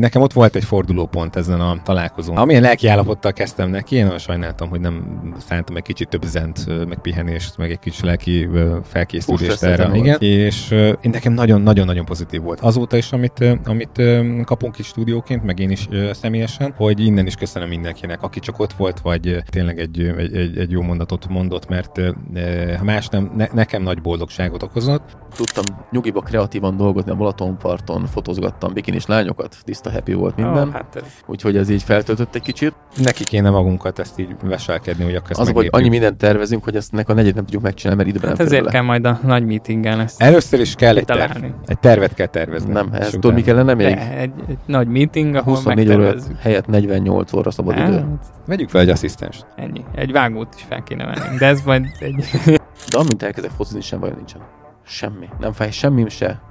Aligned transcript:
Nekem 0.00 0.22
ott 0.22 0.32
volt 0.32 0.54
egy 0.54 0.64
fordulópont 0.64 1.36
ezen 1.36 1.60
a 1.60 1.82
találkozón. 1.82 2.36
Amilyen 2.36 2.62
lelki 2.62 2.86
állapottal 2.86 3.32
kezdtem 3.32 3.70
neki, 3.70 3.96
én 3.96 4.04
nagyon 4.04 4.18
sajnáltam, 4.18 4.68
hogy 4.68 4.80
nem 4.80 5.22
szántam 5.38 5.76
egy 5.76 5.82
kicsit 5.82 6.08
több 6.08 6.22
zent, 6.22 6.86
meg 6.88 6.98
pihenést, 6.98 7.56
meg 7.56 7.70
egy 7.70 7.78
kis 7.78 8.00
lelki 8.00 8.48
felkészülést 8.84 9.62
erre. 9.62 9.96
Igen. 9.96 10.20
És 10.20 10.70
én 10.70 11.10
nekem 11.12 11.32
nagyon-nagyon-nagyon 11.32 12.04
pozitív 12.04 12.42
volt. 12.42 12.60
Azóta 12.60 12.96
is, 12.96 13.12
amit, 13.12 13.44
amit 13.64 14.02
kapunk 14.44 14.78
is 14.78 14.86
stúdióként, 14.86 15.44
meg 15.44 15.58
én 15.58 15.70
is 15.70 15.88
személyesen, 16.12 16.74
hogy 16.76 17.00
innen 17.00 17.26
is 17.26 17.34
köszönöm 17.34 17.68
mindenkinek, 17.68 18.22
aki 18.22 18.40
csak 18.40 18.58
ott 18.58 18.72
volt, 18.72 19.00
vagy 19.00 19.42
tényleg 19.50 19.78
egy, 19.78 20.00
egy, 20.00 20.36
egy, 20.36 20.58
egy 20.58 20.70
jó 20.70 20.82
mondatot 20.82 21.28
mondott, 21.28 21.68
mert 21.68 22.00
ha 22.78 22.84
más 22.84 23.08
nem, 23.08 23.32
ne, 23.36 23.46
nekem 23.52 23.82
nagy 23.82 24.00
boldogságot 24.00 24.62
okozott. 24.62 25.16
Tudtam 25.36 25.64
nyugiba 25.90 26.20
kreatívan 26.20 26.76
dolgozni 26.76 27.10
a 27.10 27.14
Balatonparton, 27.14 28.06
fotózgattam 28.06 28.72
bikinis 28.72 29.06
lányokat, 29.06 29.56
tiszta 29.86 29.90
happy 29.90 30.12
volt 30.12 30.36
minden. 30.36 30.68
Oh, 30.68 30.72
hát 30.72 30.96
ez... 30.96 31.02
Úgyhogy 31.26 31.56
ez 31.56 31.68
így 31.68 31.82
feltöltött 31.82 32.34
egy 32.34 32.42
kicsit. 32.42 32.74
Neki 33.02 33.24
kéne 33.24 33.50
magunkat 33.50 33.98
ezt 33.98 34.18
így 34.18 34.36
veselkedni, 34.42 35.04
hogy 35.04 35.14
akkor 35.14 35.30
Az, 35.38 35.50
hogy 35.50 35.68
annyi 35.70 35.88
mindent 35.88 36.16
tervezünk, 36.16 36.64
hogy 36.64 36.76
ezt 36.76 36.92
a 37.06 37.12
negyed 37.12 37.34
nem 37.34 37.44
tudjuk 37.44 37.62
megcsinálni, 37.62 38.02
mert 38.02 38.16
időben 38.16 38.28
hát 38.28 38.38
nem 38.38 38.46
ezért 38.46 38.68
kell 38.68 38.82
majd 38.82 39.04
a 39.04 39.18
nagy 39.22 39.46
meetingen 39.46 40.00
ezt 40.00 40.22
Először 40.22 40.60
is 40.60 40.74
kell 40.74 40.96
egy 40.96 41.04
terv. 41.04 41.44
Egy 41.66 41.78
tervet 41.78 42.14
kell 42.14 42.26
tervezni. 42.26 42.72
Nem, 42.72 42.88
ez 42.92 43.10
tudod, 43.10 43.34
mi 43.34 43.42
kellene 43.42 43.74
még? 43.74 43.94
De, 43.94 44.16
egy, 44.16 44.32
egy, 44.48 44.58
nagy 44.66 44.88
meeting, 44.88 45.34
ahol 45.34 45.54
24 45.54 45.92
óra 45.92 46.14
helyett 46.40 46.66
48 46.66 47.32
óra 47.32 47.50
szabad 47.50 47.76
idő. 47.76 47.92
Hát, 47.92 48.04
Vegyük 48.46 48.68
fel 48.68 48.80
egy 48.80 48.88
asszisztenst. 48.88 49.46
Ennyi. 49.56 49.84
Egy 49.94 50.12
vágót 50.12 50.54
is 50.56 50.62
fel 50.68 50.82
kéne 50.82 51.04
venni. 51.04 51.36
De 51.38 51.46
ez 51.46 51.62
majd 51.64 51.84
egy... 51.98 52.24
De 52.90 52.98
amint 52.98 53.22
elkezdek 53.22 53.50
focizni, 53.50 53.80
sem 53.80 54.00
vajon 54.00 54.16
nincsen. 54.16 54.40
Semmi. 54.84 55.28
Nem 55.40 55.52
fáj 55.52 55.70
semmi 55.70 56.08
se. 56.08 56.45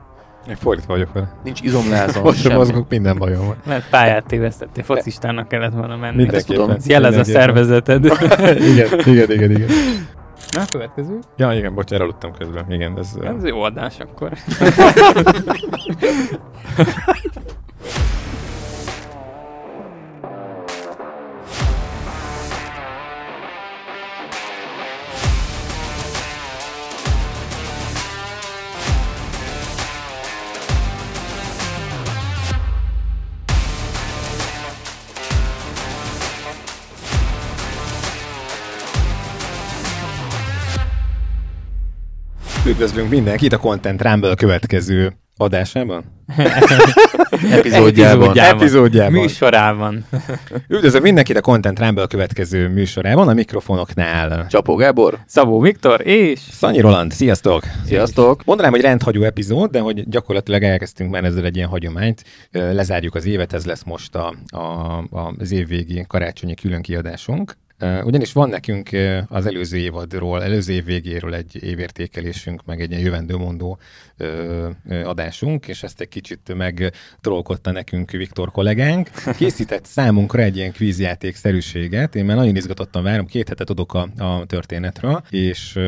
Én 0.49 0.55
fordítva 0.55 0.94
vagyok 0.94 1.13
vele. 1.13 1.31
Nincs 1.44 1.62
izomlázom, 1.62 2.23
Most 2.23 2.41
sem 2.41 2.55
mozgok, 2.55 2.90
minden 2.90 3.17
bajom 3.17 3.45
van. 3.45 3.55
Mert 3.66 3.90
pályát 3.90 4.26
tévesztettél, 4.26 4.84
focistának 4.84 5.48
kellett 5.48 5.73
volna 5.73 5.95
menni. 5.95 6.16
Mindenképpen. 6.16 6.80
Jelez 6.85 7.18
a 7.18 7.23
szervezeted. 7.23 8.05
igen, 8.71 8.99
igen, 9.05 9.32
igen, 9.32 9.51
igen. 9.51 9.68
Na, 10.51 10.62
a 10.62 10.66
következő? 10.71 11.20
Ja, 11.38 11.54
igen, 11.54 11.73
bocs, 11.73 11.91
elaludtam 11.91 12.32
közben. 12.38 12.71
Igen, 12.71 12.98
ez... 12.98 13.10
Ez 13.38 13.46
jó 13.46 13.62
adás 13.62 13.99
akkor. 13.99 14.32
Üdvözlünk 42.68 43.10
mindenkit 43.10 43.54
a 43.54 43.58
Content 43.58 44.02
Rumble 44.02 44.35
következő 44.35 45.13
adásában? 45.38 46.04
Epizódjában. 47.52 48.38
Epizódjában. 48.38 49.12
Műsorában. 49.22 50.05
Üdvözlök 50.68 51.02
mindenkit 51.02 51.38
a 51.38 51.41
Content 51.41 51.80
Rumble 51.80 52.07
következő 52.07 52.70
műsorában, 52.70 53.27
a 53.27 53.34
mikrofonoknál. 53.34 54.48
Csapó 54.48 54.76
Gábor. 54.76 55.20
Szabó 55.26 55.60
Viktor 55.60 56.07
és... 56.07 56.40
Szanyi 56.40 56.80
Roland, 56.80 57.12
sziasztok! 57.12 57.63
Sziasztok! 57.85 58.44
Mondanám, 58.46 58.72
hogy 58.72 58.82
rendhagyó 58.82 59.24
epizód, 59.24 59.72
de 59.72 59.79
hogy 59.79 60.10
gyakorlatilag 60.10 60.63
elkezdtünk 60.63 61.12
már 61.12 61.24
ezzel 61.24 61.46
egy 61.46 61.55
ilyen 61.55 61.70
hagyományt. 61.70 62.24
Lezárjuk 62.52 63.16
az 63.16 63.26
évet, 63.26 63.54
ez 63.54 63.66
lesz 63.66 63.84
most 63.84 64.16
a, 64.16 64.35
a, 64.47 65.34
az 65.38 65.52
évvégi 65.52 66.06
karácsonyi 66.07 66.53
külön 66.53 66.81
kiadásunk. 66.81 67.57
Ugyanis 68.03 68.34
van 68.34 68.50
nekünk 68.50 68.90
az 69.28 69.46
előző 69.46 69.78
évadról, 69.78 70.44
előző 70.44 70.74
év 70.74 70.86
végéről 70.86 71.34
egy 71.34 71.63
évértékelésünk, 71.63 72.66
meg 72.66 72.81
egy 72.81 72.90
ilyen 72.90 73.01
jövendőmondó 73.01 73.79
adásunk, 75.03 75.68
és 75.68 75.84
ezt 75.84 76.01
egy 76.01 76.07
kicsit 76.07 76.53
megtrolkodta 76.56 77.72
nekünk 77.72 78.12
Viktor 78.12 78.51
kollégánk. 78.51 79.09
Készített 79.38 79.85
számunkra 79.85 80.41
egy 80.41 80.56
ilyen 80.56 80.72
kvízjáték-szerűséget. 80.72 82.16
Én 82.16 82.25
már 82.25 82.35
nagyon 82.35 82.56
izgatottan 82.56 83.03
várom, 83.03 83.25
két 83.25 83.47
hetet 83.47 83.69
adok 83.69 83.94
a, 83.94 84.07
a 84.18 84.45
történetről, 84.45 85.24
és 85.29 85.79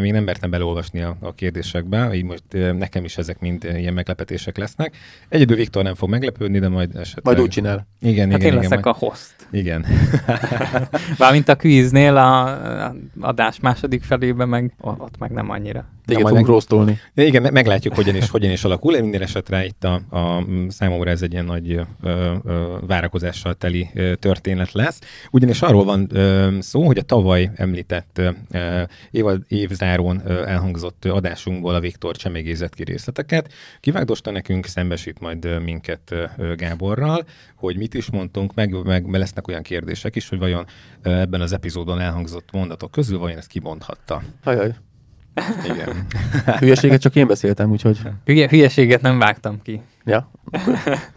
még 0.00 0.12
nem 0.12 0.24
mertem 0.24 0.50
beleolvasni 0.50 1.00
a, 1.00 1.16
a 1.20 1.34
kérdésekbe, 1.34 2.14
így 2.14 2.24
most 2.24 2.42
nekem 2.78 3.04
is 3.04 3.18
ezek 3.18 3.40
mind 3.40 3.64
ilyen 3.64 3.94
meglepetések 3.94 4.56
lesznek. 4.56 4.96
Egyedül 5.28 5.56
Viktor 5.56 5.82
nem 5.82 5.94
fog 5.94 6.08
meglepődni, 6.08 6.58
de 6.58 6.68
majd 6.68 6.96
esetleg... 6.96 7.24
Majd 7.24 7.40
úgy 7.40 7.50
csinál. 7.50 7.86
Igen, 8.00 8.30
hát 8.30 8.40
igen, 8.40 8.52
én 8.52 8.58
igen. 8.58 8.70
leszek 8.70 8.84
majd... 8.84 8.96
a 8.96 9.06
host. 9.06 9.34
Igen. 9.50 9.86
Valamint 11.28 11.48
a 11.48 11.56
kvíznél 11.56 12.16
a 12.16 12.94
adás 13.20 13.60
második 13.60 14.02
felében 14.02 14.48
meg 14.48 14.72
ott 14.80 15.18
meg 15.18 15.30
nem 15.30 15.50
annyira. 15.50 15.84
Téged 16.08 16.22
fogunk 16.22 16.46
meg... 16.46 16.54
rossztolni. 16.54 16.98
Igen, 17.14 17.52
meglátjuk, 17.52 17.94
hogyan 17.94 18.14
is, 18.14 18.30
hogyan 18.30 18.50
is 18.50 18.64
alakul. 18.64 18.94
Én 18.94 19.02
minden 19.02 19.22
esetre 19.22 19.64
itt 19.64 19.84
a, 19.84 19.94
a 19.94 20.44
számomra 20.68 21.10
ez 21.10 21.22
egy 21.22 21.32
ilyen 21.32 21.44
nagy 21.44 21.72
ö, 21.72 21.82
ö, 22.02 22.76
várakozással 22.86 23.54
teli 23.54 23.88
ö, 23.94 24.14
történet 24.14 24.72
lesz. 24.72 25.00
Ugyanis 25.30 25.62
arról 25.62 25.84
van 25.84 26.06
ö, 26.12 26.48
szó, 26.60 26.86
hogy 26.86 26.98
a 26.98 27.02
tavaly 27.02 27.50
említett 27.54 28.20
ö, 28.52 28.82
évad, 29.10 29.42
évzáron 29.48 30.22
ö, 30.24 30.46
elhangzott 30.46 31.04
adásunkból 31.04 31.74
a 31.74 31.80
Viktor 31.80 32.16
csemegézett 32.16 32.74
ki 32.74 32.84
részleteket. 32.84 33.52
Kivágdosta 33.80 34.30
nekünk, 34.30 34.66
szembesít 34.66 35.20
majd 35.20 35.44
ö, 35.44 35.58
minket 35.58 36.10
ö, 36.36 36.54
Gáborral, 36.54 37.24
hogy 37.54 37.76
mit 37.76 37.94
is 37.94 38.10
mondtunk, 38.10 38.54
meg, 38.54 38.84
meg, 38.84 39.06
lesznek 39.10 39.48
olyan 39.48 39.62
kérdések 39.62 40.16
is, 40.16 40.28
hogy 40.28 40.38
vajon 40.38 40.66
ebben 41.12 41.40
az 41.40 41.52
epizódon 41.52 42.00
elhangzott 42.00 42.48
mondatok 42.52 42.90
közül 42.90 43.18
vajon 43.18 43.38
ezt 43.38 43.48
kimondhatta. 43.48 44.22
Hajaj. 44.44 44.74
Igen. 45.64 46.06
Hülyeséget 46.60 47.00
csak 47.00 47.14
én 47.16 47.26
beszéltem, 47.26 47.70
úgyhogy... 47.70 47.98
Hülye, 48.24 48.48
hülyeséget 48.48 49.00
nem 49.00 49.18
vágtam 49.18 49.62
ki. 49.62 49.80
Ja. 50.04 50.30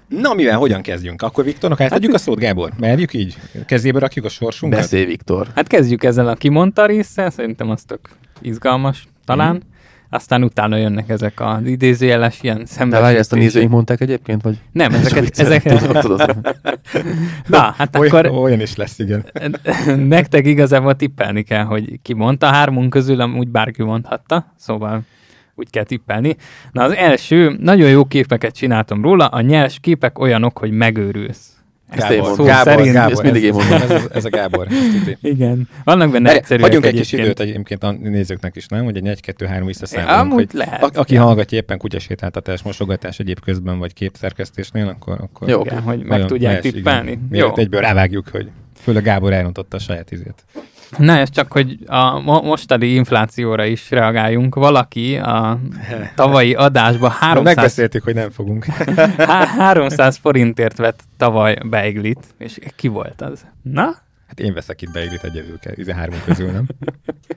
Na, 0.07 0.33
mivel, 0.33 0.57
hogyan 0.57 0.81
kezdjünk? 0.81 1.21
Akkor 1.21 1.43
Viktornak 1.43 1.81
átadjuk 1.81 2.11
hát, 2.11 2.19
a 2.19 2.23
szót, 2.23 2.39
Gábor? 2.39 2.71
Merjük 2.77 3.13
így? 3.13 3.37
Kezébe 3.65 3.99
rakjuk 3.99 4.25
a 4.25 4.29
sorsunkat? 4.29 4.79
Beszélj, 4.79 5.05
Viktor. 5.05 5.47
Hát 5.55 5.67
kezdjük 5.67 6.03
ezzel 6.03 6.27
a 6.27 6.35
kimondta 6.35 6.85
résszel, 6.85 7.29
szerintem 7.29 7.69
az 7.69 7.83
tök 7.83 8.09
izgalmas 8.41 9.07
talán. 9.25 9.55
Mm. 9.55 9.70
Aztán 10.13 10.43
utána 10.43 10.77
jönnek 10.77 11.09
ezek 11.09 11.39
az 11.39 11.65
idézőjeles 11.65 12.39
ilyen 12.41 12.65
szembesítések. 12.65 12.89
De 12.89 12.99
várj, 12.99 13.17
ezt 13.17 13.33
a 13.33 13.35
nézőink 13.35 13.69
mondták 13.69 14.01
egyébként, 14.01 14.41
vagy? 14.41 14.57
Nem, 14.71 14.93
ezeket... 14.93 15.39
ezeket... 15.39 15.79
Tudod, 15.79 16.01
tudod. 16.01 16.35
Na, 17.47 17.73
hát 17.77 17.95
Oly, 17.95 18.07
akkor... 18.07 18.25
Olyan 18.25 18.59
is 18.59 18.75
lesz, 18.75 18.99
igen. 18.99 19.25
Nektek 20.17 20.45
igazából 20.45 20.95
tippelni 20.95 21.41
kell, 21.43 21.63
hogy 21.63 21.99
ki 22.01 22.13
mondta. 22.13 22.47
Hármunk 22.47 22.89
közül 22.89 23.21
amúgy 23.21 23.47
bárki 23.47 23.83
mondhatta, 23.83 24.53
szóval 24.57 25.01
úgy 25.55 25.69
kell 25.69 25.83
tippelni. 25.83 26.35
Na 26.71 26.83
az 26.83 26.93
első, 26.95 27.55
nagyon 27.59 27.89
jó 27.89 28.05
képeket 28.05 28.55
csináltam 28.55 29.01
róla, 29.01 29.25
a 29.25 29.41
nyers 29.41 29.79
képek 29.79 30.19
olyanok, 30.19 30.57
hogy 30.57 30.71
megőrülsz. 30.71 31.60
Gábor, 31.95 32.15
Gábor, 32.15 32.35
szó 32.35 32.43
Gábor, 32.43 32.73
szerint, 32.73 32.93
Gábor, 32.93 33.11
ezt 33.11 33.21
mindig 33.21 33.43
én 33.43 33.53
mondom. 33.53 33.81
Ez, 33.81 34.03
ez 34.13 34.25
a 34.25 34.29
Gábor. 34.29 34.67
Igen. 35.21 35.69
Vannak 35.83 36.11
benne 36.11 36.33
egyszerűek 36.33 36.65
Hagyjunk 36.65 36.85
egy 36.85 36.95
kis 36.95 37.11
időt 37.11 37.39
egyébként 37.39 37.83
a 37.83 37.91
nézőknek 37.91 38.55
is, 38.55 38.67
nem? 38.67 38.83
Hogy 38.83 39.07
egy 39.07 39.19
1-2-3 39.21 39.61
visszaszámolunk. 39.65 40.31
Amúgy 40.31 40.49
lehet. 40.53 40.83
A, 40.83 40.89
aki 40.99 41.13
ja. 41.13 41.23
hallgatja 41.23 41.57
éppen 41.57 41.77
kutyasétáltatás, 41.77 42.61
mosogatás 42.61 43.19
egyéb 43.19 43.39
közben, 43.39 43.79
vagy 43.79 43.93
képszerkesztésnél, 43.93 44.87
akkor, 44.87 45.17
akkor 45.21 45.49
Jó, 45.49 45.61
igen, 45.61 45.81
hogy 45.81 46.03
meg 46.03 46.25
tudják 46.25 46.61
tippelni. 46.61 47.19
Jó. 47.31 47.57
egyből 47.57 47.81
rávágjuk, 47.81 48.27
hogy 48.31 48.49
főleg 48.81 49.03
Gábor 49.03 49.33
elrontotta 49.33 49.77
a 49.77 49.79
saját 49.79 50.11
izét. 50.11 50.45
Na, 50.97 51.17
ez 51.17 51.29
csak, 51.29 51.51
hogy 51.51 51.77
a 51.85 52.19
mostani 52.19 52.87
inflációra 52.87 53.65
is 53.65 53.91
reagáljunk. 53.91 54.55
Valaki 54.55 55.17
a 55.17 55.59
tavalyi 56.15 56.53
adásban 56.53 57.09
300... 57.09 57.43
Megbeszéltük, 57.43 58.03
hogy 58.03 58.15
nem 58.15 58.29
fogunk. 58.29 58.65
300 59.57 60.17
forintért 60.17 60.77
vett 60.77 61.03
tavaly 61.17 61.57
beiglit, 61.65 62.25
és 62.37 62.59
ki 62.75 62.87
volt 62.87 63.21
az? 63.21 63.45
Na? 63.61 63.95
Hát 64.31 64.39
én 64.39 64.53
veszek 64.53 64.81
itt 64.81 64.91
beiglit 64.91 65.23
egyedül, 65.23 65.59
ez 65.61 65.89
három 65.89 66.19
közül, 66.25 66.51
nem? 66.51 66.67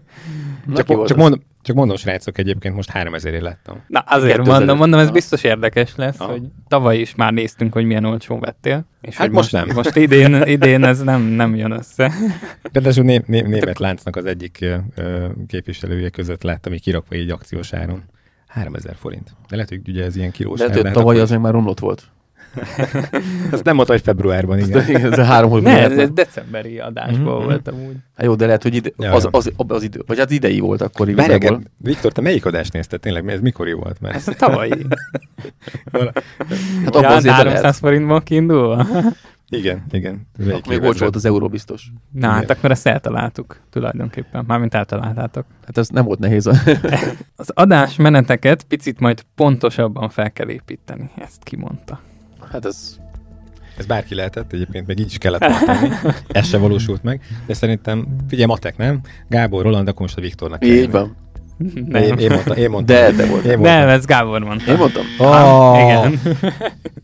csak, 0.77 1.07
csak, 1.07 1.17
mondom, 1.17 1.43
csak 1.63 1.77
mondom, 1.77 1.97
srácok, 1.97 2.39
egyébként 2.39 2.75
most 2.75 2.91
3000 2.91 3.33
ért 3.33 3.43
láttam. 3.43 3.85
Na, 3.87 4.01
azért 4.01 4.45
mondom, 4.45 4.77
mondom, 4.77 5.01
ez 5.01 5.11
biztos 5.11 5.43
érdekes 5.43 5.97
lesz, 5.97 6.21
Aha. 6.21 6.31
hogy 6.31 6.43
tavaly 6.69 6.99
is 6.99 7.15
már 7.15 7.33
néztünk, 7.33 7.73
hogy 7.73 7.85
milyen 7.85 8.05
olcsón 8.05 8.41
vettél. 8.41 8.87
És 9.01 9.17
hát 9.17 9.31
most, 9.31 9.53
most 9.53 9.67
nem. 9.67 9.77
Most 9.77 9.97
idén, 9.97 10.43
idén 10.43 10.85
ez 10.85 11.03
nem, 11.03 11.23
nem 11.23 11.55
jön 11.55 11.71
össze. 11.71 12.13
Például 12.73 13.05
né, 13.05 13.23
né, 13.27 13.41
német 13.41 13.79
láncnak 13.79 14.17
az 14.17 14.25
egyik 14.25 14.59
ö, 14.95 15.27
képviselője 15.47 16.09
között 16.09 16.43
láttam, 16.43 16.73
hogy 16.73 16.83
kirakva 16.83 17.17
így 17.17 17.31
akciós 17.31 17.73
áron. 17.73 18.03
3000 18.47 18.95
forint. 18.97 19.35
De 19.49 19.55
lehet, 19.57 19.69
hogy 19.69 19.89
ugye 19.89 20.05
ez 20.05 20.17
ilyen 20.17 20.31
kilós. 20.31 20.59
Lehet, 20.59 20.81
hogy 20.81 20.93
tavaly 20.93 21.21
az 21.21 21.31
még 21.31 21.39
már 21.39 21.53
romlott 21.53 21.79
volt. 21.79 22.13
Ezt 23.53 23.65
nem 23.65 23.75
mondta, 23.75 23.93
hogy 23.93 24.03
februárban, 24.03 24.59
igen. 24.59 25.13
ez 25.13 25.19
a 25.19 25.25
három 25.25 25.51
hónap. 25.51 25.65
Ne, 25.65 25.91
ez, 25.91 26.11
decemberi 26.11 26.79
adásból 26.79 27.37
mm-hmm. 27.37 27.45
volt 27.45 27.69
amúgy. 27.69 27.97
Hát 28.17 28.27
jó, 28.27 28.35
de 28.35 28.47
lehet, 28.47 28.63
hogy 28.63 28.75
ide, 28.75 28.91
az, 28.97 29.29
az, 29.31 29.53
az, 29.57 29.67
az, 29.69 29.83
idő, 29.83 30.03
vagy 30.07 30.19
hát 30.19 30.31
idei 30.31 30.61
volt 30.61 30.81
akkor 30.81 31.09
igazából. 31.09 31.61
Viktor, 31.77 32.13
te 32.13 32.21
melyik 32.21 32.47
adást 32.47 32.73
nézted 32.73 33.01
tényleg? 33.01 33.29
Ez 33.29 33.41
mikor 33.41 33.75
volt 33.75 34.01
már? 34.01 34.15
Ez 34.15 34.29
a 34.29 34.33
tavalyi. 34.33 34.87
hát 36.85 36.97
abban 36.97 37.13
azért 37.13 37.35
300 37.35 37.79
forintból 37.79 38.23
kiindulva. 38.23 38.87
Igen, 39.49 39.83
igen. 39.91 40.27
Akkor 40.39 40.61
még 40.69 40.81
volt 40.81 40.99
volt 40.99 41.15
az 41.15 41.25
euró 41.25 41.49
biztos. 41.49 41.91
Na, 42.11 42.19
igen. 42.19 42.31
hát 42.31 42.51
akkor 42.51 42.71
ezt 42.71 42.87
eltaláltuk 42.87 43.61
tulajdonképpen. 43.71 44.45
Mármint 44.47 44.75
eltaláltátok. 44.75 45.47
Hát 45.67 45.79
ez 45.79 45.89
nem 45.89 46.05
volt 46.05 46.19
nehéz. 46.19 46.47
az 47.37 47.51
adás 47.55 47.97
meneteket 47.97 48.63
picit 48.63 49.01
majd 49.01 49.25
pontosabban 49.35 50.09
fel 50.09 50.33
kell 50.33 50.49
építeni. 50.49 51.11
Ezt 51.17 51.43
kimondta. 51.43 52.01
Hát 52.55 52.65
ez 52.65 52.97
ez 53.77 53.87
bárki 53.87 54.15
lehetett, 54.15 54.53
egyébként 54.53 54.87
még 54.87 54.99
így 54.99 55.07
is 55.07 55.19
kellett 55.19 55.41
tenni. 55.65 55.89
Ez 56.29 56.47
se 56.47 56.59
valósult 56.59 57.03
meg. 57.03 57.21
De 57.47 57.55
szerintem, 57.55 58.07
figyelj, 58.29 58.47
matek, 58.47 58.77
nem? 58.77 59.01
Gábor, 59.29 59.63
Roland, 59.63 59.89
akkor 59.89 60.01
most 60.01 60.17
a 60.17 60.21
Viktornak 60.21 60.61
kell. 60.61 60.71
Így 60.71 60.91
van. 60.91 61.17
Nem. 61.57 62.03
Én, 62.03 62.19
én, 62.19 62.31
mondtam, 62.31 62.57
én 62.57 62.71
mondtam. 62.71 62.97
De, 62.97 63.13
te 63.13 63.27
volt. 63.27 63.45
Én 63.45 63.59
mondtam. 63.59 63.79
Nem, 63.79 63.89
ez 63.89 64.05
Gábor 64.05 64.43
mondta. 64.43 64.73
Én 64.73 64.79
mondtam? 64.79 65.05
Oh. 65.19 65.83
igen. 65.83 66.21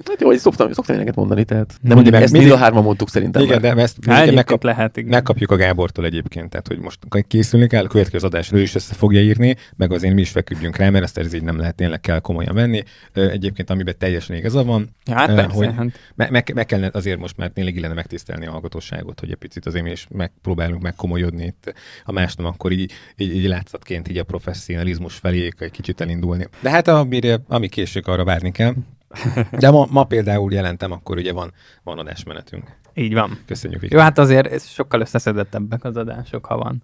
Hát 0.09 0.21
jó, 0.21 0.27
hogy 0.27 0.39
szoktam, 0.39 0.73
szoktam 0.73 0.95
ilyeneket 0.95 1.17
mondani, 1.17 1.45
tehát. 1.45 1.75
De 1.83 1.95
mondjuk 1.95 2.15
ezt 2.15 2.33
mind 2.33 2.51
a 2.51 2.57
hárman 2.57 2.83
mondtuk 2.83 3.09
szerintem. 3.09 3.43
Igen, 3.43 3.61
de 3.61 3.75
ezt 3.75 3.97
hát, 4.07 4.33
megkap, 4.33 4.63
lehet, 4.63 4.97
igen. 4.97 5.11
megkapjuk 5.11 5.51
a 5.51 5.57
Gábortól 5.57 6.05
egyébként, 6.05 6.51
tehát 6.51 6.69
hogy 6.69 6.79
most 6.79 6.99
készülni 7.29 7.67
kell, 7.67 7.85
a 7.85 7.89
következő 7.89 8.27
adásra 8.27 8.57
ő 8.57 8.61
is 8.61 8.75
össze 8.75 8.95
fogja 8.95 9.21
írni, 9.21 9.57
meg 9.77 9.93
azért 9.93 10.15
mi 10.15 10.21
is 10.21 10.31
feküdjünk 10.31 10.77
rá, 10.77 10.91
mert 10.91 11.05
ezt 11.05 11.19
ez 11.19 11.35
így 11.35 11.43
nem 11.43 11.59
lehet, 11.59 11.75
tényleg 11.75 12.01
kell 12.01 12.19
komolyan 12.19 12.55
venni. 12.55 12.83
Egyébként, 13.13 13.71
amiben 13.71 13.95
teljesen 13.99 14.37
igaza 14.37 14.65
van, 14.65 14.89
hát, 15.11 15.35
persze, 15.35 15.55
hogy 15.55 15.67
hát. 15.77 15.87
meg, 16.15 16.31
meg, 16.31 16.53
meg, 16.55 16.67
kellene 16.67 16.91
azért 16.93 17.19
most 17.19 17.37
már 17.37 17.49
tényleg 17.49 17.77
illene 17.77 17.95
megtisztelni 17.95 18.47
a 18.47 18.51
hallgatóságot, 18.51 19.21
hogy 19.21 19.31
egy 19.31 19.37
picit 19.37 19.67
azért 19.67 19.85
mi 19.85 19.91
is 19.91 20.07
megpróbálunk 20.11 20.83
megkomolyodni 20.83 21.45
itt. 21.45 21.75
A 22.05 22.13
más 22.13 22.35
nem, 22.35 22.47
akkor 22.47 22.73
így, 22.73 22.93
így, 23.17 23.35
így 23.35 23.47
látszatként 23.47 24.09
így 24.09 24.19
a 24.19 24.25
professzionalizmus 24.41 25.15
felé 25.15 25.51
egy 25.59 25.71
kicsit 25.71 26.01
elindulni. 26.01 26.49
De 26.61 26.71
hát 26.71 26.89
amire, 26.89 27.39
ami 27.49 27.69
később 27.69 28.07
arra 28.07 28.25
várni 28.25 28.51
kell. 28.51 28.75
De 29.59 29.71
ma, 29.71 29.87
ma 29.91 30.05
például 30.05 30.53
jelentem, 30.53 30.93
akkor 30.93 31.17
ugye 31.17 31.33
van, 31.33 31.53
van 31.83 31.99
adásmenetünk. 31.99 32.65
Így 32.95 33.15
van. 33.15 33.39
Köszönjük. 33.47 33.81
Viktor. 33.81 33.99
Jó, 33.99 34.05
hát 34.05 34.19
azért 34.19 34.67
sokkal 34.69 35.01
összeszedettebbek 35.01 35.85
az 35.85 35.97
adások, 35.97 36.47
ha 36.47 36.57
van. 36.57 36.83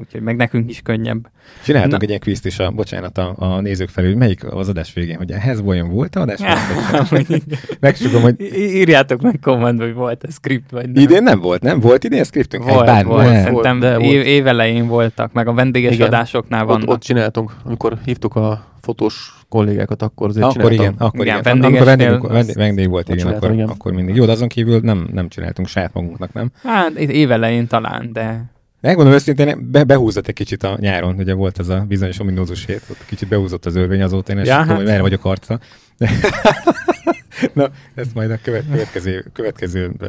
Úgyhogy 0.00 0.20
meg 0.20 0.36
nekünk 0.36 0.70
is 0.70 0.80
könnyebb. 0.82 1.30
Csináltunk 1.64 2.02
egy 2.02 2.08
ilyen 2.08 2.20
kvízt 2.20 2.46
is, 2.46 2.58
a, 2.58 2.70
bocsánat, 2.70 3.18
a, 3.18 3.34
a 3.36 3.60
nézők 3.60 3.88
felül, 3.88 4.16
melyik 4.16 4.52
az 4.52 4.68
adás 4.68 4.92
végén, 4.92 5.16
hogy 5.16 5.30
ehhez 5.30 5.60
vajon 5.60 5.88
volt 5.88 6.16
a 6.16 6.20
adás? 6.20 6.40
Megsukom, 7.80 8.22
hogy... 8.22 8.40
Írjátok 8.56 9.20
meg 9.20 9.38
kommentbe, 9.42 9.84
hogy 9.84 9.94
volt 9.94 10.22
a 10.22 10.30
script, 10.30 10.70
vagy 10.70 10.90
nem. 10.90 11.02
Idén 11.02 11.22
nem 11.22 11.40
volt, 11.40 11.62
nem? 11.62 11.80
Volt 11.80 12.04
idén 12.04 12.24
scriptünk? 12.24 12.64
Volt, 12.64 12.86
bár, 12.86 13.04
volt. 13.04 13.30
Nem. 13.30 13.42
Szerintem 13.42 13.80
de 13.80 13.98
év, 13.98 14.26
évelején 14.26 14.86
voltak, 14.86 15.32
meg 15.32 15.48
a 15.48 15.52
vendéges 15.52 15.94
igen. 15.94 16.06
adásoknál 16.06 16.64
vannak. 16.64 16.88
Ott, 16.88 16.94
ott 16.94 17.02
csináltunk, 17.02 17.52
amikor 17.64 17.98
hívtuk 18.04 18.36
a 18.36 18.64
fotós 18.80 19.44
kollégákat, 19.48 20.02
akkor 20.02 20.28
azért 20.28 20.44
akkor 20.44 20.70
csináltam. 20.70 20.82
igen, 20.82 20.94
akkor 20.98 21.26
igen. 21.26 21.38
igen. 21.38 21.62
Amikor 21.62 21.84
vendég, 21.84 22.20
vendég, 22.20 22.56
vendég 22.56 22.88
volt, 22.88 23.08
igen, 23.08 23.26
akkor, 23.26 23.52
igen. 23.52 23.68
akkor 23.68 23.92
mindig. 23.92 24.14
Jó, 24.14 24.24
de 24.24 24.32
azon 24.32 24.48
kívül 24.48 24.80
nem, 24.82 25.08
nem 25.12 25.28
csináltunk 25.28 25.68
saját 25.68 25.92
magunknak, 25.92 26.32
nem? 26.32 26.50
Hát 26.62 26.90
évelején 26.98 27.66
talán, 27.66 28.12
de 28.12 28.53
Megmondom 28.84 29.14
őszintén, 29.14 29.70
be, 29.70 29.84
behúzott 29.84 30.28
egy 30.28 30.34
kicsit 30.34 30.62
a 30.62 30.76
nyáron, 30.80 31.14
ugye 31.18 31.34
volt 31.34 31.58
ez 31.58 31.68
a 31.68 31.84
bizonyos 31.88 32.18
ominózus 32.18 32.66
hét, 32.66 32.82
ott 32.90 33.04
kicsit 33.06 33.28
behúzott 33.28 33.66
az 33.66 33.76
örvény, 33.76 34.02
azóta 34.02 34.32
én 34.32 34.44
ja, 34.44 34.54
hát. 34.54 34.76
hogy 34.76 34.84
merre 34.84 35.00
vagyok 35.00 35.24
arca. 35.24 35.58
Na, 37.52 37.68
ezt 37.94 38.14
majd 38.14 38.30
a 38.30 38.38
következő, 38.42 39.24
következő 39.32 39.92
uh, 40.00 40.08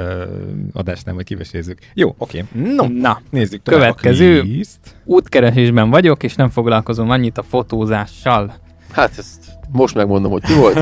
adásnál 0.74 1.14
majd 1.14 1.26
kivesézzük. 1.26 1.80
Jó, 1.94 2.16
oké. 2.18 2.46
Okay. 2.54 2.74
No, 2.74 2.88
Na, 2.88 3.22
nézzük 3.30 3.64
tovább 3.64 3.80
Következő 3.82 4.40
a 4.40 4.66
útkeresésben 5.04 5.90
vagyok, 5.90 6.24
és 6.24 6.36
nem 6.36 6.50
foglalkozom 6.50 7.10
annyit 7.10 7.38
a 7.38 7.44
fotózással. 7.44 8.56
Hát 8.92 9.18
ezt 9.18 9.46
most 9.72 9.96
megmondom, 9.96 10.32
hogy 10.32 10.44
ki 10.44 10.54
volt. 10.54 10.78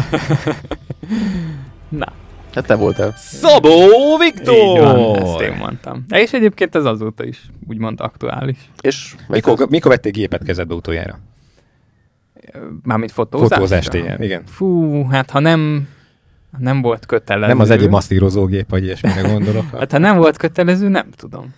Na, 2.00 2.14
Hát 2.54 2.66
te 2.66 2.76
voltál. 2.76 3.14
Szabó 3.18 4.18
Viktor! 4.18 4.56
Így 4.56 4.80
van, 4.80 5.16
ezt 5.16 5.40
én 5.40 5.56
mondtam. 5.60 6.06
És 6.10 6.34
egyébként 6.34 6.76
ez 6.76 6.86
azóta 6.86 7.26
is 7.26 7.42
úgymond 7.68 8.00
aktuális. 8.02 8.58
És 8.82 9.16
mikor, 9.28 9.68
mikor 9.70 9.92
vettél 9.92 10.12
gépet 10.12 10.44
kezedbe 10.44 10.74
utoljára? 10.74 11.20
Mármint 12.84 13.12
fotózás? 13.12 13.48
Fotózás 13.48 13.86
téren, 13.86 14.22
igen. 14.22 14.44
Fú, 14.46 15.04
hát 15.10 15.30
ha 15.30 15.40
nem 15.40 15.88
nem 16.60 16.82
volt 16.82 17.06
kötelező. 17.06 17.48
Nem 17.48 17.60
az 17.60 17.70
egyik 17.70 17.90
masszírozógép, 17.90 18.70
vagy 18.70 18.84
ilyesmire 18.84 19.22
gondolok. 19.22 19.66
hát 19.80 19.92
ha 19.92 19.98
nem 19.98 20.18
volt 20.18 20.38
kötelező, 20.38 20.88
nem 20.88 21.10
tudom. 21.16 21.54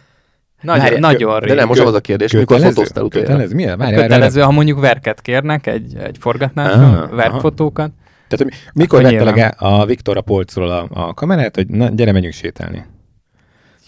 Nagyon, 0.62 0.84
Várj, 0.84 1.00
nagyon 1.00 1.40
rég. 1.40 1.50
De 1.50 1.56
nem, 1.56 1.68
most 1.68 1.82
az 1.82 1.94
a 1.94 2.00
kérdés, 2.00 2.32
mikor 2.32 2.60
fotóztál 2.60 3.04
utoljára? 3.04 3.32
Kötelező? 3.32 3.56
Milyen? 3.56 3.78
Várj, 3.78 3.96
kötelező, 3.96 4.40
várj, 4.40 4.50
ha 4.50 4.56
mondjuk 4.56 4.80
verket 4.80 5.22
kérnek, 5.22 5.68
egy, 5.68 5.96
egy 5.98 6.18
forgatásra, 6.20 7.10
verkfotókat, 7.12 7.92
tehát 8.38 8.54
mikor 8.74 9.02
vette 9.02 9.46
a, 9.48 9.82
a 9.82 9.86
Viktor 9.86 10.18
a 10.18 10.22
polcról 10.22 10.72
a, 10.72 10.88
a 10.90 11.14
kamerát, 11.14 11.56
hogy 11.56 11.68
na, 11.68 11.90
gyere, 11.90 12.12
menjünk 12.12 12.34
sétálni. 12.34 12.86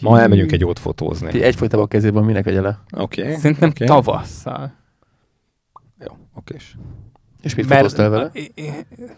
Ma 0.02 0.22
elmegyünk 0.22 0.52
egy 0.52 0.60
jót 0.60 0.80
fotózni. 0.80 1.42
Egyfolytában 1.42 1.86
a 1.86 1.88
kezében 1.88 2.24
minek 2.24 2.46
le? 2.46 2.80
Oké. 2.98 3.22
Okay, 3.22 3.36
Szerintem 3.36 3.70
okay. 3.70 3.88
tavasszal. 3.88 4.74
Jó, 6.00 6.18
okés. 6.36 6.78
És 7.42 7.56
mit 7.56 7.70
mert, 7.70 7.82
fotóztál 7.82 8.10
vele? 8.10 8.32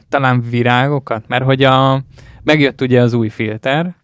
Talán 0.10 0.42
virágokat, 0.42 1.28
mert 1.28 1.44
hogy 1.44 1.64
a, 1.64 2.04
megjött 2.44 2.82
ugye 2.82 3.02
az 3.02 3.14
új 3.14 3.30
filter, 3.30 3.96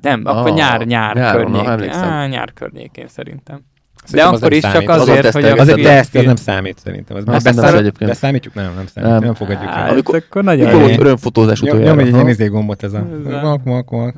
nem, 0.00 0.22
ah, 0.24 0.36
akkor 0.36 0.52
nyár, 0.52 0.86
nyár 0.86 1.16
nyáron, 1.16 1.52
környékén. 1.52 1.90
Á, 1.90 2.26
nyár 2.26 2.52
környékén 2.52 3.08
szerintem. 3.08 3.64
De 4.10 4.24
akkor 4.24 4.52
is 4.52 4.62
csak 4.62 4.88
azért, 4.88 5.24
az 5.24 5.32
hogy 5.32 5.44
a 5.44 5.54
azért 5.54 5.82
teszt, 5.82 6.16
az 6.16 6.24
nem 6.24 6.36
számít 6.36 6.78
szerintem. 6.78 7.16
Az 7.16 7.24
már 7.24 7.42
benne 7.42 7.76
egyébként. 7.76 8.10
Beszámítjuk? 8.10 8.54
Nem, 8.54 8.74
nem 8.74 8.86
számít. 8.86 9.10
Nem, 9.10 9.22
nem 9.22 9.34
fogadjuk 9.34 9.70
el. 9.70 9.90
Amikor, 9.90 10.14
akkor 10.28 10.44
nagyon 10.44 10.66
mikor 10.66 10.80
volt 10.80 11.00
örömfotózás 11.00 11.60
utoljára? 11.60 11.90
Nyom 11.90 11.98
egy 11.98 12.08
ilyen 12.14 12.28
izé 12.28 12.46
gombot 12.46 12.82
ez 12.82 12.92
a 12.92 13.06
mak, 13.42 13.64
mak, 13.64 13.90
mak. 13.90 14.14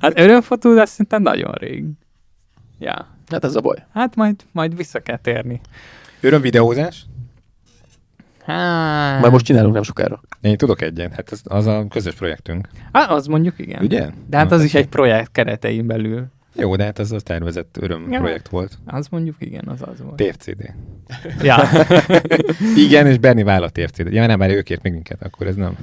Hát 0.00 0.18
örömfotózás 0.18 0.88
szerintem 0.88 1.22
nagyon 1.22 1.52
rég. 1.52 1.84
Ja. 2.78 3.06
Hát 3.26 3.44
ez 3.44 3.54
a 3.54 3.60
baj. 3.60 3.76
Hát 3.94 4.16
majd, 4.16 4.34
majd 4.52 4.76
vissza 4.76 4.98
kell 5.00 5.16
térni. 5.16 5.60
Örömvideózás? 6.20 7.06
Hát... 8.44 9.20
Majd 9.20 9.32
most 9.32 9.44
csinálunk 9.44 9.74
nem 9.74 9.82
sokára. 9.82 10.20
Én 10.40 10.56
tudok 10.56 10.82
egyen, 10.82 11.10
hát 11.10 11.30
az, 11.30 11.42
az 11.44 11.66
a 11.66 11.86
közös 11.88 12.14
projektünk. 12.14 12.68
Hát 12.92 13.10
az 13.10 13.26
mondjuk 13.26 13.58
igen. 13.58 13.82
Ugye? 13.82 14.08
De 14.26 14.36
hát 14.36 14.52
az 14.52 14.64
is 14.64 14.74
egy 14.74 14.88
projekt 14.88 15.32
keretein 15.32 15.86
belül. 15.86 16.26
Jó, 16.60 16.76
de 16.76 16.84
hát 16.84 16.98
ez 16.98 17.12
a 17.12 17.20
tervezett 17.20 17.76
öröm 17.80 18.10
ja, 18.10 18.18
projekt 18.18 18.48
volt. 18.48 18.78
Az 18.86 19.08
mondjuk 19.08 19.36
igen, 19.38 19.64
az 19.68 19.82
az 19.82 20.02
volt. 20.02 20.16
TFCD. 20.16 20.74
Ja. 21.42 21.56
igen, 22.86 23.06
és 23.06 23.18
Berni 23.18 23.42
vállalt 23.42 23.72
TFCD. 23.72 24.12
Ja, 24.12 24.26
nem, 24.26 24.38
már 24.38 24.50
őkért 24.50 24.82
még 24.82 24.92
minket, 24.92 25.22
akkor 25.22 25.46
ez 25.46 25.54
nem. 25.54 25.76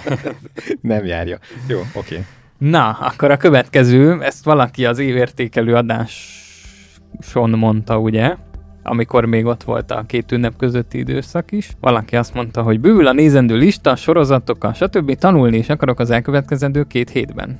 nem 0.80 1.04
járja. 1.04 1.38
Jó, 1.66 1.78
oké. 1.78 2.14
Okay. 2.14 2.24
Na, 2.58 2.90
akkor 2.90 3.30
a 3.30 3.36
következő, 3.36 4.22
ezt 4.22 4.44
valaki 4.44 4.86
az 4.86 4.98
évértékelő 4.98 5.74
adáson 5.74 7.50
mondta, 7.50 7.98
ugye? 7.98 8.36
amikor 8.82 9.24
még 9.24 9.46
ott 9.46 9.62
volt 9.62 9.90
a 9.90 10.04
két 10.06 10.32
ünnep 10.32 10.56
közötti 10.56 10.98
időszak 10.98 11.52
is. 11.52 11.70
Valaki 11.80 12.16
azt 12.16 12.34
mondta, 12.34 12.62
hogy 12.62 12.80
bővül 12.80 13.06
a 13.06 13.12
nézendő 13.12 13.56
lista, 13.56 13.96
sorozatokkal, 13.96 14.72
stb. 14.72 15.14
Tanulni 15.14 15.56
is 15.56 15.68
akarok 15.68 15.98
az 15.98 16.10
elkövetkezendő 16.10 16.84
két 16.84 17.10
hétben. 17.10 17.58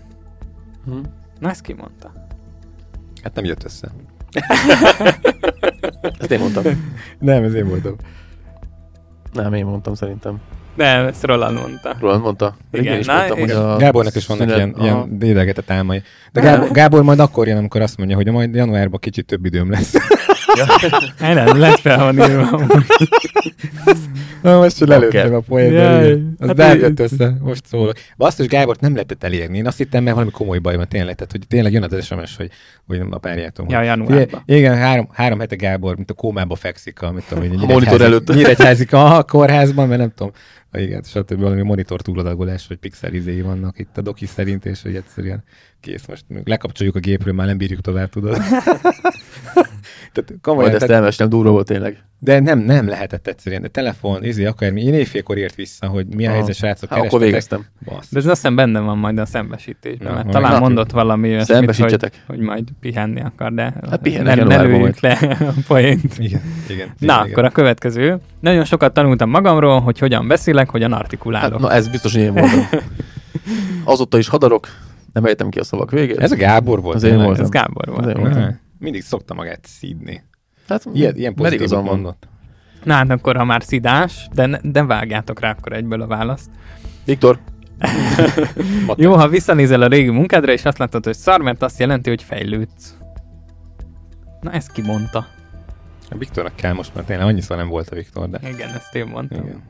Hm. 0.85 0.99
Na, 1.39 1.51
ezt 1.51 1.63
ki 1.63 1.73
mondta? 1.73 2.22
Hát 3.23 3.35
nem 3.35 3.45
jött 3.45 3.65
össze. 3.65 3.89
ezt 6.21 6.31
én 6.31 6.39
mondtam. 6.39 6.63
Nem, 7.19 7.45
ez 7.45 7.55
én 7.55 7.69
voltam. 7.69 7.97
Nem, 9.33 9.55
én 9.55 9.65
mondtam 9.65 9.95
szerintem. 9.95 10.41
Nem, 10.75 11.07
ezt 11.07 11.25
Roland 11.25 11.59
mondta. 11.59 11.97
Roland 12.01 12.23
mondta. 12.23 12.57
Igen, 12.71 12.99
is 12.99 13.07
na, 13.07 13.15
mondtam, 13.15 13.39
hogy 13.39 13.51
a 13.51 13.77
Gábornak 13.77 14.15
is 14.15 14.27
vannak 14.27 14.49
szünet, 14.49 14.77
ilyen, 14.77 14.85
ilyen 14.85 15.19
dédelgetett 15.19 15.71
álmai. 15.71 16.03
De 16.33 16.41
Gábor, 16.41 16.71
Gábor 16.71 17.03
majd 17.03 17.19
akkor 17.19 17.47
jön, 17.47 17.57
amikor 17.57 17.81
azt 17.81 17.97
mondja, 17.97 18.17
hogy 18.17 18.31
majd 18.31 18.55
januárban 18.55 19.01
kicsit 19.01 19.27
több 19.27 19.45
időm 19.45 19.71
lesz. 19.71 19.95
Ja. 20.57 20.67
nem, 21.35 21.59
lett 21.59 21.79
fel 21.79 21.99
van 21.99 22.31
írva. 22.31 22.67
Na, 24.43 24.59
most 24.59 24.77
csak 24.77 24.89
lelőttem 24.89 25.35
a 25.35 25.41
poénra. 25.41 25.99
Az 25.99 26.47
hát 26.47 26.57
nem 26.57 26.79
jött 26.79 27.01
össze, 27.01 27.37
most 27.41 27.67
szólok. 27.67 27.97
Basszus 28.17 28.47
Gábort 28.47 28.81
nem 28.81 28.93
lehetett 28.93 29.25
elérni. 29.25 29.57
Én 29.57 29.67
azt 29.67 29.79
hittem, 29.79 30.03
mert 30.03 30.15
valami 30.15 30.33
komoly 30.33 30.59
baj 30.59 30.77
van 30.77 30.89
tényleg. 30.89 31.15
Tehát, 31.15 31.33
hogy 31.33 31.47
tényleg 31.49 31.73
jön 31.73 31.83
az 31.83 32.05
SMS, 32.05 32.37
hogy, 32.37 32.51
hogy 32.87 33.03
a 33.11 33.19
párjátom. 33.19 33.69
Ja, 33.69 33.83
januárban. 33.83 34.43
Igen, 34.47 34.77
három, 34.77 35.09
három 35.13 35.39
hete 35.39 35.57
Gábor, 35.57 35.97
mint 35.97 36.11
a 36.11 36.15
kómába 36.15 36.55
fekszik, 36.55 37.03
amit 37.03 37.25
tudom, 37.29 37.49
hogy 37.49 37.63
a 37.63 37.67
monitor 37.67 38.01
előtt. 38.01 38.35
Nyíregyházik 38.35 38.93
a 38.93 39.23
kórházban, 39.23 39.89
mert 39.89 40.01
nem 40.01 40.13
tudom, 40.17 40.33
igen, 40.73 41.03
stb. 41.03 41.41
valami 41.41 41.63
monitor 41.63 42.01
túladagolás, 42.01 42.67
vagy 42.67 42.77
pixel 42.77 43.15
izéi 43.15 43.43
vannak 43.43 43.79
itt 43.79 43.99
a 43.99 44.01
doki 44.01 44.27
szerint, 44.27 44.65
és 44.65 44.83
hogy 44.83 44.95
egyszerűen 44.95 45.45
kész, 45.81 46.07
most 46.07 46.25
lekapcsoljuk 46.45 46.97
a 46.97 46.99
gépről, 46.99 47.35
már 47.35 47.47
nem 47.47 47.57
bírjuk 47.57 47.81
tovább, 47.81 48.11
tudod. 48.11 48.37
tehát 50.13 50.35
komolyan, 50.43 50.71
Majd 50.71 50.83
ezt 50.83 50.93
elmestem, 50.93 51.29
durva 51.29 51.51
volt 51.51 51.67
tényleg. 51.67 52.03
De 52.19 52.41
nem, 52.41 52.59
nem 52.59 52.89
lehetett 52.89 53.27
egyszerűen. 53.27 53.63
De 53.63 53.69
telefon, 53.69 54.25
izé, 54.25 54.45
akármi. 54.45 54.83
Én 54.83 54.95
éjfélkor 54.95 55.37
ért 55.37 55.55
vissza, 55.55 55.87
hogy 55.87 56.07
mi 56.07 56.27
a 56.27 56.29
Ah. 56.31 56.35
helyzet, 56.37 56.55
srácok, 56.55 56.91
Hát, 56.91 57.05
akkor 57.05 57.21
végeztem. 57.21 57.65
Bassz. 57.85 58.09
De 58.11 58.19
ez 58.19 58.27
azt 58.27 58.35
hiszem 58.35 58.55
benne 58.57 58.81
van 58.81 58.99
majd 58.99 59.19
a 59.19 59.27
szembesítésben, 59.27 60.09
Na, 60.09 60.15
mert 60.15 60.29
talán 60.31 60.61
mondott 60.61 60.91
valami 60.91 61.29
olyasmit, 61.29 61.77
hogy, 61.77 62.11
hogy 62.27 62.39
majd 62.39 62.65
pihenni 62.81 63.21
akar, 63.21 63.53
de 63.53 63.75
Hát 63.91 64.01
pihenek 64.03 64.45
ne, 64.45 64.63
lőjük 64.63 65.01
le 65.01 65.13
a 65.41 65.53
poént. 65.67 66.19
Igen, 66.19 66.41
igen. 66.69 66.89
Na, 66.99 67.15
igen, 67.15 67.31
akkor 67.31 67.45
a 67.45 67.51
következő. 67.51 68.19
Nagyon 68.41 68.65
sokat 68.65 68.93
tanultam 68.93 69.31
magamról, 69.31 69.81
hogy 69.81 69.99
hogyan 69.99 70.29
beszélek, 70.29 70.71
hogyan 70.71 70.93
artikulálok. 70.93 71.53
Hát, 71.61 71.61
na 71.61 71.73
ez 71.73 71.89
biztos, 71.89 72.13
hogy 72.13 72.23
én 72.23 72.33
voltam. 72.33 72.67
Azóta 73.85 74.19
is 74.19 74.29
hadarok, 74.29 74.69
nem 75.13 75.25
ejtem 75.25 75.49
ki 75.49 75.59
a 75.59 75.65
szavak 75.65 75.91
végét. 75.91 76.19
Ez 76.19 76.33
a 76.33 76.37
Gábor 76.37 76.81
volt. 76.83 76.97
Az 76.97 77.03
én 77.03 77.17
voltam. 77.23 77.45
Ez 77.45 77.51
Gábor 77.51 77.87
volt. 77.89 78.07
Az 78.07 78.07
én 78.17 78.21
voltam. 78.21 78.61
Mindig 78.83 79.03
szokta 79.03 79.35
magát 79.35 79.67
szídni. 79.67 80.23
Hát, 80.69 80.85
Ilyen, 80.93 81.17
ilyen 81.17 81.35
mert 81.37 81.55
igazam 81.55 81.79
pozitívot 81.79 81.85
van. 81.85 81.95
mondott. 81.95 82.29
Na 82.85 82.95
hát 82.95 83.11
akkor, 83.11 83.37
ha 83.37 83.45
már 83.45 83.63
szidás, 83.63 84.29
de, 84.33 84.61
de 84.63 84.83
vágjátok 84.85 85.41
rá 85.41 85.51
akkor 85.51 85.73
egyből 85.73 86.03
a 86.03 86.07
választ. 86.07 86.51
Viktor, 87.05 87.39
Jó, 88.97 89.15
ha 89.15 89.29
visszanézel 89.29 89.83
a 89.83 89.87
régi 89.87 90.11
munkádra, 90.11 90.53
és 90.53 90.65
azt 90.65 90.79
látod, 90.79 91.05
hogy 91.05 91.17
szar, 91.17 91.41
mert 91.41 91.63
azt 91.63 91.79
jelenti, 91.79 92.09
hogy 92.09 92.23
fejlődsz. 92.23 92.97
Na, 94.41 94.51
ezt 94.51 94.73
ki 94.73 94.83
mondta? 94.83 95.27
A 96.11 96.17
Viktornak 96.19 96.57
kell 96.57 96.73
most, 96.73 96.95
mert 96.95 97.07
tényleg 97.07 97.27
annyiszor 97.27 97.57
nem 97.57 97.69
volt 97.69 97.89
a 97.89 97.95
Viktor, 97.95 98.29
de... 98.29 98.39
Igen, 98.49 98.69
ezt 98.69 98.95
én 98.95 99.07
mondtam. 99.07 99.45
Igen. 99.45 99.63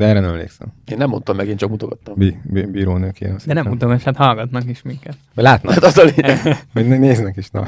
De 0.00 0.06
erre 0.06 0.20
nem 0.20 0.30
emlékszem. 0.30 0.68
én 0.86 0.96
nem 0.96 1.08
mondtam 1.08 1.36
meg, 1.36 1.48
én 1.48 1.56
csak 1.56 1.70
mutogattam. 1.70 2.14
Bí, 2.16 2.36
bí, 2.42 2.62
bírónők 2.62 3.20
ilyen. 3.20 3.40
De 3.46 3.54
nem 3.54 3.64
tudom, 3.64 3.92
és 3.92 4.02
hát 4.02 4.16
hallgatnak 4.16 4.68
is 4.68 4.82
minket. 4.82 5.16
Látnak, 5.34 5.72
Hát 5.74 5.84
az 5.84 5.98
a 5.98 6.02
lényeg. 6.02 6.98
néznek 7.00 7.36
is. 7.36 7.50
Na. 7.50 7.66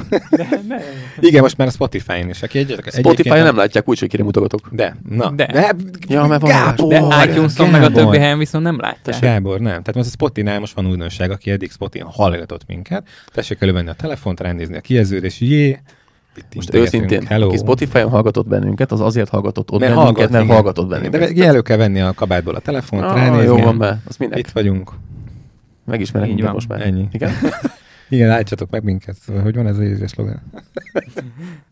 Igen, 1.19 1.41
most 1.41 1.57
már 1.57 1.67
a 1.67 1.71
Spotify-n 1.71 2.29
is. 2.29 2.41
Aki 2.41 2.57
egy, 2.57 2.79
Spotify-on 2.87 3.43
nem 3.43 3.55
látják 3.55 3.89
úgy, 3.89 3.99
hogy 3.99 4.09
kire 4.09 4.23
mutogatok. 4.23 4.69
De, 4.71 4.95
na. 5.09 5.31
De. 5.31 5.45
de 5.45 5.75
Ja, 6.07 6.25
mert 6.25 6.41
van 6.41 6.49
Gábor, 6.51 6.87
De 6.87 7.01
Ó, 7.01 7.09
iTunes-on 7.23 7.69
meg 7.69 7.83
a 7.83 7.91
többi 7.91 8.17
helyen 8.17 8.37
viszont 8.37 8.63
nem 8.63 8.79
látják. 8.79 9.19
Gábor, 9.19 9.59
nem. 9.59 9.69
Tehát 9.81 9.95
most 9.95 10.07
a 10.07 10.11
Spotify-nál 10.11 10.59
most 10.59 10.73
van 10.75 10.87
újdonság, 10.87 11.31
aki 11.31 11.51
eddig 11.51 11.71
Spotify-n 11.71 12.07
hallgatott 12.07 12.67
minket. 12.67 13.07
Tessék 13.33 13.61
elővenni 13.61 13.89
a 13.89 13.93
telefont, 13.93 14.39
ránézni 14.39 14.77
a 14.77 14.81
kijelződés, 14.81 15.39
jé. 15.39 15.79
Itt 16.37 16.55
Most 16.55 16.73
őszintén, 16.73 17.25
Hello. 17.25 17.47
aki 17.47 17.57
Spotify-on 17.57 18.09
hallgatott 18.09 18.47
bennünket, 18.47 18.91
az 18.91 18.99
azért 19.01 19.29
hallgatott 19.29 19.71
ott 19.71 19.79
Mert 19.79 19.93
bennünket, 19.95 20.15
hallgat, 20.15 20.31
nem 20.33 20.43
igen. 20.43 20.55
hallgatott 20.55 20.87
bennünket. 20.89 21.33
De 21.33 21.45
elő 21.45 21.61
kell 21.61 21.77
venni 21.77 22.01
a 22.01 22.13
kabátból 22.13 22.55
a 22.55 22.59
telefont, 22.59 23.03
Ah, 23.03 23.15
ránézni. 23.15 23.45
jó 23.45 23.57
van 23.57 23.77
be, 23.77 23.99
azt 24.07 24.19
minek? 24.19 24.37
Itt 24.37 24.49
vagyunk. 24.49 24.91
Megismerek 25.85 26.29
Így 26.29 26.41
van. 26.41 26.53
most 26.53 26.67
már. 26.67 26.81
Ennyi. 26.81 27.07
Igen? 27.11 27.31
Igen, 28.09 28.29
állítsatok 28.29 28.69
meg 28.69 28.83
minket. 28.83 29.15
Hogy 29.43 29.55
van 29.55 29.67
ez 29.67 29.77
a 29.77 29.83
izés 29.83 30.09
szlogen? 30.09 30.41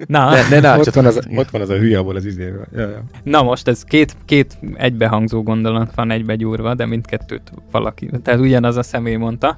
Na, 0.07 0.29
Ne, 0.29 0.41
ne 0.49 0.55
Ott 0.55 0.61
látsatok. 0.61 0.93
van, 0.93 1.05
az, 1.05 1.19
ott 1.35 1.49
van 1.49 1.61
az 1.61 1.69
a 1.69 1.77
hülye 1.77 1.97
abból 1.97 2.15
az 2.15 2.25
izéből. 2.25 2.65
Ja, 2.75 2.81
ja. 2.81 3.03
na 3.23 3.43
most 3.43 3.67
ez 3.67 3.83
két, 3.83 4.15
két 4.25 4.57
egybehangzó 4.75 5.43
gondolat 5.43 5.95
van 5.95 6.11
egybegyúrva, 6.11 6.73
de 6.73 6.85
mindkettőt 6.85 7.51
valaki, 7.71 8.09
tehát 8.23 8.39
ugyanaz 8.39 8.75
a 8.77 8.83
személy 8.83 9.15
mondta. 9.15 9.57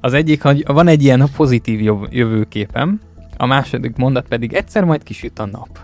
Az 0.00 0.12
egyik, 0.12 0.42
hogy 0.42 0.64
van 0.66 0.88
egy 0.88 1.02
ilyen 1.02 1.24
pozitív 1.36 1.80
jövőképem, 2.10 3.00
a 3.36 3.46
második 3.46 3.96
mondat 3.96 4.28
pedig 4.28 4.52
egyszer 4.52 4.84
majd 4.84 5.02
kisüt 5.02 5.38
a 5.38 5.46
nap. 5.46 5.78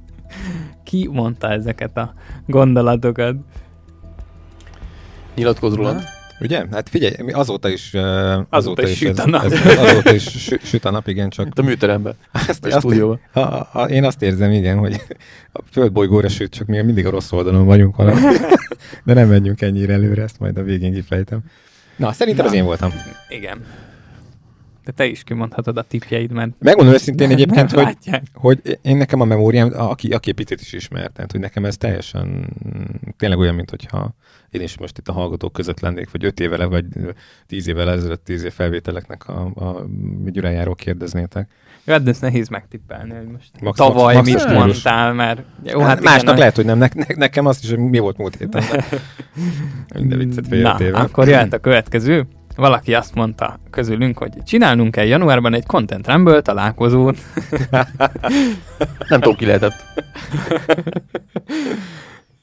Ki 0.84 1.08
mondta 1.12 1.50
ezeket 1.50 1.96
a 1.96 2.14
gondolatokat? 2.46 3.36
Nyilatkozz 5.36 5.74
róla. 5.74 6.00
Ugye? 6.40 6.64
Hát 6.70 6.88
figyelj, 6.88 7.14
mi 7.22 7.32
azóta 7.32 7.68
is, 7.68 7.92
uh, 7.94 8.38
azóta, 8.48 8.82
is 8.82 8.90
is, 8.90 8.96
süt 8.96 9.18
a 9.18 9.26
nap. 9.28 9.44
Ez, 9.44 9.52
ez, 9.52 9.78
azóta 9.78 10.14
is 10.14 10.22
sü- 10.22 10.64
süt 10.64 10.84
a 10.84 10.90
nap, 10.90 11.08
igen, 11.08 11.28
csak 11.30 11.46
Itt 11.46 11.58
a 11.58 11.62
műteremben. 11.62 12.14
azt, 12.32 12.64
A 12.64 12.78
stúdióban. 12.78 13.20
a, 13.32 13.40
a, 13.72 13.84
én 13.88 14.04
azt 14.04 14.22
érzem, 14.22 14.50
igen, 14.50 14.78
hogy 14.78 15.00
a 15.52 15.60
földbolygóra 15.70 16.28
süt, 16.28 16.52
csak 16.52 16.66
mi 16.66 16.80
mindig 16.82 17.06
a 17.06 17.10
rossz 17.10 17.32
oldalon 17.32 17.64
vagyunk 17.64 17.96
valami. 17.96 18.20
De 19.04 19.14
nem 19.14 19.28
menjünk 19.28 19.60
ennyire 19.62 19.92
előre, 19.92 20.22
ezt 20.22 20.38
majd 20.38 20.58
a 20.58 20.62
végén 20.62 20.92
kifejtem. 20.92 21.40
Na, 21.96 22.12
szerintem 22.12 22.46
az 22.46 22.52
én 22.52 22.64
voltam. 22.64 22.90
Igen. 23.28 23.64
De 24.84 24.92
te 24.92 25.04
is 25.06 25.22
kimondhatod 25.22 25.76
a 25.76 25.82
tipjeid, 25.82 26.30
mert 26.32 26.50
Megmondom 26.58 26.94
őszintén 26.94 27.30
egyébként, 27.30 27.70
hogy, 27.70 27.82
látják. 27.84 28.22
hogy 28.34 28.78
én 28.82 28.96
nekem 28.96 29.20
a 29.20 29.24
memóriám, 29.24 29.72
aki, 29.76 30.12
aki 30.12 30.32
picit 30.32 30.60
is 30.60 30.72
ismert, 30.72 31.12
tehát 31.12 31.30
hogy 31.32 31.40
nekem 31.40 31.64
ez 31.64 31.76
teljesen 31.76 32.56
tényleg 33.16 33.38
olyan, 33.38 33.54
mint 33.54 33.70
hogyha 33.70 34.14
én 34.50 34.60
is 34.60 34.78
most 34.78 34.98
itt 34.98 35.08
a 35.08 35.12
hallgatók 35.12 35.52
között 35.52 35.80
lennék, 35.80 36.10
vagy 36.10 36.24
öt 36.24 36.40
évvel, 36.40 36.68
vagy 36.68 36.84
tíz 37.46 37.68
évvel 37.68 37.90
ezelőtt 37.90 38.24
tíz 38.24 38.44
év 38.44 38.52
felvételeknek 38.52 39.28
a, 39.28 39.40
a 39.54 39.86
ügyürájáról 40.24 40.74
kérdeznétek. 40.74 41.50
Jó, 41.84 41.92
hát 41.92 42.02
de 42.02 42.10
ezt 42.10 42.20
nehéz 42.20 42.48
megtippelni, 42.48 43.14
hogy 43.14 43.26
most 43.26 43.50
Max- 43.60 43.78
tavaly 43.78 44.14
max- 44.14 44.26
mit 44.26 44.36
max- 44.44 44.52
mondtál, 44.52 45.12
mert 45.12 45.42
jó, 45.62 45.78
Hát 45.78 45.88
hát 45.88 46.02
Másnak 46.02 46.22
igen, 46.22 46.38
lehet, 46.38 46.56
hogy 46.56 46.64
nem, 46.64 46.78
ne, 46.78 46.88
ne, 46.94 47.04
nekem 47.14 47.46
azt 47.46 47.62
is, 47.64 47.70
hogy 47.70 47.78
mi 47.78 47.98
volt 47.98 48.16
múlt 48.16 48.36
héten. 48.36 48.62
de 49.88 49.98
Minden 50.00 50.18
viccet 50.18 50.48
Na, 50.48 50.72
akkor 50.74 51.28
jöhet 51.28 51.52
a 51.52 51.58
következő. 51.58 52.26
Valaki 52.56 52.94
azt 52.94 53.14
mondta 53.14 53.58
közülünk, 53.70 54.18
hogy 54.18 54.30
csinálnunk 54.44 54.90
kell 54.90 55.04
januárban 55.06 55.54
egy 55.54 55.66
Content 55.66 56.06
Rumble 56.08 56.40
találkozót. 56.40 57.16
Nem 59.08 59.20
tudom, 59.20 59.36
ki 59.36 59.44
lehetett. 59.46 59.74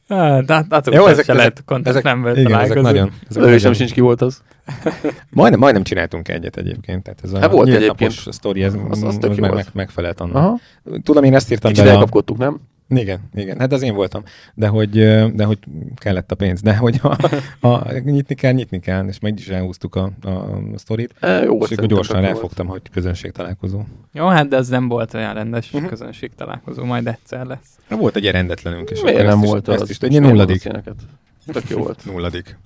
Hát 0.08 0.66
azok 0.74 0.94
Jó, 0.94 1.06
ezek- 1.08 1.26
se 1.26 1.34
lehet 1.34 1.52
ezek- 1.52 1.66
Content 1.66 1.88
ezek- 1.96 2.12
Rumble 2.14 2.40
Igen, 2.40 2.60
ezek 2.60 2.82
nagyon. 2.82 3.12
Ezek 3.30 3.44
Lövésem 3.44 3.58
nagyon 3.60 3.74
sincs 3.74 3.92
ki 3.94 4.00
volt 4.02 4.22
az. 4.22 4.42
majdnem, 5.30 5.60
majdnem 5.60 5.84
csináltunk 5.84 6.28
egyet 6.30 6.58
egyébként. 6.58 7.04
Tehát 7.04 7.20
ez 7.24 7.34
a 7.34 7.40
Hát 7.40 7.52
volt 7.52 7.68
egyébként. 7.68 8.00
napos 8.00 8.28
sztori, 8.30 8.64
ez 8.64 8.76
Az- 8.90 9.04
az 9.04 9.18
tök 9.20 9.36
meg, 9.36 9.66
megfelelt 9.74 10.20
annak. 10.22 10.36
Aha. 10.36 10.60
Tudom, 11.04 11.24
én 11.24 11.34
ezt 11.36 11.52
írtam 11.52 11.70
Kicsit 11.72 11.86
bele 11.86 11.96
elkapkodtuk, 11.96 12.38
nem? 12.38 12.60
Igen, 12.90 13.20
igen, 13.34 13.60
hát 13.60 13.72
az 13.72 13.82
én 13.82 13.94
voltam. 13.96 14.24
De 14.54 14.68
hogy, 14.68 14.90
de 15.34 15.44
hogy 15.44 15.60
kellett 15.96 16.32
a 16.32 16.36
pénz. 16.36 16.62
De 16.62 16.76
hogy 16.76 16.98
ha, 16.98 17.18
ha 17.62 17.88
nyitni 18.04 18.36
kell, 18.36 18.52
nyitni 18.52 18.80
kell, 18.80 19.08
és 19.08 19.20
meg 19.20 19.40
is 19.40 19.48
elhúztuk 19.48 19.96
a, 19.96 20.12
a, 20.22 20.30
a 20.30 20.62
sztorit. 20.76 21.14
E, 21.20 21.28
jó, 21.28 21.40
És 21.40 21.48
volt 21.48 21.72
akkor 21.72 21.86
gyorsan 21.86 22.22
ráfogtam, 22.22 22.68
hogy 22.68 22.82
közönség 22.92 23.32
találkozó. 23.32 23.82
Jó, 24.14 24.28
hát 24.28 24.48
de 24.48 24.58
az 24.58 24.68
nem 24.68 24.88
volt 24.88 25.14
olyan 25.14 25.34
rendes 25.34 25.74
uh-huh. 25.74 25.90
közönség 25.90 26.32
találkozó, 26.36 26.84
majd 26.84 27.08
egyszer 27.08 27.46
lesz. 27.46 27.80
Volt 27.90 28.16
egy 28.16 28.32
rendetlenünk, 28.32 28.90
és 28.90 29.02
Miért 29.02 29.18
akkor 29.18 29.30
nem 29.30 29.40
ezt 29.40 29.50
volt 29.50 29.68
is, 29.68 29.74
az? 29.74 29.82
ezt 29.82 29.90
is, 29.90 29.98
egy 29.98 30.22
nulladik. 30.22 30.62
Tök 31.46 31.70
jó 31.70 31.78
volt. 31.78 32.06
Nulladik. 32.06 32.58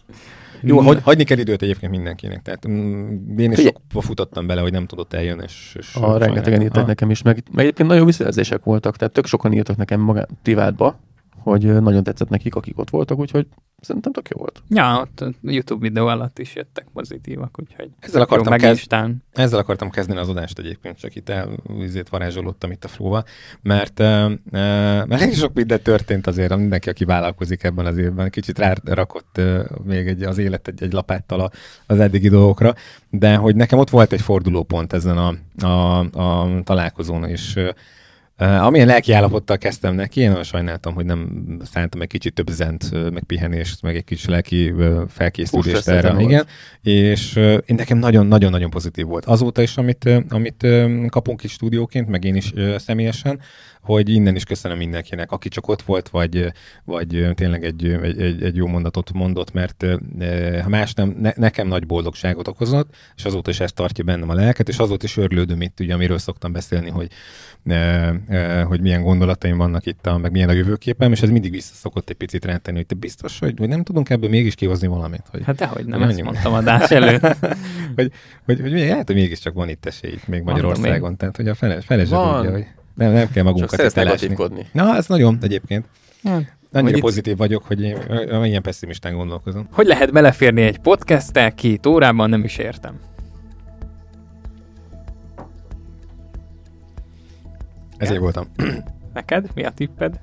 Jó, 0.61 0.79
hogy, 0.79 1.01
hagyni 1.01 1.23
kell 1.23 1.37
időt 1.37 1.61
egyébként 1.61 1.91
mindenkinek. 1.91 2.41
Tehát 2.41 2.67
mm, 2.67 3.37
én 3.37 3.51
is 3.51 3.57
Figyelj. 3.57 3.75
sokba 3.75 4.01
futottam 4.01 4.47
bele, 4.47 4.61
hogy 4.61 4.71
nem 4.71 4.85
tudott 4.85 5.13
eljönni. 5.13 5.43
És, 5.43 5.75
és 5.79 5.95
A 5.95 6.17
rengetegen 6.17 6.61
írtak 6.61 6.87
nekem 6.87 7.09
is, 7.09 7.21
meg, 7.21 7.43
meg 7.51 7.63
egyébként 7.63 7.89
nagyon 7.89 8.05
visszajelzések 8.05 8.63
voltak, 8.63 8.97
tehát 8.97 9.13
tök 9.13 9.25
sokan 9.25 9.53
írtak 9.53 9.77
nekem 9.77 9.99
magá, 9.99 10.27
privátba, 10.41 10.99
hogy 11.37 11.81
nagyon 11.81 12.03
tetszett 12.03 12.29
nekik, 12.29 12.55
akik 12.55 12.77
ott 12.79 12.89
voltak, 12.89 13.19
úgyhogy 13.19 13.47
szerintem 13.81 14.11
tök 14.11 14.29
jó 14.29 14.37
volt. 14.37 14.63
Ja, 14.69 14.99
ott 15.01 15.21
a 15.21 15.31
YouTube 15.41 15.87
videó 15.87 16.07
alatt 16.07 16.39
is 16.39 16.55
jöttek 16.55 16.85
pozitívak, 16.93 17.59
úgyhogy 17.59 17.89
Ezzel 17.99 18.21
akartam, 18.21 18.57
kezd, 18.57 18.77
Instán. 18.77 19.23
ezzel 19.31 19.59
akartam 19.59 19.89
kezdeni 19.89 20.19
az 20.19 20.29
adást 20.29 20.59
egyébként, 20.59 20.97
csak 20.97 21.15
itt 21.15 21.29
elvizét 21.29 22.09
varázsolódtam 22.09 22.71
itt 22.71 22.83
a 22.83 22.87
flóval, 22.87 23.25
mert, 23.61 23.99
uh, 23.99 24.31
mert 24.51 25.11
elég 25.11 25.35
sok 25.43 25.53
minden 25.53 25.81
történt 25.81 26.27
azért, 26.27 26.55
mindenki, 26.55 26.89
aki 26.89 27.05
vállalkozik 27.05 27.63
ebben 27.63 27.85
az 27.85 27.97
évben, 27.97 28.29
kicsit 28.29 28.59
rárakott 28.59 29.37
uh, 29.37 29.65
még 29.83 30.07
egy, 30.07 30.23
az 30.23 30.37
élet 30.37 30.67
egy, 30.67 30.83
egy 30.83 30.93
lapáttal 30.93 31.51
az 31.87 31.99
eddigi 31.99 32.29
dolgokra, 32.29 32.75
de 33.09 33.35
hogy 33.35 33.55
nekem 33.55 33.79
ott 33.79 33.89
volt 33.89 34.11
egy 34.11 34.21
fordulópont 34.21 34.93
ezen 34.93 35.17
a, 35.17 35.35
a, 35.65 35.99
a 35.99 36.61
találkozón, 36.63 37.23
és 37.23 37.55
uh, 37.55 37.69
Uh, 38.41 38.65
amilyen 38.65 38.87
lelki 38.87 39.11
állapottal 39.11 39.57
kezdtem 39.57 39.95
neki, 39.95 40.19
én 40.19 40.27
nagyon 40.27 40.43
sajnáltam, 40.43 40.93
hogy 40.93 41.05
nem 41.05 41.47
szántam 41.71 42.01
egy 42.01 42.07
kicsit 42.07 42.33
több 42.33 42.47
zent, 42.49 43.11
meg 43.11 43.23
pihenést, 43.23 43.81
meg 43.81 43.95
egy 43.95 44.03
kis 44.03 44.25
lelki 44.25 44.73
felkészülést 45.07 45.87
erre. 45.87 46.11
volt. 46.11 46.21
Igen, 46.21 46.45
és 46.81 47.35
uh, 47.35 47.43
én 47.43 47.75
nekem 47.75 47.97
nagyon-nagyon-nagyon 47.97 48.69
pozitív 48.69 49.05
volt. 49.05 49.25
Azóta 49.25 49.61
is, 49.61 49.77
amit, 49.77 50.09
amit 50.29 50.67
kapunk 51.07 51.43
is 51.43 51.51
stúdióként, 51.51 52.07
meg 52.07 52.23
én 52.23 52.35
is 52.35 52.51
uh, 52.51 52.77
személyesen, 52.77 53.39
hogy 53.81 54.09
innen 54.09 54.35
is 54.35 54.43
köszönöm 54.43 54.77
mindenkinek, 54.77 55.31
aki 55.31 55.49
csak 55.49 55.67
ott 55.67 55.81
volt, 55.81 56.09
vagy, 56.09 56.51
vagy 56.83 57.27
tényleg 57.33 57.63
egy, 57.63 57.85
egy, 57.85 58.43
egy, 58.43 58.55
jó 58.55 58.67
mondatot 58.67 59.13
mondott, 59.13 59.53
mert 59.53 59.83
uh, 59.83 60.59
ha 60.59 60.69
más 60.69 60.93
nem, 60.93 61.15
ne, 61.19 61.31
nekem 61.35 61.67
nagy 61.67 61.85
boldogságot 61.85 62.47
okozott, 62.47 62.95
és 63.15 63.25
azóta 63.25 63.49
is 63.49 63.59
ezt 63.59 63.75
tartja 63.75 64.03
bennem 64.03 64.29
a 64.29 64.33
lelket, 64.33 64.69
és 64.69 64.77
azóta 64.77 65.05
is 65.05 65.17
örlődöm 65.17 65.61
itt, 65.61 65.79
ugye, 65.79 65.93
amiről 65.93 66.17
szoktam 66.17 66.51
beszélni, 66.51 66.89
hogy 66.89 67.07
eh, 67.65 68.09
eh, 68.27 68.63
hogy 68.65 68.81
milyen 68.81 69.03
gondolataim 69.03 69.57
vannak 69.57 69.85
itt, 69.85 70.09
meg 70.21 70.31
milyen 70.31 70.49
a 70.49 70.51
jövőképem, 70.51 71.11
és 71.11 71.21
ez 71.21 71.29
mindig 71.29 71.51
vissza 71.51 71.73
szokott 71.73 72.09
egy 72.09 72.15
picit 72.15 72.45
ránteni, 72.45 72.77
hogy 72.77 72.85
te 72.85 72.95
biztos, 72.95 73.39
hogy, 73.39 73.53
hogy 73.57 73.67
nem 73.67 73.83
tudunk 73.83 74.09
ebből 74.09 74.29
mégis 74.29 74.55
kihozni 74.55 74.87
valamit. 74.87 75.23
Hogy, 75.31 75.41
Hát 75.43 75.55
dehogy 75.55 75.85
nem, 75.85 75.99
Hogy 75.99 76.09
ezt 76.09 76.21
mondtam 76.21 76.53
adás 76.53 76.91
előtt. 76.91 77.21
hogy, 77.95 78.11
hogy, 78.45 78.61
hogy 78.61 78.71
még- 78.71 78.89
lehet, 78.89 79.07
hogy 79.07 79.15
mégiscsak 79.15 79.53
van 79.53 79.69
itt 79.69 79.85
esély 79.85 80.19
még 80.25 80.41
Magyarországon, 80.41 81.17
tehát 81.17 81.35
hogy 81.35 81.47
a 81.47 81.55
fele, 81.55 81.81
fele 81.81 82.05
se 82.05 82.15
Van. 82.15 82.35
tudja, 82.35 82.51
hogy 82.51 82.67
nem, 83.01 83.11
nem 83.13 83.25
kell 83.25 83.33
Csak 83.33 83.43
magunkat 83.43 83.71
itt 83.71 83.79
elásni. 83.79 84.03
negatívkodni. 84.03 84.65
Na, 84.71 84.95
ez 84.95 85.07
nagyon 85.07 85.37
egyébként. 85.41 85.85
Hát, 86.23 86.55
Annyira 86.71 86.95
itt- 86.95 87.01
pozitív 87.03 87.37
vagyok, 87.37 87.63
hogy 87.63 87.81
én 87.81 87.97
ilyen 88.43 88.61
pessimistán 88.61 89.15
gondolkozom. 89.15 89.67
Hogy 89.71 89.85
lehet 89.87 90.11
beleférni 90.11 90.61
egy 90.61 90.77
podcasttel 90.79 91.53
két 91.53 91.85
órában, 91.85 92.29
nem 92.29 92.43
is 92.43 92.57
értem. 92.57 92.99
Ezért 97.97 98.19
voltam. 98.19 98.45
Neked? 99.13 99.47
Mi 99.55 99.63
a 99.63 99.69
tipped? 99.69 100.19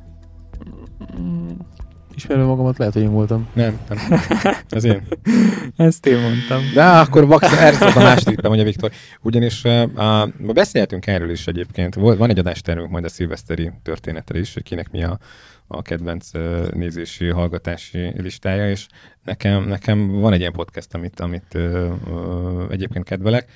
Ismerve 2.18 2.44
magamat, 2.44 2.78
lehet, 2.78 2.94
hogy 2.94 3.02
én 3.02 3.10
voltam. 3.10 3.48
Nem, 3.52 3.78
nem. 3.88 4.20
Ez 4.68 4.84
én. 4.84 5.02
Ezt 5.76 6.06
én 6.06 6.18
mondtam. 6.18 6.62
De 6.74 6.84
akkor 6.84 7.26
Vax, 7.26 7.52
erre 7.52 7.76
szólt 7.76 7.96
a 7.96 8.00
második, 8.00 8.40
mondja 8.40 8.64
Viktor. 8.64 8.90
Ugyanis 9.20 9.64
uh, 9.64 9.82
uh, 9.94 10.52
beszélhetünk 10.52 11.06
erről 11.06 11.30
is 11.30 11.46
egyébként. 11.46 11.94
Volt, 11.94 12.18
van 12.18 12.30
egy 12.30 12.38
adástervünk 12.38 12.90
majd 12.90 13.04
a 13.04 13.08
szilveszteri 13.08 13.70
történetre 13.82 14.38
is, 14.38 14.54
hogy 14.54 14.62
kinek 14.62 14.90
mi 14.90 15.04
a, 15.04 15.18
a 15.66 15.82
kedvenc 15.82 16.34
uh, 16.34 16.70
nézési, 16.70 17.26
hallgatási 17.26 18.12
listája, 18.16 18.70
és 18.70 18.86
nekem, 19.24 19.64
nekem 19.64 20.08
van 20.08 20.32
egy 20.32 20.40
ilyen 20.40 20.52
podcast, 20.52 20.94
amit, 20.94 21.20
amit 21.20 21.54
uh, 21.54 21.92
uh, 22.10 22.62
egyébként 22.70 23.04
kedvelek, 23.04 23.50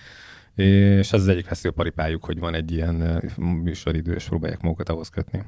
és 0.57 1.13
ez 1.13 1.21
az 1.21 1.29
egyik 1.29 1.49
veszőparipájuk, 1.49 2.25
hogy 2.25 2.39
van 2.39 2.55
egy 2.55 2.73
ilyen 2.73 3.23
műsoridő, 3.63 4.13
és 4.13 4.25
próbálják 4.25 4.61
magukat 4.61 4.89
ahhoz 4.89 5.09
kötni. 5.09 5.43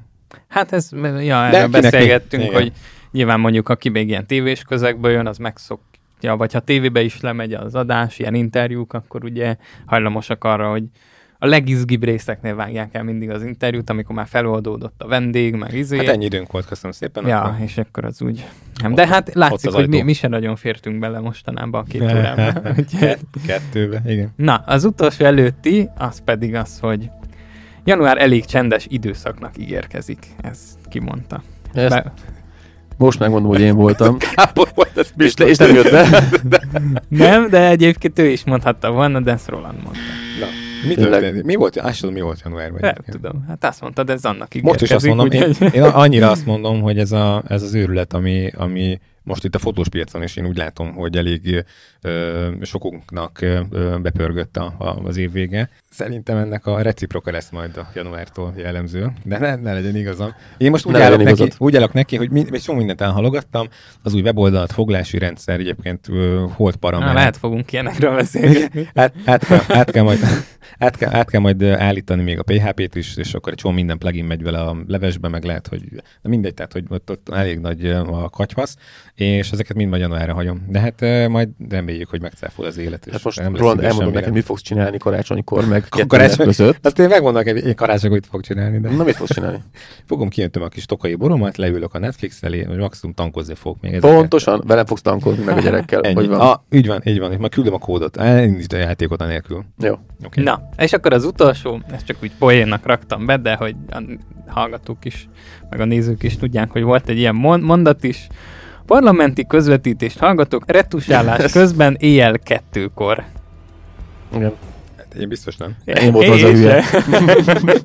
Hát 0.47 0.71
ez, 0.71 0.89
ja, 1.21 1.45
erről 1.45 1.67
beszélgettünk, 1.67 2.51
hogy 2.51 2.71
nyilván 3.15 3.39
mondjuk 3.39 3.69
aki 3.69 3.89
még 3.89 4.07
ilyen 4.07 4.27
tévés 4.27 4.61
közegből 4.61 5.11
jön, 5.11 5.27
az 5.27 5.37
megszokja, 5.37 6.35
vagy 6.35 6.53
ha 6.53 6.59
tévébe 6.59 7.01
is 7.01 7.21
lemegy 7.21 7.53
az 7.53 7.75
adás, 7.75 8.19
ilyen 8.19 8.33
interjúk, 8.33 8.93
akkor 8.93 9.23
ugye 9.23 9.55
hajlamosak 9.85 10.43
arra, 10.43 10.69
hogy 10.69 10.83
a 11.39 11.45
legizgibb 11.45 12.03
részeknél 12.03 12.55
vágják 12.55 12.93
el 12.93 13.03
mindig 13.03 13.29
az 13.29 13.43
interjút, 13.43 13.89
amikor 13.89 14.15
már 14.15 14.27
feloldódott 14.27 15.01
a 15.01 15.07
vendég, 15.07 15.55
meg 15.55 15.73
izé. 15.73 15.97
Hát 15.97 16.07
ennyi 16.07 16.25
időnk 16.25 16.51
volt, 16.51 16.65
köszönöm 16.65 16.91
szépen. 16.91 17.27
Ja, 17.27 17.41
akkor... 17.41 17.63
és 17.63 17.77
akkor 17.77 18.05
az 18.05 18.21
úgy. 18.21 18.45
Nem, 18.81 18.93
de 18.93 19.07
hát 19.07 19.33
látszik, 19.33 19.71
hogy 19.71 19.87
mi, 19.87 20.01
mi 20.01 20.13
sem 20.13 20.29
nagyon 20.29 20.55
fértünk 20.55 20.99
bele 20.99 21.19
mostanában 21.19 21.81
a 21.81 21.83
két 21.83 22.01
órába. 22.01 22.61
Kettőbe, 23.47 24.01
igen. 24.05 24.33
Na, 24.35 24.55
az 24.55 24.85
utolsó 24.85 25.25
előtti, 25.25 25.89
az 25.97 26.21
pedig 26.23 26.55
az, 26.55 26.79
hogy 26.79 27.09
január 27.83 28.17
elég 28.17 28.45
csendes 28.45 28.85
időszaknak 28.89 29.57
ígérkezik. 29.57 30.27
Ez 30.41 30.77
kimondta. 30.89 31.43
Ezt 31.73 31.89
Be... 31.89 32.13
Most 32.97 33.19
megmondom, 33.19 33.51
hogy 33.51 33.61
én 33.61 33.75
voltam. 33.75 34.17
volt, 34.75 34.97
ez 34.97 35.09
és, 35.17 35.33
és 35.33 35.57
nem 35.57 35.75
jött 35.75 35.91
be. 35.91 36.23
nem, 37.09 37.49
de 37.49 37.69
egyébként 37.69 38.19
ő 38.19 38.25
is 38.25 38.43
mondhatta 38.43 38.91
volna, 38.91 39.19
de 39.19 39.31
ezt 39.31 39.49
Roland 39.49 39.83
mondta. 39.83 39.99
Na. 40.39 40.47
Mi, 40.87 40.93
történt? 40.93 41.43
mi 41.43 41.55
volt? 41.55 41.77
Azt 41.77 41.99
tudom, 41.99 42.15
mi 42.15 42.21
volt 42.21 42.41
januárban. 42.43 42.79
Nem 42.81 42.95
tudom. 43.09 43.45
Hát 43.47 43.63
azt 43.65 43.81
mondtad, 43.81 44.09
ez 44.09 44.25
annak 44.25 44.55
ígérkezik. 44.55 44.63
Most 44.63 44.81
is 44.81 44.91
azt 44.91 45.05
mondom, 45.05 45.31
én, 45.31 45.71
én, 45.71 45.83
annyira 46.03 46.29
azt 46.29 46.45
mondom, 46.45 46.81
hogy 46.81 46.99
ez, 46.99 47.11
a, 47.11 47.43
ez 47.47 47.61
az 47.61 47.73
őrület, 47.73 48.13
ami, 48.13 48.51
ami 48.55 48.99
most 49.23 49.43
itt 49.43 49.55
a 49.55 49.59
fotós 49.59 49.89
piacon 49.89 50.23
is 50.23 50.35
én 50.35 50.45
úgy 50.45 50.57
látom, 50.57 50.93
hogy 50.93 51.17
elég 51.17 51.65
ö, 52.01 52.47
sokunknak 52.61 53.41
ö, 53.41 53.59
bepörgött 54.01 54.57
a, 54.57 54.75
a, 54.77 54.85
az 55.03 55.17
év 55.17 55.31
vége. 55.31 55.69
Szerintem 55.95 56.37
ennek 56.37 56.65
a 56.65 56.81
reciproka 56.81 57.31
lesz 57.31 57.49
majd 57.49 57.77
a 57.77 57.87
januártól 57.93 58.53
jellemző, 58.57 59.11
de 59.23 59.37
ne, 59.37 59.55
ne 59.55 59.73
legyen 59.73 59.95
igazam. 59.95 60.35
Én 60.57 60.71
most 60.71 60.85
úgy, 60.85 60.95
állok 60.95 61.23
neki, 61.23 61.51
úgy 61.57 61.75
állok 61.75 61.93
neki, 61.93 62.17
hogy 62.17 62.29
mi, 62.29 62.45
sok 62.57 62.75
mindent 62.75 63.01
elhalogattam, 63.01 63.67
az 64.03 64.13
új 64.13 64.21
weboldalt, 64.21 64.71
foglási 64.71 65.17
rendszer 65.17 65.59
egyébként 65.59 66.07
hold 66.55 66.75
paraméter. 66.75 67.13
Lehet 67.13 67.37
fogunk 67.37 67.71
ilyenekről 67.71 68.15
beszélni. 68.15 68.59
hát, 68.95 69.13
hát, 69.25 69.45
kell, 69.45 69.59
hát, 69.67 69.91
kell 69.91 70.03
majd, 70.03 70.19
hát, 70.79 70.95
kell, 70.95 71.11
hát 71.11 71.29
kell 71.29 71.41
majd 71.41 71.63
állítani 71.63 72.23
még 72.23 72.39
a 72.39 72.43
PHP-t 72.43 72.95
is, 72.95 73.17
és 73.17 73.33
akkor 73.33 73.51
egy 73.51 73.57
csomó 73.57 73.73
minden 73.73 73.97
plugin 73.97 74.25
megy 74.25 74.43
vele 74.43 74.59
a 74.61 74.77
levesbe, 74.87 75.27
meg 75.27 75.43
lehet, 75.43 75.67
hogy 75.67 75.81
de 76.21 76.29
mindegy, 76.29 76.53
tehát 76.53 76.71
hogy 76.71 76.83
ott, 76.89 77.11
ott 77.11 77.29
elég 77.29 77.59
nagy 77.59 77.85
a 77.89 78.29
katyvasz, 78.29 78.75
és 79.13 79.51
ezeket 79.51 79.75
mind 79.75 79.89
majd 79.89 80.01
januárra 80.01 80.33
hagyom. 80.33 80.65
De 80.67 80.79
hát 80.79 81.29
majd 81.29 81.49
reméljük, 81.69 82.09
hogy 82.09 82.21
megcáfol 82.21 82.65
az 82.65 82.77
élet. 82.77 83.07
Hát 83.11 83.23
most 83.23 83.39
nem 83.39 83.55
Roland, 83.55 83.83
elmondom 83.83 84.13
neked, 84.13 84.33
mi 84.33 84.41
fogsz 84.41 84.61
csinálni 84.61 84.97
karácsonykor, 84.97 85.67
meg 85.67 85.84
karácsony 86.07 86.45
között. 86.45 86.85
Azt 86.85 86.99
én 86.99 87.07
megmondom 87.07 87.43
hogy 87.43 87.65
én 87.65 87.75
karácsonykor 87.75 88.19
mit 88.19 88.27
fog 88.27 88.41
csinálni. 88.41 88.79
De... 88.79 88.89
Na, 88.89 89.03
mit 89.03 89.15
fogsz 89.15 89.33
csinálni? 89.33 89.63
Fogom 90.05 90.29
kiöntöm 90.29 90.63
a 90.63 90.67
kis 90.67 90.85
tokai 90.85 91.15
boromat, 91.15 91.57
leülök 91.57 91.93
a 91.93 91.99
Netflix 91.99 92.43
elé, 92.43 92.63
vagy 92.63 92.77
maximum 92.77 93.15
tankozni 93.15 93.55
fogok 93.55 93.81
még. 93.81 93.93
Ezeket. 93.93 94.15
Pontosan, 94.15 94.63
velem 94.67 94.85
fogsz 94.85 95.01
tankozni 95.01 95.43
meg 95.43 95.57
a 95.57 95.61
gyerekkel. 95.61 96.01
Ennyi. 96.01 96.15
Hogy 96.15 96.27
van? 96.27 96.39
Ah, 96.39 96.59
így 96.71 96.87
van, 96.87 97.01
így 97.03 97.19
van. 97.19 97.31
És 97.31 97.37
majd 97.37 97.51
küldöm 97.51 97.73
a 97.73 97.77
kódot. 97.77 98.17
Elindít 98.17 98.73
a 98.73 98.77
játékot 98.77 99.21
a 99.21 99.25
nélkül. 99.25 99.65
Jó. 99.79 99.97
Okay. 100.25 100.43
Na, 100.43 100.69
és 100.77 100.93
akkor 100.93 101.13
az 101.13 101.25
utolsó, 101.25 101.81
ezt 101.91 102.05
csak 102.05 102.17
úgy 102.23 102.31
poénnak 102.39 102.85
raktam 102.85 103.25
be, 103.25 103.37
de 103.37 103.55
hogy 103.55 103.75
a 103.89 104.01
hallgatók 104.47 105.05
is, 105.05 105.29
meg 105.69 105.79
a 105.79 105.85
nézők 105.85 106.23
is 106.23 106.37
tudják, 106.37 106.71
hogy 106.71 106.83
volt 106.83 107.09
egy 107.09 107.17
ilyen 107.17 107.35
mondat 107.35 108.03
is, 108.03 108.27
Parlamenti 108.85 109.45
közvetítést 109.47 110.19
hallgatok 110.19 110.71
retusálás 110.71 111.51
közben 111.51 111.95
éjjel 111.99 112.39
kettőkor. 112.39 113.23
Igen. 114.35 114.53
Én 115.19 115.27
biztos 115.27 115.55
nem. 115.57 115.75
Én 115.85 116.11
voltam 116.11 116.33
az 116.33 116.43
a 116.43 116.51
hülye. 116.51 116.83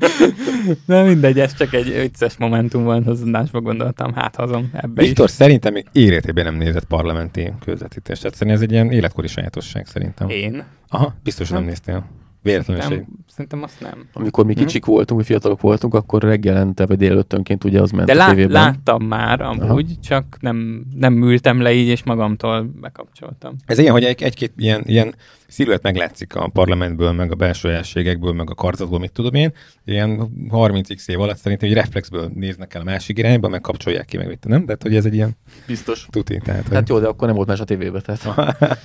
Na 0.87 1.02
mindegy, 1.02 1.40
ez 1.40 1.54
csak 1.54 1.72
egy 1.72 2.00
vicces 2.00 2.37
momentum 2.37 2.85
volt, 2.85 3.07
az 3.07 3.22
adásba 3.22 3.61
gondoltam, 3.61 4.14
hát 4.14 4.37
hazom 4.37 4.70
ebbe 4.72 5.02
Viktor 5.02 5.26
is. 5.28 5.31
szerintem 5.31 5.72
még 5.72 5.87
életében 5.92 6.44
nem 6.44 6.54
nézett 6.54 6.85
parlamenti 6.85 7.52
közvetítést. 7.64 8.24
Egyszerűen 8.24 8.57
ez 8.57 8.62
egy 8.62 8.72
ilyen 8.72 8.90
életkori 8.90 9.26
sajátosság 9.26 9.87
szerintem. 9.87 10.28
Én? 10.28 10.64
Aha, 10.88 11.14
biztos 11.22 11.48
nem, 11.48 11.59
nem 11.59 11.68
néztél. 11.68 12.04
Véletlenül 12.42 12.83
szerintem, 12.83 13.09
szerintem 13.29 13.62
azt 13.62 13.81
nem. 13.81 14.09
Amikor 14.12 14.44
mi 14.44 14.55
kicsik 14.55 14.85
hmm. 14.85 14.94
voltunk, 14.94 15.20
mi 15.20 15.26
fiatalok 15.26 15.61
voltunk, 15.61 15.94
akkor 15.94 16.22
reggelente 16.22 16.87
vagy 16.87 16.96
délelőttönként 16.96 17.64
ugye 17.64 17.81
az 17.81 17.90
ment 17.90 18.07
De 18.07 18.12
a 18.12 18.16
lá- 18.16 18.29
tévében. 18.29 18.50
láttam 18.50 19.03
már 19.03 19.40
amúgy, 19.40 19.90
Aha. 19.90 20.00
csak 20.03 20.37
nem, 20.40 20.85
nem 20.94 21.22
ültem 21.22 21.61
le 21.61 21.72
így, 21.72 21.88
és 21.88 22.03
magamtól 22.03 22.70
bekapcsoltam. 22.81 23.57
Ez 23.66 23.79
ilyen, 23.79 23.92
hogy 23.92 24.05
egy, 24.05 24.22
egy-két 24.22 24.53
ilyen, 24.57 24.83
ilyen 24.87 25.14
sziluett 25.48 25.83
meglátszik 25.83 26.37
a 26.37 26.48
parlamentből, 26.48 27.12
meg 27.12 27.31
a 27.31 27.35
belső 27.35 27.72
elségekből, 27.72 28.33
meg 28.33 28.50
a 28.50 28.55
karzatból, 28.55 28.98
mit 28.98 29.12
tudom 29.12 29.35
én. 29.35 29.53
Ilyen 29.85 30.31
30x 30.50 31.09
év 31.09 31.20
alatt 31.20 31.37
szerintem 31.37 31.68
egy 31.68 31.74
reflexből 31.74 32.31
néznek 32.35 32.74
el 32.74 32.81
a 32.81 32.85
másik 32.85 33.18
irányba, 33.18 33.48
meg 33.48 33.61
kapcsolják 33.61 34.05
ki, 34.05 34.16
meg 34.16 34.26
mit 34.26 34.44
nem? 34.48 34.64
Tehát, 34.64 34.83
hogy 34.83 34.96
ez 34.96 35.05
egy 35.05 35.14
ilyen... 35.14 35.37
Biztos. 35.66 36.07
Tuti, 36.11 36.38
tehát, 36.44 36.68
hát 36.68 36.76
hogy... 36.79 36.88
jó, 36.88 36.98
de 36.98 37.07
akkor 37.07 37.26
nem 37.26 37.37
volt 37.37 37.48
más 37.48 37.61
a 37.61 37.64
tévében, 37.64 38.03
tehát... 38.05 38.57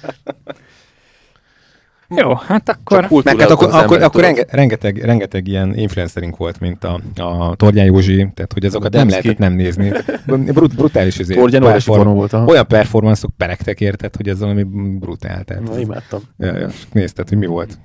Jó, 2.09 2.33
hát 2.33 2.69
akkor... 2.69 3.07
Meg 3.23 3.39
hát 3.39 3.49
akkor, 3.49 3.69
akkor, 3.73 4.01
akkor 4.01 4.21
renge, 4.21 4.45
rengeteg, 4.49 4.97
rengeteg 4.97 5.47
ilyen 5.47 5.77
influencerink 5.77 6.37
volt, 6.37 6.59
mint 6.59 6.83
a, 6.83 6.99
a 7.15 7.55
Torgyán 7.55 7.85
Józsi, 7.85 8.15
tehát 8.15 8.53
hogy 8.53 8.65
azokat 8.65 8.93
nem 8.93 9.09
lehetett 9.09 9.37
nem 9.37 9.53
nézni. 9.53 9.91
Brut, 10.25 10.75
brutális 10.75 11.19
izé. 11.19 11.35
perform, 11.59 12.09
volt. 12.09 12.33
Aha. 12.33 12.45
Olyan 12.45 12.67
performanszok 12.67 13.31
peregtek 13.37 13.81
érted, 13.81 14.15
hogy 14.15 14.27
ez 14.29 14.39
valami 14.39 14.63
brutál. 14.99 15.43
Tehát, 15.43 15.63
Na, 15.63 15.79
imádtam. 15.79 16.21
Ja, 16.37 16.57
ja, 16.57 16.69
nézted, 16.91 17.29
hogy 17.29 17.37
mi 17.37 17.45
volt. 17.45 17.77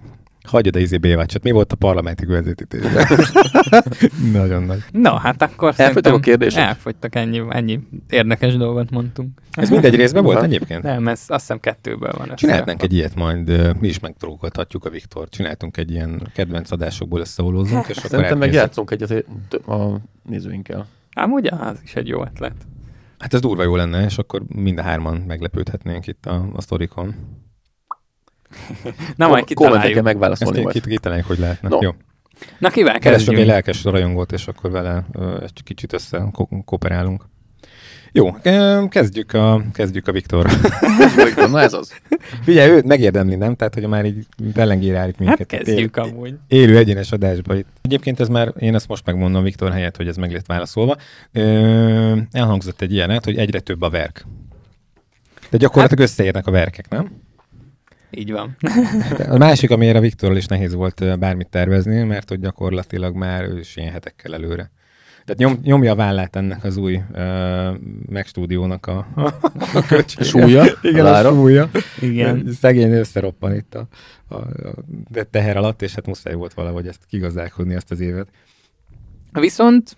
Hagyjad 0.42 0.76
a 0.76 0.78
izé 0.78 0.96
Bévácsot. 0.96 1.42
Mi 1.42 1.50
volt 1.50 1.72
a 1.72 1.76
parlamenti 1.76 2.26
közvetítésben? 2.26 3.06
Nagyon 4.32 4.62
nagy. 4.62 4.82
Na, 4.90 5.18
hát 5.18 5.42
akkor 5.42 5.74
Elfogytak 5.76 6.14
a 6.14 6.18
kérdések? 6.18 6.64
Elfogytak, 6.64 7.14
ennyi, 7.14 7.42
ennyi 7.48 7.80
érdekes 8.08 8.56
dolgot 8.56 8.90
mondtunk. 8.90 9.40
Ez 9.50 9.70
mindegy 9.70 9.94
részben 9.94 10.22
volt 10.22 10.42
egyébként? 10.42 10.82
Nem, 10.82 11.08
ez 11.08 11.24
azt 11.26 11.40
hiszem 11.40 11.60
kettőből 11.60 12.12
van. 12.16 12.34
Csinálhatnánk 12.34 12.82
egy 12.82 12.92
ilyet 12.92 13.14
majd, 13.14 13.76
mi 13.80 13.88
is 13.88 13.98
megtrókolhatjuk 13.98 14.84
a 14.84 14.90
Viktor. 14.90 15.28
Csináltunk 15.28 15.76
egy 15.76 15.90
ilyen 15.90 16.30
kedvenc 16.34 16.70
adásokból 16.70 17.20
összeolózunk, 17.20 17.88
és 17.88 17.96
akkor 17.96 18.10
Szerintem 18.10 18.38
meg 18.38 18.52
játszunk 18.52 18.90
egyet 18.90 19.24
a 19.66 20.00
nézőinkkel. 20.22 20.86
Ám 21.14 21.32
ugye, 21.32 21.50
az 21.50 21.80
is 21.84 21.94
egy 21.94 22.08
jó 22.08 22.22
ötlet. 22.22 22.54
Hát 23.18 23.34
ez 23.34 23.40
durva 23.40 23.62
jó 23.62 23.76
lenne, 23.76 24.04
és 24.04 24.18
akkor 24.18 24.42
mind 24.54 24.78
a 24.78 24.82
hárman 24.82 25.16
meglepődhetnénk 25.16 26.06
itt 26.06 26.26
a, 26.26 26.48
a 26.54 26.60
sztorikon. 26.60 27.14
Na, 29.16 29.28
majd 29.28 29.44
kitaláljuk. 29.44 29.94
kell 29.94 30.02
megválaszolni 30.02 30.64
Ezt 30.66 30.80
kitaláljuk, 30.80 31.26
hogy 31.26 31.38
lehetne. 31.38 31.68
No. 31.68 31.78
Jó. 31.80 31.90
Na, 32.58 32.68
kivel 32.68 32.98
Keresünk 32.98 33.38
egy 33.38 33.46
lelkes 33.46 33.84
rajongót, 33.84 34.32
és 34.32 34.46
akkor 34.46 34.70
vele 34.70 35.04
egy 35.42 35.62
kicsit 35.62 35.92
össze 35.92 36.30
kooperálunk. 36.64 37.24
Jó, 38.12 38.36
kezdjük 38.88 39.32
a, 39.32 39.62
kezdjük 39.72 40.08
a 40.08 40.12
Viktor. 40.12 40.50
Na 41.50 41.60
ez 41.60 41.72
az. 41.72 41.92
Figyelj, 42.44 42.70
őt 42.70 42.84
megérdemli, 42.84 43.34
nem? 43.34 43.54
Tehát, 43.54 43.74
hogy 43.74 43.86
már 43.86 44.04
így 44.04 44.26
bellengére 44.54 44.98
állít 44.98 45.18
minket. 45.18 45.38
Hát 45.38 45.46
kezdjük 45.46 45.96
él, 45.96 46.02
amúgy. 46.02 46.34
Élő 46.48 46.76
egyenes 46.76 47.12
adásba. 47.12 47.54
Itt. 47.54 47.66
Egyébként 47.82 48.20
ez 48.20 48.28
már, 48.28 48.52
én 48.58 48.74
ezt 48.74 48.88
most 48.88 49.06
megmondom 49.06 49.42
Viktor 49.42 49.72
helyett, 49.72 49.96
hogy 49.96 50.08
ez 50.08 50.16
meg 50.16 50.32
lett 50.32 50.46
válaszolva. 50.46 50.96
Ö, 51.32 52.16
elhangzott 52.30 52.80
egy 52.80 52.92
ilyenet, 52.92 53.24
hogy 53.24 53.36
egyre 53.36 53.60
több 53.60 53.82
a 53.82 53.90
verk. 53.90 54.26
De 55.50 55.56
gyakorlatilag 55.56 56.00
hát, 56.00 56.08
összeérnek 56.08 56.46
a 56.46 56.50
verkek, 56.50 56.88
nem? 56.88 57.10
Így 58.10 58.32
van. 58.32 58.56
a 59.28 59.36
másik, 59.36 59.70
amire 59.70 59.98
a 59.98 60.00
Viktorral 60.00 60.36
is 60.36 60.46
nehéz 60.46 60.74
volt 60.74 61.18
bármit 61.18 61.48
tervezni, 61.48 62.02
mert 62.02 62.28
hogy 62.28 62.40
gyakorlatilag 62.40 63.16
már 63.16 63.44
ő 63.44 63.58
is 63.58 63.76
ilyen 63.76 63.92
hetekkel 63.92 64.34
előre. 64.34 64.70
Tehát 65.24 65.52
nyom, 65.52 65.58
nyomja 65.62 65.92
a 65.92 65.94
vállát 65.94 66.36
ennek 66.36 66.64
az 66.64 66.76
új 66.76 67.00
uh, 67.12 67.76
megstúdiónak 68.08 68.86
a, 68.86 69.06
a 69.74 69.86
költsége. 69.88 70.24
Súlya. 70.24 70.64
Igen, 70.82 71.06
a, 71.06 71.14
a 71.14 71.32
súlya. 71.32 71.70
Igen. 72.00 72.52
Szegény 72.60 72.92
összeroppan 72.92 73.54
itt 73.54 73.74
a, 73.74 73.86
a, 74.28 74.34
a 74.34 75.24
teher 75.30 75.56
alatt, 75.56 75.82
és 75.82 75.94
hát 75.94 76.06
muszáj 76.06 76.34
volt 76.34 76.54
valahogy 76.54 76.86
ezt 76.86 77.04
kigazdálkodni 77.08 77.74
ezt 77.74 77.90
az 77.90 78.00
évet. 78.00 78.28
Viszont 79.32 79.96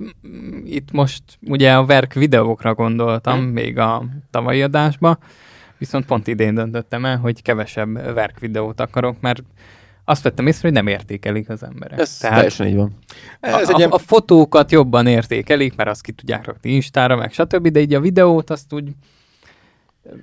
itt 0.64 0.90
most 0.90 1.22
ugye 1.40 1.72
a 1.72 1.84
verk 1.84 2.12
videókra 2.12 2.74
gondoltam 2.74 3.38
hmm. 3.38 3.48
még 3.48 3.78
a 3.78 4.04
tavalyi 4.30 4.62
adásba, 4.62 5.18
viszont 5.82 6.06
pont 6.06 6.26
idén 6.26 6.54
döntöttem 6.54 7.04
el, 7.04 7.16
hogy 7.16 7.42
kevesebb 7.42 8.14
verk 8.14 8.38
videót 8.38 8.80
akarok, 8.80 9.20
mert 9.20 9.42
azt 10.04 10.22
vettem 10.22 10.46
észre, 10.46 10.60
hogy 10.68 10.72
nem 10.72 10.86
értékelik 10.86 11.48
az 11.48 11.62
emberek. 11.62 11.98
Ez 11.98 12.16
Tehát 12.16 12.36
teljesen 12.36 12.66
így 12.66 12.76
van. 12.76 12.98
Ez 13.40 13.68
a, 13.68 13.74
egy 13.74 13.82
a, 13.82 13.94
a 13.94 13.98
fotókat 13.98 14.70
jobban 14.70 15.06
értékelik, 15.06 15.76
mert 15.76 15.88
azt 15.88 16.02
ki 16.02 16.12
tudják 16.12 16.44
rakni 16.44 16.70
Instára, 16.70 17.16
meg 17.16 17.32
stb., 17.32 17.68
de 17.68 17.80
így 17.80 17.94
a 17.94 18.00
videót 18.00 18.50
azt 18.50 18.72
úgy 18.72 18.92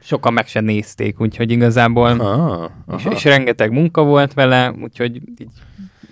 sokan 0.02 0.34
meg 0.34 0.48
se 0.48 0.60
nézték, 0.60 1.19
úgyhogy 1.19 1.52
igazából, 1.52 2.19
aha. 2.19 2.72
És, 2.98 3.06
és 3.06 3.24
rengeteg 3.24 3.72
munka 3.72 4.04
volt 4.04 4.34
vele, 4.34 4.74
úgyhogy 4.82 5.15
így 5.15 5.48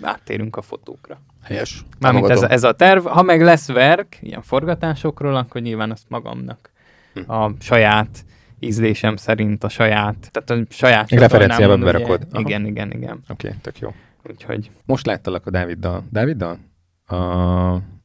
áttérünk 0.02 0.56
a 0.56 0.62
fotókra. 0.62 1.20
Helyes. 1.42 1.84
Mármint 1.98 2.28
ez, 2.28 2.42
ez 2.42 2.64
a 2.64 2.72
terv. 2.72 3.06
Ha 3.06 3.22
meg 3.22 3.42
lesz 3.42 3.66
verk, 3.68 4.18
ilyen 4.20 4.42
forgatásokról, 4.42 5.36
akkor 5.36 5.60
nyilván 5.60 5.90
azt 5.90 6.08
magamnak 6.08 6.70
hm. 7.14 7.30
a 7.30 7.52
saját 7.60 8.24
ízlésem 8.60 9.16
szerint 9.16 9.64
a 9.64 9.68
saját, 9.68 10.30
tehát 10.30 10.50
a 10.50 10.72
saját 10.72 11.10
referenciába 11.10 11.76
berakod. 11.76 12.26
Igen, 12.32 12.66
igen, 12.66 12.90
igen. 12.90 13.22
Oké, 13.28 13.46
okay, 13.46 13.58
tök 13.60 13.78
jó. 13.78 13.94
Úgyhogy... 14.30 14.70
Most 14.84 15.06
láttalak 15.06 15.46
a 15.46 15.50
Dáviddal. 15.50 16.04
Dáviddal? 16.10 16.58
A... 17.06 17.16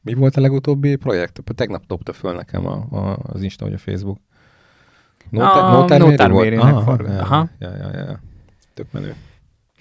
Mi 0.02 0.14
volt 0.14 0.36
a 0.36 0.40
legutóbbi 0.40 0.96
projekt? 0.96 1.40
Tegnap 1.54 1.86
dobta 1.86 2.12
föl 2.12 2.34
nekem 2.34 2.66
a, 2.66 2.86
a, 2.90 3.18
az 3.22 3.42
Insta 3.42 3.64
vagy 3.64 3.74
a 3.74 3.78
Facebook. 3.78 4.18
Notár, 5.30 6.00
notár 6.00 6.30
volt? 6.30 6.56
Aha, 6.58 6.92
aha. 7.18 7.48
Ja, 7.58 7.70
ja, 7.76 7.90
ja, 7.92 7.98
ja. 7.98 8.20
Tök 8.74 8.86
menő. 8.90 9.14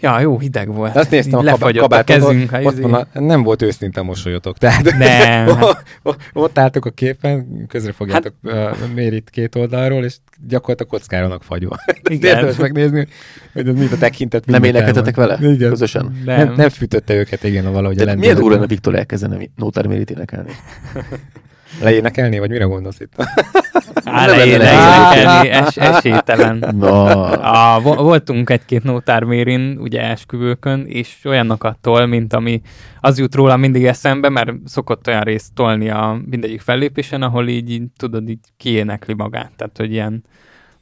Ja, 0.03 0.19
jó, 0.19 0.39
hideg 0.39 0.73
volt. 0.73 0.95
Azt 0.95 1.11
néztem 1.11 1.39
Így 1.39 1.47
a 1.47 1.57
kabátot, 1.57 1.91
a 1.91 2.03
kezünk. 2.03 2.51
Ott, 2.53 2.65
ott 2.65 2.77
van 2.77 2.93
a, 2.93 3.19
nem 3.19 3.43
volt 3.43 3.61
őszinte 3.61 4.01
mosolyotok. 4.01 4.57
Tehát 4.57 4.97
nem. 4.97 5.57
ott, 6.33 6.57
álltok 6.57 6.85
a 6.85 6.89
képen, 6.89 7.65
közre 7.67 7.91
fogjátok 7.91 8.33
hát, 8.47 8.71
uh, 8.71 8.93
mérit 8.93 9.29
két 9.29 9.55
oldalról, 9.55 10.03
és 10.03 10.15
gyakorlatilag 10.47 10.91
kockára 10.91 11.27
vannak 11.27 11.43
fagyva. 11.43 11.77
Igen. 12.09 12.35
Érdemes 12.35 12.55
megnézni, 12.55 13.07
hogy 13.53 13.67
ez 13.67 13.75
mit 13.75 13.91
a 13.91 13.97
tekintet. 13.97 14.45
Nem 14.45 14.63
énekeltetek 14.63 15.15
vele? 15.15 15.37
Igen. 15.41 15.69
Közösen? 15.69 16.21
Nem. 16.25 16.37
nem. 16.37 16.53
nem 16.55 16.69
fütötte 16.69 17.13
őket, 17.13 17.43
igen, 17.43 17.71
valahogy 17.71 18.01
a 18.01 18.15
Miért 18.15 18.39
úr 18.39 18.51
lenne 18.51 18.67
Viktor 18.67 18.95
elkezdene 18.95 19.37
Nótár 19.55 19.87
Mérit 19.87 20.09
énekelni? 20.09 20.51
Leénekelni, 21.81 22.39
vagy 22.39 22.49
mire 22.49 22.63
gondolsz 22.63 22.99
itt? 22.99 23.13
Á, 24.13 24.25
leénekelni, 24.25 25.49
es, 25.49 25.77
esélytelen. 25.77 26.73
No. 26.77 27.05
A, 27.33 27.79
voltunk 27.81 28.49
egy-két 28.49 28.83
nótármérin, 28.83 29.77
ugye 29.79 30.01
esküvőkön, 30.01 30.85
és 30.87 31.17
olyanokat 31.23 31.77
tol, 31.81 32.05
mint 32.05 32.33
ami 32.33 32.61
az 32.99 33.19
jut 33.19 33.35
róla 33.35 33.57
mindig 33.57 33.85
eszembe, 33.85 34.29
mert 34.29 34.51
szokott 34.65 35.07
olyan 35.07 35.23
részt 35.23 35.53
tolni 35.53 35.89
a 35.89 36.21
mindegyik 36.29 36.61
fellépésen, 36.61 37.21
ahol 37.21 37.47
így, 37.47 37.71
így 37.71 37.83
tudod, 37.97 38.29
így 38.29 38.39
kiénekli 38.57 39.13
magát. 39.13 39.51
Tehát, 39.55 39.77
hogy 39.77 39.91
ilyen 39.91 40.23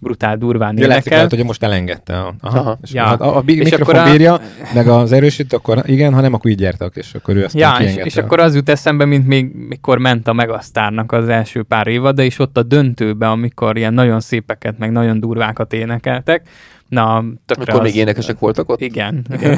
brutál 0.02 0.38
durván 0.38 0.78
ja, 0.78 0.86
énekel. 0.86 1.16
Lehet, 1.16 1.30
hogy 1.30 1.44
most 1.44 1.64
elengedte. 1.64 2.20
A, 2.20 2.36
aha, 2.40 2.60
aha. 2.60 2.78
És 2.82 2.94
ja. 2.94 3.06
a, 3.06 3.36
a, 3.36 3.38
a 3.38 3.42
mikrofon 3.46 3.96
a... 3.96 4.04
bírja, 4.04 4.40
meg 4.74 4.88
az 4.88 5.12
erősítő, 5.12 5.56
akkor 5.56 5.84
igen, 5.86 6.14
ha 6.14 6.22
nem, 6.22 6.34
akkor 6.34 6.52
így 6.52 6.58
gyertek, 6.58 6.96
és 6.96 7.14
akkor 7.14 7.36
ő 7.36 7.44
azt 7.44 7.58
ja, 7.58 7.78
és, 7.80 7.96
és, 7.96 8.18
akkor 8.18 8.40
az 8.40 8.56
jut 8.56 8.70
eszembe, 8.70 9.06
mint 9.06 9.28
még 9.28 9.52
mikor 9.68 9.98
ment 9.98 10.28
a 10.28 10.34
Megasztárnak 10.34 11.12
az 11.12 11.30
első 11.30 11.64
pár 11.64 11.88
évad, 11.88 12.16
de 12.16 12.24
is 12.24 12.40
ott 12.40 12.58
a 12.58 12.64
döntőbe, 12.64 13.30
amikor 13.30 13.78
ilyen 13.78 13.94
nagyon 13.94 14.20
szépeket, 14.20 14.78
meg 14.78 14.92
nagyon 14.92 15.20
durvákat 15.20 15.74
énekeltek, 15.74 16.48
Na, 16.88 17.24
tökre 17.46 17.72
Akkor 17.72 17.86
az... 17.86 17.92
még 17.92 17.96
énekesek 17.96 18.40
voltak 18.40 18.70
ott? 18.70 18.82
Igen. 18.82 19.26
igen. 19.34 19.58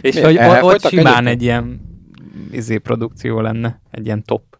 és 0.00 0.20
hogy 0.20 0.38
ott 0.60 0.88
simán 0.88 1.26
egyébként? 1.26 1.26
egy 1.26 1.42
ilyen 1.42 1.80
izé 2.52 2.78
produkció 2.78 3.40
lenne, 3.40 3.80
egy 3.90 4.06
ilyen 4.06 4.22
top 4.22 4.57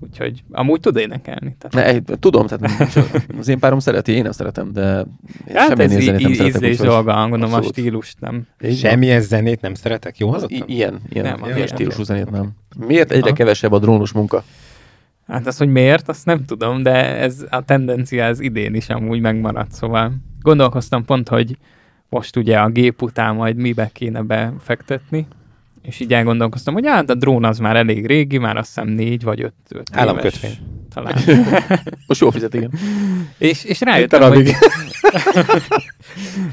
Úgyhogy 0.00 0.42
amúgy 0.50 0.80
tud 0.80 0.96
énekelni. 0.96 1.56
Tehát... 1.58 2.04
Ne, 2.06 2.16
tudom, 2.16 2.46
tehát 2.46 2.98
az 3.38 3.48
én 3.48 3.58
párom 3.58 3.78
szereti, 3.78 4.12
én 4.12 4.22
nem 4.22 4.32
szeretem, 4.32 4.72
de 4.72 5.04
hát 5.54 5.68
semmilyen 5.68 5.90
ez 5.90 6.04
zenét 6.04 6.20
nem 6.20 6.32
szeretek. 6.32 6.62
Ízlés 6.62 6.76
dolga, 6.76 7.28
gondolom 7.28 7.54
a 7.54 7.62
stílust 7.62 8.20
nem. 8.20 8.46
Semmilyen 8.74 9.20
zenét 9.20 9.60
nem 9.60 9.74
szeretek, 9.74 10.18
jó 10.18 10.28
hallottam? 10.28 10.62
ilyen, 10.66 11.00
ilyen, 11.08 11.24
nem, 11.24 11.40
ilyen, 11.44 11.56
ilyen 11.56 11.66
stílusú 11.66 12.02
zenét 12.02 12.30
nem. 12.30 12.50
Miért 12.86 13.10
egyre 13.10 13.28
ha? 13.28 13.34
kevesebb 13.34 13.72
a 13.72 13.78
drónos 13.78 14.12
munka? 14.12 14.44
Hát 15.26 15.46
az, 15.46 15.56
hogy 15.56 15.68
miért, 15.68 16.08
azt 16.08 16.26
nem 16.26 16.44
tudom, 16.44 16.82
de 16.82 17.16
ez 17.16 17.44
a 17.50 17.64
tendencia 17.64 18.26
az 18.26 18.40
idén 18.40 18.74
is 18.74 18.88
amúgy 18.88 19.20
megmaradt, 19.20 19.72
szóval 19.72 20.12
gondolkoztam 20.42 21.04
pont, 21.04 21.28
hogy 21.28 21.56
most 22.08 22.36
ugye 22.36 22.58
a 22.58 22.68
gép 22.68 23.02
után 23.02 23.34
majd 23.34 23.56
mibe 23.56 23.90
kéne 23.92 24.22
befektetni, 24.22 25.26
és 25.86 26.00
így 26.00 26.12
elgondolkoztam, 26.12 26.74
hogy 26.74 26.86
hát 26.86 27.10
a 27.10 27.14
drón 27.14 27.44
az 27.44 27.58
már 27.58 27.76
elég 27.76 28.06
régi, 28.06 28.38
már 28.38 28.56
azt 28.56 28.66
hiszem 28.66 28.88
négy 28.88 29.22
vagy 29.22 29.42
öt, 29.42 29.54
öt 29.68 29.90
Államkötvény. 29.92 30.58
Talán. 30.94 31.14
Most 32.06 32.20
jól 32.20 32.30
fizet, 32.30 32.54
igen. 32.54 32.72
és, 33.38 33.64
és 33.64 33.80
rájöttem, 33.80 34.32
hogy... 34.32 34.52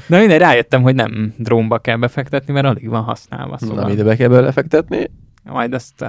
Na 0.06 0.18
minden, 0.18 0.38
rájöttem, 0.38 0.82
hogy 0.82 0.94
nem 0.94 1.34
drónba 1.36 1.78
kell 1.78 1.96
befektetni, 1.96 2.52
mert 2.52 2.66
alig 2.66 2.88
van 2.88 3.02
használva. 3.02 3.58
Szóval. 3.58 3.84
Na, 3.84 3.90
ide 3.90 4.04
be 4.04 4.16
kell 4.16 4.28
belefektetni? 4.28 5.10
Majd 5.44 5.74
azt 5.74 6.04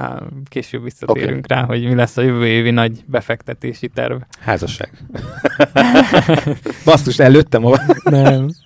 később 0.46 0.84
visszatérünk 0.84 1.46
okay. 1.46 1.58
rá, 1.58 1.66
hogy 1.66 1.84
mi 1.84 1.96
lesz 1.96 2.18
a 2.18 2.22
jövő 2.22 2.48
évi 2.48 2.72
nagy 2.72 3.04
befektetési 3.06 3.88
terv. 3.88 4.18
Házasság. 4.40 4.92
Basztus, 6.86 7.20
előttem 7.20 7.66
a... 7.66 7.78
Nem. 8.04 8.50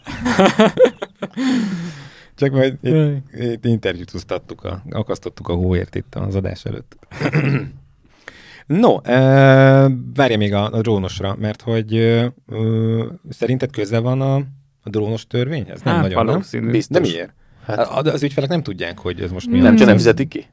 Csak 2.40 2.52
majd 2.52 2.78
itt, 2.82 3.24
itt 3.40 3.66
interjúztattuk, 3.66 4.64
a, 4.64 4.84
akasztottuk 4.90 5.48
a 5.48 5.54
hóért 5.54 5.96
itt 5.96 6.16
az 6.16 6.36
adás 6.36 6.66
előtt. 6.66 6.98
no, 8.84 8.96
várja 10.14 10.38
még 10.38 10.54
a, 10.54 10.72
a 10.72 10.82
drónosra, 10.82 11.36
mert 11.40 11.62
hogy 11.62 11.96
e, 11.96 12.34
szerinted 13.30 13.72
köze 13.72 14.00
van 14.00 14.22
a, 14.22 14.36
a 14.84 14.90
drónos 14.90 15.28
törvényhez? 15.28 15.82
Nem 15.82 15.94
hát, 15.94 16.04
nagyon, 16.04 16.26
nem? 16.26 16.70
Biztos. 16.72 17.02
De 17.02 17.10
miért? 17.12 17.34
Hát, 17.66 18.08
az 18.08 18.24
ügyfelek 18.24 18.50
nem 18.50 18.64
tudják, 18.64 19.00
hogy 19.00 19.22
ez 19.22 19.32
most 19.32 19.50
mi. 19.50 19.60
Nem, 19.60 19.76
csak 19.76 19.88
nem 19.88 19.96
fizetik 19.96 20.28
ki. 20.28 20.46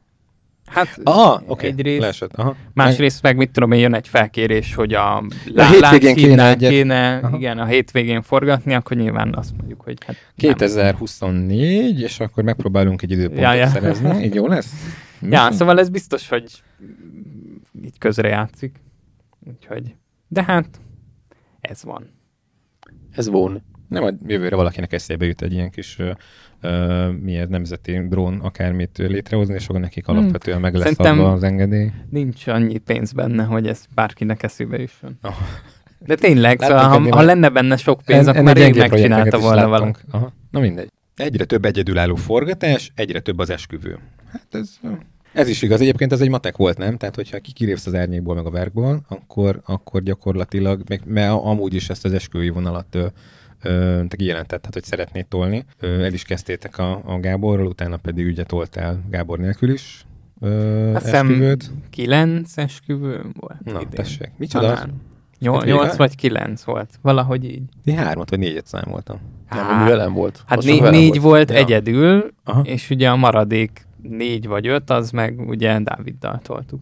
Hát 0.67 0.99
Aha, 1.03 1.43
okay. 1.47 1.69
egyrészt, 1.69 2.01
Leesett. 2.01 2.35
Aha. 2.35 2.57
másrészt 2.75 3.23
meg 3.23 3.37
mit 3.37 3.51
tudom 3.51 3.73
én, 3.73 3.81
jön 3.81 3.95
egy 3.95 4.09
felkérés, 4.09 4.75
hogy 4.75 4.95
a, 4.95 5.17
a 5.55 5.65
hétvégén 5.71 6.15
kéne, 6.15 6.49
egyet. 6.49 6.71
kéne 6.71 7.31
igen, 7.35 7.59
a 7.59 7.65
hétvégén 7.65 8.23
forgatni, 8.23 8.75
akkor 8.75 8.97
nyilván 8.97 9.35
azt 9.35 9.57
mondjuk, 9.57 9.81
hogy 9.81 9.99
hát 10.07 10.17
2024, 10.37 11.95
nem. 11.95 12.05
és 12.05 12.21
akkor 12.21 12.45
megpróbálunk 12.45 13.03
egy 13.03 13.11
időpontot 13.11 13.43
ja, 13.43 13.53
ja. 13.53 13.67
szerezni, 13.67 14.25
így 14.25 14.35
jó 14.35 14.47
lesz? 14.47 14.73
Ja, 15.31 15.53
szóval 15.53 15.79
ez 15.79 15.89
biztos, 15.89 16.29
hogy 16.29 16.63
így 17.85 17.99
közre 17.99 18.29
játszik. 18.29 18.81
Úgyhogy, 19.47 19.95
de 20.29 20.43
hát 20.43 20.81
ez 21.61 21.83
van. 21.85 22.11
Ez 23.13 23.29
von. 23.29 23.63
Nem, 23.89 24.03
majd 24.03 24.15
jövőre 24.27 24.57
valakinek 24.57 24.93
eszébe 24.93 25.27
jut 25.27 25.43
egy 25.43 25.53
ilyen 25.53 25.71
kis 25.71 25.99
uh, 26.63 27.13
milyen 27.23 27.49
nemzeti 27.49 28.07
drón 28.09 28.41
akármit 28.41 28.99
létrehozni, 28.99 29.55
és 29.55 29.67
akkor 29.69 29.81
nekik 29.81 30.07
hmm. 30.07 30.17
alapvetően 30.17 30.61
meg 30.61 30.75
lesz 30.75 30.83
Szerintem 30.83 31.19
adva 31.19 31.33
az 31.33 31.43
engedély. 31.43 31.91
Nincs 32.11 32.47
annyi 32.47 32.79
pénz 32.79 33.13
benne, 33.13 33.45
hogy 33.45 33.67
ez 33.67 33.85
bárkinek 33.95 34.43
eszébe 34.43 34.79
jusson. 34.79 35.19
Oh. 35.23 35.35
De 35.99 36.15
tényleg, 36.15 36.61
szóval, 36.61 36.89
ha, 36.89 37.17
ha 37.17 37.23
lenne 37.23 37.49
benne 37.49 37.77
sok 37.77 38.01
pénz, 38.05 38.27
en, 38.27 38.33
akkor 38.33 38.43
már 38.43 38.57
rég 38.57 38.77
megcsinálta 38.77 39.39
volna 39.39 39.69
valamit. 39.69 40.05
Na 40.51 40.61
mindegy. 40.61 40.91
Egyre 41.17 41.45
több 41.45 41.65
egyedülálló 41.65 42.15
forgatás, 42.15 42.93
egyre 42.95 43.21
több 43.21 43.39
az 43.39 43.51
esküvő. 43.51 43.99
Hát 44.33 44.47
ez, 44.51 44.79
ez 45.33 45.49
is 45.49 45.63
igaz. 45.63 45.81
Egyébként 45.81 46.13
ez 46.13 46.21
egy 46.21 46.29
matek 46.29 46.57
volt, 46.57 46.79
nem? 46.79 46.97
Tehát, 46.97 47.15
hogyha 47.15 47.39
kikirépsz 47.39 47.87
az 47.87 47.95
árnyékból, 47.95 48.35
meg 48.35 48.47
a 48.47 48.51
verkból, 48.51 49.01
akkor, 49.09 49.61
akkor 49.65 50.03
gyakorlatilag, 50.03 50.83
meg, 50.89 51.01
mert 51.05 51.33
amúgy 51.43 51.75
is 51.75 51.89
ezt 51.89 52.05
az 52.05 52.13
esküvői 52.13 52.49
vonalat 52.49 52.99
te 54.09 54.17
kijelentetted, 54.17 54.73
hogy 54.73 54.85
szeretnéd 54.85 55.27
tolni. 55.27 55.65
El 55.81 56.13
is 56.13 56.23
kezdtétek 56.23 56.79
a, 56.79 57.01
a 57.05 57.21
Gáborról, 57.21 57.67
utána 57.67 57.97
pedig 57.97 58.27
ugye 58.27 58.45
toltál 58.45 59.01
Gábor 59.11 59.39
nélkül 59.39 59.71
is 59.73 60.07
ö, 60.41 60.93
Azt 60.95 61.07
esküvőt. 61.07 61.71
kilenc 61.91 62.57
esküvő 62.57 63.25
volt 63.41 63.65
Na, 63.65 63.81
idén. 63.81 63.89
tessék. 63.91 64.31
Micsoda? 64.37 64.73
Az? 64.73 64.87
Nyol, 65.39 65.55
hát 65.57 65.65
nyolc 65.65 65.97
vagy 65.97 66.15
kilenc 66.17 66.63
volt. 66.63 66.91
Valahogy 67.03 67.45
így. 67.45 67.63
Én 67.85 67.97
hármat 67.97 68.31
vagy 68.31 68.39
négyet 68.39 68.67
számoltam. 68.67 69.19
Hát, 69.47 69.69
nem, 69.69 69.85
velem 69.87 70.13
volt. 70.13 70.43
Hát 70.47 70.63
né- 70.63 70.91
négy 70.91 71.09
volt, 71.09 71.23
volt 71.23 71.51
ja. 71.51 71.57
egyedül, 71.57 72.31
Aha. 72.45 72.61
és 72.63 72.91
ugye 72.91 73.11
a 73.11 73.17
maradék 73.17 73.87
négy 74.03 74.47
vagy 74.47 74.67
öt, 74.67 74.91
az 74.91 75.11
meg 75.11 75.41
ugye 75.49 75.79
Dáviddal 75.81 76.41
toltuk. 76.43 76.81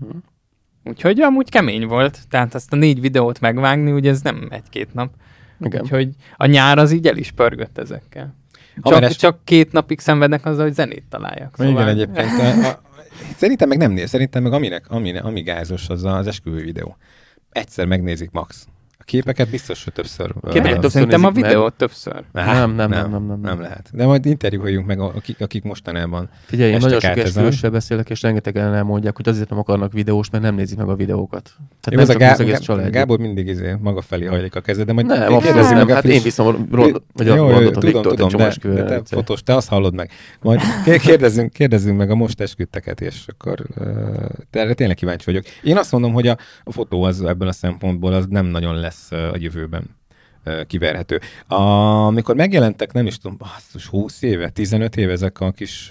Hm. 0.00 0.16
Úgyhogy 0.84 1.20
amúgy 1.20 1.50
kemény 1.50 1.86
volt, 1.86 2.18
tehát 2.28 2.54
azt 2.54 2.72
a 2.72 2.76
négy 2.76 3.00
videót 3.00 3.40
megvágni, 3.40 3.92
ugye 3.92 4.10
ez 4.10 4.22
nem 4.22 4.48
egy-két 4.50 4.94
nap. 4.94 5.10
Igen. 5.60 5.82
Úgyhogy 5.82 6.08
a 6.36 6.46
nyár 6.46 6.78
az 6.78 6.92
így 6.92 7.06
el 7.06 7.16
is 7.16 7.30
pörgött 7.30 7.78
ezekkel. 7.78 8.34
Csak, 8.74 8.92
Ameres... 8.92 9.16
csak 9.16 9.44
két 9.44 9.72
napig 9.72 10.00
szenvednek 10.00 10.46
azzal, 10.46 10.64
hogy 10.64 10.74
zenét 10.74 11.04
találjak. 11.08 11.54
Szóval... 11.56 11.72
Igen, 11.72 11.88
egyébként. 11.88 12.30
A, 12.64 12.68
a, 12.68 12.80
szerintem 13.36 13.68
meg 13.68 13.78
nem 13.78 13.92
néz, 13.92 14.08
szerintem 14.08 14.42
meg 14.42 14.52
aminek, 14.52 14.90
amine, 14.90 15.20
ami 15.20 15.42
gázos, 15.42 15.88
az 15.88 16.04
az 16.04 16.26
esküvő 16.26 16.62
videó. 16.62 16.96
Egyszer 17.50 17.86
megnézik 17.86 18.30
max. 18.30 18.68
A 19.04 19.06
képeket 19.06 19.50
biztos, 19.50 19.84
hogy 19.84 19.92
többször. 19.92 20.32
Képeket 20.42 20.72
többször 20.72 20.90
Szerintem 20.90 21.24
a 21.24 21.30
videót 21.30 21.62
meg. 21.62 21.76
többször. 21.76 22.22
Nem, 22.32 22.74
nem, 22.74 22.74
nem, 22.74 22.90
nem, 22.90 23.10
nem, 23.10 23.26
nem, 23.26 23.40
nem. 23.40 23.60
lehet. 23.60 23.90
De 23.92 24.06
majd 24.06 24.26
interjúoljunk 24.26 24.86
meg, 24.86 25.00
akik, 25.00 25.40
akik 25.40 25.62
mostanában 25.62 26.28
Figyelj, 26.44 26.72
én 26.72 26.78
nagyon 26.78 27.00
sok 27.00 27.16
esküvőssel 27.16 27.70
beszélek, 27.70 28.10
és 28.10 28.22
rengetegen 28.22 28.74
elmondják, 28.74 29.16
hogy 29.16 29.28
azért 29.28 29.48
nem 29.50 29.58
akarnak 29.58 29.92
videós, 29.92 30.30
mert 30.30 30.44
nem 30.44 30.54
nézik 30.54 30.78
meg 30.78 30.88
a 30.88 30.94
videókat. 30.94 31.52
Tehát 31.80 31.90
nem 31.90 31.98
ez 31.98 32.08
a 32.08 32.14
Gá- 32.14 32.66
Gá- 32.66 32.90
Gábor 32.90 33.18
mindig 33.18 33.46
izé 33.46 33.76
maga 33.80 34.00
felé 34.00 34.24
hajlik 34.24 34.54
a 34.54 34.60
kezed, 34.60 34.86
de 34.86 34.92
majd 34.92 35.06
nem, 35.06 35.38
kérdezzük 35.38 35.76
meg. 35.76 35.88
Hát 35.88 36.04
én 36.04 36.22
viszem 36.22 36.68
vagy 37.12 37.28
a 37.28 37.70
tudom, 37.70 38.02
tudom, 38.02 38.28
de, 38.62 38.84
te 38.84 39.00
fotós, 39.04 39.42
te 39.42 39.54
azt 39.54 39.68
hallod 39.68 39.94
meg. 39.94 40.10
Majd 40.42 40.60
kérdezzünk, 41.00 41.52
kérdezzünk 41.52 41.98
meg 41.98 42.10
a 42.10 42.14
most 42.14 42.40
esküdteket, 42.40 43.00
és 43.00 43.24
akkor 43.26 43.66
erre 44.50 44.74
tényleg 44.74 44.96
kíváncsi 44.96 45.24
vagyok. 45.24 45.44
Én 45.62 45.76
azt 45.76 45.92
mondom, 45.92 46.12
hogy 46.12 46.26
a 46.26 46.36
fotó 46.64 47.02
az 47.02 47.22
ebből 47.22 47.48
a 47.48 47.52
szempontból 47.52 48.12
az 48.12 48.26
nem 48.28 48.46
nagyon 48.46 48.74
lesz 48.74 48.93
a 49.10 49.36
jövőben 49.36 49.84
kiverhető. 50.66 51.20
Amikor 51.48 52.34
megjelentek, 52.34 52.92
nem 52.92 53.06
is 53.06 53.18
tudom, 53.18 53.36
basszus, 53.36 53.86
20 53.86 54.22
éve, 54.22 54.48
15 54.48 54.96
éve 54.96 55.12
ezek 55.12 55.40
a 55.40 55.50
kis 55.50 55.90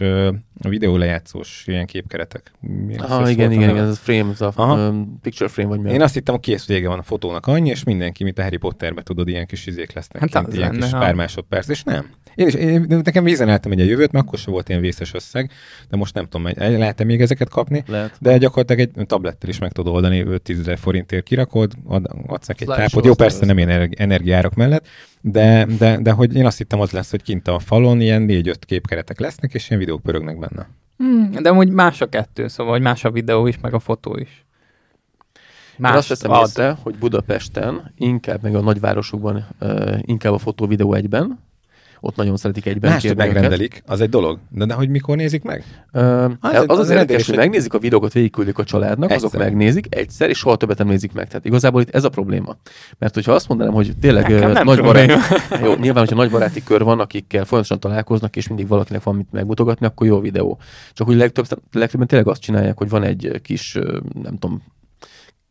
videólejátszós 0.60 1.64
ilyen 1.68 1.86
képkeretek. 1.86 2.52
Ah, 2.98 3.32
igen, 3.32 3.52
igen, 3.52 3.70
igen, 3.70 3.78
ez 3.78 3.90
a 3.90 3.96
frame, 3.96 4.32
ez 4.32 4.42
a 4.42 4.54
um, 4.58 5.20
picture 5.22 5.50
frame, 5.50 5.70
vagy 5.70 5.80
mi. 5.80 5.92
Én 5.92 6.02
azt 6.02 6.14
hittem, 6.14 6.36
a 6.36 6.40
kész 6.40 6.68
vége 6.68 6.88
van 6.88 7.00
a 7.00 7.04
fotónak 7.04 7.48
annyi, 7.48 7.70
és 7.70 7.84
mindenki, 7.84 8.24
mint 8.24 8.40
a 8.40 8.44
Harry 8.44 8.58
Potterbe 8.58 9.02
tudod, 9.02 9.28
ilyen 9.28 9.46
kis 9.46 9.66
izék 9.66 9.94
lesznek, 9.94 10.22
hát 10.22 10.44
kint, 10.44 10.58
ilyen 10.58 10.72
kis 10.72 10.92
ha. 10.92 11.00
pár 11.00 11.14
másodperc, 11.14 11.68
és 11.68 11.84
nem. 11.84 12.10
Én 12.36 12.48
is, 12.48 12.54
én, 12.54 12.86
nekem 13.04 13.24
vízeneltem 13.24 13.72
egy 13.72 13.80
a 13.80 13.84
jövőt, 13.84 14.12
mert 14.12 14.26
akkor 14.26 14.40
sem 14.40 14.54
volt 14.54 14.70
ilyen 14.70 14.82
vészes 14.82 15.14
összeg, 15.14 15.52
de 15.90 15.98
most 15.98 16.14
nem 16.14 16.28
tudom, 16.28 16.52
lehet-e 16.56 17.04
még 17.04 17.22
ezeket 17.22 17.50
kapni, 17.50 17.84
lehet. 17.88 18.16
de 18.20 18.38
gyakorlatilag 18.38 18.90
egy 18.96 19.06
tablettel 19.06 19.50
is 19.50 19.60
meg 19.60 19.72
tudod 19.72 19.94
oldani, 19.94 20.24
5-10 20.28 20.78
forintért 20.80 21.24
kirakod, 21.24 21.74
ad, 21.88 22.06
adsz 22.28 22.48
neki 22.48 22.64
egy 22.64 22.76
tápot, 22.76 23.06
jó, 23.06 23.14
persze 23.14 23.46
nem 23.46 23.58
ilyen 23.58 23.94
energiárak 23.98 24.56
mellett, 24.56 24.86
de, 25.22 25.66
de, 25.78 25.98
de 25.98 26.12
hogy 26.12 26.36
én 26.36 26.46
azt 26.46 26.58
hittem 26.58 26.80
az 26.80 26.92
lesz, 26.92 27.10
hogy 27.10 27.24
kint 27.24 27.48
a 27.48 27.60
falon 27.60 28.02
ilyen 28.02 28.22
négy-öt 28.22 28.66
képkeretek 28.66 29.20
lesznek, 29.20 29.54
és 29.54 29.68
ilyen 29.68 29.80
videók 29.80 30.02
pörögnek 30.02 30.40
benne. 30.40 30.68
Hmm, 30.98 31.32
de 31.42 31.50
amúgy 31.50 31.70
más 31.70 32.02
a 32.02 32.10
kettő, 32.10 32.48
szóval 32.48 32.74
hogy 32.74 32.82
más 32.82 33.04
a 33.04 33.12
videó 33.12 33.48
is, 33.48 33.60
meg 33.60 33.74
a 33.74 33.80
fotó 33.80 34.18
is. 34.18 34.46
Más 35.78 35.92
Én 35.92 35.98
azt 35.98 36.08
veszem 36.08 36.32
ad. 36.32 36.48
észre, 36.48 36.78
hogy 36.82 36.96
Budapesten 36.96 37.94
inkább, 37.98 38.42
meg 38.42 38.56
a 38.56 38.62
nagyvárosokban 38.62 39.48
uh, 39.60 40.00
inkább 40.02 40.34
a 40.34 40.38
fotó-videó 40.38 40.94
egyben, 40.94 41.40
ott 42.06 42.16
nagyon 42.16 42.38
szeretik 42.38 42.66
egyben 42.66 42.92
Máshogy 42.92 43.16
megrendelik, 43.16 43.84
az 43.86 44.02
egy 44.02 44.10
dolog. 44.10 44.40
De, 44.50 44.66
de 44.66 44.74
hogy 44.74 44.90
mikor 44.90 45.18
nézik 45.18 45.44
meg? 45.44 45.64
Uh, 45.94 46.24
az, 46.24 46.54
az, 46.54 46.64
az, 46.68 46.78
az 46.78 46.90
érdekes, 46.90 47.28
hogy 47.28 47.36
megnézik 47.36 47.74
a 47.74 47.80
videókat, 47.80 48.14
végigküldik 48.14 48.58
a 48.58 48.64
családnak, 48.64 49.12
egyszer. 49.12 49.28
azok 49.28 49.42
megnézik 49.42 49.96
egyszer, 49.96 50.30
és 50.30 50.38
soha 50.38 50.56
többet 50.56 50.78
nem 50.78 50.88
nézik 50.88 51.14
meg. 51.14 51.28
Tehát 51.28 51.46
igazából 51.46 51.82
itt 51.82 51.90
ez 51.90 52.04
a 52.04 52.10
probléma. 52.10 52.58
Mert 52.98 53.14
hogyha 53.14 53.32
azt 53.32 53.48
mondanám, 53.48 53.74
hogy 53.74 53.94
tényleg 54.02 54.30
uh, 54.30 54.64
nagy 54.64 54.82
barát, 54.82 55.20
jó, 55.64 55.74
nyilván, 55.76 56.04
hogyha 56.04 56.16
nagy 56.16 56.32
baráti 56.32 56.64
kör 56.64 56.84
van, 56.84 57.00
akikkel 57.00 57.46
folyamatosan 57.46 57.80
találkoznak, 57.80 58.36
és 58.36 58.48
mindig 58.48 58.68
valakinek 58.68 59.04
van 59.04 59.16
mit 59.16 59.32
megmutogatni, 59.32 59.86
akkor 59.86 60.08
jó 60.08 60.20
videó. 60.20 60.60
Csak 60.94 61.08
úgy 61.08 61.16
legtöbb, 61.16 61.46
legtöbben 61.72 62.08
tényleg 62.08 62.28
azt 62.28 62.42
csinálják, 62.42 62.78
hogy 62.78 62.90
van 62.90 63.04
egy 63.04 63.40
kis, 63.44 63.74
nem 64.24 64.38
tudom, 64.40 64.62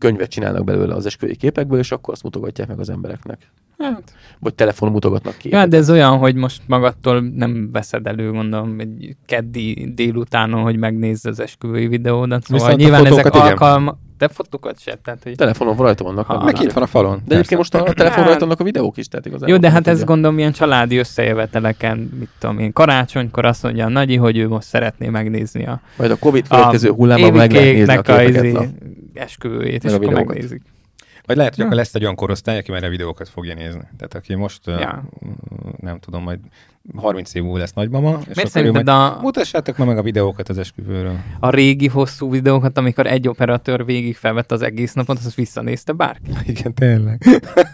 könyvet 0.02 0.30
csinálnak 0.30 0.64
belőle 0.64 0.94
az 0.94 1.06
esküvői 1.06 1.36
képekből, 1.36 1.78
és 1.78 1.92
akkor 1.92 2.14
azt 2.14 2.22
mutogatják 2.22 2.68
meg 2.68 2.78
az 2.78 2.90
embereknek. 2.90 3.52
Hát. 3.78 4.14
Vagy 4.38 4.54
telefonon 4.54 4.94
mutogatnak 4.94 5.36
ki. 5.36 5.48
Ja, 5.48 5.66
de 5.66 5.76
ez 5.76 5.90
olyan, 5.90 6.18
hogy 6.18 6.34
most 6.34 6.62
magadtól 6.66 7.20
nem 7.20 7.68
veszed 7.72 8.06
elő, 8.06 8.32
mondom, 8.32 8.80
egy 8.80 9.16
keddi 9.26 9.92
délutánon, 9.94 10.62
hogy 10.62 10.76
megnézd 10.76 11.26
az 11.26 11.40
esküvői 11.40 11.86
videódat. 11.86 12.42
Szóval 12.42 12.58
Viszont 12.58 12.80
nyilván 12.80 13.06
ezek 13.06 13.34
alkalma... 13.34 13.98
De 14.22 14.28
fotókat 14.28 14.80
sem. 14.80 14.94
Tehát, 15.04 15.22
hogy... 15.22 15.34
Telefonon 15.34 15.76
rajta 15.76 16.04
vannak. 16.04 16.26
Ha, 16.26 16.44
meg 16.44 16.60
itt 16.60 16.72
van 16.72 16.82
a 16.82 16.86
falon. 16.86 17.22
De 17.26 17.34
egyébként 17.34 17.60
most 17.60 17.74
a 17.74 17.92
telefonon 17.92 18.26
rajta 18.26 18.40
vannak 18.40 18.60
a 18.60 18.64
videók 18.64 18.96
is, 18.96 19.08
tehát 19.08 19.26
igazán. 19.26 19.48
Jó, 19.48 19.56
de 19.56 19.70
hát 19.70 19.86
ez 19.86 20.04
gondolom 20.04 20.38
ilyen 20.38 20.52
családi 20.52 20.96
összejöveteleken, 20.96 21.98
mit 22.18 22.28
tudom 22.38 22.58
én, 22.58 22.72
karácsonykor 22.72 23.44
azt 23.44 23.62
mondja 23.62 23.84
a 23.84 23.88
nagyi, 23.88 24.16
hogy 24.16 24.36
ő 24.36 24.48
most 24.48 24.66
szeretné 24.66 25.08
megnézni 25.08 25.66
a... 25.66 25.80
Majd 25.96 26.10
a 26.10 26.16
Covid 26.16 26.48
következő 26.48 26.90
hullámban 26.90 27.32
meg 27.32 27.52
lehet 27.52 27.74
nézni 27.74 27.96
a 27.96 28.02
képeket. 28.02 28.56
A 28.56 28.64
esküvőjét, 29.14 29.84
és 29.84 29.92
akkor 29.92 30.12
megnézik. 30.12 30.62
Vagy 31.32 31.40
lehet, 31.40 31.54
hogy 31.54 31.64
ja. 31.64 31.70
akkor 31.70 31.84
lesz 31.84 31.94
egy 31.94 32.02
olyan 32.02 32.14
korosztály, 32.14 32.58
aki 32.58 32.70
már 32.70 32.84
a 32.84 32.88
videókat 32.88 33.28
fogja 33.28 33.54
nézni. 33.54 33.80
Tehát 33.96 34.14
aki 34.14 34.34
most, 34.34 34.66
ja. 34.66 35.04
nem 35.76 35.98
tudom, 35.98 36.22
majd 36.22 36.38
30 36.96 37.34
év 37.34 37.42
múlva 37.42 37.58
lesz 37.58 37.72
nagymama, 37.72 38.18
és 38.28 38.36
Miért 38.36 38.56
akkor 38.56 38.70
majd 38.70 38.88
a... 38.88 39.18
mutassátok 39.22 39.76
meg 39.76 39.98
a 39.98 40.02
videókat 40.02 40.48
az 40.48 40.58
esküvőről. 40.58 41.16
A 41.40 41.50
régi 41.50 41.86
hosszú 41.86 42.30
videókat, 42.30 42.78
amikor 42.78 43.06
egy 43.06 43.28
operatőr 43.28 43.84
végig 43.84 44.16
felvett 44.16 44.52
az 44.52 44.62
egész 44.62 44.92
napot, 44.92 45.18
azt 45.18 45.34
visszanézte 45.34 45.92
bárki? 45.92 46.30
Igen, 46.52 46.74
tényleg. 46.74 47.22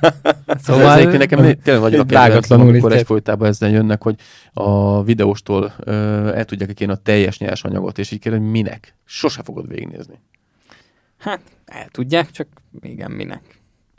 szóval 0.65 0.99
ez 0.99 1.19
nekem 1.19 1.39
tényleg 1.39 1.83
nagyon 1.83 2.01
a 2.01 2.05
kedvencem, 2.05 2.61
amikor 2.61 2.93
egyfolytában 2.93 3.49
ezzel 3.49 3.71
jönnek, 3.71 4.03
hogy 4.03 4.15
a 4.53 5.03
videóstól 5.03 5.73
uh, 5.87 5.95
el 6.35 6.45
tudják 6.45 6.75
kérni 6.75 6.95
a 6.95 6.97
teljes 6.97 7.39
nyersanyagot, 7.39 7.99
és 7.99 8.11
így 8.11 8.21
kérdezik, 8.21 8.47
hogy 8.47 8.55
minek? 8.55 8.95
Sose 9.05 9.43
fogod 9.43 9.69
végignézni. 9.69 10.21
Hát, 11.19 11.41
el 11.69 11.89
tudják, 11.89 12.31
csak 12.31 12.49
igen, 12.81 13.11
minek. 13.11 13.43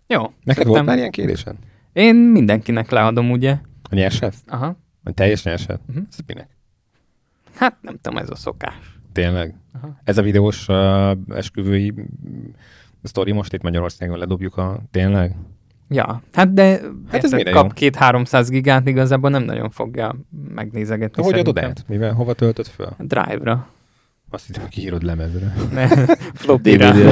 Jó. 0.07 0.21
Neked 0.21 0.33
szerintem... 0.43 0.71
volt 0.71 0.85
már 0.85 0.97
ilyen 0.97 1.11
kérésed? 1.11 1.55
Én 1.93 2.15
mindenkinek 2.15 2.89
leadom, 2.89 3.31
ugye. 3.31 3.57
A 3.89 3.95
nyerset? 3.95 4.35
Aha. 4.47 4.77
A 5.03 5.11
teljes 5.11 5.43
nyerset? 5.43 5.79
Uh-huh. 5.87 6.03
Ez 6.11 6.17
minek? 6.27 6.47
Hát 7.55 7.77
nem 7.81 7.97
tudom, 8.01 8.17
ez 8.17 8.29
a 8.29 8.35
szokás. 8.35 8.99
Tényleg? 9.11 9.55
Aha. 9.73 9.99
Ez 10.03 10.17
a 10.17 10.21
videós 10.21 10.67
uh, 10.67 11.11
esküvői 11.29 11.93
sztori 13.03 13.31
most 13.31 13.53
itt 13.53 13.61
Magyarországon 13.61 14.17
ledobjuk 14.17 14.57
a... 14.57 14.79
Tényleg? 14.91 15.35
Ja, 15.89 16.21
hát 16.33 16.53
de 16.53 16.79
hát 17.09 17.23
ez 17.23 17.51
kap 17.51 17.73
két 17.73 17.95
300 17.95 18.49
gigát, 18.49 18.87
igazából 18.87 19.29
nem 19.29 19.43
nagyon 19.43 19.69
fogja 19.69 20.15
megnézegetni. 20.53 21.23
Hogy 21.23 21.39
adod 21.39 21.59
át? 21.59 21.83
Mivel? 21.87 22.13
Hova 22.13 22.33
töltöd 22.33 22.65
föl? 22.65 22.89
Drive-ra. 22.97 23.67
Azt 24.29 24.45
hittem, 24.45 24.61
hogy 24.61 24.71
kiírod 24.71 25.03
lemezre. 25.03 25.55
Floppy-ra. 26.41 26.93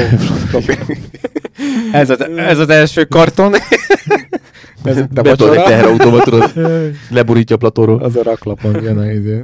ez, 1.92 2.10
az, 2.10 2.22
ez 2.22 2.60
az 2.60 2.70
első 2.70 3.06
karton. 3.06 3.54
ez 4.84 4.98
a 4.98 5.08
Betol 5.22 5.58
egy 5.58 5.64
teherautóba, 5.64 6.24
tudod, 6.24 6.54
leborítja 7.10 7.56
a 7.56 7.60
platóról. 7.60 8.00
Az 8.00 8.16
a 8.16 8.24
raklapon 8.24 8.84
jön 8.84 8.98
a 8.98 9.12
izé. 9.12 9.44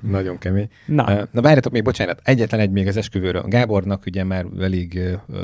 Nagyon 0.00 0.38
kemény. 0.38 0.68
Na. 0.86 1.28
Na 1.30 1.40
várjatok 1.40 1.72
még, 1.72 1.82
bocsánat, 1.82 2.20
egyetlen 2.22 2.60
egy 2.60 2.70
még 2.70 2.86
az 2.86 2.96
esküvőről. 2.96 3.42
Gábornak 3.42 4.06
ugye 4.06 4.24
már 4.24 4.46
elég 4.60 5.00
uh, 5.28 5.38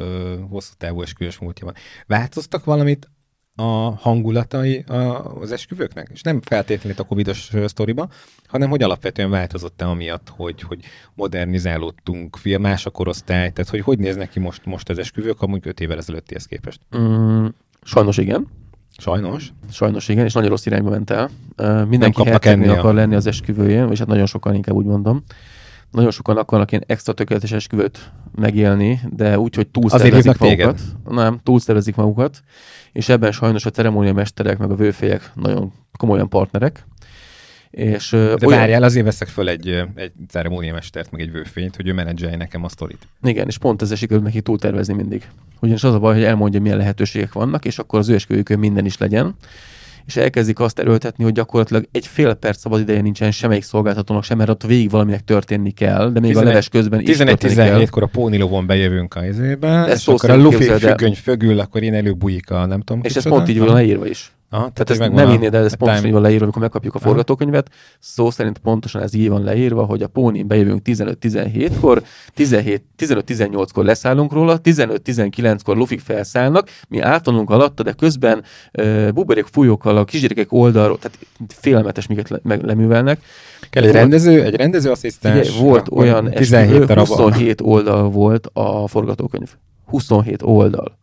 hosszú 0.50 0.72
távú 0.78 1.02
esküvős 1.02 1.38
múltja 1.38 1.64
van. 1.64 1.74
Változtak 2.06 2.64
valamit 2.64 3.08
a 3.60 3.94
hangulatai 4.00 4.84
az 5.40 5.52
esküvőknek? 5.52 6.08
És 6.12 6.22
nem 6.22 6.40
feltétlenül 6.40 6.98
a 6.98 7.04
covidos 7.04 7.50
sztoriba, 7.66 8.08
hanem 8.46 8.70
hogy 8.70 8.82
alapvetően 8.82 9.30
változott-e 9.30 9.86
amiatt, 9.86 10.28
hogy, 10.36 10.62
hogy 10.62 10.84
modernizálódtunk, 11.14 12.38
más 12.60 12.86
a 12.86 12.90
korosztály, 12.90 13.50
tehát 13.50 13.70
hogy 13.70 13.80
hogy 13.80 13.98
néznek 13.98 14.28
ki 14.30 14.40
most, 14.40 14.64
most 14.64 14.88
az 14.88 14.98
esküvők, 14.98 15.42
amúgy 15.42 15.66
5 15.66 15.80
évvel 15.80 15.98
ezelőttihez 15.98 16.46
képest? 16.46 16.80
Mm, 16.96 17.46
sajnos 17.82 18.16
igen. 18.16 18.48
Sajnos? 18.98 19.52
Sajnos 19.70 20.08
igen, 20.08 20.24
és 20.24 20.32
nagyon 20.32 20.50
rossz 20.50 20.66
irányba 20.66 20.90
ment 20.90 21.10
el. 21.10 21.30
Uh, 21.58 21.86
mindenki 21.86 22.24
hercegné 22.24 22.68
akar 22.68 22.94
lenni 22.94 23.14
az 23.14 23.26
esküvőjén, 23.26 23.86
vagy 23.86 23.98
hát 23.98 24.08
nagyon 24.08 24.26
sokan 24.26 24.54
inkább 24.54 24.74
úgy 24.74 24.84
mondom. 24.84 25.24
Nagyon 25.90 26.10
sokan 26.10 26.36
akarnak 26.36 26.72
ilyen 26.72 26.84
extra 26.86 27.12
tökéletes 27.12 27.52
esküvőt 27.52 28.12
megélni, 28.34 29.00
de 29.10 29.38
úgy, 29.38 29.54
hogy 29.54 29.68
túlszervezik 29.68 30.38
magukat. 30.38 30.48
Téged? 30.48 30.80
Nem, 31.08 31.40
túlszervezik 31.42 31.96
magukat, 31.96 32.40
és 32.92 33.08
ebben 33.08 33.32
sajnos 33.32 33.66
a 33.66 33.70
ceremóniamesterek 33.70 34.58
meg 34.58 34.70
a 34.70 34.74
vőfélyek 34.74 35.30
nagyon 35.34 35.72
komolyan 35.98 36.28
partnerek. 36.28 36.86
És, 37.70 38.10
De 38.10 38.46
olyan... 38.46 38.58
várjál, 38.58 38.82
azért 38.82 39.04
veszek 39.04 39.28
föl 39.28 39.48
egy, 39.48 39.68
egy 39.94 40.12
ceremóniamestert, 40.28 41.10
meg 41.10 41.20
egy 41.20 41.30
vőfényt, 41.32 41.76
hogy 41.76 41.88
ő 41.88 41.92
menedzselje 41.92 42.36
nekem 42.36 42.64
a 42.64 42.68
sztorit. 42.68 43.08
Igen, 43.22 43.46
és 43.46 43.58
pont 43.58 43.82
ezzel 43.82 43.96
sikerült 43.96 44.24
neki 44.24 44.40
túltervezni 44.40 44.94
mindig. 44.94 45.28
Ugyanis 45.60 45.84
az 45.84 45.94
a 45.94 45.98
baj, 45.98 46.14
hogy 46.14 46.24
elmondja, 46.24 46.60
milyen 46.60 46.76
lehetőségek 46.76 47.32
vannak, 47.32 47.64
és 47.64 47.78
akkor 47.78 47.98
az 47.98 48.08
ő 48.08 48.14
esküvőjükön 48.14 48.58
minden 48.58 48.84
is 48.84 48.98
legyen 48.98 49.34
és 50.10 50.16
elkezdik 50.16 50.60
azt 50.60 50.78
erőltetni, 50.78 51.24
hogy 51.24 51.32
gyakorlatilag 51.32 51.88
egy 51.92 52.06
fél 52.06 52.34
perc 52.34 52.60
szabad 52.60 52.80
ideje 52.80 53.00
nincsen 53.00 53.30
semmelyik 53.30 53.62
szolgáltatónak 53.62 54.24
sem, 54.24 54.38
mert 54.38 54.50
ott 54.50 54.62
végig 54.62 54.90
valaminek 54.90 55.24
történni 55.24 55.70
kell, 55.70 56.10
de 56.10 56.20
még 56.20 56.30
11, 56.30 56.36
a 56.36 56.48
leves 56.48 56.68
közben 56.68 57.00
11-17-kor 57.04 58.02
a 58.02 58.06
pónilovon 58.06 58.66
bejövünk 58.66 59.14
a 59.14 59.24
izébe, 59.24 59.68
ez 59.68 59.98
és 59.98 60.08
akkor 60.08 60.30
a 60.30 60.36
lufi 60.36 60.64
függöny 60.64 61.14
fögül, 61.14 61.60
akkor 61.60 61.82
én 61.82 61.94
előbújik 61.94 62.50
a 62.50 62.66
nem 62.66 62.80
tudom. 62.80 63.02
És 63.04 63.16
ez 63.16 63.28
pont 63.28 63.48
így 63.48 63.58
van 63.58 63.74
leírva 63.74 64.06
is. 64.06 64.32
Aha, 64.52 64.70
tehát, 64.72 64.88
tehát 64.88 65.02
ezt 65.02 65.12
nem 65.12 65.30
hinnéd 65.30 65.54
el, 65.54 65.64
ez 65.64 65.74
pontosan 65.74 66.06
így 66.06 66.12
van 66.12 66.22
leírva, 66.22 66.42
amikor 66.42 66.62
megkapjuk 66.62 66.94
a 66.94 66.98
forgatókönyvet. 66.98 67.70
Szó 67.98 68.30
szerint 68.30 68.58
pontosan 68.58 69.02
ez 69.02 69.14
így 69.14 69.28
van 69.28 69.42
leírva, 69.42 69.84
hogy 69.84 70.02
a 70.02 70.06
pónin 70.06 70.46
bejövünk 70.46 70.80
15-17-kor, 70.84 72.02
15-18-kor 72.36 73.84
leszállunk 73.84 74.32
róla, 74.32 74.60
15-19-kor 74.62 75.76
lufik 75.76 76.00
felszállnak, 76.00 76.68
mi 76.88 77.00
átolunk 77.00 77.50
alatta, 77.50 77.82
de 77.82 77.92
közben 77.92 78.44
uh, 78.78 79.08
buborék 79.12 79.46
fújókkal 79.46 79.96
a 79.96 80.04
kisgyerekek 80.04 80.52
oldalról, 80.52 80.98
tehát 80.98 81.18
félelmetes 81.48 82.06
miket 82.06 82.28
le, 82.28 82.38
meg, 82.42 82.62
leművelnek. 82.62 83.20
Kell 83.70 83.84
egy 83.84 83.92
rendező, 83.92 84.42
egy 84.42 84.54
rendező 84.54 84.90
asszisztens. 84.90 85.48
Figyelj, 85.48 85.64
volt 85.68 85.88
olyan 85.90 86.30
17 86.30 86.90
esküvő, 86.90 86.94
27 86.94 87.60
oldal 87.60 88.08
volt 88.08 88.50
a 88.52 88.86
forgatókönyv. 88.86 89.54
27 89.86 90.42
oldal 90.42 90.99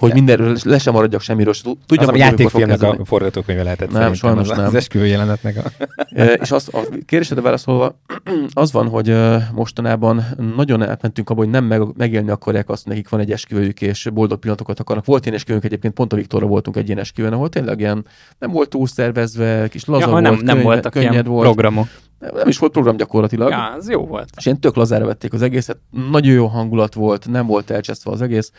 hogy 0.00 0.12
mindenről 0.12 0.56
le 0.64 0.78
sem 0.78 0.92
maradjak 0.92 1.20
semmiről. 1.20 1.54
Tudjam, 1.86 2.08
az 2.08 2.14
a 2.14 2.16
játékfilmnek 2.16 2.82
a 2.82 3.04
forgatókönyve 3.04 3.62
lehetett 3.62 3.90
nem, 3.90 4.12
sajnos 4.12 4.48
az, 4.48 4.56
nem. 4.56 4.66
az 4.66 4.74
esküvő 4.74 5.06
jelenetnek 5.06 5.56
a... 5.56 5.84
és 6.42 6.50
az, 6.50 6.68
a 6.72 6.78
kérdésedre 7.06 7.42
válaszolva, 7.42 8.00
az 8.52 8.72
van, 8.72 8.88
hogy 8.88 9.16
mostanában 9.52 10.24
nagyon 10.56 10.82
átmentünk 10.82 11.30
abban, 11.30 11.44
hogy 11.44 11.52
nem 11.52 11.64
meg, 11.64 11.82
megélni 11.96 12.30
akarják 12.30 12.68
azt, 12.68 12.86
nekik 12.86 13.08
van 13.08 13.20
egy 13.20 13.32
esküvőjük, 13.32 13.80
és 13.80 14.08
boldog 14.12 14.38
pillanatokat 14.38 14.80
akarnak. 14.80 15.04
Volt 15.04 15.24
ilyen 15.24 15.36
esküvőnk 15.36 15.64
egyébként, 15.64 15.94
pont 15.94 16.12
a 16.12 16.16
Viktorra 16.16 16.46
voltunk 16.46 16.76
egy 16.76 16.86
ilyen 16.86 16.98
esküvőn, 16.98 17.32
ahol 17.32 17.48
tényleg 17.48 17.80
ilyen 17.80 18.06
nem 18.38 18.50
volt 18.50 18.68
túl 18.68 18.86
szervezve, 18.86 19.68
kis 19.68 19.84
laza 19.84 20.06
ja, 20.06 20.10
volt, 20.10 20.22
nem, 20.22 20.40
nem 20.42 20.62
voltak 20.62 20.92
könnyed 20.92 21.12
ilyen 21.12 21.24
volt. 21.24 21.44
programok 21.44 21.88
nem 22.20 22.48
is 22.48 22.58
volt 22.58 22.72
program 22.72 22.96
gyakorlatilag. 22.96 23.50
Ja, 23.50 23.74
ez 23.78 23.88
jó 23.88 24.06
volt. 24.06 24.28
És 24.36 24.46
én 24.46 24.60
tök 24.60 24.74
lazára 24.74 25.06
vették 25.06 25.32
az 25.32 25.42
egészet, 25.42 25.78
nagyon 26.10 26.32
jó 26.32 26.46
hangulat 26.46 26.94
volt, 26.94 27.28
nem 27.28 27.46
volt 27.46 27.70
elcseszve 27.70 28.10
az 28.10 28.22
egész. 28.22 28.52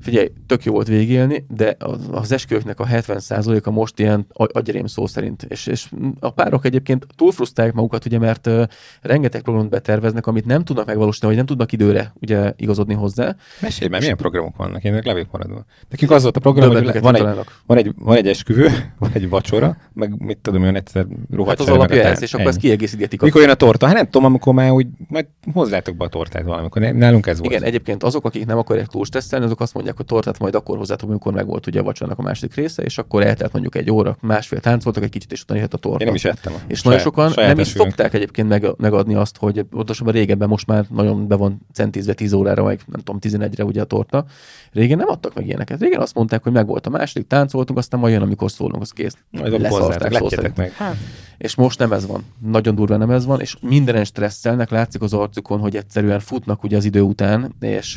Figyelj, 0.00 0.32
tök 0.46 0.64
jó 0.64 0.72
volt 0.72 0.86
végélni, 0.86 1.44
de 1.48 1.76
az, 1.78 2.08
az 2.10 2.32
esküvőknek 2.32 2.80
a 2.80 2.86
70%-a 2.86 3.70
most 3.70 3.98
ilyen 3.98 4.26
agyrém 4.34 4.86
szó 4.86 5.06
szerint. 5.06 5.42
És, 5.42 5.66
és 5.66 5.90
a 6.20 6.30
párok 6.30 6.64
egyébként 6.64 7.06
túl 7.16 7.32
frusztrálják 7.32 7.74
magukat, 7.74 8.04
ugye, 8.04 8.18
mert 8.18 8.46
uh, 8.46 8.62
rengeteg 9.00 9.42
programot 9.42 9.70
beterveznek, 9.70 10.26
amit 10.26 10.44
nem 10.44 10.64
tudnak 10.64 10.86
megvalósítani, 10.86 11.32
vagy 11.32 11.44
nem 11.44 11.56
tudnak 11.56 11.72
időre 11.72 12.12
ugye 12.20 12.52
igazodni 12.56 12.94
hozzá. 12.94 13.36
Mesélj 13.60 13.90
már, 13.90 14.00
milyen 14.00 14.16
programok 14.16 14.56
vannak? 14.56 14.84
Én 14.84 15.00
levél 15.04 15.26
maradva. 15.30 15.64
Nekünk 15.88 16.10
az 16.10 16.22
volt 16.22 16.36
a 16.36 16.40
program, 16.40 16.70
hogy 16.70 17.00
van 17.00 17.14
egy, 17.14 17.24
van, 17.66 17.76
egy, 17.76 17.92
van 17.98 18.16
egy 18.16 18.28
esküvő, 18.28 18.68
van 18.98 19.10
egy 19.12 19.28
vacsora, 19.28 19.76
meg 19.92 20.22
mit 20.22 20.38
tudom, 20.38 20.62
olyan 20.62 20.76
egyszer 20.76 21.06
rohadt 21.30 21.58
Hát 21.58 21.68
az 21.68 21.74
alapja 21.74 22.02
ez, 22.02 22.22
és 22.22 22.34
akkor 22.34 22.46
ez 22.46 22.56
kiegészítik. 22.56 22.99
Mikor 23.20 23.40
jön 23.40 23.50
a 23.50 23.54
torta? 23.54 23.86
Hát 23.86 23.94
nem 23.94 24.04
tudom, 24.04 24.24
amikor 24.24 24.54
már 24.54 24.70
úgy, 24.70 24.86
majd 25.08 25.26
hozzátok 25.52 25.96
be 25.96 26.04
a 26.04 26.08
tortát 26.08 26.42
valamikor. 26.42 26.82
Nálunk 26.82 27.26
ez 27.26 27.38
volt. 27.38 27.50
Igen, 27.50 27.62
egyébként 27.62 28.02
azok, 28.02 28.24
akik 28.24 28.46
nem 28.46 28.58
akarják 28.58 28.86
túl 28.86 29.06
tesztelni, 29.06 29.44
azok 29.44 29.60
azt 29.60 29.74
mondják, 29.74 29.96
hogy 29.96 30.06
tortát 30.06 30.38
majd 30.38 30.54
akkor 30.54 30.76
hozzátok, 30.76 31.08
amikor 31.08 31.32
meg 31.32 31.46
volt 31.46 31.66
ugye 31.66 31.80
a 31.80 31.82
vacsorának 31.82 32.18
a 32.18 32.22
második 32.22 32.54
része, 32.54 32.82
és 32.82 32.98
akkor 32.98 33.22
eltelt 33.22 33.52
mondjuk 33.52 33.74
egy 33.74 33.90
óra, 33.90 34.16
másfél 34.20 34.60
táncoltak 34.60 35.02
egy 35.02 35.10
kicsit, 35.10 35.32
és 35.32 35.42
utána 35.42 35.60
jött 35.60 35.74
a 35.74 35.78
torta. 35.78 36.00
Én 36.00 36.06
nem 36.06 36.14
is 36.14 36.24
ettem. 36.24 36.52
És 36.66 36.82
nagyon 36.82 37.00
sokan 37.00 37.32
nem 37.36 37.58
is 37.58 37.68
szokták 37.68 38.14
egyébként 38.14 38.48
meg, 38.48 38.66
megadni 38.76 39.14
azt, 39.14 39.36
hogy 39.36 39.62
pontosabban 39.62 40.12
régebben 40.12 40.48
most 40.48 40.66
már 40.66 40.84
nagyon 40.88 41.26
be 41.26 41.34
van 41.34 41.66
centízve 41.72 42.12
10 42.12 42.32
órára, 42.32 42.62
vagy 42.62 42.80
nem 42.86 43.00
tudom, 43.00 43.40
11-re 43.40 43.64
ugye 43.64 43.80
a 43.80 43.84
torta. 43.84 44.24
Régen 44.72 44.98
nem 44.98 45.08
adtak 45.08 45.34
meg 45.34 45.46
ilyeneket. 45.46 45.80
Régen 45.80 46.00
azt 46.00 46.14
mondták, 46.14 46.42
hogy 46.42 46.52
meg 46.52 46.66
volt 46.66 46.86
a 46.86 46.90
második, 46.90 47.28
táncoltunk, 47.28 47.78
aztán 47.78 48.00
majd 48.00 48.12
jön, 48.12 48.22
amikor 48.22 48.50
szólunk, 48.50 48.82
az 48.82 48.90
kész. 48.90 49.16
Majd 49.30 49.60
Leszarták, 49.60 50.56
meg. 50.56 50.72
Hát. 50.72 50.96
És 51.38 51.54
most 51.54 51.78
nem 51.78 51.92
ez 51.92 52.06
van. 52.06 52.24
Nagyon 52.38 52.74
durva 52.74 52.89
nem 52.98 53.10
ez 53.10 53.26
van, 53.26 53.40
és 53.40 53.56
mindenen 53.60 54.04
stresszelnek, 54.04 54.70
látszik 54.70 55.02
az 55.02 55.12
arcukon, 55.12 55.60
hogy 55.60 55.76
egyszerűen 55.76 56.20
futnak 56.20 56.62
ugye 56.62 56.76
az 56.76 56.84
idő 56.84 57.00
után, 57.00 57.54
és 57.60 57.96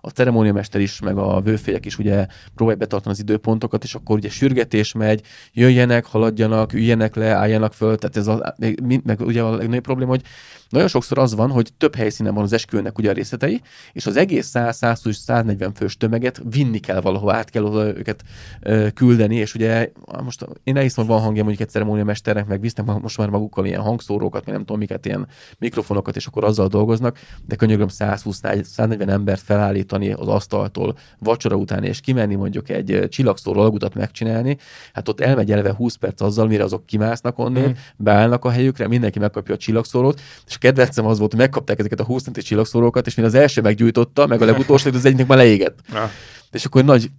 a 0.00 0.08
ceremóniamester 0.08 0.80
is, 0.80 1.00
meg 1.00 1.16
a 1.16 1.40
vőfélyek 1.40 1.86
is 1.86 1.98
ugye 1.98 2.26
próbálják 2.54 2.80
betartani 2.80 3.14
az 3.14 3.20
időpontokat, 3.20 3.84
és 3.84 3.94
akkor 3.94 4.16
ugye 4.16 4.28
sürgetés 4.28 4.92
megy, 4.92 5.22
jöjjenek, 5.52 6.04
haladjanak, 6.04 6.72
üljenek 6.72 7.14
le, 7.14 7.32
álljanak 7.32 7.74
föl, 7.74 7.96
tehát 7.96 8.16
ez 8.16 8.26
a, 8.26 8.54
meg, 8.58 9.02
meg 9.04 9.20
ugye 9.20 9.42
a 9.42 9.56
legnagyobb 9.56 9.82
probléma, 9.82 10.10
hogy 10.10 10.22
nagyon 10.68 10.88
sokszor 10.88 11.18
az 11.18 11.34
van, 11.34 11.50
hogy 11.50 11.72
több 11.78 11.94
helyszínen 11.94 12.34
van 12.34 12.44
az 12.44 12.52
esküvőnek 12.52 12.98
ugye 12.98 13.10
a 13.10 13.12
részletei, 13.12 13.60
és 13.92 14.06
az 14.06 14.16
egész 14.16 14.50
100-120-140 14.54 15.70
fős 15.74 15.96
tömeget 15.96 16.42
vinni 16.50 16.78
kell 16.78 17.00
valahova, 17.00 17.34
át 17.34 17.50
kell 17.50 17.64
oda 17.64 17.86
őket 17.86 18.22
ö, 18.60 18.88
küldeni, 18.94 19.36
és 19.36 19.54
ugye 19.54 19.90
most 20.24 20.46
én 20.64 20.76
elhiszem, 20.76 21.04
hogy 21.04 21.14
van 21.14 21.22
hangja 21.22 21.42
mondjuk 21.42 21.66
egy 21.66 21.72
ceremóniamesternek, 21.72 22.46
meg 22.46 22.60
visznek 22.60 22.86
most 22.86 23.18
már 23.18 23.28
magukkal 23.28 23.66
ilyen 23.66 23.80
hangszórókat, 23.80 24.44
meg 24.44 24.54
nem 24.54 24.64
tudom 24.64 24.78
miket, 24.78 25.06
ilyen 25.06 25.26
mikrofonokat, 25.58 26.16
és 26.16 26.26
akkor 26.26 26.44
azzal 26.44 26.68
dolgoznak, 26.68 27.18
de 27.46 27.56
könyörgöm 27.56 27.88
120-140 27.90 29.08
embert 29.08 29.40
felállítani 29.40 30.12
az 30.12 30.28
asztaltól 30.28 30.96
vacsora 31.18 31.56
után, 31.56 31.84
és 31.84 32.00
kimenni 32.00 32.34
mondjuk 32.34 32.68
egy 32.68 33.06
csillagszóró 33.08 33.60
alagutat 33.60 33.94
megcsinálni, 33.94 34.56
hát 34.92 35.08
ott 35.08 35.20
elmegy 35.20 35.52
eleve 35.52 35.72
20 35.74 35.94
perc 35.94 36.20
azzal, 36.20 36.46
mire 36.46 36.64
azok 36.64 36.86
kimásznak 36.86 37.38
onnét, 37.38 37.68
mm. 37.68 37.72
beállnak 37.96 38.44
a 38.44 38.50
helyükre, 38.50 38.88
mindenki 38.88 39.18
megkapja 39.18 39.54
a 39.54 39.58
csillagszórót, 39.58 40.20
és 40.46 40.55
és 40.56 40.62
kedvencem 40.62 41.06
az 41.06 41.18
volt, 41.18 41.30
hogy 41.30 41.40
megkapták 41.40 41.78
ezeket 41.78 42.00
a 42.00 42.04
20 42.04 42.22
centis 42.22 42.44
csillagszórókat, 42.44 43.06
és 43.06 43.14
mint 43.14 43.28
az 43.28 43.34
első 43.34 43.60
meggyújtotta, 43.60 44.26
meg 44.26 44.42
a 44.42 44.44
legutolsó, 44.44 44.90
az 44.94 45.04
egyiknek 45.04 45.26
már 45.26 45.38
leégett. 45.38 45.78
Ja 45.92 46.10
és 46.52 46.64
akkor 46.64 46.84
nagy, 46.84 47.10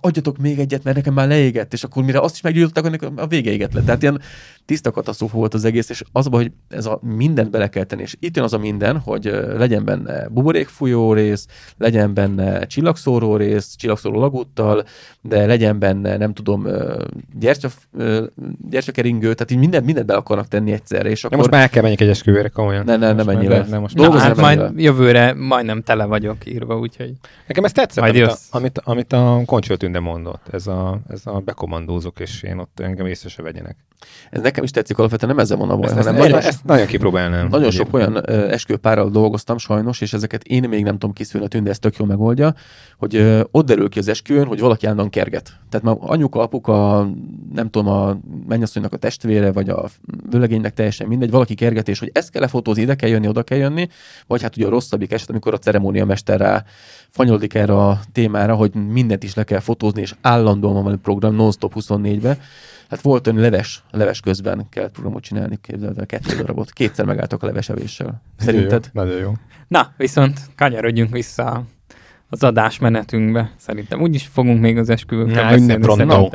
adjatok 0.00 0.38
még 0.38 0.58
egyet, 0.58 0.84
mert 0.84 0.96
nekem 0.96 1.14
már 1.14 1.28
leégett, 1.28 1.72
és 1.72 1.84
akkor 1.84 2.04
mire 2.04 2.20
azt 2.20 2.34
is 2.34 2.40
meggyújtották, 2.40 2.84
akkor 2.84 3.12
a 3.16 3.26
vége 3.26 3.50
égett 3.50 3.72
lett. 3.72 3.84
Tehát 3.84 4.02
ilyen 4.02 4.20
tiszta 4.66 4.90
katasztrófa 4.90 5.36
volt 5.36 5.54
az 5.54 5.64
egész, 5.64 5.90
és 5.90 6.02
az 6.12 6.26
hogy 6.30 6.52
ez 6.68 6.86
a 6.86 6.98
mindent 7.02 7.50
bele 7.50 7.68
kell 7.68 7.84
tenni, 7.84 8.02
és 8.02 8.16
itt 8.20 8.36
jön 8.36 8.44
az 8.44 8.52
a 8.52 8.58
minden, 8.58 8.98
hogy 8.98 9.24
legyen 9.56 9.84
benne 9.84 10.28
buborékfújó 10.28 11.12
rész, 11.12 11.46
legyen 11.78 12.14
benne 12.14 12.66
csillagszóró 12.66 13.36
rész, 13.36 13.74
csillagszóró 13.76 14.20
lagúttal, 14.20 14.84
de 15.20 15.46
legyen 15.46 15.78
benne, 15.78 16.16
nem 16.16 16.32
tudom, 16.32 16.66
gyertya, 17.38 17.68
gyertyakeringő, 18.70 19.34
tehát 19.34 19.50
így 19.50 19.58
mindent, 19.58 19.84
mindent 19.84 20.06
be 20.06 20.14
akarnak 20.14 20.48
tenni 20.48 20.72
egyszerre. 20.72 21.10
És 21.10 21.24
akkor... 21.24 21.36
Ja, 21.36 21.38
most 21.38 21.50
már 21.50 21.62
el 21.62 21.68
kell 21.68 21.82
menjek 21.82 22.00
egy 22.00 22.08
esküvőre, 22.08 22.48
komolyan. 22.48 22.84
Ne, 22.84 22.96
ne, 22.96 23.12
nem 23.12 23.28
ennyire. 23.28 23.66
Nem, 23.68 23.80
most 23.80 23.94
Na, 23.94 24.18
hát 24.18 24.36
majd 24.36 24.70
jövőre 24.76 25.34
majdnem 25.34 25.82
tele 25.82 26.04
vagyok 26.04 26.36
írva, 26.46 26.78
úgyhogy... 26.78 27.12
Nekem 27.46 27.64
ez 27.64 27.72
tetszett, 27.72 28.04
amit, 28.04 28.22
a, 28.22 28.36
amit, 28.50 28.78
amit 28.84 29.12
a 29.12 29.42
Koncsol 29.46 29.76
Tünde 29.76 30.00
mondott, 30.00 30.48
ez 30.52 30.66
a, 30.66 31.00
ez 31.08 31.20
a 31.24 31.38
bekomandózok, 31.38 32.20
és 32.20 32.42
én 32.42 32.58
ott 32.58 32.80
engem 32.80 33.06
észre 33.06 33.28
se 33.28 33.42
vegyenek. 33.42 33.76
Ez 34.30 34.40
nekem 34.56 34.64
is 34.64 34.70
tetszik, 34.70 34.98
alapvetően 34.98 35.34
nem 35.34 35.44
ezzel 35.44 35.56
van 35.56 35.70
a 35.70 35.76
baj, 35.76 35.84
ezt, 35.84 35.96
hanem 35.96 36.14
ezt, 36.14 36.22
nagyon, 36.22 36.38
ezt 36.38 36.64
nagyon 36.64 36.86
kipróbálnám. 36.86 37.48
Nagyon 37.48 37.70
sok 37.70 37.94
olyan 37.94 38.28
esküvőpárral 38.28 39.10
dolgoztam 39.10 39.58
sajnos, 39.58 40.00
és 40.00 40.12
ezeket 40.12 40.44
én 40.44 40.68
még 40.68 40.82
nem 40.82 40.92
tudom 40.92 41.12
kiszűrni, 41.12 41.46
a 41.46 41.48
Tünde 41.48 41.70
ezt 41.70 41.80
tök 41.80 41.96
jól 41.96 42.08
megoldja, 42.08 42.54
hogy 42.98 43.16
uh, 43.16 43.40
ott 43.50 43.66
derül 43.66 43.88
ki 43.88 43.98
az 43.98 44.08
esküvőn, 44.08 44.46
hogy 44.46 44.60
valaki 44.60 44.84
állandóan 44.84 45.10
kerget. 45.10 45.52
Tehát 45.70 45.86
már 45.86 45.96
anyuka, 46.00 46.40
apuka, 46.40 47.08
nem 47.54 47.70
tudom, 47.70 47.92
a 47.92 48.16
mennyasszonynak 48.48 48.92
a 48.92 48.96
testvére, 48.96 49.52
vagy 49.52 49.68
a 49.68 49.88
vőlegénynek 50.30 50.74
teljesen 50.74 51.06
mindegy, 51.06 51.30
valaki 51.30 51.54
kergetés, 51.54 51.98
hogy 51.98 52.10
ezt 52.12 52.30
kell 52.30 52.42
lefotózni, 52.42 52.82
ide 52.82 52.94
kell 52.94 53.08
jönni, 53.08 53.28
oda 53.28 53.42
kell 53.42 53.58
jönni, 53.58 53.88
vagy 54.26 54.42
hát 54.42 54.56
ugye 54.56 54.66
a 54.66 54.70
rosszabbik 54.70 55.12
eset, 55.12 55.30
amikor 55.30 55.54
a 55.54 55.58
ceremóniamester 55.58 56.40
rá 56.40 56.64
fanyolodik 57.10 57.54
erre 57.54 57.76
a 57.76 58.00
témára, 58.12 58.54
hogy 58.54 58.74
mindent 58.74 59.22
is 59.22 59.34
le 59.34 59.44
kell 59.44 59.60
fotózni, 59.60 60.00
és 60.00 60.14
állandóan 60.20 60.74
van 60.74 60.82
valami 60.82 61.00
program, 61.00 61.34
non-stop 61.34 61.72
24-be. 61.76 62.38
Hát 62.90 63.00
volt 63.00 63.26
olyan 63.26 63.40
leves, 63.40 63.82
leves 63.90 64.20
közben 64.20 64.66
kell 64.70 64.90
programot 64.90 65.22
csinálni, 65.22 65.58
képzeld 65.60 65.98
el, 65.98 66.06
kettő 66.06 66.36
darabot. 66.36 66.72
Kétszer 66.72 67.04
megálltak 67.04 67.42
a 67.42 67.46
levesevéssel. 67.46 68.22
Szerinted? 68.38 68.90
Nagyon 68.92 69.12
jó. 69.12 69.18
Nagyon 69.18 69.30
jó. 69.30 69.38
Na, 69.68 69.92
viszont 69.96 70.40
kanyarodjunk 70.56 71.12
vissza 71.12 71.64
az 72.28 72.42
adásmenetünkbe. 72.42 73.52
Szerintem 73.56 74.00
úgyis 74.00 74.26
fogunk 74.26 74.60
még 74.60 74.78
az 74.78 74.88
esküvőkkel 74.88 75.50
beszélni. 75.50 76.28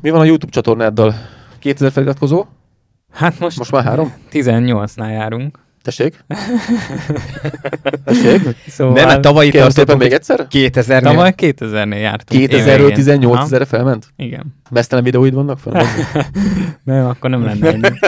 Mi 0.00 0.10
van 0.10 0.20
a 0.20 0.24
YouTube 0.24 0.52
csatornáddal? 0.52 1.14
2000 1.58 1.92
feliratkozó? 1.92 2.46
Hát 3.12 3.38
most, 3.38 3.58
most 3.58 3.70
már 3.70 3.84
három? 3.84 4.14
18-nál 4.32 5.10
járunk. 5.10 5.58
Tessék? 5.82 6.24
Tessék? 8.04 8.56
Szóval... 8.66 8.94
Nem, 8.94 9.06
mert 9.06 9.20
tavaly 9.20 9.46
itt 9.46 9.52
tartottunk 9.52 9.98
még 9.98 10.12
egyszer? 10.12 10.46
2000 10.46 11.02
Tavaly 11.02 11.34
2000-nél 11.36 12.00
jártunk. 12.00 12.50
2000-ről 12.50 12.94
18 12.94 13.40
ezerre 13.40 13.64
felment? 13.64 14.06
Igen. 14.16 14.54
Mesztelen 14.70 15.04
videóid 15.04 15.34
vannak 15.34 15.58
fel? 15.58 15.72
nem, 16.84 17.06
akkor 17.06 17.30
nem 17.30 17.44
lenne 17.44 17.72
ennyi. 17.72 17.80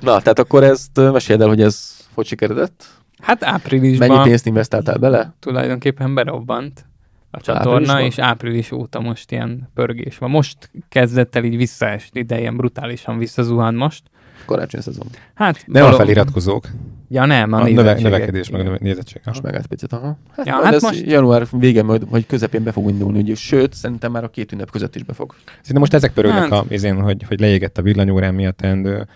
Na, 0.00 0.20
tehát 0.20 0.38
akkor 0.38 0.64
ezt 0.64 1.10
meséld 1.12 1.40
el, 1.40 1.48
hogy 1.48 1.60
ez 1.60 1.96
hogy 2.14 2.26
sikeredett? 2.26 2.84
Hát 3.22 3.44
áprilisban... 3.44 4.08
Mennyi 4.08 4.22
pénzt 4.22 4.46
investáltál 4.46 4.96
bele? 4.96 5.34
Tulajdonképpen 5.40 6.14
berobbant 6.14 6.86
a 7.30 7.40
csatorna, 7.40 7.70
áprilisban? 7.70 8.02
és 8.02 8.18
április 8.18 8.72
óta 8.72 9.00
most 9.00 9.32
ilyen 9.32 9.70
pörgés 9.74 10.18
van. 10.18 10.30
Most 10.30 10.70
kezdett 10.88 11.36
el 11.36 11.44
így 11.44 11.56
visszaesni, 11.56 12.22
de 12.22 12.38
ilyen 12.40 12.56
brutálisan 12.56 13.18
visszazuhan 13.18 13.74
most 13.74 14.02
karácsony 14.44 14.80
szezon. 14.80 15.06
Hát, 15.34 15.62
nem 15.66 15.82
való... 15.82 15.94
a 15.94 15.98
feliratkozók. 15.98 16.68
Ja, 17.10 17.24
nem, 17.24 17.52
a, 17.52 17.60
a 17.60 17.68
növe, 17.68 18.00
növekedés, 18.00 18.50
meg 18.50 18.66
a 18.66 18.76
nézettség. 18.80 19.20
Most 19.24 19.42
megállt 19.42 19.66
picit, 19.66 19.92
aha. 19.92 20.18
Hát, 20.36 20.46
ja, 20.46 20.60
hát 20.62 20.80
most... 20.80 21.06
január 21.06 21.46
végén, 21.50 21.84
majd, 21.84 22.10
vagy 22.10 22.26
közepén 22.26 22.62
be 22.62 22.72
fog 22.72 22.90
indulni, 22.90 23.18
ugye, 23.18 23.34
sőt, 23.34 23.72
szerintem 23.74 24.12
már 24.12 24.24
a 24.24 24.28
két 24.28 24.52
ünnep 24.52 24.70
között 24.70 24.96
is 24.96 25.02
be 25.02 25.12
fog. 25.12 25.34
Szerintem 25.44 25.80
most 25.80 25.94
ezek 25.94 26.12
pörögnek 26.12 26.40
hát... 26.40 26.52
a 26.52 26.64
izén, 26.68 27.00
hogy, 27.00 27.24
hogy 27.28 27.40
leégett 27.40 27.78
a 27.78 27.82
villanyórán 27.82 28.34
miatt 28.34 28.56
teendő 28.56 29.06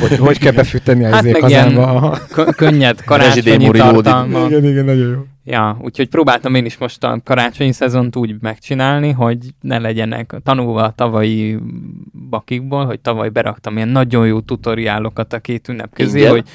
hogy, 0.00 0.16
hogy 0.18 0.38
kell 0.38 0.52
befűteni 0.52 1.04
a 1.04 1.14
hát 1.14 1.38
kazánba. 1.38 2.18
könnyed 2.56 3.04
karácsonyi 3.04 3.70
tartalma. 3.70 4.46
Igen, 4.46 4.64
igen, 4.64 4.84
nagyon 4.84 5.08
jó. 5.08 5.26
Ja, 5.50 5.78
úgyhogy 5.80 6.08
próbáltam 6.08 6.54
én 6.54 6.64
is 6.64 6.78
most 6.78 7.04
a 7.04 7.20
karácsonyi 7.24 7.72
szezont 7.72 8.16
úgy 8.16 8.36
megcsinálni, 8.40 9.10
hogy 9.10 9.38
ne 9.60 9.78
legyenek 9.78 10.34
tanulva 10.42 10.82
a 10.82 10.90
tavalyi 10.90 11.58
bakikból, 12.28 12.84
hogy 12.86 13.00
tavaly 13.00 13.28
beraktam 13.28 13.76
ilyen 13.76 13.88
nagyon 13.88 14.26
jó 14.26 14.40
tutoriálokat 14.40 15.32
a 15.32 15.38
két 15.38 15.68
ünnep 15.68 15.94
közé, 15.94 16.18
igen? 16.18 16.30
hogy 16.30 16.48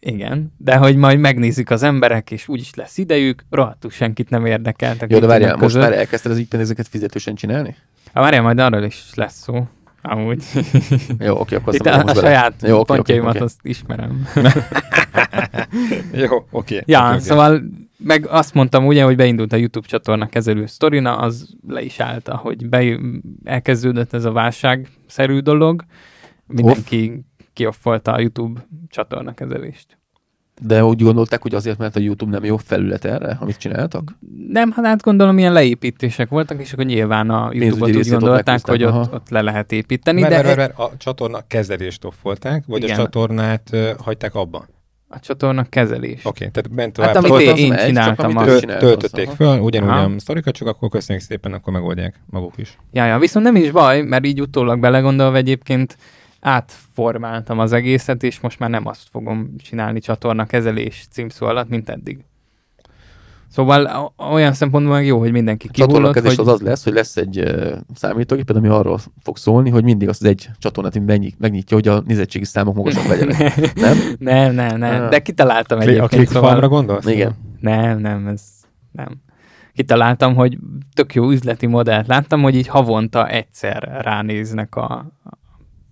igen, 0.00 0.52
de 0.56 0.76
hogy 0.76 0.96
majd 0.96 1.18
megnézik 1.18 1.70
az 1.70 1.82
emberek, 1.82 2.30
és 2.30 2.48
úgyis 2.48 2.74
lesz 2.74 2.98
idejük, 2.98 3.44
rohadtul 3.50 3.90
senkit 3.90 4.30
nem 4.30 4.46
érdekel. 4.46 4.96
Jó, 5.08 5.18
de 5.18 5.26
várjál, 5.26 5.56
most 5.56 5.76
már 5.76 5.92
elkezdted 5.92 6.32
az 6.32 6.38
így 6.38 6.46
ezeket 6.50 6.88
fizetősen 6.88 7.34
csinálni? 7.34 7.76
Ha 8.12 8.20
várjál, 8.20 8.42
majd 8.42 8.58
arról 8.58 8.82
is 8.82 9.10
lesz 9.14 9.42
szó. 9.42 9.66
Amúgy. 10.02 10.44
Jó, 11.18 11.40
oké, 11.40 11.54
akkor 11.54 11.74
Itt 11.74 11.86
a, 11.86 12.04
a 12.04 12.14
saját 12.14 12.54
Jó, 12.60 12.78
oké, 12.78 12.94
pontjaimat 12.94 13.28
oké, 13.28 13.36
oké. 13.36 13.44
azt 13.44 13.58
ismerem. 13.62 14.28
Jó, 16.28 16.46
oké. 16.50 16.82
Ja, 16.86 17.10
oké, 17.10 17.18
szóval 17.18 17.62
meg 18.04 18.26
azt 18.26 18.54
mondtam 18.54 18.86
ugye, 18.86 19.04
hogy 19.04 19.16
beindult 19.16 19.52
a 19.52 19.56
YouTube 19.56 19.86
csatorna 19.86 20.26
kezelő 20.26 20.66
sztorina, 20.66 21.16
az 21.16 21.48
le 21.68 21.82
is 21.82 22.00
állt, 22.00 22.28
hogy 22.28 22.68
be, 22.68 22.98
elkezdődött 23.44 24.12
ez 24.12 24.24
a 24.24 24.32
válságszerű 24.32 25.38
dolog. 25.38 25.84
Mindenki 26.46 27.12
Off. 27.16 27.44
kioffolta 27.52 28.12
a 28.12 28.20
YouTube 28.20 28.66
csatorna 28.88 29.34
kezelést. 29.34 30.00
De 30.60 30.84
úgy 30.84 31.02
gondolták, 31.02 31.42
hogy 31.42 31.54
azért, 31.54 31.78
mert 31.78 31.96
a 31.96 32.00
YouTube 32.00 32.30
nem 32.30 32.44
jó 32.44 32.56
felület 32.56 33.04
erre, 33.04 33.36
amit 33.40 33.56
csináltak? 33.56 34.18
Nem, 34.48 34.70
hát 34.70 34.84
át 34.84 35.02
gondolom, 35.02 35.38
ilyen 35.38 35.52
leépítések 35.52 36.28
voltak, 36.28 36.60
és 36.60 36.72
akkor 36.72 36.84
nyilván 36.84 37.30
a 37.30 37.50
YouTube-ot 37.52 37.96
úgy 37.96 38.08
gondolták, 38.08 38.66
hogy 38.66 38.84
ott, 38.84 39.12
ott, 39.12 39.28
le 39.28 39.40
lehet 39.40 39.72
építeni. 39.72 40.20
Mert, 40.20 40.32
de 40.32 40.42
mert, 40.42 40.56
mert, 40.56 40.76
mert 40.78 40.92
a 40.92 40.96
csatorna 40.96 41.40
kezelést 41.46 42.04
offolták, 42.04 42.64
vagy 42.66 42.82
igen. 42.82 42.98
a 42.98 43.02
csatornát 43.02 43.70
uh, 43.72 43.90
hagyták 43.98 44.34
abban? 44.34 44.68
A 45.14 45.20
csatorna 45.20 45.64
kezelés. 45.64 46.24
Oké, 46.24 46.28
okay, 46.28 46.50
tehát 46.50 46.74
bent 46.74 46.92
tovább. 46.92 47.14
Hát 47.14 47.24
amit 47.24 47.40
én, 47.40 47.56
én 47.56 47.76
csináltam. 47.76 48.32
Csak, 48.32 48.40
amit 48.40 48.78
töltötték 48.78 49.28
föl, 49.28 49.58
ugyanúgy 49.58 50.16
a 50.16 50.18
sztorikat, 50.18 50.54
csak 50.54 50.68
akkor 50.68 50.88
köszönjük 50.88 51.24
szépen, 51.24 51.52
akkor 51.52 51.72
megoldják 51.72 52.20
maguk 52.30 52.52
is. 52.56 52.78
Ja, 52.92 53.04
ja, 53.04 53.18
viszont 53.18 53.44
nem 53.44 53.56
is 53.56 53.70
baj, 53.70 54.02
mert 54.02 54.26
így 54.26 54.40
utólag 54.40 54.80
belegondolva 54.80 55.36
egyébként 55.36 55.96
átformáltam 56.40 57.58
az 57.58 57.72
egészet, 57.72 58.22
és 58.22 58.40
most 58.40 58.58
már 58.58 58.70
nem 58.70 58.86
azt 58.86 59.08
fogom 59.10 59.56
csinálni 59.62 60.00
csatorna 60.00 60.46
kezelés 60.46 61.06
címszó 61.10 61.46
alatt, 61.46 61.68
mint 61.68 61.88
eddig. 61.88 62.24
Szóval 63.52 64.12
olyan 64.30 64.52
szempontból 64.52 64.94
meg 64.94 65.06
jó, 65.06 65.18
hogy 65.18 65.32
mindenki 65.32 65.68
kihullott. 65.68 66.20
hogy... 66.20 66.34
az 66.38 66.48
az 66.48 66.60
lesz, 66.60 66.84
hogy 66.84 66.92
lesz 66.92 67.16
egy 67.16 67.38
uh, 67.38 67.72
számítógép, 67.94 68.50
ami 68.50 68.68
arról 68.68 68.98
fog 69.22 69.36
szólni, 69.36 69.70
hogy 69.70 69.84
mindig 69.84 70.08
az 70.08 70.24
egy 70.24 70.48
csatornát 70.58 70.98
megnyit, 70.98 71.38
megnyitja, 71.38 71.76
hogy 71.76 71.88
a 71.88 72.02
nézettségi 72.06 72.44
számok 72.44 72.74
magasabb 72.74 73.08
legyenek. 73.08 73.38
nem? 73.74 73.96
Nem, 74.18 74.54
nem, 74.54 74.78
nem. 74.78 75.02
Ah. 75.02 75.10
De 75.10 75.18
kitaláltam 75.18 75.78
Kli- 75.78 75.88
egyébként. 75.88 76.12
A 76.12 76.16
ClickFarmra 76.16 76.54
szóval... 76.54 76.68
gondolsz? 76.68 77.06
Igen. 77.06 77.34
Nem, 77.60 77.98
nem, 77.98 78.26
ez 78.26 78.42
nem. 78.92 79.20
Kitaláltam, 79.74 80.34
hogy 80.34 80.58
tök 80.94 81.14
jó 81.14 81.30
üzleti 81.30 81.66
modellt 81.66 82.06
láttam, 82.06 82.42
hogy 82.42 82.54
így 82.54 82.66
havonta 82.66 83.28
egyszer 83.28 84.00
ránéznek 84.02 84.76
a, 84.76 85.06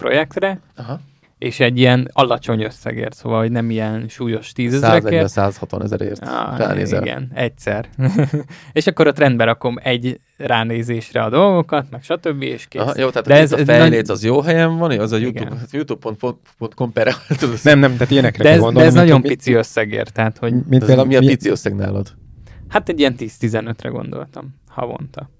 projektre, 0.01 0.61
Aha. 0.77 1.01
És 1.41 1.61
egy 1.61 1.79
ilyen 1.79 2.09
alacsony 2.13 2.63
összegért, 2.63 3.15
szóval, 3.15 3.41
hogy 3.41 3.51
nem 3.51 3.71
ilyen 3.71 4.09
súlyos 4.09 4.53
tízezrekért. 4.53 5.29
160 5.29 5.83
ezerért 5.83 6.23
ah, 6.23 6.59
ránézel. 6.59 7.03
Igen, 7.03 7.31
egyszer. 7.35 7.89
és 8.73 8.87
akkor 8.87 9.07
ott 9.07 9.19
rendbe 9.19 9.45
rakom 9.45 9.77
egy 9.83 10.21
ránézésre 10.37 11.23
a 11.23 11.29
dolgokat, 11.29 11.91
meg 11.91 12.03
stb. 12.03 12.43
és 12.43 12.67
kész. 12.69 12.81
Aha, 12.81 12.93
jó, 12.97 13.11
tehát 13.11 13.27
De 13.27 13.35
ez, 13.35 13.53
a 13.53 13.57
fejléc 13.57 14.09
az 14.09 14.25
jó 14.25 14.41
helyen 14.41 14.79
van, 14.79 14.99
az 14.99 15.13
a 15.13 15.17
YouTube, 15.17 15.57
youtube.com 15.71 16.93
per 16.93 17.15
Nem, 17.63 17.79
nem, 17.79 17.93
tehát 17.93 18.11
ilyenekre 18.11 18.43
de 18.43 18.51
ez, 18.51 18.59
gondolom, 18.59 18.83
de 18.83 18.89
ez 18.89 18.95
nagyon 18.95 19.23
pici 19.23 19.53
összegért, 19.53 20.13
tehát 20.13 20.39
hogy... 20.39 20.53
Mint 20.53 20.85
például, 20.85 21.07
mi 21.07 21.17
a 21.17 21.21
pici 21.21 21.49
összeg 21.49 21.75
nálad? 21.75 22.15
Hát 22.69 22.89
egy 22.89 22.99
ilyen 22.99 23.15
10-15-re 23.19 23.89
gondoltam, 23.89 24.55
havonta 24.69 25.31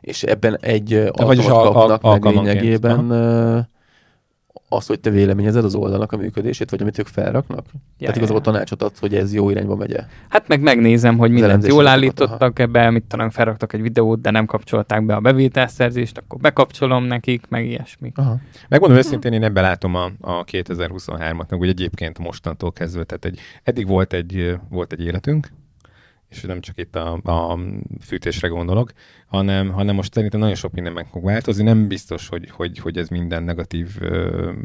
és 0.00 0.22
ebben 0.22 0.58
egy 0.60 0.94
alkalmat 0.94 2.00
kapnak 2.00 2.22
meg 2.22 2.34
lényegében 2.34 3.08
az, 4.68 4.86
hogy 4.86 5.00
te 5.00 5.10
véleményezed 5.10 5.64
az 5.64 5.74
oldalnak 5.74 6.12
a 6.12 6.16
működését, 6.16 6.70
vagy 6.70 6.82
amit 6.82 6.98
ők 6.98 7.06
felraknak? 7.06 7.64
Ja, 7.72 7.80
Tehát 7.98 8.16
igazából 8.16 8.42
ja. 8.44 8.52
tanácsot 8.52 8.82
adsz, 8.82 8.98
hogy 8.98 9.14
ez 9.14 9.34
jó 9.34 9.50
irányba 9.50 9.76
megye. 9.76 10.04
Hát 10.28 10.48
meg 10.48 10.60
megnézem, 10.60 11.18
hogy 11.18 11.30
mindent 11.30 11.66
jól 11.66 11.86
állítottak 11.86 12.58
ebbe, 12.58 12.90
mit 12.90 13.04
talán 13.04 13.30
felraktak 13.30 13.72
egy 13.72 13.82
videót, 13.82 14.20
de 14.20 14.30
nem 14.30 14.46
kapcsolták 14.46 15.04
be 15.04 15.14
a 15.14 15.20
bevételszerzést, 15.20 16.18
akkor 16.18 16.40
bekapcsolom 16.40 17.04
nekik, 17.04 17.46
meg 17.48 17.66
ilyesmi. 17.66 18.12
Aha. 18.14 18.36
Megmondom 18.68 18.98
őszintén, 18.98 19.32
én 19.32 19.42
ebben 19.42 19.62
látom 19.62 19.94
a, 19.94 20.10
a 20.20 20.44
2023-at, 20.44 21.48
meg 21.48 21.60
úgy 21.60 21.68
egyébként 21.68 22.18
mostantól 22.18 22.72
kezdve, 22.72 23.04
tehát 23.04 23.24
egy, 23.24 23.38
eddig 23.62 23.86
volt 23.86 24.12
egy, 24.12 24.58
volt 24.68 24.92
egy 24.92 25.04
életünk, 25.04 25.48
és 26.28 26.40
nem 26.40 26.60
csak 26.60 26.78
itt 26.78 26.96
a, 26.96 27.12
a 27.12 27.58
fűtésre 28.00 28.48
gondolok, 28.48 28.92
hanem, 29.34 29.70
hanem 29.70 29.94
most 29.94 30.12
szerintem 30.12 30.40
nagyon 30.40 30.54
sok 30.54 30.72
minden 30.72 30.92
meg 30.92 31.06
fog 31.06 31.24
változni. 31.24 31.62
Nem 31.62 31.88
biztos, 31.88 32.28
hogy, 32.28 32.50
hogy, 32.50 32.78
hogy 32.78 32.98
ez 32.98 33.08
minden 33.08 33.42
negatív 33.42 33.98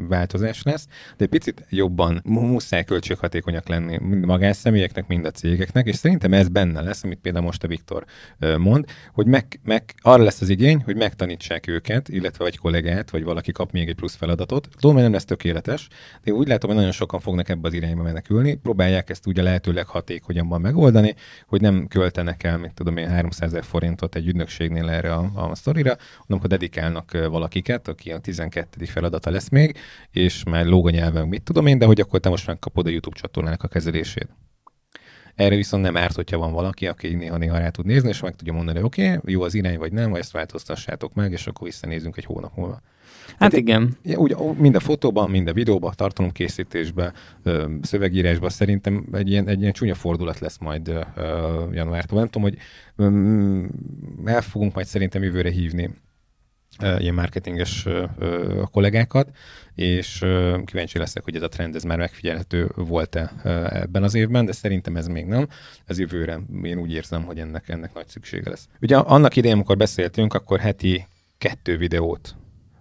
változás 0.08 0.62
lesz, 0.62 0.86
de 1.16 1.24
egy 1.24 1.28
picit 1.28 1.66
jobban 1.68 2.20
muszáj 2.24 2.84
költséghatékonyak 2.84 3.68
lenni 3.68 3.98
mind 3.98 4.24
magánszemélyeknek, 4.24 5.06
mind 5.06 5.24
a 5.24 5.30
cégeknek, 5.30 5.86
és 5.86 5.96
szerintem 5.96 6.32
ez 6.32 6.48
benne 6.48 6.80
lesz, 6.80 7.04
amit 7.04 7.18
például 7.18 7.44
most 7.44 7.64
a 7.64 7.68
Viktor 7.68 8.04
mond, 8.58 8.84
hogy 9.12 9.26
meg, 9.26 9.60
meg 9.62 9.84
arra 10.00 10.22
lesz 10.22 10.40
az 10.40 10.48
igény, 10.48 10.82
hogy 10.84 10.96
megtanítsák 10.96 11.66
őket, 11.66 12.08
illetve 12.08 12.44
vagy 12.44 12.58
kollégát, 12.58 13.10
vagy 13.10 13.24
valaki 13.24 13.52
kap 13.52 13.72
még 13.72 13.88
egy 13.88 13.94
plusz 13.94 14.14
feladatot. 14.14 14.68
Tudom, 14.78 14.94
hogy 14.94 15.02
nem 15.02 15.12
lesz 15.12 15.24
tökéletes, 15.24 15.88
de 16.24 16.32
úgy 16.32 16.48
látom, 16.48 16.70
hogy 16.70 16.78
nagyon 16.78 16.94
sokan 16.94 17.20
fognak 17.20 17.48
ebbe 17.48 17.68
az 17.68 17.74
irányba 17.74 18.02
menekülni, 18.02 18.54
próbálják 18.54 19.10
ezt 19.10 19.26
úgy 19.26 19.38
a 19.38 19.42
lehető 19.42 19.72
leghatékonyabban 19.72 20.60
megoldani, 20.60 21.14
hogy 21.46 21.60
nem 21.60 21.86
költenek 21.88 22.42
el, 22.42 22.58
mint 22.58 22.74
tudom 22.74 22.96
én, 22.96 23.08
300 23.08 23.50
ezer 23.50 23.64
forintot 23.64 24.14
egy 24.14 24.26
ügynökség 24.26 24.59
ügynökségnél 24.60 24.90
erre 24.90 25.14
a, 25.14 25.50
a 25.50 25.54
sztorira, 25.54 25.88
hanem 25.88 26.38
akkor 26.38 26.48
dedikálnak 26.48 27.12
valakiket, 27.12 27.88
aki 27.88 28.12
a 28.12 28.18
12. 28.18 28.84
feladata 28.84 29.30
lesz 29.30 29.48
még, 29.48 29.78
és 30.10 30.42
már 30.44 30.66
lóg 30.66 30.86
a 30.86 30.90
nyelven, 30.90 31.28
mit 31.28 31.42
tudom 31.42 31.66
én, 31.66 31.78
de 31.78 31.86
hogy 31.86 32.00
akkor 32.00 32.20
te 32.20 32.28
most 32.28 32.46
megkapod 32.46 32.86
a 32.86 32.90
YouTube 32.90 33.16
csatornának 33.16 33.62
a 33.62 33.68
kezelését. 33.68 34.28
Erre 35.34 35.56
viszont 35.56 35.82
nem 35.82 35.96
árt, 35.96 36.14
hogyha 36.14 36.38
van 36.38 36.52
valaki, 36.52 36.86
aki 36.86 37.14
néha-néha 37.14 37.58
rá 37.58 37.68
tud 37.68 37.86
nézni, 37.86 38.08
és 38.08 38.20
meg 38.20 38.36
tudja 38.36 38.52
mondani, 38.52 38.76
hogy 38.76 38.86
oké, 38.86 39.14
okay, 39.14 39.32
jó 39.32 39.42
az 39.42 39.54
irány, 39.54 39.78
vagy 39.78 39.92
nem, 39.92 40.10
vagy 40.10 40.20
ezt 40.20 40.32
változtassátok 40.32 41.14
meg, 41.14 41.32
és 41.32 41.46
akkor 41.46 41.66
visszanézünk 41.66 42.16
egy 42.16 42.24
hónap 42.24 42.56
múlva. 42.56 42.80
Hát 43.38 43.52
igen. 43.52 43.96
Úgy, 44.14 44.36
mind 44.56 44.74
a 44.74 44.80
fotóban, 44.80 45.30
mind 45.30 45.48
a 45.48 45.52
videóban, 45.52 45.92
tartalomkészítésben, 45.96 47.12
szövegírásban 47.82 48.50
szerintem 48.50 49.06
egy 49.12 49.30
ilyen, 49.30 49.48
egy 49.48 49.60
ilyen 49.60 49.72
csúnya 49.72 49.94
fordulat 49.94 50.38
lesz 50.38 50.58
majd 50.58 50.88
januártól. 51.72 52.18
Nem 52.18 52.28
tudom, 52.28 52.50
hogy 52.50 52.58
el 54.24 54.42
fogunk 54.42 54.74
majd 54.74 54.86
szerintem 54.86 55.22
jövőre 55.22 55.50
hívni 55.50 55.90
ilyen 56.98 57.14
marketinges 57.14 57.86
kollégákat, 58.70 59.30
és 59.74 60.24
kíváncsi 60.64 60.98
leszek, 60.98 61.24
hogy 61.24 61.36
ez 61.36 61.42
a 61.42 61.48
trend 61.48 61.74
ez 61.74 61.82
már 61.82 61.98
megfigyelhető 61.98 62.70
volt-e 62.76 63.32
ebben 63.70 64.02
az 64.02 64.14
évben, 64.14 64.44
de 64.44 64.52
szerintem 64.52 64.96
ez 64.96 65.06
még 65.06 65.26
nem. 65.26 65.46
Ez 65.84 65.98
jövőre 65.98 66.40
én 66.62 66.78
úgy 66.78 66.92
érzem, 66.92 67.22
hogy 67.22 67.38
ennek, 67.38 67.68
ennek 67.68 67.94
nagy 67.94 68.08
szüksége 68.08 68.50
lesz. 68.50 68.68
Ugye 68.80 68.96
annak 68.96 69.36
idején, 69.36 69.56
amikor 69.56 69.76
beszéltünk, 69.76 70.34
akkor 70.34 70.60
heti 70.60 71.06
kettő 71.38 71.76
videót 71.76 72.36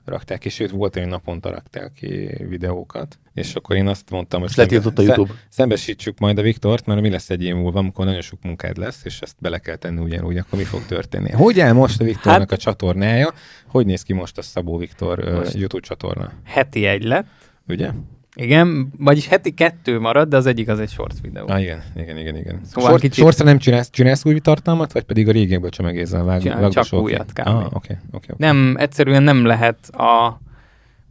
rakták 0.09 0.39
ki, 0.39 0.49
sőt 0.49 0.71
volt, 0.71 0.93
hogy 0.93 1.07
naponta 1.07 1.49
rakták 1.49 1.91
ki 1.93 2.29
videókat. 2.49 3.19
És 3.33 3.55
akkor 3.55 3.75
én 3.75 3.87
azt 3.87 4.09
mondtam, 4.09 4.41
hogy 4.41 4.49
szembe, 4.49 4.81
a 4.95 5.01
YouTube. 5.01 5.33
szembesítsük 5.49 6.19
majd 6.19 6.37
a 6.37 6.41
Viktort, 6.41 6.85
mert 6.85 7.01
mi 7.01 7.09
lesz 7.09 7.29
egy 7.29 7.43
év 7.43 7.55
múlva, 7.55 7.79
amikor 7.79 8.05
nagyon 8.05 8.21
sok 8.21 8.41
munkád 8.41 8.77
lesz, 8.77 9.01
és 9.05 9.21
ezt 9.21 9.35
bele 9.39 9.57
kell 9.57 9.75
tenni 9.75 9.99
ugyanúgy, 9.99 10.37
akkor 10.37 10.59
mi 10.59 10.65
fog 10.65 10.85
történni. 10.85 11.31
Hogy 11.31 11.59
áll 11.59 11.73
most 11.73 12.01
a 12.01 12.03
Viktornak 12.03 12.49
hát, 12.49 12.51
a 12.51 12.57
csatornája? 12.57 13.33
Hogy 13.67 13.85
néz 13.85 14.03
ki 14.03 14.13
most 14.13 14.37
a 14.37 14.41
Szabó 14.41 14.77
Viktor 14.77 15.43
YouTube 15.53 15.87
csatorna? 15.87 16.31
Heti 16.43 16.85
egy 16.85 17.03
lett. 17.03 17.27
Ugye? 17.67 17.89
Igen, 18.35 18.93
vagyis 18.97 19.27
heti 19.27 19.53
kettő 19.53 19.99
marad, 19.99 20.29
de 20.29 20.37
az 20.37 20.45
egyik 20.45 20.67
az 20.67 20.79
egy 20.79 20.89
shorts 20.89 21.21
videó. 21.21 21.47
Ah, 21.47 21.61
igen, 21.61 21.81
igen, 21.95 22.17
igen, 22.17 22.35
igen. 22.35 22.59
Szóval 22.63 22.89
Short, 22.89 23.01
kicsit... 23.01 23.23
Shortsra 23.23 23.45
nem 23.45 23.57
csinálsz, 23.57 23.89
csinálsz 23.89 24.25
új 24.25 24.39
tartalmat, 24.39 24.91
vagy 24.91 25.03
pedig 25.03 25.27
a 25.27 25.31
régiekből 25.31 25.69
csomagézzel 25.69 26.23
vág, 26.23 26.41
Csinál, 26.41 26.69
Csak 26.69 26.93
újat 26.93 27.33
kb. 27.33 27.47
Ah, 27.47 27.55
okay, 27.55 27.69
okay, 27.73 27.95
okay. 28.11 28.35
Nem, 28.37 28.75
egyszerűen 28.77 29.23
nem 29.23 29.45
lehet 29.45 29.87
a 29.87 30.39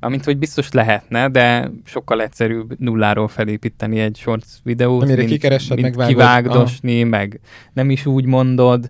Amint, 0.00 0.24
hogy 0.24 0.38
biztos 0.38 0.72
lehetne, 0.72 1.28
de 1.28 1.70
sokkal 1.84 2.22
egyszerűbb 2.22 2.80
nulláról 2.80 3.28
felépíteni 3.28 4.00
egy 4.00 4.16
shorts 4.16 4.46
videót, 4.62 5.02
Amire 5.02 5.16
mint, 5.16 5.30
kikeresed, 5.30 5.80
mint 5.80 6.06
kivágdosni, 6.06 7.02
ah. 7.02 7.08
meg 7.08 7.40
nem 7.72 7.90
is 7.90 8.06
úgy 8.06 8.24
mondod. 8.24 8.88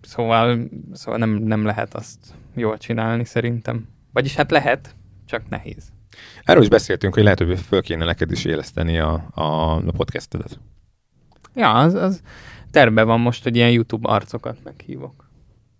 Szóval, 0.00 0.68
szóval 0.92 1.18
nem, 1.18 1.30
nem 1.30 1.64
lehet 1.64 1.94
azt 1.94 2.18
jól 2.54 2.78
csinálni 2.78 3.24
szerintem. 3.24 3.88
Vagyis 4.12 4.34
hát 4.34 4.50
lehet, 4.50 4.94
csak 5.26 5.48
nehéz. 5.48 5.92
Erről 6.42 6.62
is 6.62 6.68
beszéltünk, 6.68 7.14
hogy 7.14 7.22
lehet, 7.22 7.38
hogy 7.38 7.60
föl 7.60 7.82
kéne 7.82 8.04
neked 8.04 8.30
is 8.30 8.44
éleszteni 8.44 8.98
a, 8.98 9.28
a, 9.34 9.76
a 9.76 9.92
podcastedet. 9.96 10.58
Ja, 11.54 11.72
az, 11.72 11.94
az 11.94 12.22
terve 12.70 13.02
van 13.02 13.20
most, 13.20 13.42
hogy 13.42 13.56
ilyen 13.56 13.70
YouTube 13.70 14.08
arcokat 14.08 14.58
meghívok. 14.64 15.28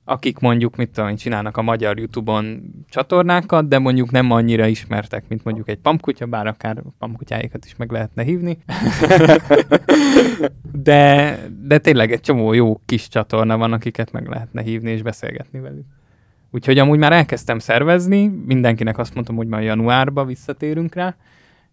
Akik 0.04 0.38
mondjuk, 0.38 0.76
mit 0.76 0.90
tudom, 0.90 1.16
csinálnak 1.16 1.56
a 1.56 1.62
magyar 1.62 1.98
YouTube-on 1.98 2.62
csatornákat, 2.88 3.68
de 3.68 3.78
mondjuk 3.78 4.10
nem 4.10 4.30
annyira 4.30 4.66
ismertek, 4.66 5.28
mint 5.28 5.44
mondjuk 5.44 5.68
egy 5.68 5.78
pamkutya, 5.78 6.26
bár 6.26 6.46
akár 6.46 6.82
pamkutyáikat 6.98 7.64
is 7.64 7.76
meg 7.76 7.90
lehetne 7.90 8.22
hívni. 8.22 8.58
de, 10.88 11.38
de 11.62 11.78
tényleg 11.78 12.12
egy 12.12 12.20
csomó 12.20 12.52
jó 12.52 12.80
kis 12.86 13.08
csatorna 13.08 13.58
van, 13.58 13.72
akiket 13.72 14.12
meg 14.12 14.28
lehetne 14.28 14.62
hívni 14.62 14.90
és 14.90 15.02
beszélgetni 15.02 15.60
velük. 15.60 15.86
Úgyhogy 16.50 16.78
amúgy 16.78 16.98
már 16.98 17.12
elkezdtem 17.12 17.58
szervezni, 17.58 18.26
mindenkinek 18.46 18.98
azt 18.98 19.14
mondtam, 19.14 19.36
hogy 19.36 19.46
majd 19.46 19.64
januárba 19.64 20.24
visszatérünk 20.24 20.94
rá, 20.94 21.16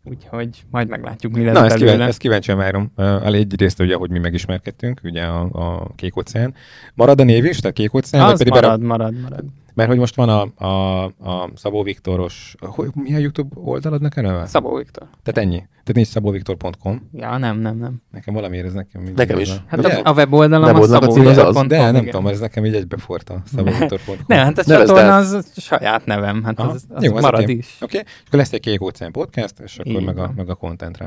úgyhogy 0.04 0.64
majd 0.72 0.88
meglátjuk, 0.88 1.34
mi 1.34 1.44
lesz 1.44 1.54
Na, 1.54 1.66
ezt, 1.66 1.76
kíváncsi, 1.76 2.02
ezt 2.02 2.18
kíváncsian 2.18 2.58
várom. 2.58 2.92
Uh, 2.98 3.26
egyrészt, 3.26 3.80
ugye, 3.80 3.96
hogy 3.96 4.10
mi 4.10 4.20
megismerkedtünk, 4.20 5.00
ugye 5.04 5.24
a, 5.24 5.42
a 5.52 5.92
Kék 5.96 6.18
óceán. 6.18 6.54
Marad 6.94 7.20
a 7.20 7.24
név 7.24 7.46
is, 7.46 7.62
a 7.62 7.72
Kék 7.72 7.94
óceán? 7.94 8.26
Az 8.30 8.38
pedig 8.38 8.54
marad, 8.54 8.80
bele... 8.80 8.88
marad, 8.88 9.22
marad. 9.22 9.44
Mert 9.78 9.90
hogy 9.90 9.98
most 9.98 10.16
van 10.16 10.30
a, 10.30 10.66
a, 10.66 11.04
a 11.04 11.50
Szabó 11.56 11.84
Viktoros, 11.84 12.56
hogy, 12.60 12.90
mi 12.94 13.14
a 13.14 13.18
YouTube 13.18 13.56
oldalad 13.64 14.04
a 14.04 14.22
neve? 14.22 14.46
Szabó 14.46 14.76
Viktor. 14.76 15.08
Tehát 15.24 15.50
ennyi? 15.50 15.58
Tehát 15.58 15.94
nincs 15.94 16.08
szabóviktor.com? 16.08 17.10
Ja, 17.14 17.38
nem, 17.38 17.60
nem, 17.60 17.78
nem. 17.78 18.02
Nekem 18.12 18.34
valamiért 18.34 18.66
ez 18.66 18.74
nekem 18.74 19.02
mindig. 19.02 19.18
Nekem 19.18 19.40
is. 19.40 19.52
Hát 19.68 19.86
a, 19.86 20.10
a 20.10 20.14
weboldalam 20.14 20.76
a 20.76 20.84
szabóviktor.com. 20.84 21.68
De 21.68 21.78
nem 21.78 21.96
igen. 21.96 22.06
tudom, 22.06 22.28
ez 22.28 22.40
nekem 22.40 22.66
így 22.66 22.76
egybeforrt 22.76 23.30
a 23.30 23.42
szabóviktor.com. 23.46 24.16
nem, 24.28 24.46
hát 24.46 24.58
a 24.58 24.64
csatorna 24.64 25.16
az 25.16 25.52
saját 25.56 26.06
nevem, 26.06 26.44
hát 26.44 26.60
az, 26.60 26.86
az 26.90 27.04
Jó, 27.04 27.16
az 27.16 27.22
marad 27.22 27.42
okay. 27.42 27.58
is. 27.58 27.78
Oké, 27.82 27.98
okay. 27.98 28.12
és 28.16 28.28
akkor 28.28 28.40
lesz 28.40 28.54
egy 28.54 28.60
kék 28.60 28.82
óceán 28.82 29.12
podcast, 29.12 29.60
és 29.60 29.78
akkor 29.78 30.02
meg 30.02 30.18
a, 30.18 30.34
meg 30.36 30.50
a 30.50 30.56
content 30.56 30.98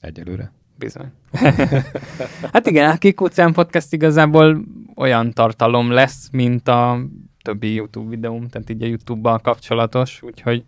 egyelőre. 0.00 0.52
Bizony. 0.78 1.12
hát 2.52 2.66
igen, 2.66 2.90
a 2.90 2.96
Kék 2.96 3.20
Óceán 3.20 3.52
Podcast 3.52 3.92
igazából 3.92 4.64
olyan 4.96 5.32
tartalom 5.32 5.90
lesz, 5.90 6.28
mint 6.32 6.68
a 6.68 7.00
többi 7.42 7.74
YouTube 7.74 8.08
videóm, 8.08 8.48
tehát 8.48 8.70
így 8.70 8.82
a 8.82 8.86
YouTube-bal 8.86 9.38
kapcsolatos, 9.38 10.22
úgyhogy 10.22 10.64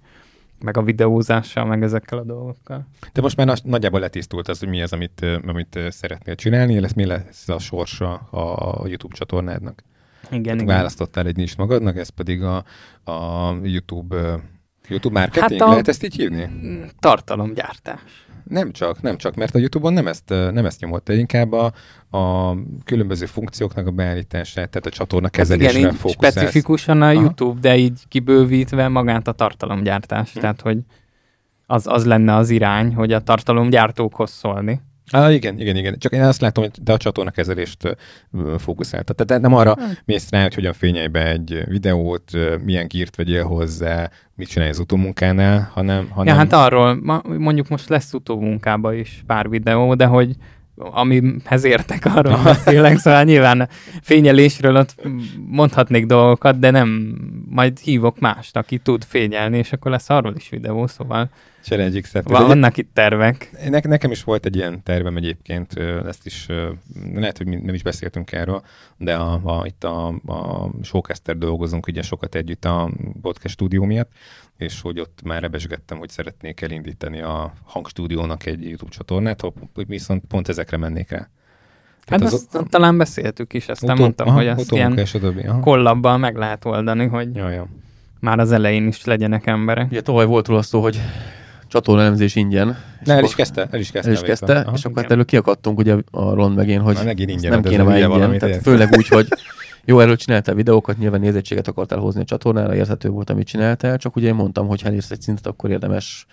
meg 0.58 0.76
a 0.76 0.82
videózással, 0.82 1.64
meg 1.64 1.82
ezekkel 1.82 2.18
a 2.18 2.24
dolgokkal. 2.24 2.86
De 3.12 3.20
most 3.20 3.36
már 3.36 3.58
nagyjából 3.64 4.00
letisztult 4.00 4.48
az, 4.48 4.58
hogy 4.58 4.68
mi 4.68 4.82
az, 4.82 4.92
amit, 4.92 5.26
amit 5.46 5.78
szeretnél 5.88 6.34
csinálni, 6.34 6.80
lesz 6.80 6.92
mi 6.92 7.04
lesz 7.04 7.48
a 7.48 7.58
sorsa 7.58 8.14
a 8.14 8.86
YouTube 8.86 9.14
csatornádnak. 9.14 9.82
Igen, 10.30 10.42
Tehát 10.42 10.60
igen. 10.60 10.74
Választottál 10.74 11.26
egy 11.26 11.36
nincs 11.36 11.56
magadnak, 11.56 11.96
ez 11.96 12.08
pedig 12.08 12.42
a, 12.42 12.64
a 13.04 13.50
YouTube 13.62 14.40
YouTube 14.88 15.18
marketing, 15.18 15.60
hát 15.60 15.68
a... 15.68 15.70
lehet 15.70 15.88
ezt 15.88 16.04
így 16.04 16.14
hívni? 16.14 16.50
Tartalomgyártás. 16.98 18.00
Nem 18.44 18.72
csak, 18.72 19.02
nem 19.02 19.16
csak, 19.16 19.34
mert 19.34 19.54
a 19.54 19.58
YouTube-on 19.58 19.92
nem 19.92 20.06
ezt, 20.06 20.28
nem 20.28 20.66
ezt 20.66 20.80
nyomott, 20.80 21.04
de 21.04 21.14
inkább 21.14 21.52
a, 21.52 21.72
a 22.18 22.54
különböző 22.84 23.26
funkcióknak 23.26 23.86
a 23.86 23.90
beállítását, 23.90 24.70
tehát 24.70 24.86
a 24.86 24.90
csatorna 24.90 25.28
kezelésre 25.28 25.72
hát 25.72 25.78
igen, 25.78 25.92
fókuszálsz. 25.92 26.34
specifikusan 26.34 27.02
a 27.02 27.10
Aha. 27.10 27.20
YouTube, 27.20 27.60
de 27.60 27.76
így 27.76 28.00
kibővítve 28.08 28.88
magát 28.88 29.28
a 29.28 29.32
tartalomgyártás. 29.32 30.32
Hm. 30.32 30.40
Tehát, 30.40 30.60
hogy 30.60 30.78
az, 31.66 31.86
az 31.86 32.04
lenne 32.04 32.34
az 32.34 32.50
irány, 32.50 32.94
hogy 32.94 33.12
a 33.12 33.20
tartalomgyártókhoz 33.20 34.30
szólni. 34.30 34.80
Ah, 35.10 35.34
igen, 35.34 35.60
igen, 35.60 35.76
igen. 35.76 35.98
Csak 35.98 36.12
én 36.12 36.22
azt 36.22 36.40
látom, 36.40 36.64
hogy 36.64 36.72
te 36.84 36.92
a 36.92 36.96
csatorna 36.96 37.30
kezelést 37.30 37.96
fókuszáltad. 38.58 39.16
Tehát 39.16 39.42
nem 39.42 39.54
arra 39.54 39.74
hmm. 39.74 39.92
mész 40.04 40.30
rá, 40.30 40.42
hogy 40.42 40.54
hogyan 40.54 40.72
fényelj 40.72 41.06
be 41.06 41.26
egy 41.26 41.62
videót, 41.66 42.30
milyen 42.64 42.86
gírt 42.86 43.16
vegyél 43.16 43.44
hozzá, 43.44 44.10
mit 44.34 44.48
csinálj 44.48 44.70
az 44.70 44.78
utómunkánál, 44.78 45.70
hanem... 45.72 46.08
hanem... 46.10 46.34
Ja, 46.34 46.40
hát 46.40 46.52
arról, 46.52 46.94
mondjuk 47.38 47.68
most 47.68 47.88
lesz 47.88 48.12
utómunkában 48.12 48.94
is 48.94 49.22
pár 49.26 49.48
videó, 49.48 49.94
de 49.94 50.04
hogy 50.04 50.36
amihez 50.90 51.64
értek, 51.64 52.04
arról 52.04 52.42
beszélek, 52.44 52.98
szóval 52.98 53.24
nyilván 53.24 53.68
fényelésről 54.02 54.76
ott 54.76 54.94
mondhatnék 55.46 56.06
dolgokat, 56.06 56.58
de 56.58 56.70
nem, 56.70 57.16
majd 57.48 57.78
hívok 57.78 58.18
mást, 58.18 58.56
aki 58.56 58.78
tud 58.78 59.04
fényelni, 59.04 59.58
és 59.58 59.72
akkor 59.72 59.90
lesz 59.90 60.10
arról 60.10 60.34
is 60.36 60.48
videó, 60.48 60.86
szóval 60.86 61.30
Challenge 61.62 62.00
x 62.00 62.12
Vannak 62.22 62.76
itt 62.76 62.90
tervek. 62.94 63.50
Ne, 63.68 63.78
nekem 63.82 64.10
is 64.10 64.24
volt 64.24 64.46
egy 64.46 64.56
ilyen 64.56 64.82
tervem 64.82 65.16
egyébként, 65.16 65.78
ezt 66.06 66.26
is, 66.26 66.46
lehet, 67.14 67.38
hogy 67.38 67.46
nem 67.46 67.74
is 67.74 67.82
beszéltünk 67.82 68.32
erről, 68.32 68.62
de 68.96 69.14
a, 69.14 69.40
a, 69.44 69.66
itt 69.66 69.84
a, 69.84 70.06
a 70.08 70.70
Showcaster 70.82 71.38
dolgozunk 71.38 71.86
ugye 71.86 72.02
sokat 72.02 72.34
együtt 72.34 72.64
a 72.64 72.90
podcast 73.20 73.54
stúdió 73.54 73.84
miatt, 73.84 74.10
és 74.62 74.80
hogy 74.80 75.00
ott 75.00 75.18
már 75.24 75.40
rebesgettem, 75.40 75.98
hogy 75.98 76.08
szeretnék 76.08 76.60
elindítani 76.60 77.20
a 77.20 77.52
hangstúdiónak 77.64 78.46
egy 78.46 78.68
YouTube 78.68 78.90
csatornát, 78.90 79.40
hogy 79.74 79.86
viszont 79.86 80.22
pont 80.28 80.48
ezekre 80.48 80.76
mennék 80.76 81.10
rá. 81.10 81.28
Hát 82.06 82.20
az, 82.20 82.32
azt 82.32 82.68
talán 82.68 82.98
beszéltük 82.98 83.52
is, 83.52 83.68
aztán 83.68 83.92
utó, 83.92 84.02
mondtam, 84.02 84.28
aha, 84.28 84.36
hogy 84.36 84.48
azt 84.48 84.72
ilyen 84.72 85.08
kollabban 85.60 86.20
meg 86.20 86.36
lehet 86.36 86.64
oldani, 86.64 87.06
hogy 87.06 87.34
ja, 87.34 87.50
ja. 87.50 87.66
már 88.20 88.38
az 88.38 88.52
elején 88.52 88.86
is 88.86 89.04
legyenek 89.04 89.46
emberek. 89.46 89.90
Ugye 89.90 90.00
tovább 90.00 90.26
volt 90.26 90.46
róla 90.46 90.62
szó, 90.62 90.80
hogy 90.80 91.00
csatornaelemzés 91.68 92.34
ingyen. 92.34 92.76
Ne, 93.04 93.14
el 93.14 93.24
is 93.24 93.34
kezdte, 93.34 93.68
el 93.70 93.80
is 93.80 93.90
kezdte. 93.90 94.10
El 94.10 94.16
is 94.16 94.22
kezdte, 94.22 94.60
Aha, 94.60 94.72
és 94.76 94.84
akkor 94.84 95.02
hát 95.02 95.10
elő 95.10 95.24
kiakadtunk 95.24 95.78
ugye 95.78 95.96
a 96.10 96.34
Ron 96.34 96.52
megén, 96.52 96.80
hogy 96.80 96.94
Már 96.94 97.04
megint 97.04 97.30
ingyen, 97.30 97.50
nem 97.50 97.62
kéne 97.62 97.82
már 97.82 97.98
ingyen, 97.98 98.38
tehát 98.38 98.62
főleg 98.62 98.94
úgy, 98.96 99.08
hogy 99.08 99.28
jó, 99.84 100.00
erről 100.00 100.16
csináltál 100.16 100.54
videókat, 100.54 100.98
nyilván 100.98 101.20
nézettséget 101.20 101.68
akartál 101.68 101.98
hozni 101.98 102.20
a 102.20 102.24
csatornára, 102.24 102.74
érthető 102.74 103.08
volt, 103.08 103.30
amit 103.30 103.46
csináltál, 103.46 103.98
csak 103.98 104.16
ugye 104.16 104.28
én 104.28 104.34
mondtam, 104.34 104.66
hogy 104.66 104.82
ha 104.82 104.88
elérsz 104.88 105.10
egy 105.10 105.22
szintet, 105.22 105.46
akkor 105.46 105.70
érdemes 105.70 106.26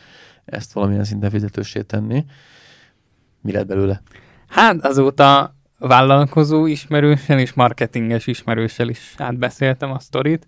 ezt 0.46 0.74
valamilyen 0.74 1.04
szinten 1.04 1.30
fizetőssé 1.30 1.82
tenni. 1.82 2.26
Mi 3.42 3.52
lett 3.52 3.68
belőle? 3.68 4.02
Hát 4.48 4.86
azóta 4.86 5.56
vállalkozó 5.80 6.66
ismerőssel 6.66 7.40
és 7.40 7.54
marketinges 7.54 8.28
ismerőssel 8.28 8.90
is 8.90 9.14
átbeszéltem 9.18 9.92
a 9.92 10.00
sztorit, 10.00 10.48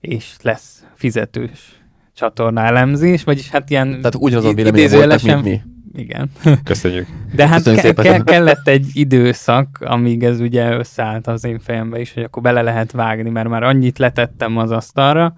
és 0.00 0.36
lesz 0.42 0.84
fizetős 0.94 1.82
csatorna 2.14 2.60
elemzés, 2.60 3.24
vagyis 3.24 3.50
hát 3.50 3.70
ilyen 3.70 3.88
Tehát 3.88 4.14
ugyanaz 4.14 4.44
a 4.44 4.54
vélemény 4.54 4.90
volt, 4.90 5.22
mint 5.22 5.42
mi. 5.42 5.60
Igen. 5.94 6.30
Köszönjük. 6.64 7.06
De 7.34 7.48
hát 7.48 7.62
ke- 7.62 7.94
ke- 7.94 8.24
kellett 8.24 8.68
egy 8.68 8.86
időszak, 8.92 9.78
amíg 9.80 10.22
ez 10.22 10.40
ugye 10.40 10.76
összeállt 10.76 11.26
az 11.26 11.44
én 11.44 11.58
fejembe 11.58 12.00
is, 12.00 12.14
hogy 12.14 12.22
akkor 12.22 12.42
bele 12.42 12.62
lehet 12.62 12.92
vágni, 12.92 13.30
mert 13.30 13.48
már 13.48 13.62
annyit 13.62 13.98
letettem 13.98 14.56
az 14.56 14.70
asztalra, 14.70 15.34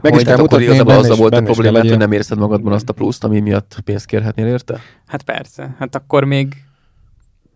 meg 0.00 0.12
hogy 0.12 0.20
is 0.20 0.26
kell 0.26 0.36
mutatni, 0.36 0.64
igazából 0.64 0.94
azzal 0.94 1.16
volt 1.16 1.34
a 1.34 1.42
probléma, 1.42 1.78
hogy 1.78 1.98
nem 1.98 2.12
érzed 2.12 2.38
magadban 2.38 2.72
azt 2.72 2.88
a 2.88 2.92
pluszt, 2.92 3.24
ami 3.24 3.40
miatt 3.40 3.78
pénzt 3.84 4.06
kérhetnél 4.06 4.46
érte? 4.46 4.80
Hát 5.06 5.22
persze. 5.22 5.74
Hát 5.78 5.94
akkor 5.94 6.24
még 6.24 6.54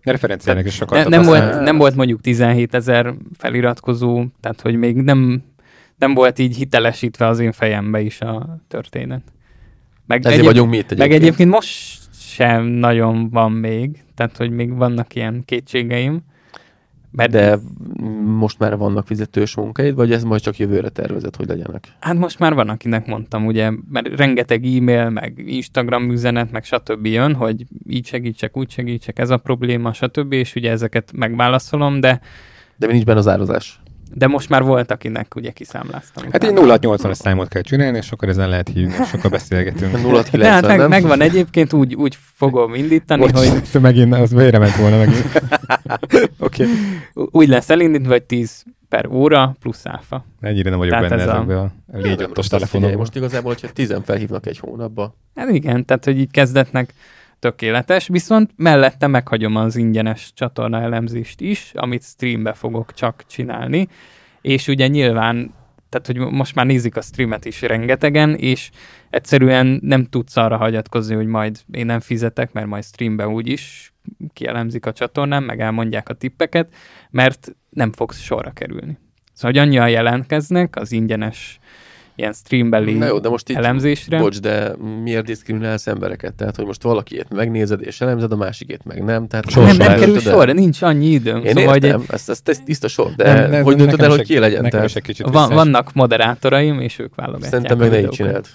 referenciának 0.03 0.66
is 0.66 0.74
sokat. 0.74 1.09
Ne, 1.09 1.16
nem, 1.16 1.26
volt, 1.26 1.61
nem 1.61 1.76
volt 1.76 1.94
mondjuk 1.94 2.20
17 2.20 2.74
ezer 2.74 3.14
feliratkozó, 3.38 4.24
tehát 4.40 4.61
hogy 4.61 4.76
még 4.76 4.96
nem 4.96 5.42
nem 5.99 6.14
volt 6.14 6.38
így 6.38 6.57
hitelesítve 6.57 7.26
az 7.26 7.38
én 7.38 7.53
fejembe 7.53 8.01
is 8.01 8.20
a 8.20 8.59
történet. 8.68 9.22
Meg 10.07 10.18
Ezért 10.18 10.34
egyéb, 10.34 10.53
vagyunk 10.53 10.70
mi 10.70 10.76
itt 10.76 10.90
egyébként. 10.90 11.11
Meg 11.11 11.20
egyébként 11.20 11.51
most 11.51 11.97
sem 12.39 12.64
nagyon 12.64 13.30
van 13.30 13.53
még, 13.53 14.05
tehát 14.14 14.36
hogy 14.36 14.51
még 14.51 14.76
vannak 14.76 15.14
ilyen 15.14 15.43
kétségeim. 15.45 16.20
Mert 17.11 17.30
De 17.30 17.59
most 18.24 18.59
már 18.59 18.76
vannak 18.76 19.07
fizetős 19.07 19.57
munkáid, 19.57 19.95
vagy 19.95 20.12
ez 20.12 20.24
majd 20.24 20.41
csak 20.41 20.57
jövőre 20.57 20.89
tervezett, 20.89 21.36
hogy 21.36 21.47
legyenek? 21.47 21.89
Hát 22.01 22.18
most 22.18 22.39
már 22.39 22.55
van, 22.55 22.68
akinek 22.68 23.07
mondtam, 23.07 23.47
ugye, 23.47 23.70
mert 23.91 24.16
rengeteg 24.16 24.64
e-mail, 24.64 25.11
meg 25.11 25.43
Instagram 25.47 26.11
üzenet, 26.11 26.51
meg 26.51 26.64
stb. 26.64 27.07
jön, 27.07 27.34
hogy 27.34 27.64
így 27.89 28.07
segítsek, 28.07 28.57
úgy 28.57 28.70
segítsek, 28.70 29.18
ez 29.18 29.30
a 29.30 29.36
probléma, 29.36 29.93
stb. 29.93 30.32
És 30.32 30.55
ugye 30.55 30.70
ezeket 30.70 31.12
megválaszolom, 31.12 32.01
de... 32.01 32.20
De 32.76 32.86
mi 32.86 32.93
nincs 32.93 33.05
benne 33.05 33.18
az 33.18 33.28
árazás? 33.28 33.80
De 34.14 34.26
most 34.26 34.48
már 34.48 34.62
volt, 34.62 34.90
akinek 34.90 35.34
ugye 35.34 35.50
kiszámláztam. 35.50 36.24
Hát 36.32 36.44
egy 36.44 36.52
0-80-as 36.54 37.12
számot 37.12 37.48
kell 37.48 37.62
csinálni, 37.62 37.96
és 37.96 38.11
akkor 38.11 38.28
ezen 38.28 38.48
lehet 38.48 38.68
hívni, 38.68 38.94
és 39.02 39.12
akkor 39.12 39.30
beszélgetünk. 39.30 39.92
0 40.02 40.22
De 40.32 40.50
hát 40.50 40.66
meg, 40.66 40.88
megvan 40.88 41.20
egyébként, 41.20 41.72
úgy, 41.72 41.94
úgy 41.94 42.18
fogom 42.34 42.74
indítani, 42.74 43.20
Bocs, 43.20 43.32
hogy... 43.32 43.64
Szóval 43.64 43.82
megint, 43.90 44.14
az 44.14 44.34
vére 44.34 44.59
ment 44.59 44.76
volna 44.76 44.96
megint. 44.96 45.24
Oké. 46.38 46.62
okay. 46.62 46.74
Úgy 47.14 47.48
lesz 47.48 47.70
elindítva, 47.70 48.11
hogy 48.11 48.22
10 48.22 48.64
per 48.88 49.06
óra 49.06 49.56
plusz 49.61 49.86
áfa. 49.86 50.24
Ennyire 50.40 50.70
nem 50.70 50.78
vagyok 50.78 50.94
tehát 50.94 51.09
benne 51.09 51.22
ezekben 51.22 51.56
a, 51.56 51.62
a 51.92 51.98
légy 51.98 52.28
telefonokban. 52.48 52.98
Most 52.98 53.16
igazából, 53.16 53.52
hogyha 53.52 53.68
10 53.68 53.94
felhívnak 54.04 54.46
egy 54.46 54.59
hónapba. 54.59 55.14
Hát 55.34 55.50
igen, 55.50 55.84
tehát 55.84 56.04
hogy 56.04 56.18
így 56.18 56.30
kezdetnek 56.30 56.94
tökéletes, 57.39 58.09
viszont 58.09 58.51
mellette 58.57 59.07
meghagyom 59.07 59.57
az 59.57 59.76
ingyenes 59.76 60.32
csatorna 60.34 60.80
elemzést 60.80 61.41
is, 61.41 61.72
amit 61.74 62.03
streambe 62.03 62.53
fogok 62.53 62.95
csak 62.95 63.22
csinálni, 63.26 63.89
és 64.41 64.68
ugye 64.68 64.86
nyilván, 64.86 65.55
tehát 65.89 66.07
hogy 66.07 66.16
most 66.16 66.55
már 66.55 66.66
nézik 66.66 66.97
a 66.97 67.01
streamet 67.01 67.45
is 67.45 67.62
rengetegen, 67.62 68.34
és 68.34 68.70
egyszerűen 69.11 69.78
nem 69.82 70.05
tudsz 70.05 70.36
arra 70.36 70.57
hagyatkozni, 70.57 71.14
hogy 71.14 71.26
majd 71.26 71.61
én 71.70 71.86
nem 71.86 72.01
fizetek, 72.01 72.53
mert 72.53 72.66
majd 72.66 72.84
streambe 72.84 73.28
úgyis 73.28 73.93
kielemzik 74.32 74.86
a 74.86 74.93
csatornán, 74.93 75.43
meg 75.43 75.61
elmondják 75.61 76.09
a 76.09 76.14
tippeket, 76.14 76.74
mert 77.11 77.57
nem 77.70 77.93
fogsz 77.93 78.20
sorra 78.20 78.51
kerülni. 78.51 78.99
Szóval, 79.32 79.51
hogy 79.51 79.68
annyian 79.68 79.91
jelentkeznek 79.91 80.76
az 80.76 80.93
ingyenes 80.93 81.59
ilyen 82.18 82.32
streambeli 82.32 82.92
Na 82.92 83.06
jó, 83.06 83.18
de 83.18 83.28
most 83.28 83.50
így, 83.50 83.56
elemzésre. 83.56 84.18
Bocs, 84.18 84.40
de 84.40 84.72
miért 85.02 85.24
diszkriminálsz 85.24 85.86
embereket? 85.86 86.34
Tehát, 86.34 86.56
hogy 86.56 86.66
most 86.66 86.82
valakiét 86.82 87.26
megnézed 87.30 87.80
és 87.82 88.00
elemzed, 88.00 88.32
a 88.32 88.36
másikét 88.36 88.80
meg 88.84 89.04
nem. 89.04 89.26
Tehát 89.26 89.54
nem, 89.54 89.76
nem 89.76 89.98
kerül 89.98 90.20
sorra, 90.20 90.52
nincs 90.52 90.82
annyi 90.82 91.06
időm. 91.06 91.44
Én 91.44 91.54
szóval, 91.54 91.74
értem, 91.74 92.00
egy... 92.00 92.06
ezt, 92.10 92.30
ezt, 92.30 92.48
ezt 92.48 92.64
tiszta 92.64 92.88
sor, 92.88 93.14
de 93.16 93.34
nem, 93.34 93.50
nem, 93.50 93.62
hogy 93.62 93.76
döntöd 93.76 94.00
el, 94.00 94.10
hogy 94.10 94.22
ki 94.22 94.38
legyen? 94.38 94.70
Tehát... 94.70 95.18
Van, 95.18 95.48
vannak 95.48 95.92
moderátoraim, 95.92 96.80
és 96.80 96.98
ők 96.98 97.14
válogatják. 97.14 97.50
Szerintem 97.50 97.78
meg 97.78 97.90
ne 97.90 98.00
így 98.00 98.08
csináld. 98.08 98.46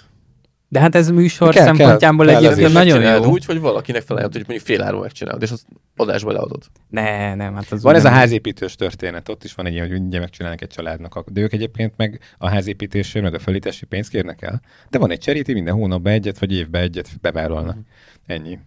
De 0.74 0.80
hát 0.80 0.94
ez 0.94 1.10
műsor 1.10 1.52
kell, 1.52 1.64
szempontjából 1.64 2.26
kell, 2.26 2.36
egyébként 2.36 2.72
kell 2.72 2.84
nagyon 2.84 3.22
jó. 3.22 3.30
úgy, 3.30 3.44
hogy 3.44 3.60
valakinek 3.60 4.02
felajánlott, 4.02 4.36
hogy 4.36 4.46
mondjuk 4.46 4.68
fél 4.68 4.82
áron 4.86 5.00
megcsinálod, 5.00 5.42
és 5.42 5.50
azt 5.50 5.66
adásba 5.96 6.32
leadod. 6.32 6.62
Ne, 6.90 7.34
nem, 7.34 7.54
hát 7.54 7.70
az 7.70 7.82
Van 7.82 7.94
ez 7.94 8.02
nem... 8.02 8.12
a 8.12 8.16
házépítős 8.16 8.74
történet, 8.74 9.28
ott 9.28 9.44
is 9.44 9.54
van 9.54 9.66
egy 9.66 9.72
ilyen, 9.72 9.86
hogy 9.86 9.98
mindjárt 9.98 10.24
megcsinálnak 10.24 10.60
egy 10.60 10.68
családnak, 10.68 11.24
de 11.30 11.40
ők 11.40 11.52
egyébként 11.52 11.94
meg 11.96 12.20
a 12.38 12.48
házépítésért, 12.48 13.24
meg 13.24 13.34
a 13.34 13.38
felítési 13.38 13.86
pénzt 13.86 14.10
kérnek 14.10 14.42
el, 14.42 14.60
de 14.90 14.98
van 14.98 15.10
egy 15.10 15.18
cseréti, 15.18 15.52
minden 15.52 15.74
hónapban 15.74 16.12
egyet, 16.12 16.38
vagy 16.38 16.52
évben 16.52 16.82
egyet 16.82 17.08
bevállalnak. 17.20 17.76
Ennyi. 18.26 18.58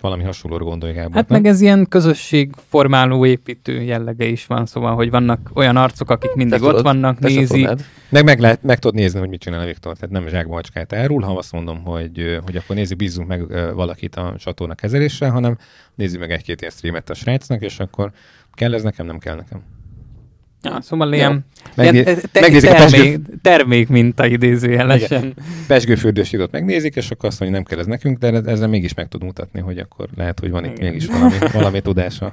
Valami 0.00 0.22
hasonlóra 0.22 0.64
gondolj, 0.64 0.92
Gábor. 0.92 1.14
Hát 1.14 1.28
nem? 1.28 1.40
meg 1.40 1.50
ez 1.50 1.60
ilyen 1.60 1.86
közösségformáló 1.88 3.26
építő 3.26 3.82
jellege 3.82 4.24
is 4.24 4.46
van, 4.46 4.66
szóval, 4.66 4.94
hogy 4.94 5.10
vannak 5.10 5.50
olyan 5.54 5.76
arcok, 5.76 6.10
akik 6.10 6.34
mindig 6.34 6.58
te 6.58 6.64
ott 6.64 6.70
tudod, 6.70 6.84
vannak, 6.84 7.18
nézik. 7.18 7.68
Meg, 8.08 8.24
meg, 8.24 8.40
lehet, 8.40 8.62
meg 8.62 8.78
tudod 8.78 8.96
nézni, 8.96 9.18
hogy 9.18 9.28
mit 9.28 9.40
csinál 9.40 9.60
a 9.60 9.64
Viktor. 9.64 9.96
Tehát 9.96 10.14
nem 10.14 10.28
zsákba 10.28 10.54
macskát 10.54 10.92
árul, 10.92 11.22
ha 11.22 11.36
azt 11.36 11.52
mondom, 11.52 11.82
hogy, 11.82 12.38
hogy 12.44 12.56
akkor 12.56 12.76
nézzük, 12.76 12.96
bízzunk 12.96 13.28
meg 13.28 13.74
valakit 13.74 14.16
a 14.16 14.34
csatorna 14.38 14.74
kezeléssel, 14.74 15.30
hanem 15.30 15.58
nézzük 15.94 16.20
meg 16.20 16.30
egy-két 16.30 16.60
ilyen 16.60 16.72
streamet 16.72 17.10
a 17.10 17.14
srácnak, 17.14 17.62
és 17.62 17.80
akkor 17.80 18.12
kell 18.52 18.74
ez 18.74 18.82
nekem, 18.82 19.06
nem 19.06 19.18
kell 19.18 19.36
nekem. 19.36 19.62
Ja, 20.64 20.80
szóval 20.80 21.12
ilyen, 21.12 21.44
ja. 21.76 21.90
ilyen 21.90 22.04
te, 22.04 22.14
termék, 22.32 22.60
pesgő... 22.60 23.20
termék 23.42 23.88
minta 23.88 24.26
idézőjelesen. 24.26 25.34
Pesgőfürdős 25.66 26.32
időt 26.32 26.50
megnézik, 26.50 26.96
és 26.96 27.10
akkor 27.10 27.28
azt 27.28 27.40
mondja, 27.40 27.58
nem 27.58 27.66
kell 27.66 27.78
ez 27.78 27.86
nekünk, 27.86 28.18
de 28.18 28.50
ezzel 28.50 28.68
mégis 28.68 28.94
meg 28.94 29.08
tud 29.08 29.22
mutatni, 29.22 29.60
hogy 29.60 29.78
akkor 29.78 30.08
lehet, 30.16 30.40
hogy 30.40 30.50
van 30.50 30.64
itt 30.64 30.78
Igen. 30.78 30.90
mégis 30.90 31.06
valami, 31.06 31.34
valami 31.52 31.80
tudása. 31.80 32.32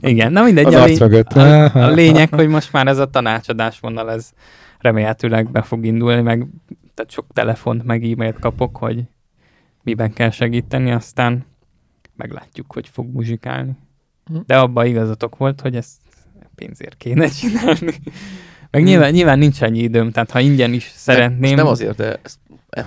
Igen, 0.00 0.32
na 0.32 0.42
mindegy. 0.42 0.66
Az 0.66 0.74
a, 0.74 0.84
lény, 0.84 1.22
a, 1.22 1.74
a 1.74 1.90
lényeg, 1.90 2.34
hogy 2.34 2.48
most 2.48 2.72
már 2.72 2.86
ez 2.86 2.98
a 2.98 3.06
tanácsadás 3.06 3.80
vonal, 3.80 4.10
ez 4.10 4.30
remélhetőleg 4.78 5.50
be 5.50 5.62
fog 5.62 5.84
indulni, 5.84 6.20
meg 6.20 6.46
tehát 6.94 7.10
sok 7.10 7.26
telefont, 7.32 7.84
meg 7.84 8.04
e-mailt 8.04 8.38
kapok, 8.38 8.76
hogy 8.76 9.02
miben 9.82 10.12
kell 10.12 10.30
segíteni, 10.30 10.90
aztán 10.90 11.44
meglátjuk, 12.16 12.72
hogy 12.72 12.88
fog 12.88 13.12
muzsikálni. 13.12 13.76
Hm. 14.24 14.36
De 14.46 14.58
abban 14.58 14.86
igazatok 14.86 15.36
volt, 15.36 15.60
hogy 15.60 15.76
ezt 15.76 15.90
pénzért 16.60 16.96
kéne 16.96 17.28
csinálni. 17.28 17.94
Meg 18.70 18.82
nyilván, 18.82 19.08
hmm. 19.08 19.16
nyilván 19.16 19.38
nincs 19.38 19.60
annyi 19.60 19.78
időm, 19.78 20.10
tehát 20.10 20.30
ha 20.30 20.40
ingyen 20.40 20.72
is 20.72 20.92
szeretném... 20.94 21.54
Nem 21.54 21.66
azért, 21.66 21.96
de 21.96 22.20
ezt, 22.22 22.38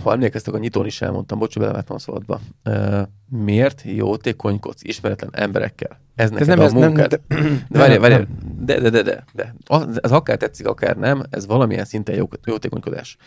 ha 0.03 0.11
emlékeztek, 0.11 0.53
a 0.53 0.57
nyitón 0.57 0.85
is 0.85 1.01
elmondtam, 1.01 1.39
bocs, 1.39 1.59
belevágtam 1.59 1.95
a 1.95 1.99
szódba. 1.99 2.39
Uh, 2.65 3.01
miért 3.29 3.81
jótékonykodsz 3.85 4.83
ismeretlen 4.83 5.29
emberekkel? 5.33 5.99
Ez 6.15 6.29
neked 6.29 6.49
ez 6.49 6.55
nem, 6.55 6.59
a 6.59 6.63
ez 6.63 6.73
munkád. 6.73 7.21
Nem, 7.27 7.41
de, 7.41 7.65
de, 7.69 7.79
várjál, 7.79 7.99
várjál, 7.99 8.27
de, 8.59 8.79
de, 8.79 8.89
de, 8.89 9.01
de, 9.01 9.23
de. 9.33 9.55
Ez 10.01 10.11
akár 10.11 10.37
tetszik, 10.37 10.67
akár 10.67 10.97
nem, 10.97 11.23
ez 11.29 11.45
valamilyen 11.45 11.85
szinten 11.85 12.15
jó, 12.15 12.27
jótékonykodás. 12.45 13.17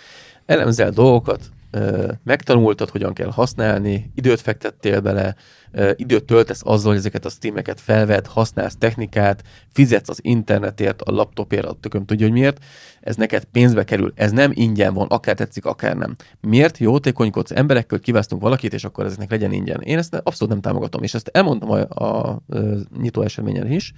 Elemzel 0.47 0.91
dolgokat, 0.91 1.51
megtanultad, 2.23 2.91
hogyan 2.91 3.13
kell 3.13 3.31
használni, 3.31 4.11
időt 4.15 4.41
fektettél 4.41 5.01
bele, 5.01 5.37
időt 5.97 6.25
töltesz 6.25 6.61
azzal, 6.65 6.89
hogy 6.89 6.99
ezeket 6.99 7.25
a 7.25 7.29
streameket 7.29 7.81
felved, 7.81 8.27
használsz 8.27 8.77
technikát, 8.79 9.43
fizetsz 9.73 10.09
az 10.09 10.19
internetért, 10.23 11.03
a 11.03 11.11
laptopért, 11.11 11.65
a 11.65 11.77
tököm 11.81 12.05
tudja, 12.05 12.27
hogy 12.27 12.35
miért. 12.35 12.65
Ez 13.01 13.17
neked 13.17 13.45
pénzbe 13.45 13.85
kerül, 13.85 14.13
ez 14.15 14.33
nem 14.33 14.51
ingyen 14.55 14.95
van, 14.95 15.07
akár 15.07 15.35
tetszik, 15.35 15.65
akár 15.65 15.97
nem. 15.97 16.17
Miért 16.41 16.79
jótékonykodsz 16.79 17.51
emberekkel, 17.51 17.99
kiválasztunk 17.99 18.43
valakit, 18.43 18.75
és 18.75 18.85
akkor 18.85 19.05
ezeknek 19.05 19.31
legyen 19.31 19.53
ingyen? 19.53 19.81
Én 19.81 19.99
ezt 19.99 20.15
abszolút 20.15 20.53
nem 20.53 20.63
támogatom, 20.63 21.03
és 21.03 21.15
ezt 21.15 21.29
elmondtam 21.33 21.71
a, 21.71 21.87
a, 21.89 22.29
a 22.29 22.43
nyitó 23.01 23.23
eseményen 23.23 23.71
is, 23.71 23.93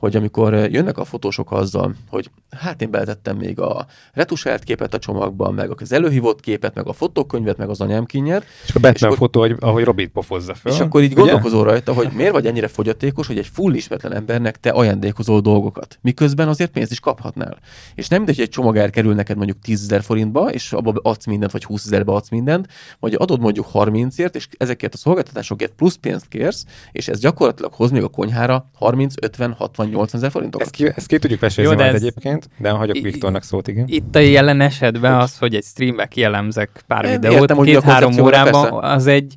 hogy 0.00 0.16
amikor 0.16 0.54
jönnek 0.54 0.98
a 0.98 1.04
fotósok 1.04 1.52
azzal, 1.52 1.94
hogy 2.08 2.30
hát 2.50 2.82
én 2.82 2.90
beletettem 2.90 3.36
még 3.36 3.60
a 3.60 3.86
retusált 4.12 4.64
képet 4.64 4.94
a 4.94 4.98
csomagban, 4.98 5.54
meg 5.54 5.80
az 5.80 5.92
előhívott 5.92 6.40
képet, 6.40 6.74
meg 6.74 6.86
a 6.86 6.92
fotókönyvet, 6.92 7.56
meg 7.56 7.68
az 7.68 7.80
anyámkinyet. 7.80 8.44
És 8.66 8.74
a 8.74 8.80
Batman 8.80 9.10
és 9.10 9.16
fotó, 9.16 9.40
hogy, 9.40 9.56
ahogy 9.60 9.84
Robit 9.84 10.10
pofozza 10.10 10.54
fel. 10.54 10.72
És 10.72 10.80
akkor 10.80 11.02
így 11.02 11.12
ugye? 11.12 11.20
gondolkozol 11.20 11.64
rajta, 11.64 11.92
hogy 11.92 12.10
miért 12.12 12.32
vagy 12.32 12.46
ennyire 12.46 12.68
fogyatékos, 12.68 13.26
hogy 13.26 13.38
egy 13.38 13.46
full 13.46 13.74
ismeretlen 13.74 14.14
embernek 14.14 14.60
te 14.60 14.70
ajándékozol 14.70 15.40
dolgokat, 15.40 15.98
miközben 16.02 16.48
azért 16.48 16.70
pénzt 16.70 16.90
is 16.90 17.00
kaphatnál. 17.00 17.58
És 17.94 18.08
nem 18.08 18.18
mindegy, 18.18 18.36
hogy 18.36 18.44
egy 18.44 18.50
csomagár 18.50 18.90
kerül 18.90 19.14
neked 19.14 19.36
mondjuk 19.36 19.58
10 19.58 19.82
ezer 19.82 20.02
forintba, 20.02 20.50
és 20.50 20.72
abba 20.72 20.92
adsz 21.02 21.26
mindent, 21.26 21.52
vagy 21.52 21.64
20 21.64 21.84
ezerbe 21.84 22.12
adsz 22.12 22.30
mindent, 22.30 22.66
vagy 23.00 23.14
adod 23.14 23.40
mondjuk 23.40 23.66
30ért, 23.72 24.34
és 24.34 24.48
ezeket 24.56 24.94
a 24.94 24.96
szolgáltatásokért 24.96 25.72
plusz 25.72 25.94
pénzt 25.94 26.28
kérsz, 26.28 26.64
és 26.92 27.08
ez 27.08 27.20
gyakorlatilag 27.20 27.72
hoz 27.72 27.90
még 27.90 28.02
a 28.02 28.08
konyhára 28.08 28.70
30, 28.74 29.14
50, 29.20 29.52
60, 29.52 29.89
80 29.90 30.20
ezer 30.20 30.30
forintokat. 30.30 30.66
Ezt 30.66 30.76
ki, 30.76 30.86
ezt 30.96 31.06
ki 31.06 31.18
tudjuk 31.18 31.40
mesélni 31.40 31.74
majd 31.74 31.94
ez... 31.94 31.94
egyébként, 31.94 32.48
de 32.58 32.70
hagyok 32.70 32.96
I- 32.96 33.00
Viktornak 33.00 33.42
szót, 33.42 33.68
igen. 33.68 33.84
Itt 33.88 34.16
a 34.16 34.18
jelen 34.18 34.60
esetben 34.60 35.12
az, 35.14 35.38
hogy 35.38 35.54
egy 35.54 35.64
streambe 35.64 36.06
kielemzek 36.06 36.70
pár 36.86 37.04
Én 37.04 37.20
videót, 37.20 37.62
két-három 37.64 38.18
órában, 38.20 38.84
az 38.84 39.06
egy 39.06 39.34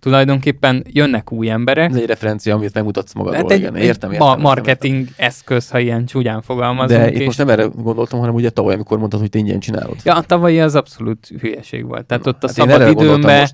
tulajdonképpen 0.00 0.84
jönnek 0.88 1.32
új 1.32 1.50
emberek. 1.50 1.90
Ez 1.90 1.96
egy 1.96 2.06
referencia, 2.06 2.54
amit 2.54 2.74
megmutatsz 2.74 3.12
magadról. 3.12 3.42
Hát 3.42 3.50
egy, 3.50 3.58
igen, 3.58 3.76
értem, 3.76 4.12
értem, 4.12 4.26
ma- 4.26 4.36
marketing 4.36 4.98
értem. 4.98 5.14
eszköz, 5.16 5.70
ha 5.70 5.78
ilyen 5.78 6.06
csúgyán 6.06 6.42
fogalmazunk. 6.42 7.00
De 7.00 7.12
itt 7.12 7.24
most 7.24 7.38
nem 7.38 7.48
erre 7.48 7.64
gondoltam, 7.64 8.18
hanem 8.18 8.34
ugye 8.34 8.50
tavaly, 8.50 8.74
amikor 8.74 8.98
mondtad, 8.98 9.20
hogy 9.20 9.28
te 9.28 9.38
ingyen 9.38 9.60
csinálod. 9.60 9.96
Ja, 10.04 10.14
a 10.14 10.22
tavalyi 10.22 10.60
az 10.60 10.74
abszolút 10.74 11.28
hülyeség 11.40 11.86
volt. 11.86 12.06
Tehát 12.06 12.26
ott 12.26 12.44
a 12.44 12.46
hát 12.46 12.56
szabad 12.56 12.88
időmben 12.88 13.48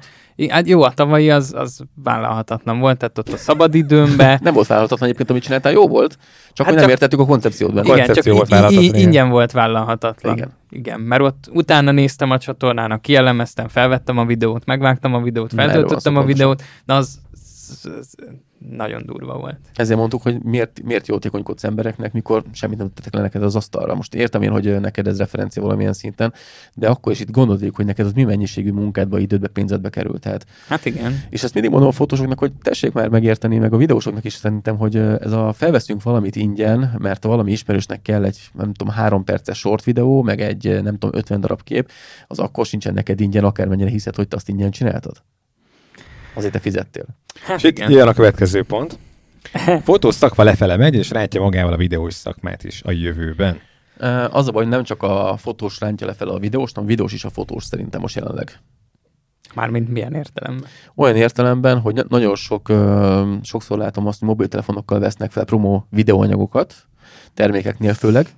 Hát 0.48 0.68
jó, 0.68 0.82
a 0.82 0.92
tavalyi 0.92 1.30
az, 1.30 1.52
az 1.56 1.80
vállalhatatlan 2.04 2.78
volt, 2.78 2.98
tehát 2.98 3.18
ott 3.18 3.28
a 3.28 3.36
szabadidőmbe. 3.36 4.38
nem 4.42 4.54
volt 4.54 4.66
vállalhatatlan 4.66 5.08
egyébként, 5.08 5.30
amit 5.30 5.42
csináltál, 5.42 5.72
jó 5.72 5.88
volt, 5.88 6.18
csak 6.52 6.66
hát 6.66 6.66
hogy 6.66 6.74
nem 6.74 6.82
csak, 6.82 6.90
értettük 6.90 7.20
a 7.20 7.26
koncepciót 7.26 7.74
benne. 7.74 7.86
Igen, 7.92 8.06
Koncepció 8.06 8.38
csak 8.38 8.48
volt 8.48 8.70
í- 8.72 8.80
í- 8.80 8.96
ingyen 8.96 9.28
volt 9.28 9.52
vállalhatatlan. 9.52 10.36
Igen. 10.36 10.50
igen. 10.70 11.00
mert 11.00 11.22
ott 11.22 11.48
utána 11.52 11.90
néztem 11.90 12.30
a 12.30 12.38
csatornának, 12.38 13.02
kielemeztem, 13.02 13.68
felvettem 13.68 14.18
a 14.18 14.24
videót, 14.24 14.64
megvágtam 14.64 15.14
a 15.14 15.20
videót, 15.20 15.52
feltöltöttem 15.54 16.16
a 16.16 16.24
videót, 16.24 16.62
na 16.84 16.96
az, 16.96 17.18
az, 17.32 17.90
az 18.00 18.14
nagyon 18.70 19.02
durva 19.06 19.38
volt. 19.38 19.58
Ezért 19.74 19.98
mondtuk, 19.98 20.22
hogy 20.22 20.42
miért, 20.42 20.82
miért 20.82 21.06
jótékonykodsz 21.06 21.64
embereknek, 21.64 22.12
mikor 22.12 22.42
semmit 22.52 22.78
nem 22.78 22.92
tettek 22.94 23.14
le 23.14 23.20
neked 23.20 23.42
az 23.42 23.56
asztalra. 23.56 23.94
Most 23.94 24.14
értem 24.14 24.42
én, 24.42 24.50
hogy 24.50 24.80
neked 24.80 25.06
ez 25.06 25.18
referencia 25.18 25.62
valamilyen 25.62 25.92
szinten, 25.92 26.32
de 26.74 26.88
akkor 26.88 27.12
is 27.12 27.20
itt 27.20 27.30
gondoljuk, 27.30 27.76
hogy 27.76 27.84
neked 27.84 28.06
az 28.06 28.12
mi 28.12 28.24
mennyiségű 28.24 28.72
munkádba, 28.72 29.18
idődbe, 29.18 29.48
pénzedbe 29.48 29.88
került. 29.88 30.20
Tehát, 30.20 30.46
hát 30.68 30.84
igen. 30.84 31.22
És 31.30 31.42
ezt 31.42 31.54
mindig 31.54 31.72
mondom 31.72 31.88
a 31.88 31.92
fotósoknak, 31.92 32.38
hogy 32.38 32.52
tessék 32.62 32.92
már 32.92 33.08
megérteni, 33.08 33.58
meg 33.58 33.72
a 33.72 33.76
videósoknak 33.76 34.24
is 34.24 34.32
szerintem, 34.32 34.76
hogy 34.76 34.96
ez 34.96 35.32
a 35.32 35.52
felveszünk 35.52 36.02
valamit 36.02 36.36
ingyen, 36.36 36.94
mert 36.98 37.24
valami 37.24 37.52
ismerősnek 37.52 38.02
kell 38.02 38.24
egy, 38.24 38.50
nem 38.52 38.72
tudom, 38.72 38.94
három 38.94 39.24
perces 39.24 39.58
short 39.58 39.84
videó, 39.84 40.22
meg 40.22 40.40
egy, 40.40 40.82
nem 40.82 40.98
tudom, 40.98 41.10
50 41.18 41.40
darab 41.40 41.62
kép, 41.62 41.90
az 42.26 42.38
akkor 42.38 42.66
sincsen 42.66 42.94
neked 42.94 43.20
ingyen, 43.20 43.44
akármennyire 43.44 43.90
hiszed, 43.90 44.14
hogy 44.14 44.28
te 44.28 44.36
azt 44.36 44.48
ingyen 44.48 44.70
csináltad. 44.70 45.22
Azért 46.34 46.52
te 46.52 46.58
fizettél. 46.58 47.04
Hát 47.42 47.56
és 47.56 47.62
itt 47.62 47.78
jön 47.78 48.08
a 48.08 48.12
következő 48.12 48.62
pont. 48.62 48.98
Fotós 49.82 50.14
szakma 50.14 50.44
lefele 50.44 50.76
megy, 50.76 50.94
és 50.94 51.10
rántja 51.10 51.40
magával 51.40 51.72
a 51.72 51.76
videós 51.76 52.14
szakmát 52.14 52.64
is 52.64 52.82
a 52.84 52.90
jövőben. 52.90 53.60
Az 54.30 54.48
a 54.48 54.50
baj, 54.50 54.62
hogy 54.62 54.72
nem 54.72 54.84
csak 54.84 55.02
a 55.02 55.36
fotós 55.38 55.80
rántja 55.80 56.06
lefele 56.06 56.32
a 56.32 56.38
videós, 56.38 56.70
hanem 56.72 56.88
a 56.88 56.90
videós 56.90 57.12
is 57.12 57.24
a 57.24 57.30
fotós 57.30 57.64
szerintem 57.64 58.00
most 58.00 58.14
jelenleg. 58.14 58.58
Mármint 59.54 59.88
milyen 59.88 60.14
értelemben? 60.14 60.68
Olyan 60.94 61.16
értelemben, 61.16 61.78
hogy 61.78 62.04
nagyon 62.08 62.34
sok, 62.34 62.72
sokszor 63.42 63.78
látom 63.78 64.06
azt, 64.06 64.18
hogy 64.18 64.28
mobiltelefonokkal 64.28 64.98
vesznek 65.00 65.30
fel 65.30 65.44
promó 65.44 65.86
videóanyagokat, 65.90 66.74
termékeknél 67.34 67.94
főleg, 67.94 68.28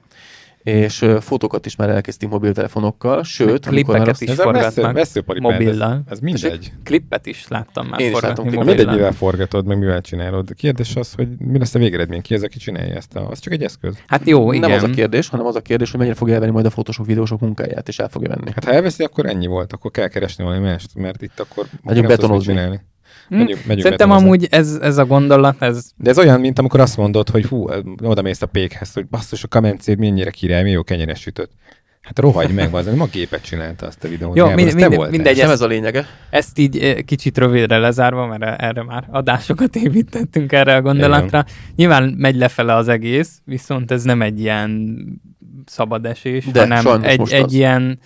és 0.64 1.06
fotókat 1.20 1.66
is 1.66 1.76
már 1.76 1.88
elkezdtünk 1.88 2.32
mobiltelefonokkal, 2.32 3.22
sőt, 3.22 3.66
klippeket 3.66 4.20
is 4.20 4.34
forgatnak 4.34 5.38
mobillal. 5.40 6.02
Ez 6.08 6.20
mindegy. 6.20 6.72
Klippet 6.82 7.26
is 7.26 7.48
láttam 7.48 7.86
már 7.86 8.00
Én 8.00 8.12
is 8.12 8.20
láttam 8.20 8.46
Mindegy, 8.48 8.86
mivel 8.86 9.12
forgatod, 9.12 9.66
meg 9.66 9.78
mivel 9.78 10.00
csinálod. 10.00 10.54
Kérdés 10.54 10.96
az, 10.96 11.12
hogy 11.14 11.28
mi 11.38 11.58
lesz 11.58 11.74
a 11.74 11.78
végeredmény, 11.78 12.22
ki 12.22 12.34
az, 12.34 12.42
aki 12.42 12.58
csinálja 12.58 12.94
ezt. 12.94 13.16
A, 13.16 13.28
az 13.28 13.38
csak 13.38 13.52
egy 13.52 13.62
eszköz. 13.62 13.98
Hát 14.06 14.26
jó, 14.26 14.52
igen. 14.52 14.68
Nem 14.68 14.78
az 14.78 14.82
a 14.82 14.90
kérdés, 14.90 15.28
hanem 15.28 15.46
az 15.46 15.56
a 15.56 15.60
kérdés, 15.60 15.90
hogy 15.90 15.98
mennyire 15.98 16.16
fogja 16.16 16.34
elvenni 16.34 16.52
majd 16.52 16.66
a 16.66 16.70
fotósok, 16.70 17.06
videósok 17.06 17.40
munkáját, 17.40 17.88
és 17.88 17.98
el 17.98 18.08
fogja 18.08 18.28
venni. 18.28 18.50
Hát 18.54 18.64
ha 18.64 18.72
elveszi, 18.72 19.04
akkor 19.04 19.26
ennyi 19.26 19.46
volt, 19.46 19.72
akkor 19.72 19.90
kell 19.90 20.08
keresni 20.08 20.44
valami 20.44 20.62
mást, 20.62 20.94
mert 20.94 21.22
itt 21.22 21.40
akkor 21.40 21.66
Megyünk 21.82 22.06
betonozni. 22.06 22.52
Hm? 22.54 22.74
Megyünk, 23.28 23.60
megyünk 23.66 23.82
Szerintem 23.82 24.10
amúgy 24.10 24.46
ez, 24.50 24.78
ez 24.82 24.98
a 24.98 25.04
gondolat, 25.04 25.62
ez... 25.62 25.90
De 25.96 26.10
ez 26.10 26.18
olyan, 26.18 26.40
mint 26.40 26.58
amikor 26.58 26.80
azt 26.80 26.96
mondod, 26.96 27.28
hogy 27.28 27.44
hú, 27.44 27.66
oda 28.02 28.22
mész 28.22 28.42
a 28.42 28.46
pékhez, 28.46 28.92
hogy 28.92 29.06
basszus, 29.06 29.44
a 29.44 29.48
kamencéd 29.48 29.98
mennyire 29.98 30.30
király, 30.30 30.62
mi 30.62 30.70
jó 30.70 30.82
kenyeres 30.82 31.20
sütött. 31.20 31.50
Hát 32.04 32.18
rohagy 32.18 32.54
meg, 32.54 32.74
az 32.74 32.84
nem 32.84 33.00
a 33.00 33.06
gépet 33.06 33.42
csinálta 33.42 33.86
azt 33.86 34.04
a 34.04 34.08
videót. 34.08 34.36
Jó, 34.36 34.48
mind, 34.48 34.74
mind, 34.74 35.10
mindegy, 35.10 35.38
ez, 35.38 35.50
ez 35.50 35.60
a 35.60 35.66
lényege. 35.66 36.06
Ezt 36.30 36.58
így 36.58 37.04
kicsit 37.04 37.38
rövidre 37.38 37.78
lezárva, 37.78 38.26
mert 38.26 38.60
erre 38.62 38.82
már 38.82 39.04
adásokat 39.10 39.76
építettünk 39.84 40.52
erre 40.52 40.76
a 40.76 40.82
gondolatra. 40.82 41.38
Igen. 41.38 41.72
Nyilván 41.76 42.14
megy 42.16 42.36
lefele 42.36 42.74
az 42.74 42.88
egész, 42.88 43.40
viszont 43.44 43.90
ez 43.90 44.02
nem 44.02 44.22
egy 44.22 44.40
ilyen 44.40 44.96
szabad 45.66 46.06
esés, 46.06 46.44
De, 46.44 46.60
hanem 46.60 47.02
egy, 47.02 47.32
egy 47.32 47.52
ilyen 47.52 47.98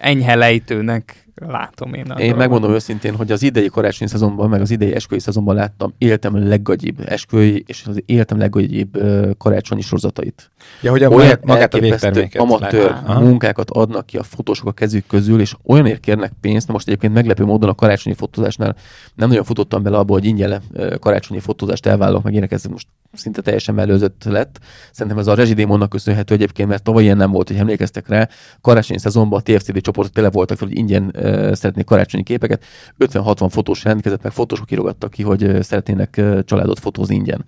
enyhe 0.00 0.34
lejtőnek 0.34 1.25
látom 1.40 1.94
én. 1.94 2.14
Én 2.18 2.36
megmondom 2.36 2.72
őszintén, 2.72 3.14
hogy 3.14 3.32
az 3.32 3.42
idei 3.42 3.68
karácsonyi 3.68 4.10
szezonban, 4.10 4.48
meg 4.48 4.60
az 4.60 4.70
idei 4.70 4.94
esküvői 4.94 5.20
szezonban 5.20 5.54
láttam 5.54 5.94
életem 5.98 6.48
leggagyibb 6.48 7.00
esküvői 7.06 7.64
és 7.66 7.84
az 7.86 8.02
életem 8.06 8.38
leggagyibb 8.38 8.98
karácsonyi 9.38 9.80
sorozatait. 9.80 10.50
Ja, 10.82 10.90
hogy 10.90 11.04
olyan 11.04 11.38
magát 11.42 11.74
a 11.74 11.78
végterméket 11.78 12.42
amatőr 12.42 12.90
lát. 12.90 13.20
munkákat 13.20 13.70
adnak 13.70 14.06
ki 14.06 14.16
a 14.16 14.22
fotósok 14.22 14.66
a 14.68 14.72
kezük 14.72 15.06
közül, 15.06 15.40
és 15.40 15.54
olyanért 15.64 16.00
kérnek 16.00 16.32
pénzt, 16.40 16.68
most 16.68 16.88
egyébként 16.88 17.14
meglepő 17.14 17.44
módon 17.44 17.68
a 17.68 17.74
karácsonyi 17.74 18.16
fotózásnál 18.16 18.76
nem 19.14 19.28
nagyon 19.28 19.44
futottam 19.44 19.82
bele 19.82 19.96
abba, 19.96 20.12
hogy 20.12 20.24
ingyen 20.24 20.62
karácsonyi 21.00 21.40
fotózást 21.40 21.86
elvállalok, 21.86 22.22
meg 22.22 22.34
ének 22.34 22.52
ez 22.52 22.64
most 22.64 22.86
szinte 23.12 23.40
teljesen 23.40 23.74
mellőzött 23.74 24.24
lett. 24.24 24.58
Szerintem 24.92 25.20
ez 25.20 25.26
a 25.26 25.34
rezsidémonnak 25.34 25.88
köszönhető 25.88 26.34
egyébként, 26.34 26.68
mert 26.68 26.82
tavaly 26.82 27.02
ilyen 27.02 27.16
nem 27.16 27.30
volt, 27.30 27.48
hogy 27.48 27.56
emlékeztek 27.56 28.08
rá. 28.08 28.28
Karácsonyi 28.60 28.98
szezonban 28.98 29.38
a 29.38 29.42
TFCD 29.42 29.80
csoportok 29.80 30.14
tele 30.14 30.30
voltak, 30.30 30.58
hogy 30.58 30.78
ingyen 30.78 31.16
szeretnék 31.52 31.84
karácsonyi 31.84 32.22
képeket. 32.22 32.64
50-60 32.98 33.48
fotós 33.50 33.84
jelentkezett, 33.84 34.22
meg 34.22 34.32
fotósok 34.32 34.70
írogattak 34.70 35.10
ki, 35.10 35.22
hogy 35.22 35.62
szeretnének 35.62 36.20
családot 36.44 36.78
fotózni 36.78 37.14
ingyen. 37.14 37.44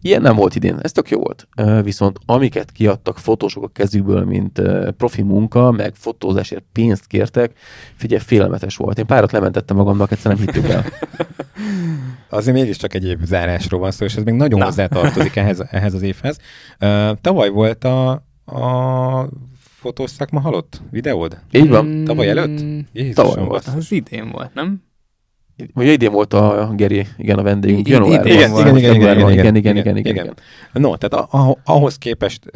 Ilyen 0.00 0.22
nem 0.22 0.36
volt 0.36 0.54
idén, 0.54 0.78
ez 0.82 0.92
tök 0.92 1.10
jó 1.10 1.20
volt. 1.20 1.48
Viszont 1.84 2.18
amiket 2.26 2.70
kiadtak 2.70 3.18
fotósok 3.18 3.64
a 3.64 3.68
kezükből, 3.68 4.24
mint 4.24 4.62
profi 4.96 5.22
munka, 5.22 5.70
meg 5.70 5.94
fotózásért 5.94 6.64
pénzt 6.72 7.06
kértek, 7.06 7.52
figyelj, 7.94 8.22
félelmetes 8.24 8.76
volt. 8.76 8.98
Én 8.98 9.06
párat 9.06 9.32
lementettem 9.32 9.76
magamnak, 9.76 10.12
egyszerűen 10.12 10.40
nem 10.40 10.54
hittük 10.54 10.70
el. 10.70 10.84
Azért 12.28 12.56
mégiscsak 12.56 12.94
egy 12.94 13.06
év 13.06 13.18
zárásról 13.24 13.80
van 13.80 13.90
szó, 13.90 14.04
és 14.04 14.14
ez 14.14 14.22
még 14.22 14.34
nagyon 14.34 14.62
hozzá 14.62 14.86
tartozik 14.86 15.36
ehhez, 15.36 15.62
ehhez 15.70 15.94
az 15.94 16.02
évhez. 16.02 16.38
Uh, 16.80 17.10
tavaly 17.20 17.48
volt 17.48 17.84
a, 17.84 18.10
a 18.44 19.28
fotós 19.82 20.10
szakma 20.10 20.40
halott 20.40 20.80
videód? 20.90 21.38
Így 21.52 21.68
van. 21.68 22.04
Tavaly 22.04 22.28
előtt? 22.28 22.64
Jézusom, 22.92 23.24
Tavaly 23.24 23.44
volt. 23.44 23.66
Az 23.76 23.92
idén 23.92 24.30
volt, 24.30 24.54
nem? 24.54 24.82
Ugye 25.74 25.92
idén 25.92 26.12
volt 26.12 26.34
a 26.34 26.72
Geri, 26.76 27.06
igen, 27.18 27.38
a 27.38 27.42
vendégünk. 27.42 27.88
Igen, 27.88 28.04
igen, 28.04 28.26
igen, 28.26 28.56
igen, 28.56 28.76
igen, 28.76 29.30
igen, 29.30 29.56
igen, 29.56 29.76
igen, 29.76 29.76
igen, 29.76 29.96
igen. 29.96 30.34
No, 30.72 30.96
tehát 30.96 31.28
ahhoz 31.64 31.98
képest 31.98 32.50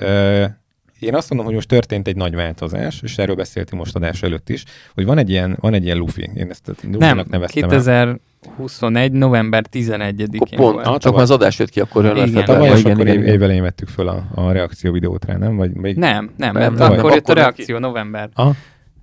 én 0.98 1.14
azt 1.14 1.28
mondom, 1.28 1.46
hogy 1.46 1.54
most 1.54 1.68
történt 1.68 2.08
egy 2.08 2.16
nagy 2.16 2.34
változás, 2.34 3.00
és 3.02 3.18
erről 3.18 3.34
beszéltünk 3.34 3.82
most 3.82 3.96
adás 3.96 4.22
előtt 4.22 4.48
is, 4.48 4.64
hogy 4.94 5.04
van 5.04 5.18
egy 5.18 5.30
ilyen, 5.30 5.56
van 5.60 5.74
egy 5.74 5.84
ilyen 5.84 5.96
lufi. 5.96 6.30
Én 6.34 6.50
ezt 6.50 6.72
nem, 6.98 7.22
neveztem 7.30 7.68
2021. 7.68 9.12
El. 9.12 9.18
november 9.18 9.64
11-én 9.72 10.56
pont, 10.56 10.84
volt. 10.84 11.00
csak 11.00 11.16
az 11.16 11.30
adás 11.30 11.58
jött 11.58 11.68
ki, 11.68 11.80
akkor 11.80 12.04
jön 12.04 12.26
igen. 12.26 12.44
Tavaly, 12.44 12.68
és 12.68 12.84
akkor 12.84 13.06
igen, 13.06 13.24
év 13.24 13.42
elején 13.42 13.62
vettük 13.62 13.88
föl 13.88 14.08
a, 14.08 14.24
a 14.34 14.52
reakció 14.52 14.92
videót 14.92 15.24
rá, 15.24 15.36
nem? 15.36 15.56
Vagy 15.56 15.72
még... 15.72 15.96
Nem, 15.96 16.30
nem, 16.36 16.52
nem, 16.52 16.74
nem, 16.74 16.92
akkor 16.92 17.12
jött 17.12 17.28
a 17.28 17.32
reakció 17.32 17.78
november. 17.78 18.28
Aha. 18.34 18.54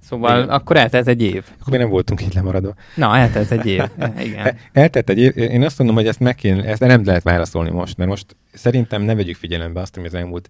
Szóval 0.10 0.38
Igen. 0.38 0.50
akkor 0.50 0.78
eltelt 0.78 1.08
egy 1.08 1.22
év. 1.22 1.44
Akkor 1.60 1.74
mi 1.74 1.78
nem 1.78 1.90
voltunk 1.90 2.22
így 2.22 2.34
lemaradva. 2.34 2.74
Na, 2.96 3.18
eltelt 3.18 3.52
egy 3.52 3.66
év. 3.66 3.84
Igen. 4.26 4.58
eltelt 4.72 5.10
egy 5.10 5.20
év. 5.20 5.38
Én 5.38 5.64
azt 5.64 5.78
mondom, 5.78 5.96
hogy 5.98 6.08
ezt 6.08 6.20
meg 6.20 6.36
kéne, 6.36 6.64
ezt 6.64 6.80
nem 6.80 7.06
lehet 7.06 7.24
válaszolni 7.24 7.70
most, 7.70 7.98
mert 7.98 8.10
most 8.10 8.36
szerintem 8.54 9.02
ne 9.02 9.16
vegyük 9.16 9.36
figyelembe 9.36 9.80
azt, 9.82 9.98
ami 9.98 10.06
az 10.06 10.14
elmúlt 10.14 10.50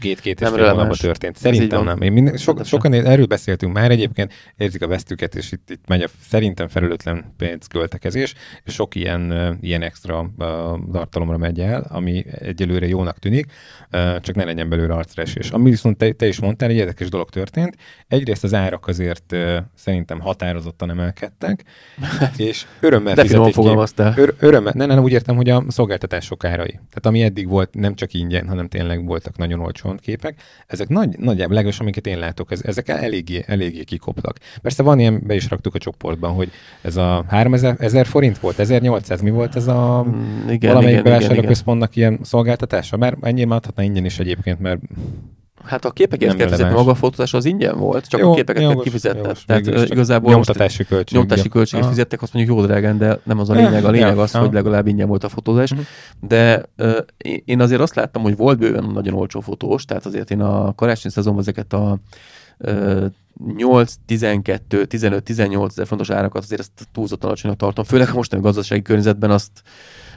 két-két 0.00 0.40
és 0.40 0.48
fél 0.48 0.70
hónapban 0.70 0.96
történt. 0.96 1.36
Szerintem 1.36 1.84
nem. 1.84 2.00
Én 2.00 2.12
minden, 2.12 2.36
so, 2.36 2.64
sokan 2.64 2.92
erről 2.92 3.26
beszéltünk 3.26 3.72
már 3.72 3.90
egyébként, 3.90 4.32
érzik 4.56 4.82
a 4.82 4.86
vesztüket, 4.86 5.34
és 5.34 5.52
itt, 5.52 5.70
itt 5.70 5.84
megy 5.86 6.02
a 6.02 6.08
szerintem 6.28 6.68
felelőtlen 6.68 7.34
pénzköltekezés, 7.36 8.34
és 8.64 8.72
sok 8.72 8.94
ilyen, 8.94 9.56
ilyen 9.60 9.82
extra 9.82 10.20
uh, 10.20 10.46
tartalomra 10.92 11.36
megy 11.36 11.60
el, 11.60 11.86
ami 11.88 12.24
egyelőre 12.38 12.86
jónak 12.86 13.18
tűnik, 13.18 13.52
uh, 13.92 14.20
csak 14.20 14.34
ne 14.34 14.44
legyen 14.44 14.68
belőle 14.68 14.94
arcresés. 14.94 15.50
Ami 15.50 15.70
viszont 15.70 15.96
te, 15.96 16.12
te 16.12 16.26
is 16.26 16.40
mondtál, 16.40 16.68
egy 16.70 16.76
érdekes 16.76 17.08
dolog 17.08 17.30
történt. 17.30 17.76
Egyrészt 18.08 18.44
az 18.44 18.54
árak 18.54 18.86
azért 18.86 19.32
uh, 19.32 19.56
szerintem 19.74 20.20
határozottan 20.20 20.90
emelkedtek, 20.90 21.64
és 22.36 22.66
örömmel 22.80 23.14
fizetik 23.14 23.54
fogalmaztál. 23.54 24.14
Ör, 24.16 24.34
örömmel, 24.38 24.72
ne, 24.76 24.86
ne, 24.86 25.00
úgy 25.00 25.12
értem, 25.12 25.36
hogy 25.36 25.48
a 25.48 25.64
szolgáltatások 25.68 26.44
árai. 26.44 26.70
Tehát 26.70 27.06
ami 27.06 27.22
eddig 27.22 27.48
volt, 27.48 27.74
nem 27.74 27.94
csak 27.94 28.14
ingyen, 28.14 28.48
hanem 28.48 28.68
tényleg 28.68 29.06
voltak 29.06 29.36
nagyon 29.36 29.60
olcsó 29.60 29.79
képek, 30.00 30.42
ezek 30.66 30.88
nagy, 30.88 31.18
nagyjából 31.18 31.54
legalábbis, 31.54 31.80
amiket 31.80 32.06
én 32.06 32.18
látok, 32.18 32.52
ez, 32.52 32.60
ezek 32.64 32.88
eléggé, 32.88 33.44
eléggé 33.46 33.84
kikoptak. 33.84 34.38
Persze 34.62 34.82
van 34.82 34.98
ilyen, 34.98 35.22
be 35.26 35.34
is 35.34 35.48
raktuk 35.48 35.74
a 35.74 35.78
csoportban, 35.78 36.32
hogy 36.32 36.50
ez 36.82 36.96
a 36.96 37.24
3000 37.28 38.06
forint 38.06 38.38
volt, 38.38 38.58
1800, 38.58 39.20
mi 39.20 39.30
volt 39.30 39.56
ez 39.56 39.66
a 39.66 40.04
mm, 40.08 40.48
igen, 40.48 40.72
valamelyik 40.72 41.02
bevásárlóközpontnak 41.02 41.96
ilyen 41.96 42.18
szolgáltatása? 42.22 42.96
Mert 42.96 43.16
ennyire 43.20 43.46
már 43.46 43.56
adhatna 43.56 43.82
ingyen 43.82 44.04
is 44.04 44.18
egyébként, 44.18 44.60
mert 44.60 44.80
Hát 45.64 45.84
a 45.84 45.90
képeket 45.90 46.36
kell 46.36 46.48
fizetni, 46.48 46.74
maga 46.74 46.90
a 46.90 46.94
fotózás 46.94 47.34
az 47.34 47.44
ingyen 47.44 47.78
volt, 47.78 48.08
csak 48.08 48.20
jó, 48.20 48.32
a 48.32 48.34
képeket 48.34 48.62
kell 48.62 48.82
kifizetni. 48.82 49.32
Tehát 49.46 49.90
igazából 49.90 50.32
nyomtatási 50.32 50.84
költség. 50.84 51.18
Nyomtatási 51.18 51.48
költséget 51.48 51.84
ah. 51.84 51.90
fizettek, 51.90 52.22
azt 52.22 52.34
mondjuk 52.34 52.56
jó 52.56 52.64
drágán, 52.64 52.98
de 52.98 53.20
nem 53.22 53.38
az 53.38 53.50
a 53.50 53.54
lényeg. 53.54 53.84
A 53.84 53.90
lényeg 53.90 54.18
az, 54.18 54.32
hogy 54.32 54.52
legalább 54.52 54.86
ingyen 54.86 55.08
volt 55.08 55.24
a 55.24 55.28
fotózás. 55.28 55.70
Uh-huh. 55.70 55.86
De 56.20 56.62
uh, 56.78 56.96
én 57.44 57.60
azért 57.60 57.80
azt 57.80 57.94
láttam, 57.94 58.22
hogy 58.22 58.36
volt 58.36 58.58
bőven 58.58 58.84
nagyon 58.84 59.14
olcsó 59.14 59.40
fotós, 59.40 59.84
tehát 59.84 60.06
azért 60.06 60.30
én 60.30 60.40
a 60.40 60.74
karácsony 60.74 61.10
szezonban 61.10 61.42
ezeket 61.42 61.72
a 61.72 61.98
uh, 62.58 63.04
8, 63.56 63.94
12, 64.06 64.84
15, 64.84 65.22
18 65.22 65.72
ezer 65.72 65.86
fontos 65.86 66.10
árakat 66.10 66.42
azért 66.42 66.60
ezt 66.60 66.88
túlzottan 66.92 67.28
alacsonynak 67.28 67.58
tartom, 67.58 67.84
főleg 67.84 68.08
a 68.10 68.14
mostani 68.14 68.42
gazdasági 68.42 68.82
környezetben 68.82 69.30
azt 69.30 69.50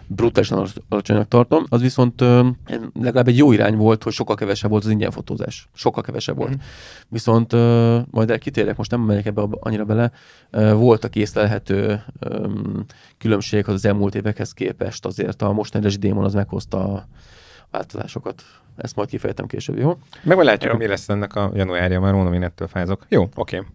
brutálisan 0.07 0.67
alacsonynak 0.89 1.27
tartom. 1.27 1.65
Az 1.69 1.81
viszont 1.81 2.21
ö, 2.21 2.47
legalább 2.93 3.27
egy 3.27 3.37
jó 3.37 3.51
irány 3.51 3.75
volt, 3.75 4.03
hogy 4.03 4.13
sokkal 4.13 4.35
kevesebb 4.35 4.69
volt 4.69 4.83
az 4.83 4.89
ingyen 4.89 5.11
fotózás. 5.11 5.69
Sokkal 5.73 6.03
kevesebb 6.03 6.35
volt. 6.35 6.55
Mm. 6.55 6.59
Viszont 7.09 7.53
ö, 7.53 7.99
majd 8.11 8.37
kitérek, 8.37 8.77
most 8.77 8.91
nem 8.91 9.01
megyek 9.01 9.25
ebbe 9.25 9.47
annyira 9.59 9.85
bele, 9.85 10.11
ö, 10.49 10.73
voltak 10.73 11.15
észlelhető 11.15 12.03
ö, 12.19 12.47
különbségek 13.17 13.67
az 13.67 13.85
elmúlt 13.85 14.15
évekhez 14.15 14.53
képest. 14.53 15.05
Azért 15.05 15.41
a 15.41 15.51
mostani 15.51 15.83
rezsidémon 15.83 16.23
az 16.23 16.33
meghozta 16.33 16.93
a 16.93 17.07
változásokat. 17.71 18.43
Ezt 18.75 18.95
majd 18.95 19.09
kifejtem 19.09 19.45
később, 19.45 19.77
jó? 19.77 19.97
Meg 20.23 20.35
majd 20.35 20.47
látjuk, 20.47 20.77
mi 20.77 20.87
lesz 20.87 21.09
ennek 21.09 21.35
a 21.35 21.51
januárja, 21.53 21.99
már 21.99 22.13
mondom, 22.13 22.33
én 22.33 22.43
ettől 22.43 22.67
fázok. 22.67 23.05
Jó, 23.09 23.21
oké. 23.35 23.57
Okay. 23.57 23.69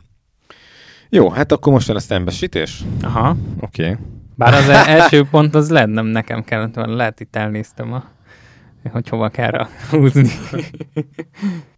Jó, 1.10 1.28
hát 1.30 1.52
akkor 1.52 1.72
most 1.72 1.90
a 1.90 1.98
szembesítés. 1.98 2.84
Aha. 3.02 3.36
Oké. 3.60 3.82
Okay. 3.82 3.96
Bár 4.38 4.54
az 4.54 4.68
első 4.98 5.24
pont 5.30 5.54
az 5.54 5.70
lehet, 5.70 5.88
nem 5.88 6.06
nekem 6.06 6.44
kellett 6.44 6.74
volna, 6.74 6.94
lehet 6.94 7.20
itt 7.20 7.36
elnéztem, 7.36 7.92
a, 7.92 8.04
hogy 8.92 9.08
hova 9.08 9.28
kell 9.28 9.66
húzni. 9.90 10.28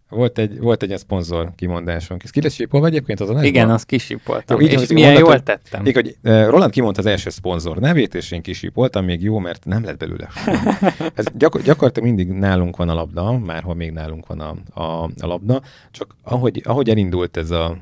Volt 0.08 0.38
egy, 0.38 0.58
volt 0.58 0.82
egy 0.82 0.98
szponzor 0.98 1.50
kimondásunk. 1.56 2.22
Ez 2.22 2.30
ki 2.30 2.42
lesz 2.42 2.52
sípolva 2.52 2.86
egyébként 2.86 3.20
azon? 3.20 3.44
Igen, 3.44 3.70
azt 3.70 3.86
kisípoltam. 3.86 4.60
Jó, 4.60 4.66
így, 4.66 4.80
és 4.80 4.88
milyen 4.88 5.18
jól 5.18 5.30
hogy, 5.30 5.42
tettem. 5.42 5.86
Így, 5.86 5.94
hogy 5.94 6.16
Roland 6.22 6.72
kimondta 6.72 7.00
az 7.00 7.06
első 7.06 7.30
szponzor 7.30 7.76
nevét, 7.76 8.14
és 8.14 8.30
én 8.30 8.42
kisípoltam, 8.42 9.04
még 9.04 9.22
jó, 9.22 9.38
mert 9.38 9.64
nem 9.64 9.84
lett 9.84 9.98
belőle. 9.98 10.28
Ez 11.14 11.24
gyakor, 11.34 11.62
gyakorlatilag 11.62 12.08
mindig 12.08 12.28
nálunk 12.28 12.76
van 12.76 12.88
a 12.88 12.94
labda, 12.94 13.38
már 13.38 13.62
ha 13.62 13.74
még 13.74 13.90
nálunk 13.90 14.26
van 14.26 14.40
a, 14.40 14.80
a, 14.82 15.04
a 15.04 15.26
labda, 15.26 15.62
csak 15.90 16.16
ahogy, 16.22 16.62
ahogy 16.64 16.90
elindult 16.90 17.36
ez 17.36 17.50
a 17.50 17.76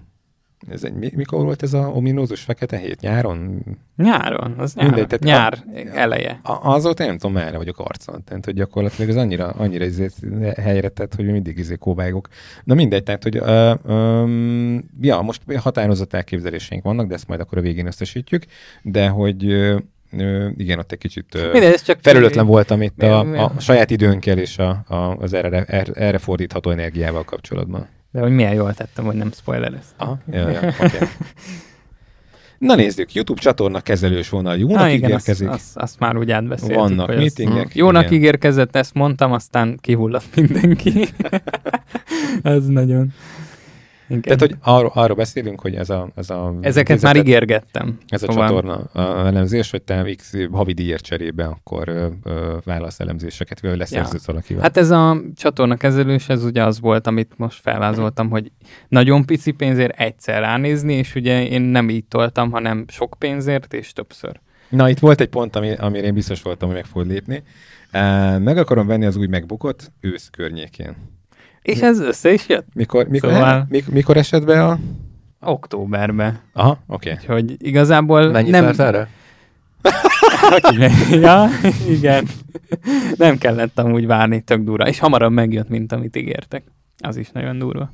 ez 0.71 0.85
egy, 0.85 1.15
mikor 1.15 1.45
volt 1.45 1.63
ez 1.63 1.73
a 1.73 1.79
ominózus 1.79 2.41
fekete 2.41 2.77
hét? 2.77 3.01
Nyáron? 3.01 3.65
Nyáron, 3.97 4.55
az 4.59 4.75
nyár, 4.75 4.95
Mindegy, 4.95 5.21
nyár 5.21 5.65
a, 5.67 5.79
eleje. 5.95 6.41
A, 6.43 6.73
azóta 6.73 7.05
nem 7.05 7.19
tudom, 7.19 7.33
merre 7.33 7.57
vagyok 7.57 7.79
arcon. 7.79 8.25
Tehát, 8.25 8.45
hogy 8.45 8.55
gyakorlatilag 8.55 9.11
ez 9.11 9.17
annyira, 9.17 9.49
annyira 9.49 9.85
izé 9.85 10.09
helyre 10.57 10.89
tett, 10.89 11.15
hogy 11.15 11.25
mindig 11.25 11.59
izé 11.59 11.77
kóbágok. 11.77 12.29
Na 12.65 12.75
mindegy, 12.75 13.03
tehát, 13.03 13.23
hogy 13.23 13.39
uh, 13.39 13.95
um, 13.95 14.91
ja, 15.01 15.21
most 15.21 15.43
határozott 15.57 16.15
elképzeléseink 16.15 16.85
vannak, 16.85 17.07
de 17.07 17.15
ezt 17.15 17.29
majd 17.29 17.41
akkor 17.41 17.59
a 17.59 17.61
végén 17.61 17.87
összesítjük, 17.87 18.45
de 18.83 19.09
hogy 19.09 19.45
uh, 19.45 19.81
igen, 20.57 20.79
ott 20.79 20.93
egy 20.93 20.99
kicsit 20.99 21.35
uh, 21.35 21.53
Minden, 21.53 21.75
csak 21.85 21.99
felülötlen 22.03 22.47
voltam 22.47 22.83
itt 22.83 23.03
a, 23.03 23.45
a 23.45 23.61
saját 23.61 23.91
időnkkel 23.91 24.39
és 24.39 24.59
a, 24.59 24.85
a, 24.87 24.95
az 24.95 25.33
erre, 25.33 25.65
erre 25.93 26.19
fordítható 26.19 26.71
energiával 26.71 27.25
kapcsolatban. 27.25 27.89
De 28.19 28.25
hogy 28.25 28.33
milyen 28.35 28.55
jól 28.55 28.75
tettem, 28.75 29.05
hogy 29.05 29.15
nem 29.15 29.33
spoilereztem. 29.33 30.09
Aha, 30.09 30.19
ja, 30.31 30.49
ja, 30.49 30.59
okay. 30.81 31.09
Na 32.59 32.75
nézzük, 32.75 33.13
YouTube 33.13 33.41
csatorna 33.41 33.81
kezelős 33.81 34.29
vonal 34.29 34.57
jónak 34.57 34.81
ah, 34.81 34.93
igen, 34.93 35.09
ígérkezik. 35.09 35.49
Azt, 35.49 35.59
azt, 35.59 35.77
azt 35.77 35.99
már 35.99 36.17
úgy 36.17 36.31
átbeszéltük. 36.31 36.77
Vannak 36.77 37.09
meetingek. 37.09 37.75
Jónak 37.75 38.03
igen. 38.03 38.15
ígérkezett, 38.15 38.77
ezt 38.77 38.95
mondtam, 38.95 39.33
aztán 39.33 39.79
kihullott 39.81 40.37
mindenki. 40.37 41.09
Ez 42.43 42.67
nagyon... 42.67 43.09
Igen. 44.09 44.21
Tehát, 44.23 44.41
hogy 44.41 44.55
arról, 44.61 44.91
arról 44.95 45.17
beszélünk, 45.17 45.61
hogy 45.61 45.75
ez 45.75 45.91
a... 45.91 46.09
Ez 46.15 46.31
a 46.31 46.55
Ezeket 46.61 46.89
nézetet, 46.89 47.03
már 47.03 47.17
ígérgettem. 47.17 47.99
Ez 48.09 48.23
a 48.23 48.27
szóval... 48.27 48.49
csatorna 48.49 48.75
a 48.77 49.27
elemzés, 49.27 49.71
hogy 49.71 49.83
te 49.83 50.15
X 50.17 50.35
havi 50.53 50.73
díjért 50.73 51.05
cserébe 51.05 51.45
akkor 51.45 51.89
ö, 51.89 52.07
ö, 52.23 52.57
válasz 52.65 53.01
elemzéseket, 53.01 53.61
vagy 53.61 53.77
leszerződsz 53.77 54.27
ja. 54.27 54.33
valakivel. 54.33 54.63
Hát 54.63 54.77
ez 54.77 54.91
a 54.91 55.21
csatorna 55.37 55.77
kezelős, 55.77 56.29
ez 56.29 56.45
ugye 56.45 56.65
az 56.65 56.81
volt, 56.81 57.07
amit 57.07 57.33
most 57.37 57.61
felvázoltam, 57.61 58.31
hogy 58.31 58.53
nagyon 58.89 59.25
pici 59.25 59.51
pénzért 59.51 60.01
egyszer 60.01 60.41
ránézni, 60.41 60.95
és 60.95 61.15
ugye 61.15 61.47
én 61.47 61.63
nem 61.63 61.91
így 61.91 62.05
toltam, 62.05 62.51
hanem 62.51 62.85
sok 62.89 63.17
pénzért 63.19 63.75
és 63.75 63.93
többször. 63.93 64.41
Na, 64.69 64.89
itt 64.89 64.99
volt 64.99 65.21
egy 65.21 65.29
pont, 65.29 65.57
ami, 65.57 65.73
amire 65.73 66.07
én 66.07 66.15
biztos 66.15 66.43
voltam, 66.43 66.69
hogy 66.69 66.77
meg 66.77 66.87
fog 66.87 67.07
lépni. 67.07 67.43
Meg 68.39 68.59
akarom 68.59 68.87
venni 68.87 69.05
az 69.05 69.17
új 69.17 69.27
megbukott 69.27 69.93
ősz 70.01 70.29
környékén. 70.31 70.97
És 71.63 71.81
ez 71.81 72.01
össze 72.01 72.33
is 72.33 72.49
jött. 72.49 72.67
Mikor, 72.75 73.09
mikor, 73.09 73.33
szóval... 73.33 73.67
mikor, 73.69 73.95
mikor 73.95 74.17
esett 74.17 74.45
be 74.45 74.65
a... 74.65 74.79
Októberbe. 75.41 76.41
Aha, 76.53 76.79
oké. 76.87 77.11
Okay. 77.11 77.23
Úgyhogy 77.23 77.67
igazából 77.67 78.31
Mennyit 78.31 78.51
nem... 78.51 78.73
erre? 78.77 79.09
ja, 81.11 81.49
igen. 81.89 82.27
Nem 83.17 83.39
kellett 83.39 83.79
amúgy 83.79 84.07
várni, 84.07 84.41
tök 84.41 84.61
durva. 84.61 84.89
És 84.89 84.99
hamarabb 84.99 85.33
megjött, 85.33 85.69
mint 85.69 85.93
amit 85.93 86.17
ígértek. 86.17 86.63
Az 86.99 87.17
is 87.17 87.31
nagyon 87.31 87.59
durva. 87.59 87.91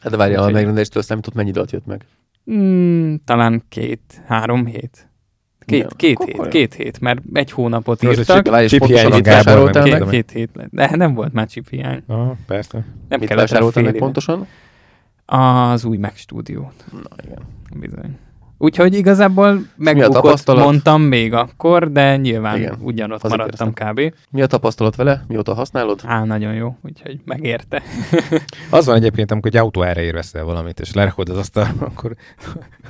Hát 0.00 0.10
de 0.10 0.16
várjál, 0.16 0.42
a 0.42 0.50
megrendeléstől 0.50 1.02
számított 1.02 1.34
mennyi 1.34 1.50
alatt 1.52 1.70
jött 1.70 1.86
meg? 1.86 2.06
Mm, 2.52 3.14
talán 3.24 3.62
két, 3.68 4.22
három 4.26 4.66
hét. 4.66 5.08
Két, 5.64 5.96
két 5.96 6.24
hét, 6.24 6.48
két 6.48 6.74
hét, 6.74 7.00
mert 7.00 7.20
egy 7.32 7.50
hónapot 7.50 8.02
írtak. 8.02 8.48
Várj, 8.48 8.66
chip 8.66 8.84
hiány 8.84 9.22
vásároltál 9.22 9.84
két, 9.84 10.08
két 10.08 10.30
hét, 10.30 10.50
de 10.70 10.96
nem 10.96 11.14
volt 11.14 11.32
már 11.32 11.46
chip 11.46 11.68
hiány. 11.68 12.02
Ah, 12.06 12.30
persze. 12.46 12.84
Nem 13.08 13.18
Mit 13.18 13.28
kellett 13.28 13.48
vásároltál 13.48 13.82
meg 13.82 13.96
pontosan? 13.96 14.46
Az 15.26 15.84
új 15.84 15.96
Mac 15.96 16.18
stúdiót. 16.18 16.84
Na 16.90 17.16
igen. 17.24 17.38
Bizony. 17.76 18.18
Úgyhogy 18.62 18.94
igazából 18.94 19.62
megbukott 19.76 20.46
mondtam 20.46 21.02
még 21.02 21.32
akkor, 21.32 21.92
de 21.92 22.16
nyilván 22.16 22.56
Igen, 22.56 22.78
ugyanott 22.80 23.22
maradtam 23.22 23.72
kérdeztem. 23.72 24.10
kb. 24.10 24.14
Mi 24.30 24.42
a 24.42 24.46
tapasztalat 24.46 24.96
vele? 24.96 25.24
Mióta 25.28 25.54
használod? 25.54 26.00
Á, 26.04 26.24
nagyon 26.24 26.54
jó, 26.54 26.76
úgyhogy 26.82 27.20
megérte. 27.24 27.82
az 28.70 28.86
van 28.86 28.96
egyébként, 28.96 29.30
amikor 29.30 29.50
egy 29.54 29.60
autó 29.60 29.82
erre 29.82 30.12
veszel 30.12 30.44
valamit, 30.44 30.80
és 30.80 30.92
lerakod 30.92 31.28
az 31.28 31.36
asztal, 31.36 31.66
akkor, 31.88 32.14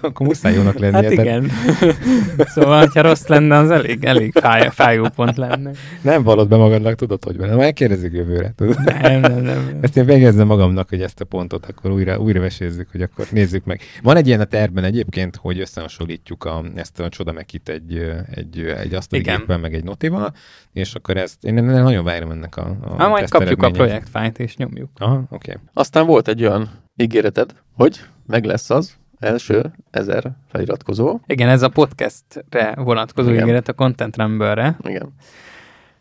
akkor 0.01 0.27
muszáj 0.27 0.55
jónak 0.55 0.79
lenni. 0.79 0.95
Hát 0.95 1.11
igen. 1.11 1.51
szóval, 2.55 2.89
ha 2.95 3.01
rossz 3.01 3.27
lenne, 3.27 3.57
az 3.57 3.71
elég, 3.71 4.05
elég 4.05 4.33
fáj, 4.33 4.69
fájó 4.71 5.09
pont 5.15 5.37
lenne. 5.37 5.71
Nem 6.03 6.23
vallod 6.23 6.49
be 6.49 6.57
magadnak, 6.57 6.95
tudod, 6.95 7.25
hogy 7.25 7.37
benne. 7.37 7.55
Megkérdezik 7.55 8.13
jövőre. 8.13 8.53
Tudod? 8.57 8.85
Nem, 8.85 9.21
nem, 9.21 9.41
nem. 9.43 9.79
Ezt 9.81 9.97
én 9.97 10.05
megjegyzem 10.05 10.47
magamnak, 10.47 10.89
hogy 10.89 11.03
ezt 11.03 11.21
a 11.21 11.25
pontot 11.25 11.67
akkor 11.67 11.91
újra, 11.91 12.19
újra 12.19 12.41
vesézzük, 12.41 12.89
hogy 12.91 13.03
akkor 13.03 13.27
nézzük 13.31 13.65
meg. 13.65 13.81
Van 14.03 14.17
egy 14.17 14.27
ilyen 14.27 14.41
a 14.41 14.45
tervben 14.45 14.85
egyébként, 14.85 15.37
hogy 15.37 15.62
összehasonlítjuk 15.63 16.45
a, 16.45 16.65
ezt 16.75 17.01
a 17.01 17.09
csodamekit 17.09 17.69
egy, 17.69 17.97
egy, 18.35 18.59
egy 18.59 18.95
asztali 18.95 19.23
gépen, 19.23 19.61
meg 19.61 19.75
egy 19.75 19.85
notival, 19.85 20.35
és 20.73 20.95
akkor 20.95 21.17
ezt, 21.17 21.45
én 21.45 21.55
nagyon 21.55 22.05
várom 22.05 22.31
ennek 22.31 22.57
a, 22.57 22.77
a 22.83 23.03
ha, 23.03 23.09
majd 23.09 23.29
kapjuk 23.29 23.63
a 23.63 23.71
projektfájt, 23.71 24.39
és 24.39 24.57
nyomjuk. 24.57 24.91
Aha, 24.99 25.15
oké. 25.15 25.51
Okay. 25.51 25.63
Aztán 25.73 26.07
volt 26.07 26.29
egy 26.29 26.43
olyan 26.45 26.71
ígéreted, 26.97 27.55
hogy 27.77 28.01
meg 28.27 28.45
lesz 28.45 28.71
az, 28.71 28.97
első 29.23 29.73
ezer 29.91 30.33
feliratkozó. 30.51 31.21
Igen, 31.27 31.49
ez 31.49 31.63
a 31.63 31.69
podcastre 31.69 32.75
vonatkozó 32.77 33.31
Igen. 33.31 33.43
ígéret 33.43 33.69
a 33.69 33.73
Content 33.73 34.17
Rumble-re. 34.17 34.77
Igen. 34.83 35.13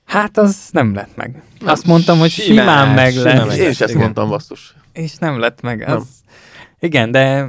Hát 0.06 0.38
az 0.38 0.70
nem 0.72 0.94
lett 0.94 1.16
meg. 1.16 1.44
Nem. 1.60 1.70
Azt 1.70 1.86
mondtam, 1.86 2.20
hogy 2.20 2.30
simán, 2.30 2.66
simán 2.66 2.96
meg 2.96 3.16
lesz. 3.16 3.58
Én 3.58 3.70
is 3.70 3.82
ezt 3.82 3.94
mondtam, 3.94 4.30
basszus. 4.30 4.76
És 4.94 5.18
nem 5.18 5.40
lett 5.40 5.62
meg. 5.62 5.82
Az... 5.82 5.90
Nem. 5.90 6.04
Igen, 6.80 7.12
de 7.12 7.48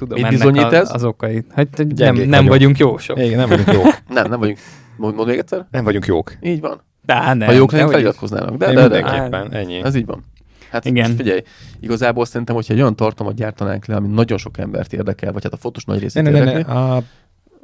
tudom 0.00 0.30
Mit 0.30 0.40
ennek 0.40 0.72
ez? 0.72 0.94
az 0.94 1.04
okait. 1.04 1.46
Hát 1.54 1.84
nem, 1.96 2.16
nem 2.16 2.46
vagyunk 2.46 2.78
jósok. 2.78 3.18
Igen, 3.18 3.38
nem 3.38 3.48
vagyunk 3.48 3.72
jók. 3.72 3.98
nem, 4.16 4.28
nem 4.28 4.38
vagyunk. 4.38 4.58
Mondd 4.96 5.26
még 5.26 5.38
egyszer? 5.38 5.66
Nem 5.70 5.84
vagyunk 5.84 6.06
jók. 6.06 6.32
Így 6.40 6.60
van. 6.60 6.80
De, 7.06 7.34
nem, 7.34 7.48
ha 7.48 7.52
jók 7.52 7.72
lennénk, 7.72 7.90
feliratkoznának. 7.90 8.56
De, 8.56 8.72
de, 8.72 8.88
de, 8.88 9.28
de. 9.28 9.46
ennyi. 9.50 9.82
Ez 9.82 9.94
így 9.94 10.06
van. 10.06 10.24
Hát 10.70 10.84
Igen. 10.84 11.16
figyelj, 11.16 11.42
igazából 11.80 12.24
szerintem, 12.24 12.54
hogyha 12.54 12.74
egy 12.74 12.80
olyan 12.80 12.96
tartalmat 12.96 13.34
gyártanánk 13.34 13.86
le, 13.86 13.96
ami 13.96 14.08
nagyon 14.08 14.38
sok 14.38 14.58
embert 14.58 14.92
érdekel, 14.92 15.32
vagy 15.32 15.42
hát 15.42 15.52
a 15.52 15.56
fotós 15.56 15.84
nagy 15.84 16.00
részét 16.00 16.22
ne, 16.22 16.30
érdekli, 16.30 16.52
ne, 16.52 16.58
ne, 16.58 16.80
a... 16.80 17.02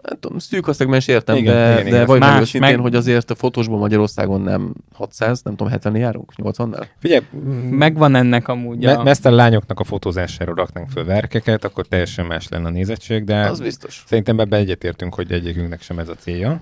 Hát, 0.08 0.18
tudom, 0.18 0.38
szűk 0.38 0.72
szegmens 0.72 1.06
értem, 1.08 1.36
igen, 1.36 1.54
de, 1.54 1.80
igen, 1.80 1.92
de 1.92 2.04
vagy 2.04 2.20
meg 2.20 2.40
őszintén, 2.40 2.70
meg... 2.70 2.80
hogy 2.80 2.94
azért 2.94 3.30
a 3.30 3.34
fotósból 3.34 3.78
Magyarországon 3.78 4.40
nem 4.40 4.74
600, 4.92 5.42
nem 5.42 5.56
tudom, 5.56 5.72
70 5.72 5.96
járunk, 5.96 6.32
80-nál? 6.36 6.86
Figyelj, 6.98 7.22
megvan 7.70 8.14
ennek 8.14 8.48
amúgy 8.48 8.84
a... 8.84 9.02
Mesztel 9.02 9.32
lányoknak 9.32 9.80
a 9.80 9.84
fotózására 9.84 10.54
raknánk 10.54 10.90
föl 10.90 11.04
verkeket, 11.04 11.64
akkor 11.64 11.86
teljesen 11.86 12.26
más 12.26 12.48
lenne 12.48 12.66
a 12.66 12.70
nézettség, 12.70 13.24
de 13.24 13.46
az 13.46 13.60
biztos. 13.60 14.04
szerintem 14.06 14.40
ebben 14.40 14.60
egyetértünk, 14.60 15.14
hogy 15.14 15.32
egyikünknek 15.32 15.82
sem 15.82 15.98
ez 15.98 16.08
a 16.08 16.14
célja 16.14 16.60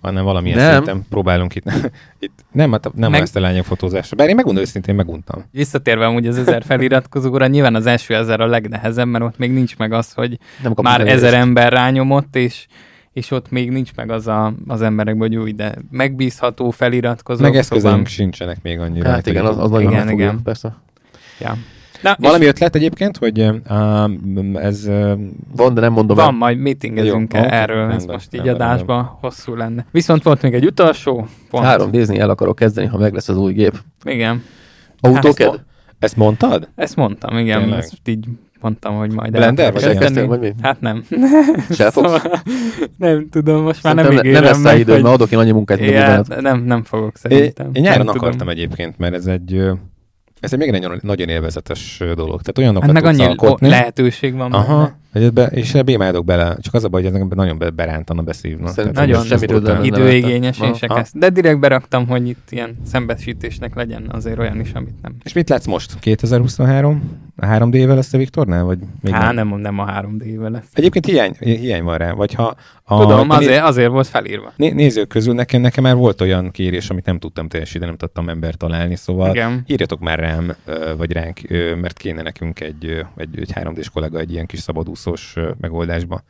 hanem 0.00 0.24
valamilyen 0.24 0.58
nem. 0.58 0.74
szinten 0.74 1.06
próbálunk 1.08 1.54
itt. 1.54 1.64
itt 2.18 2.44
nem, 2.52 2.72
hát 2.72 2.94
nem 2.94 3.10
Meg... 3.10 3.20
ezt 3.20 3.36
a 3.36 3.40
lányok 3.40 3.64
fotózásra. 3.64 4.16
Bár 4.16 4.28
én 4.28 4.34
megmondom 4.34 4.62
őszintén, 4.62 4.94
meguntam. 4.94 5.44
Visszatérve 5.50 6.06
amúgy 6.06 6.26
az 6.26 6.38
ezer 6.38 6.62
feliratkozóra, 6.62 7.46
nyilván 7.46 7.74
az 7.74 7.86
első 7.86 8.14
ezer 8.14 8.40
a 8.40 8.46
legnehezebb, 8.46 9.06
mert 9.06 9.24
ott 9.24 9.38
még 9.38 9.52
nincs 9.52 9.76
meg 9.76 9.92
az, 9.92 10.12
hogy 10.12 10.38
nem 10.62 10.72
már 10.82 11.08
ezer 11.08 11.34
ember 11.34 11.72
rányomott, 11.72 12.36
és 12.36 12.66
és 13.12 13.30
ott 13.30 13.50
még 13.50 13.70
nincs 13.70 13.94
meg 13.94 14.10
az 14.10 14.26
a, 14.26 14.52
az 14.66 14.82
emberekből, 14.82 15.28
hogy 15.28 15.36
új, 15.36 15.52
de 15.52 15.74
megbízható 15.90 16.70
feliratkozó. 16.70 17.42
Meg 17.42 17.56
eszközeink 17.56 17.94
szóval... 17.96 18.04
sincsenek 18.04 18.62
még 18.62 18.78
annyira. 18.78 19.10
Hát 19.10 19.26
igen, 19.26 19.44
az, 19.44 19.58
az 19.58 19.70
nagyon 19.70 19.92
igen, 19.92 20.10
igen. 20.10 20.42
persze. 20.42 20.76
Ja. 21.40 21.56
Na, 22.02 22.16
Valami 22.18 22.46
ötlet 22.46 22.74
egyébként, 22.74 23.16
hogy 23.16 23.40
uh, 23.40 24.64
ez... 24.64 24.84
Uh, 24.86 25.12
van, 25.56 25.74
de 25.74 25.80
nem 25.80 25.92
mondom 25.92 26.16
Van, 26.16 26.26
el. 26.26 26.32
majd 26.32 26.58
meetingezünk 26.58 27.34
Jó, 27.34 27.40
erről, 27.40 27.76
rendben, 27.76 27.96
ez 27.96 28.04
most 28.04 28.34
így 28.34 28.48
adásban 28.48 28.96
rendben. 28.96 29.18
hosszú 29.20 29.54
lenne. 29.54 29.86
Viszont 29.90 30.22
volt 30.22 30.42
még 30.42 30.54
egy 30.54 30.64
utolsó 30.66 31.26
pont. 31.50 31.64
Három 31.64 31.90
Disney 31.90 32.18
el 32.18 32.30
akarok 32.30 32.56
kezdeni, 32.56 32.86
ha 32.86 32.98
meg 32.98 33.12
lesz 33.12 33.28
az 33.28 33.36
új 33.36 33.52
gép. 33.52 33.78
Igen. 34.04 34.42
Autóked? 35.00 35.50
Hát, 35.50 35.64
ezt 35.98 36.16
mondtad? 36.16 36.68
Ezt 36.74 36.96
mondtam, 36.96 37.38
igen. 37.38 37.60
Tényleg? 37.60 37.78
Ezt 37.78 38.08
így 38.08 38.26
mondtam, 38.60 38.94
hogy 38.94 39.12
majd 39.12 39.30
Blender 39.30 39.72
vagy 39.72 39.82
elkezdtél, 39.82 40.26
vagy 40.26 40.40
mi? 40.40 40.52
Hát 40.62 40.80
nem. 40.80 41.04
Se 41.70 41.90
fogsz? 41.90 42.12
Szóval, 42.12 42.42
nem 42.98 43.28
tudom, 43.30 43.62
most 43.62 43.82
már 43.82 43.94
nem 43.94 44.12
ígérem 44.12 44.32
Nem 44.32 44.42
lesz 44.42 44.62
meg, 44.62 44.78
idő, 44.78 44.92
hogy... 44.92 45.02
mert 45.02 45.14
adok 45.14 45.30
én 45.30 45.38
annyi 45.38 45.50
munkát, 45.50 45.78
ja, 45.80 46.22
nem, 46.40 46.62
nem 46.62 46.82
fogok 46.82 47.16
szerintem. 47.16 47.66
Én, 47.66 47.72
én 47.74 47.82
nyáron 47.82 48.08
akartam 48.08 48.48
egyébként, 48.48 48.98
mert 48.98 49.14
ez 49.14 49.26
egy 49.26 49.70
ez 50.40 50.52
egy 50.52 50.58
még 50.58 50.74
egy 50.74 51.00
nagyon, 51.02 51.28
élvezetes 51.28 51.98
dolog. 51.98 52.42
Tehát 52.42 52.58
olyanokat 52.58 52.90
hát 52.90 52.92
meg 52.92 53.04
annyi 53.04 53.22
alkotni. 53.22 53.68
lehetőség 53.68 54.34
van 54.34 54.52
Aha, 54.52 54.96
benne. 55.12 55.30
Be, 55.30 55.46
és 55.46 55.74
ebbe 55.74 55.92
imádok 55.92 56.24
bele. 56.24 56.56
Csak 56.60 56.74
az 56.74 56.84
a 56.84 56.88
baj, 56.88 57.02
hogy 57.02 57.14
ez 57.14 57.26
nagyon 57.28 57.58
be, 57.58 57.70
berántana 57.70 58.22
beszívna. 58.22 58.70
Nagyon 58.92 59.24
időigényes, 59.82 60.60
én 60.60 60.74
se 60.74 60.86
kezd. 60.86 61.18
De 61.18 61.30
direkt 61.30 61.60
beraktam, 61.60 62.06
hogy 62.06 62.28
itt 62.28 62.48
ilyen 62.50 62.76
szembesítésnek 62.86 63.74
legyen 63.74 64.08
azért 64.12 64.38
olyan 64.38 64.60
is, 64.60 64.72
amit 64.72 65.02
nem. 65.02 65.16
És 65.24 65.32
mit 65.32 65.48
látsz 65.48 65.66
most? 65.66 65.98
2023? 66.00 67.24
A 67.36 67.46
3D-vel 67.46 67.94
lesz 67.94 68.12
a 68.12 68.18
Viktornál? 68.18 68.64
Vagy 68.64 68.78
még 69.00 69.12
Há, 69.12 69.32
nem? 69.32 69.48
nem, 69.48 69.60
nem 69.60 69.78
a 69.78 69.86
3D-vel 69.86 70.50
lesz. 70.50 70.68
Egyébként 70.72 71.06
hiány, 71.06 71.34
hiány 71.38 71.82
van 71.82 71.98
rá. 71.98 72.12
Vagy 72.12 72.34
ha 72.34 72.56
a, 72.88 73.00
Tudom, 73.00 73.30
azért, 73.30 73.62
azért 73.62 73.90
volt 73.90 74.06
felírva. 74.06 74.52
Né, 74.56 74.70
nézők 74.70 75.08
közül 75.08 75.34
nekem, 75.34 75.60
nekem 75.60 75.82
már 75.82 75.94
volt 75.94 76.20
olyan 76.20 76.50
kérés, 76.50 76.90
amit 76.90 77.04
nem 77.04 77.18
tudtam 77.18 77.48
teljesíteni, 77.48 77.86
nem 77.86 77.96
tudtam 77.96 78.28
embert 78.28 78.58
találni, 78.58 78.96
szóval 78.96 79.30
Igen. 79.30 79.64
írjatok 79.66 80.00
már 80.00 80.18
rám, 80.18 80.56
vagy 80.96 81.12
ránk, 81.12 81.40
mert 81.80 81.98
kéne 81.98 82.22
nekünk 82.22 82.60
egy, 82.60 83.06
egy, 83.16 83.38
egy 83.38 83.50
3D-s 83.54 83.90
kollega 83.90 84.18
egy 84.18 84.32
ilyen 84.32 84.46
kis 84.46 84.60
szabadúszós 84.60 85.34
megoldásba 85.60 86.22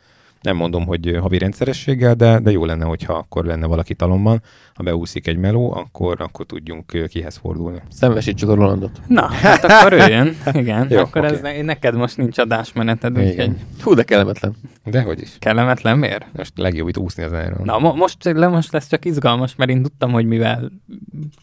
nem 0.46 0.56
mondom, 0.56 0.86
hogy 0.86 1.16
havi 1.20 1.38
rendszerességgel, 1.38 2.14
de, 2.14 2.38
de 2.38 2.50
jó 2.50 2.64
lenne, 2.64 2.84
hogyha 2.84 3.12
akkor 3.12 3.44
lenne 3.44 3.66
valaki 3.66 3.94
talomban, 3.94 4.42
ha 4.74 4.82
beúszik 4.82 5.26
egy 5.26 5.36
meló, 5.36 5.72
akkor, 5.72 6.20
akkor 6.20 6.46
tudjunk 6.46 7.08
kihez 7.08 7.36
fordulni. 7.36 7.82
Szemvesítsük 7.88 8.48
a 8.48 8.54
Rolandot. 8.54 9.00
Na, 9.06 9.26
hát 9.26 9.64
akkor 9.64 9.92
jöjjön. 9.92 10.36
Igen, 10.52 10.86
jó, 10.90 10.98
akkor 10.98 11.24
okay. 11.24 11.58
ez, 11.58 11.64
neked 11.64 11.94
most 11.94 12.16
nincs 12.16 12.38
adásmeneted, 12.38 13.18
úgyhogy... 13.18 13.50
Hú, 13.82 13.94
de 13.94 14.02
kellemetlen. 14.02 14.54
Dehogy 14.84 15.20
is. 15.20 15.30
Kellemetlen, 15.38 15.98
miért? 15.98 16.26
Most 16.32 16.52
legjobb 16.56 16.88
itt 16.88 16.98
úszni 16.98 17.22
az 17.22 17.32
erről. 17.32 17.60
Na, 17.64 17.78
mo- 17.78 17.96
most, 17.96 18.24
le, 18.24 18.46
most 18.46 18.72
lesz 18.72 18.88
csak 18.88 19.04
izgalmas, 19.04 19.54
mert 19.56 19.70
én 19.70 19.82
tudtam, 19.82 20.12
hogy 20.12 20.26
mivel 20.26 20.70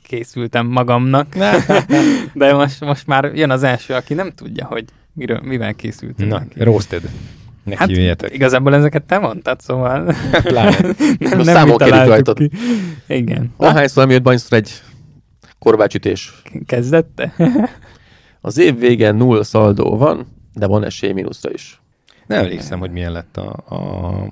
készültem 0.03 0.67
magamnak. 0.67 1.27
de 2.33 2.53
most, 2.53 2.81
most 2.81 3.07
már 3.07 3.31
jön 3.35 3.49
az 3.49 3.63
első, 3.63 3.93
aki 3.93 4.13
nem 4.13 4.31
tudja, 4.31 4.65
hogy 4.65 4.85
miről, 5.13 5.39
mivel 5.43 5.73
készültem. 5.73 6.27
Na, 6.27 6.43
roasted. 6.57 7.01
Ne 7.63 7.77
hát 7.77 7.87
hívjátok. 7.87 8.33
igazából 8.33 8.75
ezeket 8.75 9.03
te 9.03 9.17
mondtad, 9.17 9.61
szóval 9.61 10.03
nem, 10.43 10.73
nem 11.19 11.43
számol 11.43 11.77
rajtad. 11.77 12.37
Ki. 12.37 12.49
Igen. 13.07 13.53
Ahányszor 13.57 14.03
nem 14.03 14.11
jött 14.11 14.23
bajnszor 14.23 14.57
egy 14.57 14.71
korbácsütés. 15.59 16.41
Kezdette? 16.65 17.33
az 18.41 18.57
év 18.57 18.79
végén 18.79 19.15
null 19.15 19.43
szaldó 19.43 19.97
van, 19.97 20.27
de 20.53 20.65
van 20.67 20.83
esély 20.83 21.11
mínuszra 21.11 21.51
is. 21.51 21.81
Nem 22.27 22.43
emlékszem, 22.43 22.79
hogy 22.79 22.91
milyen 22.91 23.11
lett 23.11 23.37
a, 23.37 23.63
a, 23.67 23.77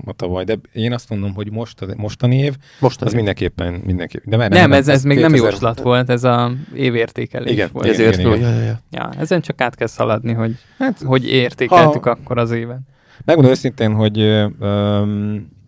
a 0.06 0.14
tavaly, 0.14 0.44
de 0.44 0.60
én 0.74 0.94
azt 0.94 1.10
mondom, 1.10 1.34
hogy 1.34 1.52
most, 1.52 1.96
mostani 1.96 2.38
év, 2.38 2.56
mostani. 2.80 3.10
az 3.10 3.16
mindenképpen, 3.16 3.74
mindenképpen. 3.86 4.30
De 4.30 4.38
már 4.38 4.50
nem, 4.50 4.60
nem, 4.70 4.80
ez, 4.80 4.88
ez 4.88 5.04
még 5.04 5.18
2000... 5.18 5.40
nem 5.40 5.52
jóslat 5.52 5.82
volt, 5.82 6.10
ez 6.10 6.24
a 6.24 6.52
évértékelés 6.74 7.52
igen, 7.52 7.70
volt. 7.72 7.88
Ezért 7.88 8.20
igen, 8.20 8.36
igen, 8.36 8.40
igen. 8.40 8.54
Ja, 8.54 8.60
ja, 8.60 8.66
ja. 8.66 8.80
ja, 8.92 9.10
ezen 9.20 9.42
csak 9.42 9.62
át 9.62 9.76
kell 9.76 9.88
szaladni, 9.88 10.34
hogy, 10.34 10.56
hát, 10.78 11.02
hogy 11.02 11.28
értékeltük 11.28 12.04
ha, 12.04 12.10
akkor 12.10 12.38
az 12.38 12.52
éven. 12.52 12.82
Megmondom 13.26 13.54
őszintén, 13.54 13.94
hogy 13.94 14.22
um, 14.60 15.60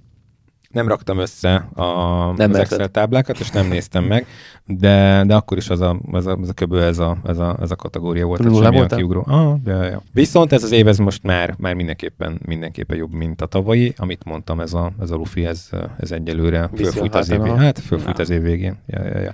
nem 0.70 0.88
raktam 0.88 1.18
össze 1.18 1.56
a, 1.56 1.86
nem 2.36 2.52
az 2.52 2.58
Excel 2.58 2.88
táblákat, 2.88 3.40
és 3.40 3.50
nem 3.50 3.68
néztem 3.68 4.04
meg, 4.04 4.28
de, 4.66 5.24
de 5.28 5.36
akkor 5.36 5.58
is 5.58 5.70
az 5.70 5.82
a, 5.82 6.00
az 6.12 6.28
a, 6.28 6.38
az 6.42 6.50
a 6.50 6.54
köbő, 6.54 6.84
ez 6.84 7.00
a, 7.00 7.18
ez 7.26 7.38
a, 7.38 7.58
ez 7.62 7.72
a 7.72 7.76
kategória 7.76 8.26
volt, 8.26 8.44
hogy 8.44 8.56
semmi 8.56 8.86
kiugró. 8.88 9.26
Ah, 9.28 9.56
de, 9.64 9.74
ja. 9.74 10.02
Viszont 10.14 10.52
ez 10.52 10.64
az 10.64 10.72
év, 10.72 10.88
ez 10.88 10.98
most 10.98 11.24
már, 11.24 11.56
már 11.58 11.74
mindenképpen, 11.74 12.40
mindenképpen 12.46 12.98
jobb, 12.98 13.14
mint 13.14 13.42
a 13.42 13.46
tavalyi. 13.46 13.94
Amit 13.98 14.24
mondtam, 14.24 14.60
ez 14.60 14.74
a, 14.74 14.92
ez 15.02 15.12
a 15.12 15.16
Luffy, 15.16 15.46
ez, 15.46 15.70
ez 16.00 16.12
egyelőre 16.12 16.70
fölfújt 16.76 17.16
az 17.16 17.30
év 17.30 17.42
végén. 17.42 17.58
Hát 17.58 17.80
fölfújt 17.80 18.20
az 18.20 18.30
év 18.30 18.42
végén. 18.42 18.78
Ja, 18.88 19.06
ja, 19.06 19.20
ja. 19.20 19.34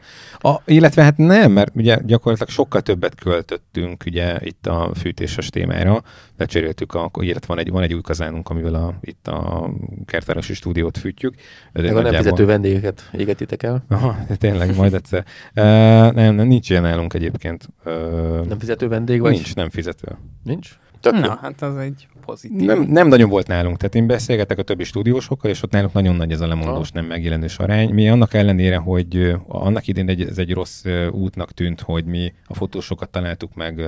A, 0.50 0.62
illetve 0.66 1.04
hát 1.04 1.18
nem, 1.18 1.52
mert 1.52 1.76
ugye 1.76 1.98
gyakorlatilag 2.06 2.50
sokkal 2.50 2.82
többet 2.82 3.16
költöttünk 3.16 4.04
ugye 4.06 4.38
itt 4.42 4.68
a 4.68 4.92
fűtéses 4.96 5.50
témára, 5.50 6.04
lecseréltük, 6.38 6.94
a, 6.94 7.12
illetve 7.20 7.48
van 7.48 7.58
egy, 7.58 7.72
van 7.72 7.84
egy 7.84 7.94
új 7.94 8.02
kazánunk, 8.02 8.50
amivel 8.50 8.74
a, 8.74 8.94
itt 9.02 9.28
a 9.28 9.70
kertvárosi 10.06 10.54
stúdiót 10.54 10.98
fűtjük. 10.98 11.36
Meg 11.74 11.96
a 11.96 12.02
nem 12.02 12.14
fizető 12.14 12.46
vendégeket 12.46 13.10
égetitek 13.18 13.64
el. 13.64 13.84
Aha, 13.90 14.18
tényleg, 14.38 14.76
majd 14.76 14.94
egyszer. 14.94 15.19
Uh, 15.56 16.14
nem, 16.14 16.36
nem, 16.36 16.48
nincs 16.48 16.70
ilyen 16.70 16.82
nálunk 16.82 17.14
egyébként. 17.14 17.68
Uh, 17.86 18.46
nem 18.46 18.60
fizető 18.60 18.88
vendég 18.88 19.22
vagy? 19.22 19.32
Nincs, 19.32 19.56
nem 19.56 19.70
fizető. 19.70 20.18
Nincs? 20.44 20.70
Tök 21.02 21.14
Na, 21.14 21.38
hát 21.42 21.62
az 21.62 21.78
egy 21.78 22.08
pozitív. 22.30 22.68
Nem, 22.68 22.82
nem 22.82 23.08
nagyon 23.08 23.30
volt 23.30 23.48
nálunk, 23.48 23.78
tehát 23.78 23.96
én 23.96 24.08
beszélgetek 24.08 24.58
a 24.58 24.62
többi 24.62 24.84
stúdiósokkal, 24.84 25.52
és 25.52 25.64
ott 25.64 25.72
nálunk 25.72 25.94
nagyon 25.94 26.16
nagy 26.16 26.32
ez 26.32 26.42
a 26.42 26.48
lemondós, 26.48 26.92
nem 26.92 27.06
megjelenős 27.06 27.58
arány. 27.58 27.90
Mi 27.90 28.10
annak 28.10 28.34
ellenére, 28.34 28.78
hogy 28.78 29.36
annak 29.48 29.88
idén 29.88 30.10
egy, 30.10 30.22
ez 30.22 30.38
egy 30.38 30.54
rossz 30.54 30.86
útnak 31.12 31.52
tűnt, 31.52 31.82
hogy 31.82 32.06
mi 32.06 32.34
a 32.48 32.54
fotósokat 32.54 33.10
találtuk 33.10 33.56
meg 33.56 33.82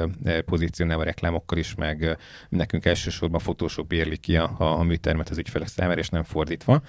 pozícionálva 0.46 1.04
reklámokkal 1.04 1.58
is, 1.58 1.76
meg 1.76 2.18
nekünk 2.50 2.86
elsősorban 2.86 3.40
fotósok 3.40 3.94
érlik 3.94 4.20
ki 4.20 4.38
a, 4.38 4.56
a, 4.58 4.64
a 4.64 4.84
műtermet 4.84 5.30
az 5.30 5.38
ügyfelek 5.38 5.68
számára, 5.68 6.00
és 6.00 6.10
nem 6.10 6.24
fordítva. 6.24 6.82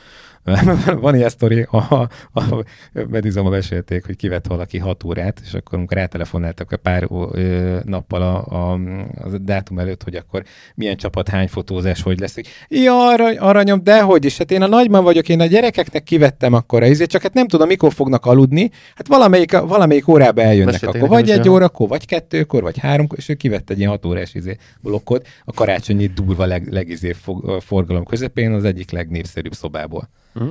Van 1.01 1.15
ilyen 1.15 1.29
sztori, 1.29 1.67
a, 1.71 1.77
a, 1.77 2.09
a 2.33 2.65
Medizoma 2.93 3.51
mesélték, 3.51 4.07
hogy 4.07 4.17
kivett 4.17 4.47
valaki 4.47 4.79
hat 4.79 5.05
órát, 5.05 5.41
és 5.45 5.55
akkor 5.55 5.79
amikor 5.79 5.97
rátelefonáltak 5.97 6.73
a 6.73 6.77
pár 6.77 7.07
ö, 7.11 7.79
nappal 7.85 8.23
a, 8.23 8.47
a, 8.47 8.73
a 9.15 9.39
dátum 9.39 9.79
előtt, 9.79 10.03
hogy 10.03 10.15
akkor 10.15 10.45
milyen 10.75 10.97
csapat, 10.97 11.29
hány 11.29 11.42
fotózás, 11.47 12.03
hogy 12.03 12.21
lesz. 12.21 12.37
Ja, 12.69 13.07
arany, 13.09 13.37
aranyom, 13.37 13.83
de 13.83 14.01
hogy 14.01 14.25
is, 14.25 14.39
hát 14.39 14.51
én 14.51 14.63
a 14.63 14.67
nagyban 14.67 15.05
vagyok, 15.05 15.29
én 15.29 15.41
a 15.41 15.47
gyerekeknek 15.47 16.03
kivettem 16.03 16.53
akkor 16.53 16.83
ezért 16.83 17.11
csak 17.11 17.23
hát 17.23 17.35
nem 17.35 17.49
tudom, 17.49 17.67
mikor 17.67 17.93
fognak 17.93 18.27
aludni, 18.27 18.71
hát 18.95 19.07
valamelyik, 19.07 19.53
valamelyik 19.53 20.09
órába 20.09 20.43
eljönnek 20.43 20.73
Mesélték 20.73 21.03
akkor, 21.03 21.17
vagy 21.17 21.31
egy 21.31 21.49
órakor, 21.49 21.89
vagy 21.89 22.07
kettőkor, 22.07 22.63
vagy 22.63 22.79
háromkor, 22.79 23.19
és 23.19 23.29
ő 23.29 23.35
kivett 23.35 23.71
egy 23.71 23.79
ilyen 23.79 23.91
hat 23.91 24.07
órás 24.07 24.35
izé, 24.35 24.57
blokkot 24.81 25.27
a 25.45 25.53
karácsonyi 25.53 26.07
durva 26.07 26.45
leg, 26.45 26.73
legizé 26.73 27.15
forgalom 27.61 28.05
közepén 28.05 28.53
az 28.53 28.65
egyik 28.65 28.91
legnépszerűbb 28.91 29.55
szobából. 29.55 30.09
Mm. 30.43 30.51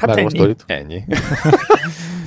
Hát 0.00 0.16
ennyi. 0.16 0.54
ennyi. 0.66 1.04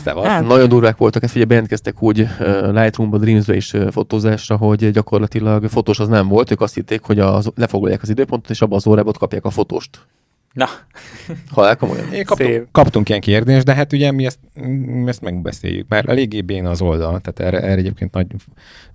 hát. 0.05 0.47
Nagyon 0.47 0.69
durvák 0.69 0.97
voltak, 0.97 1.23
ezt 1.23 1.35
ugye 1.35 1.45
bejelentkeztek 1.45 2.01
úgy 2.01 2.19
uh, 2.19 2.27
Lightroom-ba, 2.71 3.17
Dreams-be 3.17 3.55
is 3.55 3.73
uh, 3.73 3.91
fotózásra, 3.91 4.55
hogy 4.55 4.91
gyakorlatilag 4.91 5.65
fotós 5.69 5.99
az 5.99 6.07
nem 6.07 6.27
volt, 6.27 6.51
ők 6.51 6.61
azt 6.61 6.73
hitték, 6.73 7.01
hogy 7.01 7.19
az, 7.19 7.51
lefoglalják 7.55 8.01
az 8.01 8.09
időpontot, 8.09 8.49
és 8.49 8.61
abban 8.61 8.77
az 8.77 8.87
órában 8.87 9.13
kapják 9.19 9.45
a 9.45 9.49
fotóst. 9.49 9.99
Na. 10.53 10.67
Halál 11.49 11.75
komolyan. 11.75 12.13
É, 12.13 12.21
kaptunk, 12.21 12.67
kaptunk 12.71 13.09
ilyen 13.09 13.21
kérdést, 13.21 13.65
de 13.65 13.73
hát 13.73 13.93
ugye 13.93 14.11
mi 14.11 14.25
ezt, 14.25 14.39
mi 14.85 15.07
ezt 15.07 15.21
megbeszéljük. 15.21 15.87
Már 15.87 16.09
eléggé 16.09 16.41
bén 16.41 16.65
az 16.65 16.81
oldal, 16.81 17.19
tehát 17.19 17.39
erre, 17.39 17.67
erre 17.67 17.79
egyébként 17.79 18.13
nagy 18.13 18.27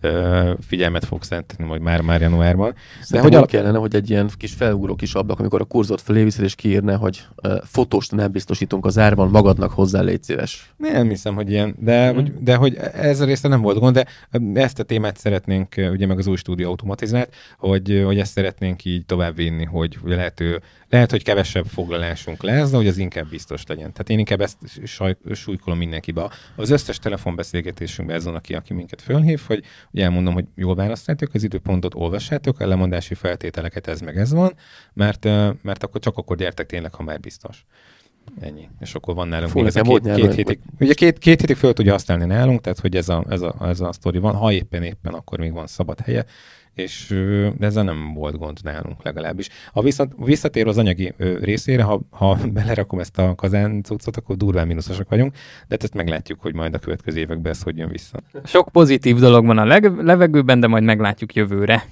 ö, 0.00 0.52
figyelmet 0.66 1.04
fog 1.04 1.22
szentelni, 1.22 1.70
majd 1.70 1.82
már, 1.82 2.00
már 2.00 2.20
januárban. 2.20 2.74
De 3.10 3.20
hogy 3.20 3.34
alap... 3.34 3.48
kellene, 3.48 3.78
hogy 3.78 3.94
egy 3.94 4.10
ilyen 4.10 4.30
kis 4.36 4.52
felugró 4.52 4.94
kis 4.94 5.14
ablak, 5.14 5.38
amikor 5.38 5.60
a 5.60 5.64
kurzort 5.64 6.00
felé 6.00 6.22
viszed, 6.22 6.44
és 6.44 6.54
kiírne, 6.54 6.94
hogy 6.94 7.26
uh, 7.42 7.52
fotóst 7.64 8.12
nem 8.12 8.32
biztosítunk 8.32 8.86
az 8.86 8.98
árban, 8.98 9.30
magadnak 9.30 9.70
hozzá 9.70 10.00
légy 10.00 10.22
szíves. 10.22 10.72
Nem 10.76 11.08
hiszem, 11.08 11.34
hogy 11.34 11.50
ilyen, 11.50 11.74
de, 11.78 12.12
mm. 12.12 12.14
hogy, 12.14 12.32
de 12.42 12.54
hogy 12.54 12.76
ez 12.94 13.20
a 13.20 13.24
része 13.24 13.48
nem 13.48 13.60
volt 13.60 13.78
gond, 13.78 13.94
de 13.94 14.06
ezt 14.60 14.78
a 14.78 14.82
témát 14.82 15.16
szeretnénk, 15.16 15.74
ugye 15.92 16.06
meg 16.06 16.18
az 16.18 16.26
új 16.26 16.36
stúdió 16.36 16.68
automatizált, 16.68 17.34
hogy, 17.58 18.02
hogy 18.04 18.18
ezt 18.18 18.32
szeretnénk 18.32 18.84
így 18.84 19.06
tovább 19.06 19.34
vinni, 19.34 19.64
hogy, 19.64 19.98
hogy 20.02 20.10
lehető, 20.10 20.60
lehet, 20.90 21.10
hogy 21.10 21.22
kevesebb 21.22 21.66
foglalásunk 21.66 22.42
lesz, 22.42 22.70
de 22.70 22.76
hogy 22.76 22.86
az 22.86 22.98
inkább 22.98 23.28
biztos 23.28 23.62
legyen. 23.66 23.92
Tehát 23.92 24.10
én 24.10 24.18
inkább 24.18 24.40
ezt 24.40 24.56
saj, 24.84 25.16
súlykolom 25.32 25.78
mindenkibe. 25.78 26.30
Az 26.56 26.70
összes 26.70 26.98
telefonbeszélgetésünkben 26.98 28.16
ez 28.16 28.24
van, 28.24 28.34
aki, 28.34 28.54
aki 28.54 28.74
minket 28.74 29.02
fölhív, 29.02 29.40
hogy 29.46 29.64
ugye 29.90 30.04
elmondom, 30.04 30.34
hogy 30.34 30.44
jól 30.54 30.74
választjátok 30.74 31.34
az 31.34 31.42
időpontot, 31.42 31.94
olvassátok, 31.94 32.60
a 32.60 32.66
lemondási 32.66 33.14
feltételeket, 33.14 33.86
ez 33.86 34.00
meg 34.00 34.16
ez 34.16 34.32
van, 34.32 34.52
mert, 34.92 35.24
mert 35.62 35.84
akkor 35.84 36.00
csak 36.00 36.16
akkor 36.16 36.36
gyertek 36.36 36.66
tényleg, 36.66 36.94
ha 36.94 37.02
már 37.02 37.20
biztos. 37.20 37.64
Ennyi. 38.40 38.68
És 38.80 38.94
akkor 38.94 39.14
van 39.14 39.28
nálunk 39.28 39.50
Fú, 39.50 39.58
még 39.58 39.68
ez 39.68 39.76
a 39.76 39.82
két, 39.82 40.14
két 40.14 40.34
hétig. 40.34 40.58
Ugye 40.80 40.94
két, 40.94 41.18
két 41.18 41.40
hétig 41.40 41.56
föl 41.56 41.72
tudja 41.72 41.92
használni 41.92 42.24
nálunk, 42.24 42.60
tehát 42.60 42.78
hogy 42.78 42.96
ez 42.96 43.08
a, 43.08 43.24
ez, 43.28 43.40
a, 43.40 43.56
ez 43.60 43.80
a 43.80 43.92
sztori 43.92 44.18
van. 44.18 44.34
Ha 44.34 44.52
éppen 44.52 44.82
éppen, 44.82 45.14
akkor 45.14 45.38
még 45.38 45.52
van 45.52 45.66
szabad 45.66 46.00
helye 46.00 46.24
és 46.78 47.06
de 47.58 47.66
ezzel 47.66 47.84
nem 47.84 48.14
volt 48.14 48.38
gond 48.38 48.58
nálunk 48.62 49.02
legalábbis. 49.02 49.48
Ha 49.72 49.82
viszont 49.82 50.12
visszatér 50.24 50.66
az 50.66 50.78
anyagi 50.78 51.14
részére, 51.40 51.82
ha, 51.82 52.00
ha 52.10 52.38
belerakom 52.52 52.98
ezt 52.98 53.18
a 53.18 53.34
kazán 53.34 53.82
cuccot, 53.82 54.16
akkor 54.16 54.36
durván 54.36 54.66
mínuszosak 54.66 55.08
vagyunk, 55.08 55.34
de 55.68 55.76
ezt 55.80 55.94
meglátjuk, 55.94 56.40
hogy 56.40 56.54
majd 56.54 56.74
a 56.74 56.78
következő 56.78 57.18
években 57.18 57.52
ez 57.52 57.62
hogy 57.62 57.76
jön 57.76 57.88
vissza. 57.88 58.20
Sok 58.44 58.68
pozitív 58.72 59.16
dolog 59.16 59.46
van 59.46 59.58
a 59.58 59.64
levegőben, 60.02 60.60
de 60.60 60.66
majd 60.66 60.82
meglátjuk 60.82 61.34
jövőre. 61.34 61.84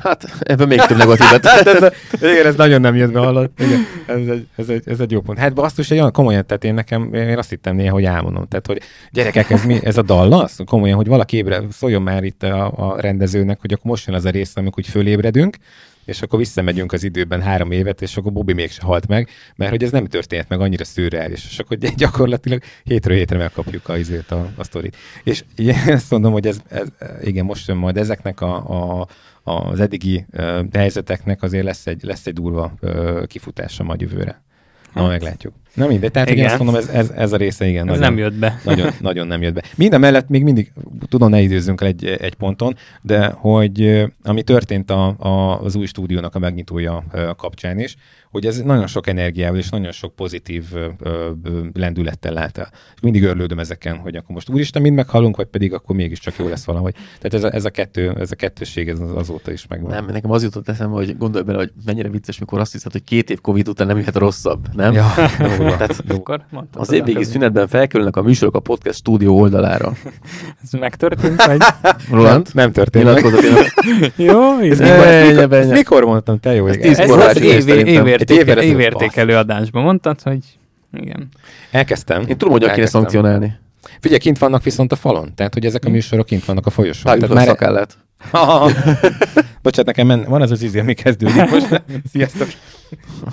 Hát 0.00 0.24
ebben 0.40 0.68
még 0.68 0.80
több 0.80 0.96
negatívat. 0.96 1.46
hát 1.46 1.66
ez, 1.66 1.82
a, 1.82 1.92
igen, 2.12 2.46
ez 2.46 2.54
nagyon 2.54 2.80
nem 2.80 2.94
jött 2.94 3.12
be, 3.12 3.18
hallott. 3.18 3.60
Igen, 3.60 3.86
ez, 4.06 4.28
egy, 4.28 4.46
ez, 4.56 4.68
egy, 4.68 4.82
ez 4.86 5.00
egy 5.00 5.10
jó 5.10 5.20
pont. 5.20 5.38
Hát 5.38 5.54
basszus, 5.54 5.90
egy 5.90 5.98
olyan 5.98 6.12
komolyan, 6.12 6.46
tehát 6.46 6.64
én 6.64 6.74
nekem, 6.74 7.14
én 7.14 7.38
azt 7.38 7.50
hittem 7.50 7.76
néha, 7.76 7.92
hogy 7.92 8.04
álmodom. 8.04 8.48
Tehát, 8.48 8.66
hogy 8.66 8.80
gyerekek, 9.10 9.50
ez, 9.50 9.64
mi, 9.64 9.78
ez 9.82 9.96
a 9.96 10.02
Dallas? 10.02 10.52
Komolyan, 10.64 10.96
hogy 10.96 11.06
valaki 11.06 11.36
ébre, 11.36 11.62
szóljon 11.70 12.02
már 12.02 12.24
itt 12.24 12.42
a, 12.42 12.72
a 12.76 13.00
rendezőnek, 13.00 13.60
hogy 13.60 13.72
akkor 13.72 13.90
most 13.90 14.06
jön 14.06 14.16
az 14.16 14.24
a 14.24 14.30
rész, 14.30 14.56
amikor 14.56 14.82
úgy 14.84 14.90
fölébredünk, 14.90 15.56
és 16.04 16.22
akkor 16.22 16.38
visszamegyünk 16.38 16.92
az 16.92 17.04
időben 17.04 17.42
három 17.42 17.70
évet, 17.70 18.02
és 18.02 18.16
akkor 18.16 18.32
Bobby 18.32 18.52
mégse 18.52 18.82
halt 18.82 19.06
meg, 19.06 19.28
mert 19.56 19.70
hogy 19.70 19.82
ez 19.82 19.90
nem 19.90 20.06
történt 20.06 20.48
meg 20.48 20.60
annyira 20.60 20.84
szürreális, 20.84 21.46
és 21.50 21.58
akkor 21.58 21.76
gyakorlatilag 21.76 22.62
hétről 22.84 23.16
hétre 23.16 23.38
megkapjuk 23.38 23.88
a, 23.88 23.96
izét, 23.96 24.30
a, 24.30 24.52
a 24.56 24.64
sztorit. 24.64 24.96
És 25.24 25.44
igen, 25.56 25.92
azt 25.92 26.10
mondom, 26.10 26.32
hogy 26.32 26.46
ez, 26.46 26.58
ez, 26.68 26.88
igen, 27.22 27.44
most 27.44 27.68
jön 27.68 27.76
majd 27.76 27.96
ezeknek 27.96 28.40
a, 28.40 28.54
a, 29.00 29.06
az 29.44 29.80
eddigi 29.80 30.26
helyzeteknek 30.72 31.42
azért 31.42 31.64
lesz 31.64 31.86
egy, 31.86 32.02
lesz 32.02 32.26
egy 32.26 32.34
durva 32.34 32.74
kifutása 33.26 33.82
majd 33.82 34.00
jövőre. 34.00 34.42
Na, 34.94 35.00
hát. 35.00 35.10
meglátjuk. 35.10 35.54
Na 35.74 35.86
mindegy, 35.86 36.10
tehát 36.10 36.30
igen. 36.30 36.46
azt 36.46 36.58
mondom, 36.58 36.76
ez, 36.76 36.88
ez, 36.88 37.10
ez 37.10 37.32
a 37.32 37.36
része 37.36 37.66
igen. 37.66 37.88
Ez 37.88 37.98
nagyon, 37.98 38.14
nem 38.14 38.18
jött 38.18 38.34
be. 38.34 38.60
Nagyon, 38.64 38.92
nagyon 39.00 39.26
nem 39.26 39.42
jött 39.42 39.54
be. 39.54 39.62
Minden 39.76 40.00
mellett 40.00 40.28
még 40.28 40.42
mindig, 40.42 40.72
tudom, 41.08 41.30
ne 41.30 41.40
időzzünk 41.40 41.80
el 41.80 41.86
egy, 41.86 42.04
egy 42.04 42.34
ponton, 42.34 42.76
de 43.02 43.26
hogy 43.26 44.04
ami 44.22 44.42
történt 44.42 44.90
a, 44.90 45.14
a, 45.18 45.60
az 45.60 45.74
új 45.74 45.86
stúdiónak 45.86 46.34
a 46.34 46.38
megnyitója 46.38 47.04
kapcsán 47.36 47.78
is, 47.78 47.96
hogy 48.34 48.46
ez 48.46 48.62
nagyon 48.62 48.86
sok 48.86 49.06
energiával 49.06 49.58
és 49.58 49.68
nagyon 49.68 49.92
sok 49.92 50.14
pozitív 50.14 50.64
ö, 50.72 50.88
ö, 51.02 51.30
lendülettel 51.72 52.32
lát 52.32 52.58
el. 52.58 52.68
És 52.94 53.00
mindig 53.00 53.22
örlődöm 53.22 53.58
ezeken, 53.58 53.96
hogy 53.96 54.16
akkor 54.16 54.34
most 54.34 54.48
úristen 54.48 54.82
mind 54.82 54.94
meghallunk, 54.94 55.36
vagy 55.36 55.46
pedig 55.46 55.72
akkor 55.72 55.96
mégiscsak 55.96 56.36
jó 56.38 56.48
lesz 56.48 56.64
valahogy. 56.64 56.94
Tehát 57.20 57.34
ez 57.34 57.44
a, 57.44 57.54
ez 57.54 57.64
a, 57.64 57.70
kettő, 57.70 58.14
ez 58.18 58.30
a 58.30 58.34
kettősség 58.34 58.88
ez 58.88 58.98
azóta 59.14 59.52
is 59.52 59.66
megvan. 59.66 59.90
Nem, 59.90 60.06
nekem 60.06 60.30
az 60.30 60.42
jutott 60.42 60.68
eszembe, 60.68 60.94
hogy 60.94 61.16
gondolj 61.18 61.44
bele, 61.44 61.58
hogy 61.58 61.72
mennyire 61.84 62.08
vicces, 62.08 62.38
mikor 62.38 62.60
azt 62.60 62.72
hiszed, 62.72 62.92
hogy 62.92 63.04
két 63.04 63.30
év 63.30 63.40
Covid 63.40 63.68
után 63.68 63.86
nem 63.86 63.98
jöhet 63.98 64.16
rosszabb, 64.16 64.68
nem? 64.72 64.92
Ja, 64.92 65.14
Tehát 65.68 66.04
akkor 66.08 66.40
az 66.74 66.92
évvégi 66.92 67.24
szünetben 67.24 67.68
felkerülnek 67.68 68.16
a 68.16 68.22
műsorok 68.22 68.54
a 68.54 68.60
podcast 68.60 68.98
stúdió 68.98 69.38
oldalára. 69.38 69.92
ez 70.62 70.72
megtörtént, 70.72 71.44
vagy? 71.44 71.60
Roland? 72.10 72.48
Nem 72.52 72.72
történt. 72.72 73.20
jó, 74.16 74.58
ez, 74.58 74.78
mikor, 74.78 75.64
mikor 75.64 76.04
mondtam, 76.04 76.40
te 76.40 76.54
jó? 76.54 76.66
Ez, 76.66 76.98
ez, 76.98 77.10
az 77.10 77.40
év, 77.40 77.68
évértékelő, 77.68 79.36
adásban 79.36 79.82
mondtad, 79.82 80.22
hogy 80.22 80.38
igen. 80.92 81.28
Elkezdtem. 81.70 82.24
Én 82.28 82.36
tudom, 82.38 82.52
hogy 82.52 82.70
kéne 82.70 82.86
szankcionálni. 82.86 83.58
Figyelj, 84.00 84.20
kint 84.20 84.38
vannak 84.38 84.62
viszont 84.62 84.92
a 84.92 84.96
falon. 84.96 85.34
Tehát, 85.34 85.54
hogy 85.54 85.64
ezek 85.64 85.84
a 85.84 85.90
műsorok 85.90 86.26
kint 86.26 86.44
vannak 86.44 86.66
a 86.66 86.70
folyosón. 86.70 87.18
Tehát 87.18 87.34
már... 87.34 87.46
szakállat. 87.46 87.96
Bocsát, 89.62 89.86
nekem 89.86 90.06
men... 90.06 90.24
van 90.28 90.42
ez 90.42 90.50
az 90.50 90.62
izé, 90.62 90.80
ami 90.80 90.94
kezdődik 90.94 91.50
most. 91.50 91.82
Sziasztok. 92.12 92.48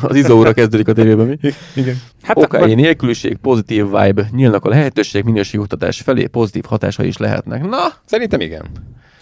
Az 0.01 0.15
izóra 0.15 0.53
kezdődik 0.53 0.87
a 0.87 0.93
tévében, 0.93 1.25
mi? 1.25 1.37
Igen. 1.75 2.01
Hát 2.21 2.37
OK, 2.37 2.53
akkor... 2.53 2.67
nélküliség, 2.69 3.37
pozitív 3.37 3.85
vibe, 3.85 4.29
nyílnak 4.31 4.65
a 4.65 4.69
lehetőség, 4.69 5.23
minőségi 5.23 5.57
oktatás 5.57 6.01
felé, 6.01 6.25
pozitív 6.25 6.63
hatása 6.67 7.03
is 7.03 7.17
lehetnek. 7.17 7.69
Na, 7.69 7.93
szerintem 8.05 8.39
igen. 8.39 8.65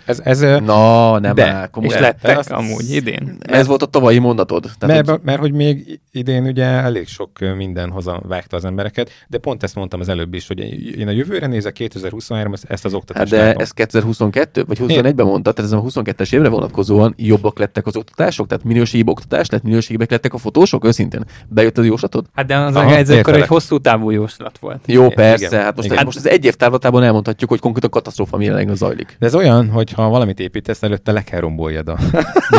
Ez, 0.09 0.19
ez, 0.23 0.39
Na, 0.39 1.19
nem 1.19 1.35
de, 1.35 1.47
áll, 1.47 1.69
És 1.81 1.99
lettek 1.99 2.37
azt, 2.37 2.51
amúgy 2.51 2.91
idén. 2.91 3.37
Ez 3.39 3.67
volt 3.67 3.81
a 3.81 3.85
tavalyi 3.85 4.17
mondatod. 4.17 4.71
Tehát, 4.79 4.95
mert, 4.95 5.09
hogy... 5.09 5.19
mert 5.23 5.39
hogy 5.39 5.53
még 5.53 5.99
idén 6.11 6.45
ugye 6.45 6.65
elég 6.65 7.07
sok 7.07 7.29
minden 7.57 7.89
hoza 7.89 8.21
vágta 8.27 8.55
az 8.55 8.65
embereket, 8.65 9.09
de 9.27 9.37
pont 9.37 9.63
ezt 9.63 9.75
mondtam 9.75 9.99
az 9.99 10.09
előbb 10.09 10.33
is, 10.33 10.47
hogy 10.47 10.59
én 10.99 11.07
a 11.07 11.11
jövőre 11.11 11.47
nézek 11.47 11.73
2023 11.73 12.53
ezt 12.67 12.85
az 12.85 12.93
oktatást. 12.93 13.31
Hát 13.31 13.39
de 13.39 13.45
látom. 13.45 13.61
ez 13.61 13.71
2022 13.71 14.63
vagy 14.63 14.77
21-ben 14.81 15.25
mondtad, 15.25 15.55
tehát 15.55 15.71
ez 15.71 15.77
a 15.77 15.81
22-es 15.81 16.33
évre 16.33 16.49
vonatkozóan 16.49 17.13
jobbak 17.17 17.59
lettek 17.59 17.85
az 17.85 17.95
oktatások, 17.95 18.47
tehát 18.47 18.63
minőségi 18.63 19.03
oktatás 19.05 19.49
lett, 19.49 19.63
minőségibek 19.63 20.11
lettek 20.11 20.33
a 20.33 20.37
fotósok, 20.37 20.85
őszintén. 20.85 21.23
Bejött 21.47 21.77
az 21.77 21.85
jóslatod? 21.85 22.25
Hát 22.33 22.45
de 22.45 22.57
az 22.57 22.75
Aha, 22.75 22.95
ez 22.95 23.09
akkor 23.09 23.35
egy 23.35 23.47
hosszú 23.47 23.77
távú 23.77 24.09
jóslat 24.09 24.57
volt. 24.57 24.79
Jó, 24.85 25.09
persze, 25.09 25.45
igen, 25.45 25.61
hát 25.61 25.75
most, 25.75 25.91
igen. 25.91 26.05
most 26.05 26.17
az 26.17 26.27
egy 26.27 26.45
év 26.45 26.53
távlatában 26.53 27.03
elmondhatjuk, 27.03 27.49
hogy 27.49 27.59
konkrétan 27.59 27.89
katasztrófa 27.89 28.37
mi 28.37 28.43
jelenleg 28.43 28.75
zajlik. 28.75 29.15
De 29.19 29.25
ez 29.25 29.35
olyan, 29.35 29.69
hogy 29.69 29.91
ha 30.01 30.09
valamit 30.09 30.39
építesz, 30.39 30.83
előtte 30.83 31.11
le 31.11 31.21
kell 31.21 31.39
romboljad 31.39 31.87
a... 31.87 31.97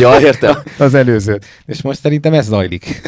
ja, 0.01 0.20
értem. 0.20 0.55
az 0.78 0.95
előzőt. 0.95 1.47
És 1.66 1.82
most 1.82 2.01
szerintem 2.01 2.34
ez 2.34 2.47
zajlik. 2.47 2.84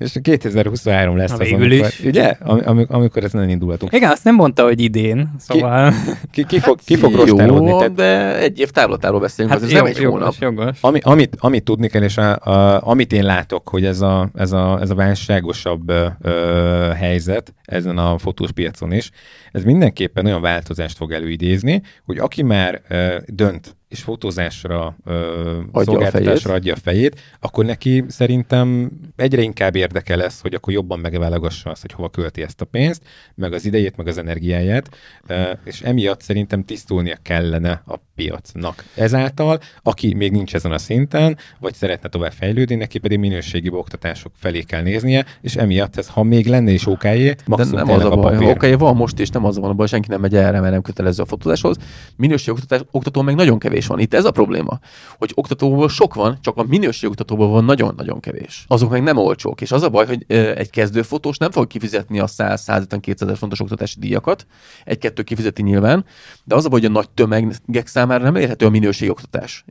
És 0.00 0.18
2023 0.22 1.16
lesz 1.16 1.32
az, 1.32 1.38
amikor, 1.40 1.72
is. 1.72 2.00
ugye? 2.04 2.34
Am, 2.40 2.84
amikor 2.88 3.24
ez 3.24 3.32
nem 3.32 3.48
indulhatunk. 3.48 3.92
Igen, 3.92 4.10
azt 4.10 4.24
nem 4.24 4.34
mondta, 4.34 4.64
hogy 4.64 4.80
idén, 4.80 5.34
szóval... 5.38 5.92
Ki, 6.30 6.44
ki, 6.44 6.44
ki 6.44 6.58
fog, 6.58 6.78
ki 6.84 6.96
fog 6.96 7.10
hát 7.10 7.20
rostálódni? 7.20 7.70
Tehát... 7.70 7.92
de 7.94 8.38
egy 8.38 8.58
év 8.58 8.70
távlatáról 8.70 9.20
beszélünk, 9.20 9.54
hát 9.54 9.62
az 9.62 9.70
jó, 9.70 9.76
nem 9.76 9.86
egy 9.86 9.96
jogos, 9.96 10.18
hónap. 10.18 10.34
Jogos. 10.38 10.78
Ami, 10.80 10.98
amit, 11.02 11.36
amit 11.38 11.64
tudni 11.64 11.88
kell, 11.88 12.02
és 12.02 12.16
a, 12.16 12.36
a, 12.36 12.80
amit 12.86 13.12
én 13.12 13.24
látok, 13.24 13.68
hogy 13.68 13.84
ez 13.84 14.00
a, 14.00 14.28
ez 14.34 14.52
a, 14.52 14.78
ez 14.80 14.90
a 14.90 14.94
válságosabb 14.94 15.92
ö, 16.20 16.90
helyzet, 16.96 17.54
ezen 17.70 17.98
a 17.98 18.18
fotós 18.18 18.52
piacon 18.52 18.92
is. 18.92 19.10
Ez 19.52 19.64
mindenképpen 19.64 20.26
olyan 20.26 20.40
változást 20.40 20.96
fog 20.96 21.12
előidézni, 21.12 21.82
hogy 22.04 22.18
aki 22.18 22.42
már 22.42 22.82
uh, 22.90 23.16
dönt 23.26 23.76
és 23.90 24.02
fotózásra, 24.02 24.96
ö, 25.04 25.58
adja 25.72 25.92
szolgáltatásra 25.92 26.52
a 26.52 26.54
adja 26.54 26.72
a 26.72 26.76
fejét, 26.76 27.20
akkor 27.40 27.64
neki 27.64 28.04
szerintem 28.08 28.90
egyre 29.16 29.42
inkább 29.42 29.76
érdeke 29.76 30.16
lesz, 30.16 30.40
hogy 30.40 30.54
akkor 30.54 30.72
jobban 30.72 30.98
megválogassa 30.98 31.70
azt, 31.70 31.80
hogy 31.80 31.92
hova 31.92 32.08
költi 32.08 32.42
ezt 32.42 32.60
a 32.60 32.64
pénzt, 32.64 33.02
meg 33.34 33.52
az 33.52 33.64
idejét, 33.64 33.96
meg 33.96 34.06
az 34.06 34.18
energiáját, 34.18 34.88
ö, 35.26 35.42
és 35.64 35.80
emiatt 35.80 36.20
szerintem 36.20 36.64
tisztulnia 36.64 37.16
kellene 37.22 37.82
a 37.86 37.96
piacnak. 38.14 38.84
Ezáltal, 38.94 39.60
aki 39.82 40.14
még 40.14 40.32
nincs 40.32 40.54
ezen 40.54 40.72
a 40.72 40.78
szinten, 40.78 41.36
vagy 41.60 41.74
szeretne 41.74 42.08
tovább 42.08 42.32
fejlődni, 42.32 42.74
neki 42.74 42.98
pedig 42.98 43.18
minőségi 43.18 43.68
oktatások 43.70 44.32
felé 44.36 44.62
kell 44.62 44.82
néznie, 44.82 45.24
és 45.40 45.56
emiatt 45.56 45.96
ez, 45.96 46.08
ha 46.08 46.22
még 46.22 46.46
lenne 46.46 46.70
is 46.70 46.86
okájé, 46.86 47.34
De 47.68 47.76
nem 47.76 47.90
az 47.90 48.04
a 48.04 48.16
baj. 48.16 48.36
A 48.36 48.50
okájé 48.50 48.74
van 48.74 48.96
most 48.96 49.18
is, 49.18 49.28
nem 49.28 49.44
az 49.44 49.58
van 49.58 49.70
a 49.70 49.74
baj, 49.74 49.86
senki 49.86 50.08
nem 50.08 50.20
megy 50.20 50.34
erre, 50.34 50.60
mert 50.60 50.72
nem 50.72 50.82
kötelező 50.82 51.22
a 51.22 51.26
fotózáshoz. 51.26 51.76
Minőségi 52.16 52.50
oktatás, 52.50 52.80
oktató 52.90 53.22
meg 53.22 53.34
nagyon 53.34 53.58
kevés 53.58 53.86
van. 53.86 53.98
Itt 53.98 54.14
ez 54.14 54.24
a 54.24 54.30
probléma, 54.30 54.78
hogy 55.18 55.32
oktatóból 55.34 55.88
sok 55.88 56.14
van, 56.14 56.38
csak 56.40 56.56
a 56.56 56.64
minőségi 56.68 57.06
oktatóból 57.06 57.48
van 57.48 57.64
nagyon-nagyon 57.64 58.20
kevés. 58.20 58.64
Azok 58.68 58.90
meg 58.90 59.02
nem 59.02 59.16
olcsók. 59.16 59.60
És 59.60 59.72
az 59.72 59.82
a 59.82 59.88
baj, 59.88 60.06
hogy 60.06 60.24
egy 60.28 60.70
kezdőfotós 60.70 61.36
nem 61.36 61.50
fog 61.50 61.66
kifizetni 61.66 62.18
a 62.18 62.26
100-150-200 62.26 63.34
fontos 63.36 63.60
oktatási 63.60 63.98
díjakat, 63.98 64.46
egy-kettő 64.84 65.22
kifizeti 65.22 65.62
nyilván, 65.62 66.04
de 66.44 66.54
az 66.54 66.64
a 66.64 66.68
baj, 66.68 66.80
hogy 66.80 66.88
a 66.88 66.92
nagy 66.92 67.10
tömegek 67.10 67.86
számára 67.86 68.22
nem 68.22 68.36
érhető 68.36 68.66
a 68.66 68.70
minőségi 68.70 69.10
oktatás. 69.10 69.64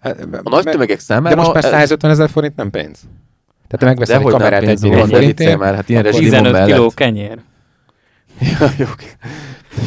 Hát, 0.00 0.28
a 0.42 0.48
nagy 0.48 0.64
tömegek 0.64 0.98
számára... 0.98 1.34
De 1.34 1.40
most 1.40 1.52
már 1.52 1.62
150 1.62 2.10
ezer 2.10 2.30
forint 2.30 2.56
nem 2.56 2.70
pénz. 2.70 3.00
Tehát 3.72 3.78
te 3.78 3.84
megveszel 3.84 4.20
egy 4.20 4.26
kamerát 4.26 4.62
egy 4.62 4.80
millió 4.82 5.04
forintért, 5.04 5.58
már, 5.58 5.74
hát 5.74 5.88
ilyen 5.88 6.02
15 6.02 6.64
kiló 6.64 6.92
kenyér. 6.94 7.38
Ja, 8.60 8.70
jó. 8.78 8.86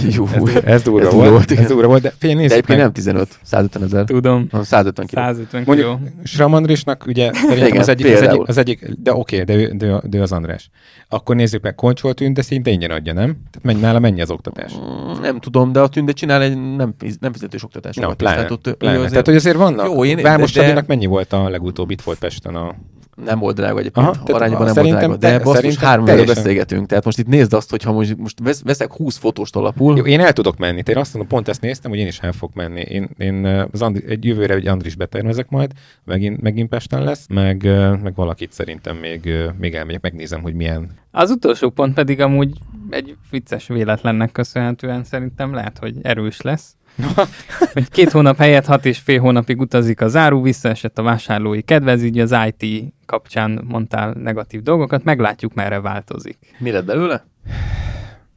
Jó, 0.10 0.28
ez, 0.28 0.64
ez 0.64 0.82
durva, 0.82 1.06
ez 1.06 1.14
volt, 1.14 1.30
volt 1.30 1.52
ez 1.52 1.68
durva 1.68 1.88
volt, 1.88 2.02
de 2.02 2.14
figyelj, 2.18 2.40
nézzük 2.40 2.50
De 2.50 2.56
egyébként 2.56 2.80
nem 2.80 2.92
15, 2.92 3.40
150 3.44 3.84
ezer. 3.84 4.06
Tudom. 4.06 4.50
150 4.64 5.06
kiló. 5.06 5.22
150 5.22 5.64
kiló. 5.64 5.88
Mondjuk 5.88 6.12
Sram 6.24 6.54
Andrisnak 6.54 7.04
ugye 7.08 7.32
Igen, 7.56 7.78
az, 7.78 7.90
egyik, 7.90 8.06
az, 8.06 8.22
egyik, 8.22 8.48
az 8.48 8.58
egyik, 8.58 8.90
de 9.04 9.14
oké, 9.14 9.42
okay, 9.42 9.68
de, 9.68 9.74
de, 9.74 10.02
de, 10.04 10.22
az 10.22 10.32
András. 10.32 10.70
Akkor 11.10 11.36
nézzük 11.36 11.62
meg, 11.62 11.76
Koncsol 11.76 12.14
tűnt, 12.14 12.36
de 12.36 12.42
szinte 12.42 12.70
ingyen 12.70 12.92
adja, 12.92 13.14
nem? 13.14 13.26
Tehát 13.26 13.62
menj, 13.62 13.80
nála 13.80 14.00
mennyi 14.00 14.22
az 14.22 14.32
oktatás? 14.32 14.74
Mm, 14.76 15.22
nem 15.22 15.40
tudom, 15.40 15.72
de 15.72 15.80
a 15.80 15.88
tünde 15.88 16.12
csinál 16.12 16.42
egy 16.42 16.58
nem, 16.76 16.96
nem 17.20 17.34
fizetős 17.34 17.64
oktatás. 17.64 17.96
No, 17.96 18.14
pláne, 18.14 18.36
tehát, 18.36 18.52
ott, 18.52 18.76
pláne. 18.78 18.96
Azért... 18.96 19.12
tehát, 19.12 19.26
hogy 19.26 19.36
azért 19.36 19.58
vannak. 19.58 19.86
Jó, 19.86 20.06
én, 20.06 20.22
Vámos 20.22 20.52
de... 20.52 20.84
mennyi 20.88 21.06
volt 21.06 21.34
a 21.34 21.50
legutóbb 21.50 21.90
itt 21.90 22.02
volt 22.02 22.20
Pesten 22.20 22.56
a 22.56 22.76
nem 23.24 23.40
volt 23.40 23.56
drága 23.56 23.80
egyébként, 23.80 24.08
Aha, 24.08 24.24
arányban 24.26 24.66
nem 24.66 24.74
volt 24.74 24.90
drága. 24.90 25.16
De 25.16 25.40
basszus, 25.40 25.64
most 25.64 25.80
három 25.80 26.06
beszélgetünk. 26.06 26.88
Tehát 26.88 27.06
most 27.06 27.18
itt 27.18 27.28
nézd 27.28 27.54
azt, 27.54 27.70
hogy 27.70 27.84
ha 27.84 27.92
most, 27.92 28.18
most 28.18 28.62
veszek 28.64 28.94
20 28.94 29.18
fotóst 29.18 29.56
alapul. 29.56 29.98
Jó, 29.98 30.06
én 30.06 30.20
el 30.20 30.34
tudok 30.34 30.58
menni. 30.58 30.84
Én 30.86 30.98
azt 30.98 31.14
mondom, 31.14 31.30
pont 31.30 31.48
ezt 31.48 31.62
néztem, 31.62 31.92
hogy 31.92 32.00
én 32.00 32.08
is 32.08 32.20
el 32.20 32.32
fog 32.32 32.52
menni. 32.54 32.82
Én, 32.82 33.10
én 33.18 33.46
az 33.72 33.82
Andri, 33.82 34.04
egy 34.08 34.26
jövőre 34.26 34.54
egy 34.54 34.68
Andris 34.68 34.96
betervezek 34.96 35.50
majd, 35.50 35.72
megint, 36.04 36.42
megint 36.42 36.70
Pesten 36.70 37.04
lesz, 37.04 37.26
meg, 37.30 37.64
meg 38.04 38.16
valakit 38.16 38.52
szerintem 38.52 38.98
még, 38.98 39.34
még 39.60 39.74
elmegyek, 39.74 40.02
megnézem, 40.02 40.42
hogy 40.42 40.54
milyen. 40.54 40.90
Az 41.12 41.30
utolsó 41.30 41.70
pont 41.70 41.94
pedig 41.94 42.22
amúgy 42.22 42.52
egy 42.90 43.16
vicces 43.30 43.68
véletlennek 43.68 44.32
köszönhetően 44.32 45.04
szerintem 45.04 45.54
lehet, 45.54 45.78
hogy 45.78 45.96
erős 46.02 46.42
lesz 46.42 46.76
hogy 47.74 47.90
két 47.90 48.12
hónap 48.12 48.38
helyett 48.38 48.66
hat 48.66 48.86
és 48.86 49.00
fél 49.00 49.20
hónapig 49.20 49.60
utazik 49.60 50.02
az 50.02 50.16
áru, 50.16 50.42
visszaesett 50.42 50.98
a 50.98 51.04
vásárlói 51.04 51.62
kedvez, 51.62 52.04
így 52.04 52.20
az 52.20 52.36
IT 52.48 52.94
kapcsán 53.06 53.64
mondtál 53.68 54.12
negatív 54.12 54.62
dolgokat, 54.62 55.04
meglátjuk, 55.04 55.54
merre 55.54 55.80
változik. 55.80 56.38
Mi 56.58 56.72
lett 56.72 56.86
belőle? 56.86 57.26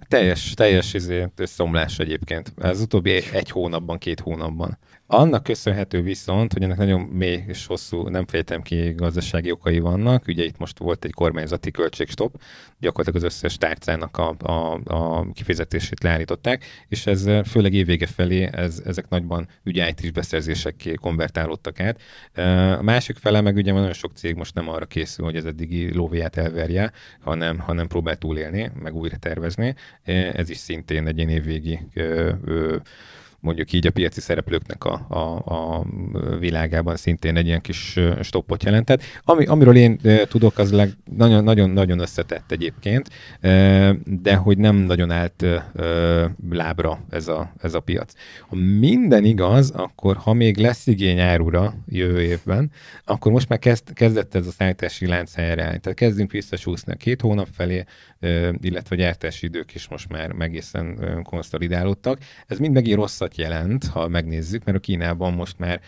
Teljes, 0.08 0.54
teljes 0.54 0.94
izé, 0.94 1.26
szomlás 1.36 1.98
egyébként. 1.98 2.52
Az 2.56 2.80
utóbbi 2.80 3.22
egy 3.32 3.50
hónapban, 3.50 3.98
két 3.98 4.20
hónapban. 4.20 4.78
Annak 5.10 5.42
köszönhető 5.42 6.02
viszont, 6.02 6.52
hogy 6.52 6.62
ennek 6.62 6.76
nagyon 6.76 7.00
mély 7.00 7.44
és 7.46 7.66
hosszú, 7.66 8.08
nem 8.08 8.26
fejtem 8.26 8.62
ki 8.62 8.92
gazdasági 8.96 9.50
okai 9.50 9.78
vannak. 9.78 10.24
Ugye 10.26 10.44
itt 10.44 10.58
most 10.58 10.78
volt 10.78 11.04
egy 11.04 11.12
kormányzati 11.12 11.70
költségstop, 11.70 12.40
gyakorlatilag 12.78 13.24
az 13.24 13.34
összes 13.34 13.56
tárcának 13.56 14.16
a, 14.16 14.36
a, 14.38 14.80
a 14.84 15.26
kifizetését 15.32 16.02
leállították, 16.02 16.64
és 16.88 17.06
ez 17.06 17.28
főleg 17.46 17.72
évvége 17.72 18.06
felé 18.06 18.48
ez, 18.52 18.82
ezek 18.84 19.08
nagyban 19.08 19.48
ugye 19.64 19.88
it 19.88 20.00
is 20.02 20.10
beszerzésekké 20.10 20.94
konvertálódtak 20.94 21.80
át. 21.80 22.00
A 22.78 22.82
másik 22.82 23.16
fele 23.16 23.40
meg 23.40 23.56
ugye 23.56 23.72
nagyon 23.72 23.92
sok 23.92 24.12
cég 24.14 24.34
most 24.34 24.54
nem 24.54 24.68
arra 24.68 24.86
készül, 24.86 25.24
hogy 25.24 25.36
az 25.36 25.46
eddigi 25.46 25.94
lóvéját 25.94 26.36
elverje, 26.36 26.92
hanem, 27.20 27.58
hanem 27.58 27.86
próbál 27.86 28.16
túlélni, 28.16 28.70
meg 28.82 28.94
újra 28.94 29.16
tervezni. 29.16 29.74
Ez 30.32 30.50
is 30.50 30.56
szintén 30.56 31.06
egy 31.06 31.16
ilyen 31.16 31.28
évvégi 31.28 31.78
ö, 31.94 32.32
ö, 32.44 32.76
mondjuk 33.40 33.72
így 33.72 33.86
a 33.86 33.90
piaci 33.90 34.20
szereplőknek 34.20 34.84
a, 34.84 35.06
a, 35.08 35.54
a 35.54 35.86
világában 36.38 36.96
szintén 36.96 37.36
egy 37.36 37.46
ilyen 37.46 37.60
kis 37.60 37.98
stoppot 38.22 38.62
jelentett. 38.62 39.02
Ami, 39.24 39.46
amiről 39.46 39.76
én 39.76 40.00
tudok, 40.28 40.58
az 40.58 40.72
leg, 40.72 40.90
nagyon, 41.16 41.44
nagyon, 41.44 41.70
nagyon 41.70 41.98
összetett 41.98 42.52
egyébként, 42.52 43.08
de 44.04 44.34
hogy 44.34 44.58
nem 44.58 44.76
nagyon 44.76 45.10
állt 45.10 45.44
lábra 46.50 47.00
ez 47.10 47.28
a, 47.28 47.52
ez 47.62 47.74
a 47.74 47.80
piac. 47.80 48.12
Ha 48.40 48.56
minden 48.56 49.24
igaz, 49.24 49.70
akkor 49.70 50.16
ha 50.16 50.32
még 50.32 50.56
lesz 50.56 50.86
igény 50.86 51.18
árura 51.18 51.74
jövő 51.88 52.22
évben, 52.22 52.70
akkor 53.04 53.32
most 53.32 53.48
már 53.48 53.58
kezd, 53.58 53.92
kezdett 53.92 54.34
ez 54.34 54.46
a 54.46 54.50
szállítási 54.50 55.06
lánc 55.06 55.34
helyreállni. 55.34 55.78
Tehát 55.78 55.98
kezdünk 55.98 56.30
visszasúszni 56.30 56.92
a 56.92 56.96
két 56.96 57.20
hónap 57.20 57.48
felé, 57.52 57.84
illetve 58.60 58.96
a 58.96 58.98
gyártási 58.98 59.46
idők 59.46 59.74
is 59.74 59.88
most 59.88 60.08
már 60.08 60.34
egészen 60.38 61.20
konszolidálódtak. 61.22 62.18
Ez 62.46 62.58
mind 62.58 62.74
megint 62.74 62.96
rosszat 62.96 63.36
jelent, 63.36 63.86
ha 63.86 64.08
megnézzük, 64.08 64.64
mert 64.64 64.76
a 64.76 64.80
Kínában 64.80 65.32
most 65.32 65.58
már, 65.58 65.80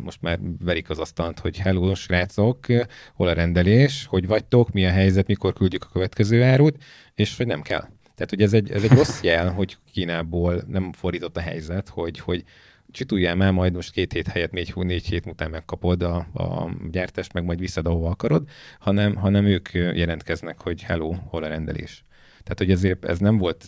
most 0.00 0.22
már 0.22 0.38
verik 0.64 0.90
az 0.90 0.98
asztalt, 0.98 1.38
hogy 1.38 1.58
hello, 1.58 1.94
srácok, 1.94 2.66
hol 3.14 3.28
a 3.28 3.32
rendelés, 3.32 4.06
hogy 4.06 4.26
vagytok, 4.26 4.72
mi 4.72 4.86
a 4.86 4.90
helyzet, 4.90 5.26
mikor 5.26 5.52
küldjük 5.52 5.84
a 5.84 5.92
következő 5.92 6.42
árut, 6.42 6.82
és 7.14 7.36
hogy 7.36 7.46
nem 7.46 7.62
kell. 7.62 7.88
Tehát, 8.14 8.30
hogy 8.30 8.42
ez 8.42 8.52
egy, 8.52 8.70
ez 8.70 8.82
egy 8.82 8.90
rossz 8.90 9.22
jel, 9.22 9.52
hogy 9.52 9.76
Kínából 9.92 10.62
nem 10.66 10.92
fordított 10.92 11.36
a 11.36 11.40
helyzet, 11.40 11.88
hogy, 11.88 12.18
hogy 12.18 12.44
csituljál 12.90 13.34
már, 13.34 13.52
majd 13.52 13.74
most 13.74 13.90
két 13.92 14.12
hét 14.12 14.26
helyett 14.26 14.50
négy, 14.50 14.72
négy 14.76 15.06
hét 15.06 15.26
után 15.26 15.50
megkapod 15.50 16.02
a, 16.02 16.16
a 16.16 16.70
gyártást, 16.90 17.32
meg 17.32 17.44
majd 17.44 17.58
visszad, 17.58 17.86
ahova 17.86 18.08
akarod, 18.10 18.48
hanem, 18.78 19.14
hanem 19.14 19.44
ők 19.44 19.68
jelentkeznek, 19.72 20.60
hogy 20.60 20.82
hello, 20.82 21.14
hol 21.26 21.42
a 21.42 21.48
rendelés. 21.48 22.04
Tehát, 22.42 22.58
hogy 22.58 22.70
ezért 22.70 23.04
ez 23.04 23.18
nem 23.18 23.38
volt 23.38 23.64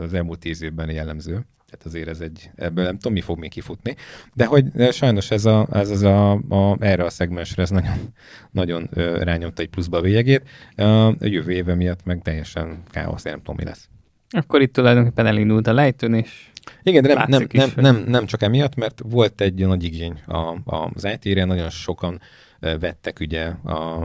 az 0.00 0.14
elmúlt 0.14 0.38
tíz 0.38 0.62
évben 0.62 0.90
jellemző. 0.90 1.46
Tehát 1.70 1.86
azért 1.86 2.08
ez 2.08 2.20
egy, 2.20 2.50
ebből 2.54 2.84
nem 2.84 2.94
tudom, 2.94 3.12
mi 3.12 3.20
fog 3.20 3.38
még 3.38 3.50
kifutni. 3.50 3.96
De 4.34 4.46
hogy 4.46 4.92
sajnos 4.92 5.30
ez, 5.30 5.44
a, 5.44 5.68
ez 5.72 5.90
az 5.90 6.02
a, 6.02 6.32
a, 6.32 6.76
erre 6.80 7.04
a 7.04 7.10
szegmensre 7.10 7.62
ez 7.62 7.70
nagyon, 7.70 7.98
nagyon 8.50 8.88
rányomta 9.20 9.62
egy 9.62 9.68
pluszba 9.68 10.00
végét. 10.00 10.48
A 10.76 11.14
jövő 11.18 11.52
éve 11.52 11.74
miatt 11.74 12.04
meg 12.04 12.22
teljesen 12.22 12.82
káosz, 12.90 13.22
nem 13.22 13.36
tudom, 13.36 13.56
mi 13.56 13.64
lesz. 13.64 13.88
Akkor 14.30 14.60
itt 14.62 14.72
tulajdonképpen 14.72 15.26
elindult 15.26 15.66
a 15.66 15.72
lejtőn, 15.72 16.14
és 16.14 16.49
igen, 16.82 17.02
de 17.02 17.14
nem, 17.14 17.24
nem, 17.28 17.46
nem, 17.52 17.72
nem, 17.76 18.04
nem 18.06 18.26
csak 18.26 18.42
emiatt, 18.42 18.74
mert 18.74 19.00
volt 19.04 19.40
egy 19.40 19.66
nagy 19.66 19.84
igény 19.84 20.20
a, 20.26 20.36
a, 20.64 20.90
az 20.94 21.08
IT-re, 21.20 21.44
nagyon 21.44 21.70
sokan 21.70 22.20
vettek 22.60 23.20
ugye 23.20 23.52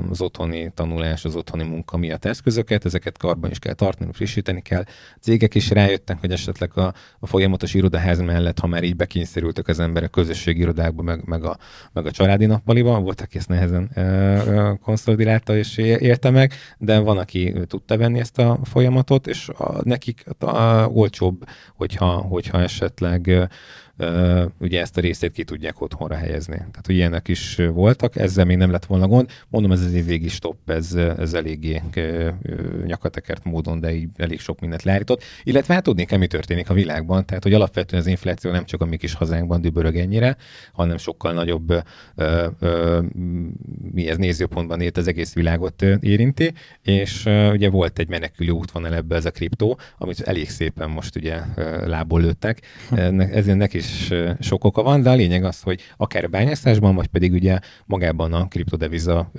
az 0.10 0.22
otthoni 0.22 0.72
tanulás, 0.74 1.26
az 1.26 1.36
otthoni 1.36 1.64
munka 1.64 1.98
miatt 1.98 2.26
eszközöket, 2.26 2.86
ezeket 2.86 3.18
karban 3.18 3.52
is 3.52 3.60
kell 3.60 3.74
tartani, 3.74 4.14
frissíteni 4.14 4.62
kell. 4.62 4.82
A 5.16 5.18
cégek 5.20 5.56
is 5.56 5.70
rájöttek, 5.70 6.20
hogy 6.20 6.32
esetleg 6.32 6.78
a, 6.78 6.94
a 7.20 7.28
folyamatos 7.28 7.74
irodaház 7.74 8.20
mellett, 8.20 8.60
ha 8.60 8.68
már 8.68 8.84
így 8.84 8.96
bekényszerültek 8.96 9.68
az 9.68 9.80
emberek 9.80 10.10
közösségi 10.10 10.60
irodákba, 10.60 11.02
meg, 11.02 11.24
meg, 11.26 11.44
a, 11.44 11.58
meg 11.94 12.06
a 12.06 12.12
családi 12.12 12.46
nappaliba, 12.46 13.00
volt, 13.00 13.22
aki 13.22 13.38
ezt 13.38 13.50
nehezen 13.50 13.90
e, 13.94 14.78
konszolidálta 14.82 15.58
és 15.58 15.78
érte 15.78 16.30
meg, 16.30 16.54
de 16.78 17.00
van, 17.00 17.18
aki 17.18 17.54
tudta 17.68 17.98
venni 17.98 18.20
ezt 18.20 18.40
a 18.40 18.60
folyamatot, 18.64 19.28
és 19.28 19.50
a, 19.50 19.82
nekik 19.84 20.24
a, 20.40 20.46
a, 20.46 20.88
olcsóbb, 20.88 21.46
hogyha, 21.76 22.06
hogyha 22.06 22.62
esetleg 22.62 23.50
ugye 24.60 24.82
ezt 24.82 24.98
a 24.98 25.02
részét 25.02 25.32
ki 25.32 25.44
tudják 25.44 25.82
otthonra 25.82 26.16
helyezni. 26.16 26.56
Tehát, 26.56 26.86
hogy 26.86 26.96
ilyenek 26.96 27.28
is 27.28 27.56
voltak, 27.56 28.16
ezzel 28.16 28.46
még 28.46 28.58
nem 28.58 28.72
lett 28.72 28.86
volna 28.86 29.08
gond. 29.08 29.30
Mondom, 29.50 29.72
ez 29.72 29.82
az 29.82 29.94
év 29.94 30.06
végi 30.06 30.28
stop, 30.28 30.70
ez, 30.70 30.94
ez 30.94 31.34
eléggé 31.34 31.82
nyakatekert 32.86 33.44
módon, 33.44 33.80
de 33.80 33.94
így 33.94 34.10
elég 34.16 34.40
sok 34.40 34.60
mindent 34.60 34.84
leállított. 34.84 35.24
Illetve 35.44 35.74
hát 35.74 35.84
tudni 35.84 36.06
kell, 36.06 36.18
mi 36.18 36.28
történik 36.28 36.70
a 36.70 36.74
világban. 36.74 37.26
Tehát, 37.26 37.44
hogy 37.44 37.54
alapvetően 37.54 38.02
az 38.02 38.08
infláció 38.08 38.52
nem 38.52 38.66
csak 38.66 38.82
a 38.82 38.86
mi 38.86 38.98
kis 38.98 39.14
hazánkban 39.14 39.62
dübörög 39.62 39.96
ennyire, 39.96 40.38
hanem 40.74 40.98
sokkal 40.98 41.34
nagyobb 41.34 41.84
ö, 42.16 42.48
ö, 42.60 43.02
mi 43.92 44.10
ez 44.10 44.18
nézőpontban 44.18 44.82
ért 44.82 44.98
az 44.98 45.08
egész 45.08 45.34
világot 45.34 45.82
érinti, 45.82 46.54
és 46.82 47.26
ö, 47.26 47.52
ugye 47.52 47.70
volt 47.70 48.00
egy 48.00 48.10
menekülő 48.10 48.52
útvonal 48.52 48.96
ebbe 48.96 49.16
ez 49.16 49.26
a 49.26 49.32
kriptó, 49.32 49.80
amit 49.98 50.20
elég 50.20 50.50
szépen 50.50 50.90
most 50.90 51.16
ugye 51.16 51.40
lából 51.86 52.22
lőttek. 52.22 52.62
Ezért 53.32 53.58
neki 53.58 53.78
is 53.78 53.85
is 53.86 54.14
sok 54.40 54.64
oka 54.64 54.84
van, 54.84 55.02
de 55.02 55.10
a 55.10 55.16
lényeg 55.16 55.44
az, 55.44 55.62
hogy 55.62 55.82
akár 55.98 56.30
bányászásban, 56.30 56.96
vagy 56.96 57.08
pedig 57.08 57.34
ugye 57.34 57.60
magában 57.86 58.34
a 58.34 58.48
kriptodeviza 58.48 59.32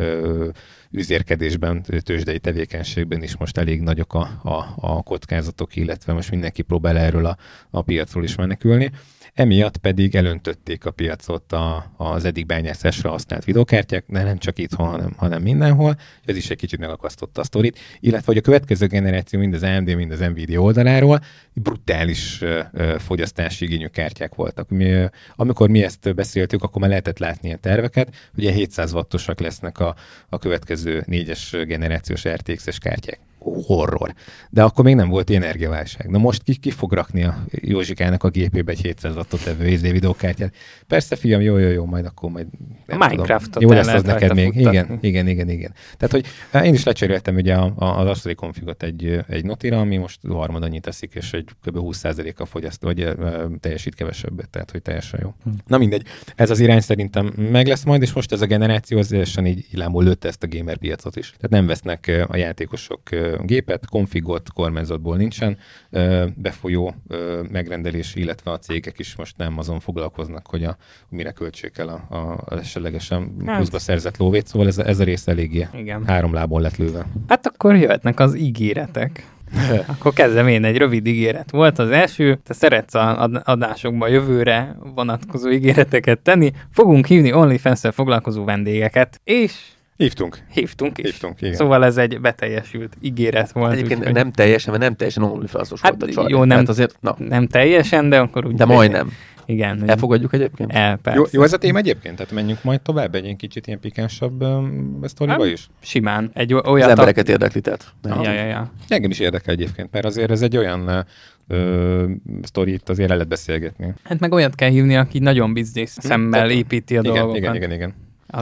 üzérkedésben, 0.90 1.82
tőzsdei 2.02 2.38
tevékenységben 2.38 3.22
is 3.22 3.36
most 3.36 3.58
elég 3.58 3.80
nagyok 3.80 4.14
a, 4.14 4.40
a, 4.42 4.74
a 4.76 5.02
kockázatok, 5.02 5.76
illetve 5.76 6.12
most 6.12 6.30
mindenki 6.30 6.62
próbál 6.62 6.98
erről 6.98 7.26
a, 7.26 7.36
a 7.70 7.82
piacról 7.82 8.24
is 8.24 8.34
menekülni. 8.34 8.90
Emiatt 9.36 9.76
pedig 9.76 10.14
elöntötték 10.14 10.84
a 10.84 10.90
piacot 10.90 11.52
a, 11.52 11.92
az 11.96 12.24
eddig 12.24 12.46
bányászásra 12.46 13.10
használt 13.10 13.44
videokártyák, 13.44 14.04
de 14.08 14.22
nem 14.22 14.38
csak 14.38 14.58
itthon, 14.58 14.86
hanem, 14.86 15.12
hanem 15.16 15.42
mindenhol. 15.42 15.96
Ez 16.24 16.36
is 16.36 16.50
egy 16.50 16.56
kicsit 16.56 16.78
megakasztotta 16.78 17.40
a 17.40 17.44
sztorit. 17.44 17.78
Illetve, 18.00 18.26
hogy 18.26 18.36
a 18.36 18.40
következő 18.40 18.86
generáció 18.86 19.40
mind 19.40 19.54
az 19.54 19.62
AMD, 19.62 19.94
mind 19.94 20.12
az 20.12 20.18
Nvidia 20.18 20.60
oldaláról 20.60 21.20
brutális 21.52 22.44
fogyasztási 22.98 23.64
igényű 23.64 23.86
kártyák 23.86 24.34
voltak. 24.34 24.68
Mi, 24.68 25.04
amikor 25.34 25.68
mi 25.68 25.82
ezt 25.82 26.14
beszéltük, 26.14 26.62
akkor 26.62 26.80
már 26.80 26.90
lehetett 26.90 27.18
látni 27.18 27.46
ilyen 27.46 27.60
terveket, 27.60 28.14
ugye 28.36 28.52
700 28.52 28.92
wattosak 28.92 29.40
lesznek 29.40 29.78
a, 29.78 29.94
a 30.28 30.38
következő 30.38 31.02
négyes 31.06 31.56
generációs 31.66 32.28
RTX-es 32.28 32.78
kártyák 32.78 33.18
horror. 33.66 34.14
De 34.50 34.62
akkor 34.62 34.84
még 34.84 34.94
nem 34.94 35.08
volt 35.08 35.30
energiaválság. 35.30 36.08
Na 36.08 36.18
most 36.18 36.42
ki, 36.42 36.54
ki 36.56 36.70
fog 36.70 36.92
rakni 36.92 37.24
a 37.24 37.44
Józsikának 37.50 38.22
a 38.22 38.28
gépébe 38.28 38.72
egy 38.72 38.80
700 38.80 39.16
wattot 39.16 39.44
tevő 39.44 39.66
izé 39.66 39.90
videókártyát? 39.90 40.54
Persze, 40.86 41.16
fiam, 41.16 41.40
jó, 41.40 41.56
jó, 41.56 41.68
jó, 41.68 41.84
majd 41.84 42.04
akkor 42.04 42.30
majd 42.30 42.46
nem 42.86 43.00
a 43.00 43.08
Minecraft 43.08 43.60
Jó 43.60 43.70
lesz 43.70 43.86
az 43.86 44.02
neked 44.02 44.34
még. 44.34 44.54
Igen, 44.54 44.98
igen, 45.00 45.28
igen, 45.28 45.48
igen. 45.48 45.74
Tehát, 45.96 46.14
hogy 46.14 46.26
hát 46.50 46.64
én 46.64 46.74
is 46.74 46.84
lecseréltem 46.84 47.34
ugye 47.34 47.54
a, 47.54 47.72
a, 47.76 47.98
az 47.98 48.06
asztali 48.06 48.34
konfigot 48.34 48.82
egy, 48.82 49.20
egy 49.28 49.44
notira, 49.44 49.78
ami 49.78 49.96
most 49.96 50.20
harmad 50.28 50.62
annyit 50.62 50.82
teszik, 50.82 51.14
és 51.14 51.32
egy 51.32 51.48
kb. 51.66 51.76
20%-a 51.80 52.44
fogyaszt, 52.44 52.82
vagy 52.82 53.00
ö, 53.00 53.46
teljesít 53.60 53.94
kevesebbet, 53.94 54.48
tehát 54.50 54.70
hogy 54.70 54.82
teljesen 54.82 55.20
jó. 55.22 55.34
Hm. 55.44 55.50
Na 55.66 55.78
mindegy, 55.78 56.06
ez 56.36 56.50
az 56.50 56.60
irány 56.60 56.80
szerintem 56.80 57.32
meg 57.36 57.66
lesz 57.66 57.84
majd, 57.84 58.02
és 58.02 58.12
most 58.12 58.32
ez 58.32 58.40
a 58.40 58.46
generáció 58.46 58.98
az 58.98 59.06
teljesen 59.06 59.46
így 59.46 59.66
ilámul 59.70 60.04
lőtte 60.04 60.28
ezt 60.28 60.42
a 60.42 60.48
gamer 60.48 60.76
piacot 60.76 61.16
is. 61.16 61.30
Tehát 61.30 61.50
nem 61.50 61.66
vesznek 61.66 62.24
a 62.28 62.36
játékosok 62.36 63.00
gépet, 63.44 63.86
konfigot 63.86 64.52
kormányzatból 64.52 65.16
nincsen, 65.16 65.58
befolyó 66.34 66.94
megrendelés, 67.50 68.14
illetve 68.14 68.50
a 68.50 68.58
cégek 68.58 68.98
is 68.98 69.16
most 69.16 69.36
nem 69.36 69.58
azon 69.58 69.80
foglalkoznak, 69.80 70.46
hogy 70.46 70.64
a, 70.64 70.76
mire 71.08 71.30
költsék 71.30 71.78
el 71.78 71.88
a, 71.88 72.16
a, 72.16 72.58
esetlegesen 72.58 73.36
hát. 73.46 73.56
pluszba 73.56 73.78
szerzett 73.78 74.16
lóvét, 74.16 74.46
szóval 74.46 74.66
ez, 74.68 74.78
ez 74.78 75.00
a 75.00 75.04
rész 75.04 75.26
eléggé 75.26 75.66
Igen. 75.72 76.06
három 76.06 76.32
lábon 76.32 76.60
lett 76.60 76.76
lőve. 76.76 77.06
Hát 77.28 77.46
akkor 77.46 77.76
jöhetnek 77.76 78.20
az 78.20 78.36
ígéretek. 78.36 79.26
Akkor 79.86 80.12
kezdem 80.12 80.48
én, 80.48 80.64
egy 80.64 80.76
rövid 80.76 81.06
ígéret 81.06 81.50
volt. 81.50 81.78
Az 81.78 81.90
első, 81.90 82.38
te 82.44 82.52
szeretsz 82.52 82.94
a 82.94 83.30
adásokban 83.44 84.08
jövőre 84.08 84.76
vonatkozó 84.94 85.50
ígéreteket 85.50 86.18
tenni, 86.18 86.52
fogunk 86.70 87.06
hívni 87.06 87.32
onlyfans 87.32 87.80
foglalkozó 87.92 88.44
vendégeket, 88.44 89.20
és 89.24 89.54
Hívtunk. 89.96 90.38
Hívtunk 90.50 90.98
is. 90.98 91.04
Hívtunk, 91.04 91.40
igen. 91.40 91.54
Szóval 91.54 91.84
ez 91.84 91.96
egy 91.96 92.20
beteljesült 92.20 92.96
ígéret 93.00 93.52
volt. 93.52 93.72
Egyébként 93.72 94.06
úgy, 94.06 94.12
nem 94.12 94.32
teljesen, 94.32 94.70
mert 94.70 94.84
nem 94.84 94.94
teljesen 94.96 95.22
OnlyFans-os 95.22 95.80
hát 95.80 95.94
volt 95.98 96.10
a 96.10 96.14
csaj. 96.14 96.26
Jó, 96.28 96.44
nem, 96.44 96.58
hát 96.58 96.68
azért, 96.68 96.96
na. 97.00 97.16
nem 97.18 97.46
teljesen, 97.46 98.08
de 98.08 98.18
akkor 98.18 98.46
úgy... 98.46 98.54
De 98.54 98.64
majdnem. 98.64 99.12
Igen. 99.46 99.88
Elfogadjuk 99.88 100.32
egyébként? 100.32 100.72
El, 100.72 100.98
Jó, 101.14 101.24
jó, 101.30 101.42
ez 101.42 101.52
a 101.52 101.56
téma 101.56 101.78
egyébként? 101.78 102.16
Tehát 102.16 102.32
menjünk 102.32 102.62
majd 102.62 102.80
tovább 102.80 103.14
egy 103.14 103.36
kicsit 103.36 103.66
ilyen 103.66 103.80
pikánsabb 103.80 104.42
um, 104.42 105.00
sztoriba 105.02 105.46
is? 105.46 105.68
Simán. 105.80 106.30
Egy 106.34 106.54
olyat 106.54 106.84
az 106.84 106.90
embereket 106.90 107.28
érdekli, 107.28 107.60
tehát. 107.60 107.92
Ja, 108.04 108.32
ja, 108.32 108.44
ja. 108.44 108.72
Engem 108.88 109.10
is 109.10 109.18
érdekel 109.18 109.54
egyébként, 109.54 109.92
mert 109.92 110.04
azért 110.04 110.30
ez 110.30 110.42
egy 110.42 110.56
olyan 110.56 111.06
ö, 111.48 112.04
sztorit 112.42 112.88
azért 112.88 113.10
el 113.10 113.14
lehet 113.14 113.30
beszélgetni. 113.30 113.94
Hát 114.02 114.20
meg 114.20 114.32
olyat 114.32 114.54
kell 114.54 114.70
hívni, 114.70 114.96
aki 114.96 115.18
nagyon 115.18 115.52
biznisz 115.52 115.96
szemmel 116.00 116.50
építi 116.50 116.96
a 116.96 117.00
igen, 117.00 117.12
dolgokat. 117.14 117.36
Igen, 117.36 117.54
igen, 117.54 117.72
igen. 117.72 117.94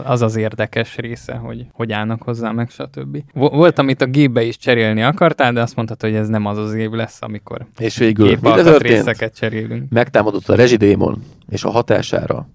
Az 0.05 0.23
az 0.23 0.37
érdekes 0.37 0.97
része, 0.97 1.35
hogy 1.35 1.67
hogy 1.73 1.93
állnak 1.93 2.23
hozzá, 2.23 2.51
meg 2.51 2.71
stb. 2.71 3.23
Volt, 3.33 3.79
amit 3.79 4.01
a 4.01 4.07
gépbe 4.07 4.43
is 4.43 4.57
cserélni 4.57 5.03
akartál, 5.03 5.53
de 5.53 5.61
azt 5.61 5.77
mondtad, 5.77 6.01
hogy 6.01 6.15
ez 6.15 6.29
nem 6.29 6.47
az 6.47 6.59
az 6.59 6.75
év 6.75 6.91
lesz, 6.91 7.23
amikor 7.23 7.67
és 7.79 7.97
végül 7.97 8.39
részeket 8.79 9.37
cserélünk. 9.37 9.91
Megtámadott 9.91 10.49
a 10.49 10.55
rezsidémon, 10.55 11.23
és 11.49 11.65
a 11.65 11.71
hatására 11.71 12.49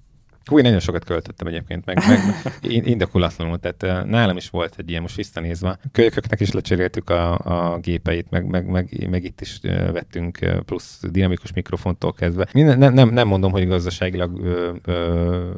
Hú, 0.46 0.58
én 0.58 0.64
nagyon 0.64 0.80
sokat 0.80 1.06
költöttem 1.06 1.48
egyébként, 1.48 1.86
meg, 1.86 1.98
meg 2.08 2.56
indokulatlanul, 2.62 3.60
tehát 3.60 4.08
nálam 4.08 4.38
is 4.38 4.50
volt 4.50 4.76
egy 4.78 4.90
ilyen, 4.90 5.02
most 5.02 5.16
visszanézve. 5.16 5.80
Kölyököknek 5.92 6.40
is 6.40 6.52
lecseréltük 6.52 7.10
a, 7.10 7.38
a 7.38 7.78
gépeit, 7.78 8.30
meg, 8.30 8.46
meg, 8.46 8.66
meg, 8.66 9.08
meg, 9.10 9.24
itt 9.24 9.42
is 9.42 9.60
vettünk 9.92 10.40
plusz 10.66 11.00
dinamikus 11.12 11.54
mikrofontól 11.54 12.14
kezdve. 12.14 12.48
Nem, 12.52 12.94
nem, 12.94 13.10
nem 13.10 13.28
mondom, 13.28 13.52
hogy 13.52 13.68
gazdaságilag 13.68 14.40
ö, 14.44 14.72
ö, 14.86 15.50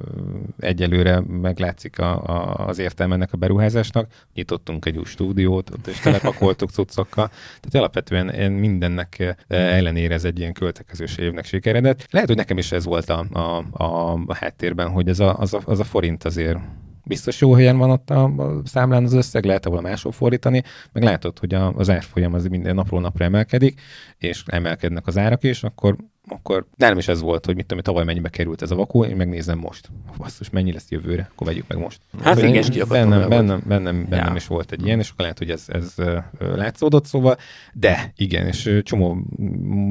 egyelőre 0.60 1.20
meglátszik 1.20 2.00
a, 2.00 2.24
a, 2.24 2.68
az 2.68 2.80
értelme 2.80 3.14
ennek 3.14 3.34
a 3.34 3.38
beruházásnak. 3.38 4.12
Nyitottunk 4.34 4.86
egy 4.86 4.98
új 4.98 5.06
stúdiót, 5.06 5.70
ott 5.70 5.88
is 5.88 6.00
telepakoltuk 6.00 6.70
cuccokkal. 6.70 7.28
Tehát 7.28 7.76
alapvetően 7.76 8.52
mindennek 8.52 9.36
ellenére 9.48 10.14
ez 10.14 10.24
egy 10.26 10.40
ilyen 10.40 10.54
költekezős 10.54 11.18
évnek 11.18 11.46
sikeredett. 11.46 12.08
Lehet, 12.10 12.28
hogy 12.28 12.38
nekem 12.38 12.58
is 12.58 12.72
ez 12.72 12.86
volt 12.86 13.10
a, 13.10 13.26
a, 13.32 13.66
a, 13.84 14.14
a 14.14 14.34
háttérben 14.72 14.96
hogy 14.96 15.08
ez 15.08 15.20
a, 15.20 15.38
az, 15.38 15.54
a, 15.54 15.62
az 15.66 15.80
a 15.80 15.84
forint 15.84 16.24
azért 16.24 16.58
biztos 17.04 17.42
jó 17.42 17.54
helyen 17.54 17.78
van 17.78 17.90
ott 17.90 18.10
a, 18.10 18.32
számlán 18.64 19.04
az 19.04 19.14
összeg, 19.14 19.46
lehet 19.46 19.66
volna 19.66 19.82
máshol 19.82 20.12
fordítani, 20.12 20.64
meg 20.92 21.04
látod, 21.04 21.40
hogy 21.40 21.54
az 21.54 21.90
árfolyam 21.90 22.34
az 22.34 22.48
minden 22.48 22.76
napról 22.76 23.02
napra 23.02 23.26
emelkedik, 23.26 23.82
és 24.18 24.44
emelkednek 24.46 25.08
az 25.08 25.18
árak 25.18 25.44
is, 25.44 25.64
akkor 25.64 25.96
akkor 26.32 26.66
nem 26.76 26.98
is 26.98 27.08
ez 27.08 27.22
volt, 27.22 27.46
hogy 27.46 27.56
mit 27.56 27.66
tudom, 27.66 27.84
tavaly 27.84 28.04
mennyibe 28.04 28.30
került 28.30 28.62
ez 28.62 28.72
a 28.72 28.76
vakú, 28.76 29.04
én 29.04 29.16
megnézem 29.16 29.58
most. 29.58 29.90
Basszus, 30.18 30.50
mennyi 30.50 30.72
lesz 30.72 30.90
jövőre, 30.90 31.30
akkor 31.32 31.48
vegyük 31.48 31.68
meg 31.68 31.78
most. 31.78 32.00
Hát 32.24 32.36
ben, 32.36 32.48
igen, 32.48 32.64
ki 32.64 32.84
bennem, 32.84 33.30
bennem, 33.30 33.62
bennem, 33.68 34.06
bennem 34.10 34.28
ja. 34.28 34.36
is 34.36 34.48
volt 34.48 34.72
egy 34.72 34.86
ilyen, 34.86 35.00
és 35.00 35.10
akkor 35.10 35.22
lehet, 35.22 35.38
hogy 35.38 35.50
ez, 35.50 35.66
ez 35.68 35.96
látszódott, 36.40 37.06
szóval, 37.06 37.38
de 37.74 38.14
igen, 38.16 38.48
és 38.48 38.80
csomó, 38.84 39.18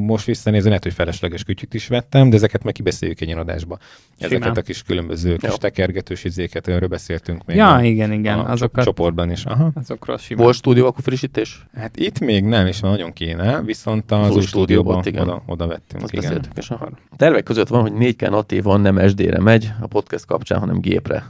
most 0.07 0.27
visszanézve, 0.27 0.69
lehet, 0.69 0.83
hogy 0.83 0.93
felesleges 0.93 1.45
kütyüt 1.45 1.75
is 1.75 1.87
vettem, 1.87 2.31
de 2.31 2.37
ezeket 2.37 2.65
meg 2.65 2.73
kibeszéljük 2.73 3.21
egy 3.21 3.27
ilyen 3.27 3.41
adásba. 3.41 3.79
Ezeket 4.19 4.43
Simán. 4.43 4.57
a 4.57 4.63
kis 4.63 4.83
különböző 4.83 5.37
kis 5.37 5.49
Jó. 5.49 5.57
tekergetős 5.57 6.25
izéket, 6.25 6.69
erről 6.69 6.89
beszéltünk 6.89 7.45
még. 7.45 7.57
Ja, 7.57 7.75
a, 7.75 7.83
igen, 7.83 8.13
igen. 8.13 8.39
A 8.39 8.51
azokat, 8.51 8.85
csoportban 8.85 9.31
is. 9.31 9.45
Aha. 9.45 9.71
Azokról 9.75 10.19
simán. 10.19 10.45
Volt 10.45 10.57
stúdió 10.57 10.95
frissítés? 10.99 11.67
Hát 11.75 11.97
itt 11.97 12.21
még 12.21 12.45
nem, 12.45 12.67
és 12.67 12.81
már 12.81 12.91
nagyon 12.91 13.13
kéne, 13.13 13.63
viszont 13.63 14.11
az, 14.11 14.29
az 14.29 14.37
új 14.37 14.43
stúdióban 14.43 15.05
oda, 15.07 15.43
oda 15.47 15.67
vettünk. 15.67 16.03
Azt 16.03 16.13
igen. 16.13 16.30
És 16.55 16.71
a 16.71 16.91
tervek 17.17 17.43
között 17.43 17.69
van, 17.69 17.81
hogy 17.81 18.15
4K 18.15 18.31
natív 18.31 18.63
van, 18.63 18.81
nem 18.81 19.09
SD-re 19.09 19.41
megy 19.41 19.73
a 19.81 19.87
podcast 19.87 20.27
kapcsán, 20.27 20.59
hanem 20.59 20.81
gépre. 20.81 21.25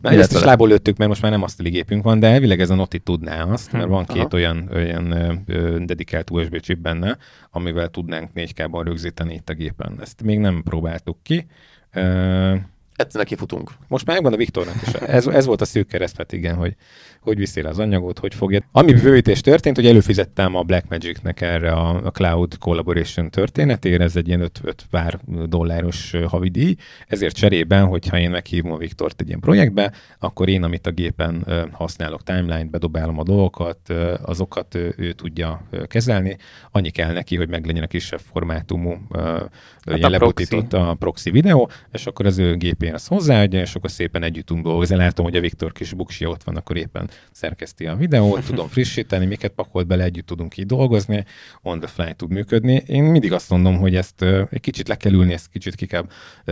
Na, 0.00 0.10
ezt 0.10 0.32
is 0.32 0.42
lából 0.42 0.68
lőttük, 0.68 0.96
mert 0.96 1.10
most 1.10 1.22
már 1.22 1.30
nem 1.30 1.42
asztali 1.42 1.70
gépünk 1.70 2.04
van, 2.04 2.18
de 2.18 2.26
elvileg 2.26 2.60
ez 2.60 2.70
a 2.70 2.74
Noti 2.74 2.98
tudná 2.98 3.42
azt, 3.42 3.72
mert 3.72 3.86
van 3.86 4.04
két 4.04 4.16
Aha. 4.16 4.28
olyan, 4.32 4.68
olyan 4.74 5.12
ö, 5.46 5.78
dedikált 5.84 6.30
USB 6.30 6.60
chip 6.60 6.78
benne, 6.78 7.18
amivel 7.50 7.88
tudnánk 7.88 8.30
4K-ban 8.34 8.80
rögzíteni 8.84 9.34
itt 9.34 9.48
a 9.48 9.54
gépen. 9.54 9.98
Ezt 10.00 10.22
még 10.22 10.38
nem 10.38 10.62
próbáltuk 10.64 11.16
ki. 11.22 11.46
Ö, 11.92 12.54
Egyszer 13.00 13.24
kifutunk. 13.24 13.70
Most 13.88 14.06
már 14.06 14.14
megvan 14.14 14.32
a 14.32 14.36
Viktornak 14.36 14.74
is. 14.82 14.92
Ez, 15.18 15.26
ez 15.26 15.46
volt 15.46 15.60
a 15.60 15.64
szűk 15.64 15.86
keresztmet, 15.86 16.32
igen, 16.32 16.54
hogy 16.54 16.76
hogy 17.20 17.36
viszi 17.36 17.60
az 17.60 17.78
anyagot, 17.78 18.18
hogy 18.18 18.34
fogja. 18.34 18.60
Ami 18.72 18.92
bővítés 18.92 19.40
történt, 19.40 19.76
hogy 19.76 19.86
előfizettem 19.86 20.54
a 20.54 20.62
Blackmagic-nek 20.62 21.40
erre 21.40 21.72
a, 21.72 22.04
a 22.04 22.10
Cloud 22.10 22.58
Collaboration 22.58 23.30
történetére, 23.30 24.04
ez 24.04 24.16
egy 24.16 24.28
ilyen 24.28 24.40
5, 24.40 24.60
5 24.64 24.84
pár 24.90 25.20
dolláros 25.46 26.16
havidíj, 26.26 26.74
ezért 27.06 27.36
cserében, 27.36 27.86
hogyha 27.86 28.18
én 28.18 28.30
meghívom 28.30 28.72
a 28.72 28.76
Viktort 28.76 29.20
egy 29.20 29.26
ilyen 29.26 29.40
projektbe, 29.40 29.92
akkor 30.18 30.48
én, 30.48 30.62
amit 30.62 30.86
a 30.86 30.90
gépen 30.90 31.46
használok, 31.72 32.22
timeline-t, 32.22 32.70
bedobálom 32.70 33.18
a 33.18 33.22
dolgokat, 33.22 33.92
azokat 34.22 34.74
ő 34.74 35.12
tudja 35.12 35.62
kezelni. 35.86 36.36
Annyi 36.70 36.90
kell 36.90 37.12
neki, 37.12 37.36
hogy 37.36 37.48
meglegyen 37.48 37.82
a 37.82 37.86
kisebb 37.86 38.20
formátumú 38.32 38.98
hát 39.10 39.50
ilyen 39.84 40.02
a 40.02 40.08
lebotított 40.08 40.68
proxy. 40.68 40.88
a 40.88 40.94
proxy 40.94 41.30
videó, 41.30 41.70
és 41.92 42.06
akkor 42.06 42.26
az 42.26 42.38
ő 42.38 42.56
gépén 42.56 42.89
ezt 42.94 43.08
hozzáadja, 43.08 43.60
és 43.60 43.74
akkor 43.74 43.90
szépen 43.90 44.22
együtt 44.22 44.46
tudunk 44.46 44.66
dolgozni. 44.66 44.96
Látom, 44.96 45.24
hogy 45.24 45.36
a 45.36 45.40
Viktor 45.40 45.72
kis 45.72 45.92
buksia 45.92 46.28
ott 46.28 46.42
van, 46.42 46.56
akkor 46.56 46.76
éppen 46.76 47.08
szerkeszti 47.32 47.86
a 47.86 47.96
videót, 47.96 48.46
tudom 48.46 48.68
frissíteni, 48.68 49.26
miket 49.26 49.52
pakolt 49.52 49.86
bele, 49.86 50.04
együtt 50.04 50.26
tudunk 50.26 50.56
így 50.56 50.66
dolgozni, 50.66 51.24
on 51.62 51.80
the 51.80 51.88
fly 51.88 52.12
tud 52.16 52.30
működni. 52.30 52.82
Én 52.86 53.02
mindig 53.02 53.32
azt 53.32 53.50
mondom, 53.50 53.76
hogy 53.78 53.96
ezt 53.96 54.22
egy 54.50 54.60
kicsit 54.60 54.88
le 54.88 54.94
kell 54.94 55.12
ülni, 55.12 55.32
ezt 55.32 55.48
kicsit 55.52 55.74
ki 55.74 55.86
kell 55.86 56.06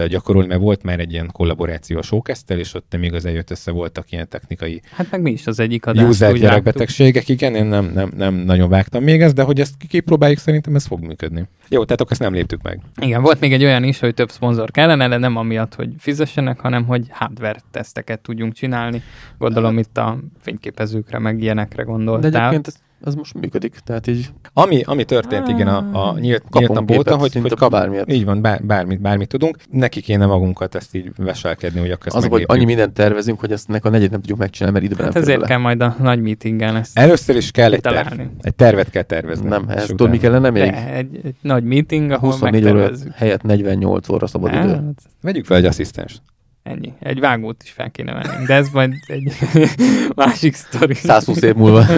gyakorolni, 0.06 0.48
mert 0.48 0.60
volt 0.60 0.82
már 0.82 1.00
egy 1.00 1.12
ilyen 1.12 1.30
kollaboráció 1.32 1.98
a 1.98 2.02
showcast 2.02 2.50
és 2.50 2.74
ott 2.74 2.96
még 2.98 3.14
az 3.14 3.24
eljött 3.24 3.50
össze 3.50 3.70
voltak 3.70 4.12
ilyen 4.12 4.28
technikai 4.28 4.82
Hát 4.90 5.10
meg 5.10 5.22
mi 5.22 5.30
is 5.30 5.46
az 5.46 5.60
egyik 5.60 5.86
adás. 5.86 6.04
User 6.04 6.32
gyerekbetegségek, 6.32 7.28
igen, 7.28 7.54
én 7.54 7.66
nem, 7.66 7.90
nem, 7.94 8.12
nem 8.16 8.34
nagyon 8.34 8.68
vágtam 8.68 9.02
még 9.02 9.22
ezt, 9.22 9.34
de 9.34 9.42
hogy 9.42 9.60
ezt 9.60 9.74
kipróbáljuk, 9.88 10.38
szerintem 10.38 10.74
ez 10.74 10.86
fog 10.86 11.00
működni. 11.00 11.44
Jó, 11.68 11.84
tehát 11.84 12.00
akkor 12.00 12.12
ezt 12.12 12.20
nem 12.20 12.32
léptük 12.32 12.62
meg. 12.62 12.80
Igen, 13.00 13.22
volt 13.22 13.40
még 13.40 13.52
egy 13.52 13.64
olyan 13.64 13.84
is, 13.84 13.98
hogy 13.98 14.14
több 14.14 14.30
szponzor 14.30 14.70
kellene, 14.70 15.08
de 15.08 15.16
nem 15.16 15.36
amiatt, 15.36 15.74
hogy 15.74 15.88
fizessenek, 16.28 16.60
hanem 16.60 16.84
hogy 16.84 17.06
hardware 17.10 17.60
teszteket 17.70 18.20
tudjunk 18.20 18.52
csinálni. 18.52 19.02
Gondolom 19.38 19.78
itt 19.78 19.98
a 19.98 20.18
fényképezőkre, 20.38 21.18
meg 21.18 21.42
ilyenekre 21.42 21.82
gondoltál. 21.82 22.30
De 22.30 22.38
egyébként 22.38 22.66
ezt 22.66 22.80
ez 23.04 23.14
most 23.14 23.34
működik. 23.34 23.78
Tehát 23.84 24.06
így... 24.06 24.28
Ami, 24.52 24.82
ami 24.84 25.04
történt, 25.04 25.48
igen, 25.48 25.68
a, 25.68 26.08
a 26.08 26.18
nyílt, 26.18 26.42
nyílt 26.50 26.72
nap 26.72 26.90
óta, 26.90 27.16
hogy, 27.16 27.34
hogy 27.34 27.54
kap, 27.54 27.70
bármilyet. 27.70 28.12
Így 28.12 28.24
van, 28.24 28.40
bár, 28.40 28.64
bármit, 28.64 29.00
bármit 29.00 29.28
tudunk. 29.28 29.56
Neki 29.70 30.00
kéne 30.00 30.26
magunkat 30.26 30.74
ezt 30.74 30.94
így 30.94 31.12
veselkedni, 31.16 31.80
hogy 31.80 31.90
akkor 31.90 32.06
Az, 32.14 32.26
hogy 32.26 32.44
annyi 32.46 32.64
mindent 32.64 32.92
tervezünk, 32.92 33.40
hogy 33.40 33.52
ezt 33.52 33.70
a 33.82 33.88
negyed 33.88 34.10
nem 34.10 34.20
tudjuk 34.20 34.38
megcsinálni, 34.38 34.78
mert 34.78 34.90
időben 34.92 35.04
hát 35.04 35.14
nem 35.14 35.22
ezért 35.22 35.44
kell 35.44 35.58
majd 35.58 35.80
a 35.80 35.96
nagy 36.00 36.20
meetingen 36.20 36.76
ezt 36.76 36.98
Először 36.98 37.36
is 37.36 37.50
kell 37.50 37.72
egy 37.72 37.80
terv. 37.80 38.20
Egy 38.40 38.54
tervet 38.54 38.90
kell 38.90 39.02
tervezni. 39.02 39.48
Nem, 39.48 39.64
ez 39.68 39.86
tudod, 39.86 40.10
mi 40.10 40.18
kellene 40.18 40.50
még? 40.50 40.62
Egy, 40.62 41.20
egy, 41.24 41.34
nagy 41.40 41.64
meeting, 41.64 42.10
ahol 42.10 42.30
24 42.30 42.68
óra 42.68 42.90
helyett 43.14 43.42
48 43.42 44.08
óra 44.08 44.26
szabad 44.26 44.52
idő. 44.52 44.68
Hát, 44.68 45.02
Vegyük 45.20 45.44
fel 45.44 45.56
egy 45.56 45.64
asszisztenst. 45.64 46.22
Ennyi. 46.68 46.92
Egy 47.00 47.20
vágót 47.20 47.62
is 47.62 47.70
fel 47.70 47.90
kéne 47.90 48.12
venni. 48.12 48.44
De 48.46 48.54
ez 48.54 48.68
majd 48.68 48.92
egy 49.06 49.32
másik 50.14 50.54
sztori. 50.54 50.94
120 50.94 51.42
év 51.42 51.54
múlva. 51.54 51.84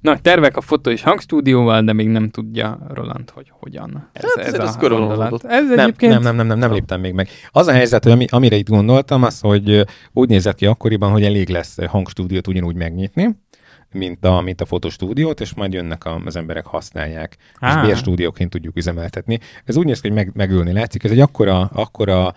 Na, 0.00 0.18
tervek 0.18 0.56
a 0.56 0.60
fotó 0.60 0.90
és 0.90 1.02
hangstúdióval, 1.02 1.82
de 1.82 1.92
még 1.92 2.08
nem 2.08 2.28
tudja 2.28 2.78
Roland, 2.94 3.30
hogy 3.30 3.52
hogyan. 3.60 4.10
Ez, 4.12 4.22
hát, 4.22 4.46
ez, 4.46 4.54
ez, 4.54 4.74
a 4.74 4.78
gondolat. 4.78 5.44
Ez 5.44 5.68
nem, 5.68 5.78
egyébként... 5.78 6.12
nem, 6.12 6.22
nem, 6.22 6.36
nem, 6.36 6.46
nem, 6.46 6.58
nem 6.58 6.72
léptem 6.72 7.00
még 7.00 7.12
meg. 7.12 7.28
Az 7.50 7.66
a 7.66 7.72
helyzet, 7.72 8.02
hogy 8.02 8.12
ami, 8.12 8.24
amire 8.30 8.56
itt 8.56 8.68
gondoltam, 8.68 9.22
az, 9.22 9.40
hogy 9.40 9.84
úgy 10.12 10.28
nézett 10.28 10.56
ki 10.56 10.66
akkoriban, 10.66 11.10
hogy 11.10 11.24
elég 11.24 11.48
lesz 11.48 11.84
hangstúdiót 11.86 12.46
ugyanúgy 12.46 12.74
megnyitni, 12.74 13.36
mint 13.92 14.24
a, 14.24 14.40
mint 14.40 14.60
a 14.60 14.66
fotostúdiót, 14.66 15.40
és 15.40 15.54
majd 15.54 15.72
jönnek 15.72 16.04
a, 16.04 16.20
az 16.24 16.36
emberek 16.36 16.66
használják, 16.66 17.36
ah. 17.58 17.68
és 17.68 17.86
bérstúdióként 17.86 18.50
tudjuk 18.50 18.76
üzemeltetni. 18.76 19.38
Ez 19.64 19.76
úgy 19.76 19.86
néz 19.86 20.00
ki, 20.00 20.08
hogy 20.08 20.16
meg, 20.16 20.30
megülni 20.34 20.72
látszik. 20.72 21.04
Ez 21.04 21.10
egy 21.10 21.20
akkora, 21.20 21.60
akkora 21.60 22.34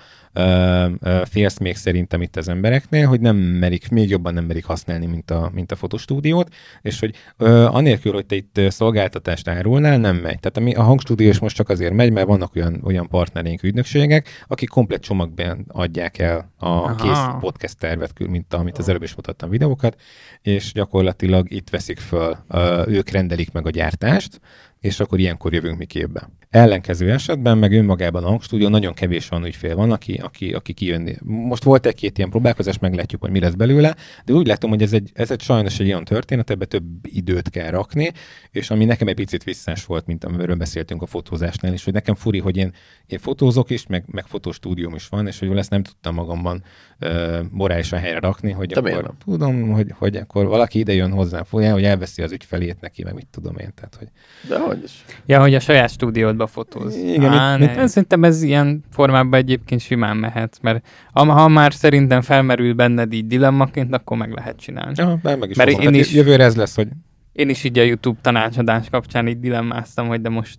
félsz 1.23 1.57
még 1.57 1.75
szerintem 1.75 2.21
itt 2.21 2.35
az 2.35 2.47
embereknél, 2.47 3.07
hogy 3.07 3.21
nem 3.21 3.35
merik, 3.35 3.89
még 3.89 4.09
jobban 4.09 4.33
nem 4.33 4.45
merik 4.45 4.65
használni, 4.65 5.05
mint 5.05 5.31
a, 5.31 5.51
mint 5.53 5.71
a 5.71 5.75
fotostúdiót, 5.75 6.53
és 6.81 6.99
hogy 6.99 7.15
ö, 7.37 7.65
anélkül, 7.65 8.13
hogy 8.13 8.25
te 8.25 8.35
itt 8.35 8.61
szolgáltatást 8.67 9.47
árulnál, 9.47 9.97
nem 9.97 10.15
megy. 10.15 10.39
Tehát 10.39 10.57
ami, 10.57 10.73
a 10.73 10.81
hangstúdió 10.81 11.29
is 11.29 11.39
most 11.39 11.55
csak 11.55 11.69
azért 11.69 11.93
megy, 11.93 12.11
mert 12.11 12.27
vannak 12.27 12.55
olyan, 12.55 12.81
olyan 12.83 13.07
partnerénk, 13.07 13.63
ügynökségek, 13.63 14.27
akik 14.47 14.69
komplet 14.69 15.01
csomagban 15.01 15.65
adják 15.67 16.17
el 16.19 16.51
a 16.57 16.65
Aha. 16.65 16.95
kész 16.95 17.39
podcast 17.39 17.77
tervet, 17.77 18.27
mint 18.27 18.53
amit 18.53 18.77
az 18.77 18.89
előbb 18.89 19.03
is 19.03 19.15
mutattam 19.15 19.49
videókat, 19.49 20.01
és 20.41 20.71
gyakorlatilag 20.73 21.51
itt 21.51 21.69
veszik 21.69 21.99
föl, 21.99 22.37
ö, 22.47 22.83
ők 22.87 23.09
rendelik 23.09 23.51
meg 23.51 23.65
a 23.65 23.69
gyártást, 23.69 24.39
és 24.81 24.99
akkor 24.99 25.19
ilyenkor 25.19 25.53
jövünk 25.53 25.77
mi 25.77 25.85
képbe. 25.85 26.29
Ellenkező 26.49 27.11
esetben 27.11 27.57
meg 27.57 27.71
önmagában 27.71 28.23
a 28.23 28.27
hangstúdió 28.27 28.67
nagyon 28.67 28.93
kevés 28.93 29.27
van 29.27 29.45
ügyfél 29.45 29.75
van, 29.75 29.91
aki, 29.91 30.13
aki, 30.13 30.53
aki 30.53 30.73
kijönni. 30.73 31.15
Most 31.23 31.63
volt 31.63 31.85
egy-két 31.85 32.17
ilyen 32.17 32.29
próbálkozás, 32.29 32.79
meglátjuk, 32.79 33.21
hogy 33.21 33.31
mi 33.31 33.39
lesz 33.39 33.53
belőle, 33.53 33.95
de 34.25 34.33
úgy 34.33 34.47
látom, 34.47 34.69
hogy 34.69 34.81
ez 34.81 34.93
egy, 34.93 35.09
ez 35.13 35.31
egy 35.31 35.41
sajnos 35.41 35.79
egy 35.79 35.87
olyan 35.87 36.03
történet, 36.03 36.49
ebbe 36.49 36.65
több 36.65 36.83
időt 37.01 37.49
kell 37.49 37.69
rakni, 37.69 38.11
és 38.51 38.69
ami 38.69 38.85
nekem 38.85 39.07
egy 39.07 39.15
picit 39.15 39.43
visszás 39.43 39.85
volt, 39.85 40.05
mint 40.05 40.23
amiről 40.23 40.55
beszéltünk 40.55 41.01
a 41.01 41.05
fotózásnál 41.05 41.73
is, 41.73 41.83
hogy 41.83 41.93
nekem 41.93 42.15
furi, 42.15 42.39
hogy 42.39 42.57
én, 42.57 42.73
én 43.07 43.19
fotózok 43.19 43.69
is, 43.69 43.87
meg, 43.87 44.03
meg 44.07 44.25
fotostúdióm 44.25 44.95
is 44.95 45.07
van, 45.07 45.27
és 45.27 45.39
hogy 45.39 45.57
ezt 45.57 45.69
nem 45.69 45.83
tudtam 45.83 46.13
magamban 46.13 46.63
uh, 47.01 47.39
morálisan 47.51 47.99
helyre 47.99 48.19
rakni, 48.19 48.51
hogy 48.51 48.67
de 48.67 48.79
akkor 48.79 49.13
tudom, 49.23 49.71
hogy, 49.71 49.93
hogy 49.97 50.15
akkor 50.15 50.45
valaki 50.45 50.79
ide 50.79 50.93
jön 50.93 51.11
hozzám 51.11 51.43
folyá, 51.43 51.71
hogy 51.71 51.83
elveszi 51.83 52.21
az 52.21 52.31
ügyfelét 52.31 52.81
neki, 52.81 53.03
meg 53.03 53.13
mit 53.13 53.27
tudom 53.31 53.57
én. 53.57 53.71
Tehát, 53.75 53.95
hogy... 53.95 54.07
De 54.49 54.70
hogy 54.75 54.83
is. 54.83 55.03
Ja, 55.25 55.39
hogy 55.39 55.53
a 55.53 55.59
saját 55.59 55.89
stúdiódba 55.89 56.47
fotóz. 56.47 56.95
Igen, 56.95 57.31
Á, 57.31 57.57
mit, 57.57 57.75
mit... 57.75 57.87
Szerintem 57.87 58.23
ez 58.23 58.41
ilyen 58.41 58.83
formában 58.91 59.39
egyébként 59.39 59.81
simán 59.81 60.17
mehet, 60.17 60.57
mert 60.61 60.85
ha 61.13 61.47
már 61.47 61.73
szerintem 61.73 62.21
felmerül 62.21 62.73
benned 62.73 63.13
így 63.13 63.27
dilemmaként, 63.27 63.93
akkor 63.93 64.17
meg 64.17 64.31
lehet 64.31 64.55
csinálni. 64.59 64.93
Ja, 64.95 65.19
meg 65.23 65.49
is 65.49 65.55
mert 65.55 65.69
én 65.69 65.79
hát 65.79 65.95
is, 65.95 66.13
jövőre 66.13 66.43
ez 66.43 66.55
lesz, 66.55 66.75
hogy 66.75 66.87
én 67.31 67.49
is 67.49 67.63
így 67.63 67.79
a 67.79 67.83
YouTube 67.83 68.19
tanácsadás 68.21 68.89
kapcsán 68.89 69.27
így 69.27 69.39
dilemmáztam, 69.39 70.07
hogy 70.07 70.21
de 70.21 70.29
most 70.29 70.57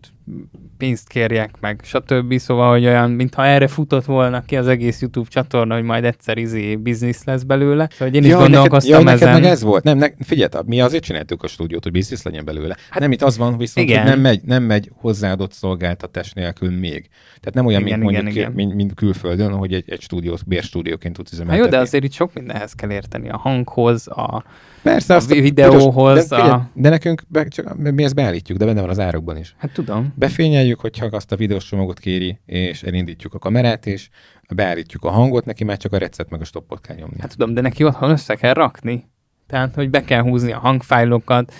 pénzt 0.79 1.09
kérjek 1.09 1.51
meg, 1.61 1.81
stb. 1.85 2.39
Szóval, 2.39 2.71
hogy 2.71 2.85
olyan, 2.85 3.11
mintha 3.11 3.47
erre 3.47 3.67
futott 3.67 4.05
volna 4.05 4.43
ki 4.45 4.57
az 4.57 4.69
egész 4.69 5.01
YouTube 5.01 5.29
csatorna, 5.31 5.75
hogy 5.75 5.83
majd 5.83 6.05
egyszer 6.05 6.39
izé 6.39 6.77
biznisz 6.77 7.25
lesz 7.25 7.43
belőle. 7.43 7.89
Szóval, 7.91 8.09
hogy 8.09 8.17
én 8.17 8.25
is 8.25 8.29
ja, 8.29 8.39
gondolkoztam 8.39 9.05
neked, 9.05 9.07
ja, 9.07 9.13
ezen. 9.13 9.29
Neked 9.29 9.43
meg 9.43 9.53
ez 9.53 9.63
volt. 9.63 9.85
Nem, 9.85 9.99
ne, 9.99 10.07
figyelj, 10.19 10.49
mi 10.67 10.81
azért 10.81 11.05
csináltuk 11.05 11.43
a 11.43 11.47
stúdiót, 11.47 11.83
hogy 11.83 11.93
biznisz 11.93 12.23
legyen 12.23 12.45
belőle. 12.45 12.77
Hát 12.91 13.01
nem 13.01 13.13
itt 13.13 13.23
az 13.23 13.37
van, 13.37 13.59
viszont 13.59 13.89
igen. 13.89 14.03
hogy 14.03 14.11
nem 14.11 14.21
megy, 14.21 14.41
nem 14.45 14.63
megy 14.63 14.91
hozzáadott 14.95 15.53
szolgáltatás 15.53 16.33
nélkül 16.33 16.71
még. 16.71 17.09
Tehát 17.41 17.55
nem 17.55 17.67
olyan, 17.67 17.81
igen, 17.81 17.99
mint 17.99 18.11
igen, 18.11 18.23
mondjuk 18.23 18.45
igen. 18.45 18.53
Mint, 18.53 18.75
mint, 18.75 18.95
külföldön, 18.95 19.53
hogy 19.53 19.73
egy, 19.73 19.85
egy 19.87 20.01
stúdiót, 20.01 20.47
bérstúdióként 20.47 21.17
tudsz 21.17 21.33
üzemeltetni. 21.33 21.65
Hát 21.65 21.73
jó, 21.73 21.79
de 21.79 21.87
azért 21.87 22.05
itt 22.05 22.13
sok 22.13 22.35
mindenhez 22.35 22.73
kell 22.73 22.91
érteni. 22.91 23.29
A 23.29 23.37
hanghoz, 23.37 24.09
a, 24.09 24.45
Persze, 24.83 25.15
a 25.15 25.17
azt 25.17 25.29
videóhoz. 25.29 26.29
De, 26.29 26.37
figyelj, 26.37 26.51
a... 26.51 26.71
de 26.75 26.89
nekünk 26.89 27.23
be, 27.29 27.49
csak, 27.49 27.77
mi 27.77 28.05
ezt 28.05 28.15
beállítjuk, 28.15 28.59
de 28.59 28.65
benne 28.65 28.81
van 28.81 28.91
az 28.91 28.99
árokban 28.99 29.37
is. 29.37 29.55
Hát 29.59 29.73
tudom. 29.73 30.13
Befényeljük, 30.23 30.81
hogyha 30.81 31.07
azt 31.11 31.33
a 31.33 31.37
videós 31.37 31.65
csomagot 31.65 31.99
kéri, 31.99 32.39
és 32.47 32.83
elindítjuk 32.83 33.35
a 33.35 33.39
kamerát, 33.39 33.87
és 33.87 34.09
beállítjuk 34.55 35.05
a 35.05 35.11
hangot, 35.11 35.45
neki 35.45 35.65
már 35.65 35.77
csak 35.77 35.93
a 35.93 35.99
recet 35.99 36.31
meg 36.31 36.41
a 36.41 36.45
stoppot 36.45 36.81
kell 36.81 36.97
nyomni. 36.97 37.17
Hát 37.19 37.31
tudom, 37.31 37.55
de 37.55 37.61
neki 37.61 37.85
otthon 37.85 38.11
össze 38.11 38.35
kell 38.35 38.53
rakni. 38.53 39.11
Tehát, 39.47 39.75
hogy 39.75 39.91
be 39.91 40.05
kell 40.05 40.23
húzni 40.23 40.53
a 40.53 40.59
hangfájlokat, 40.59 41.53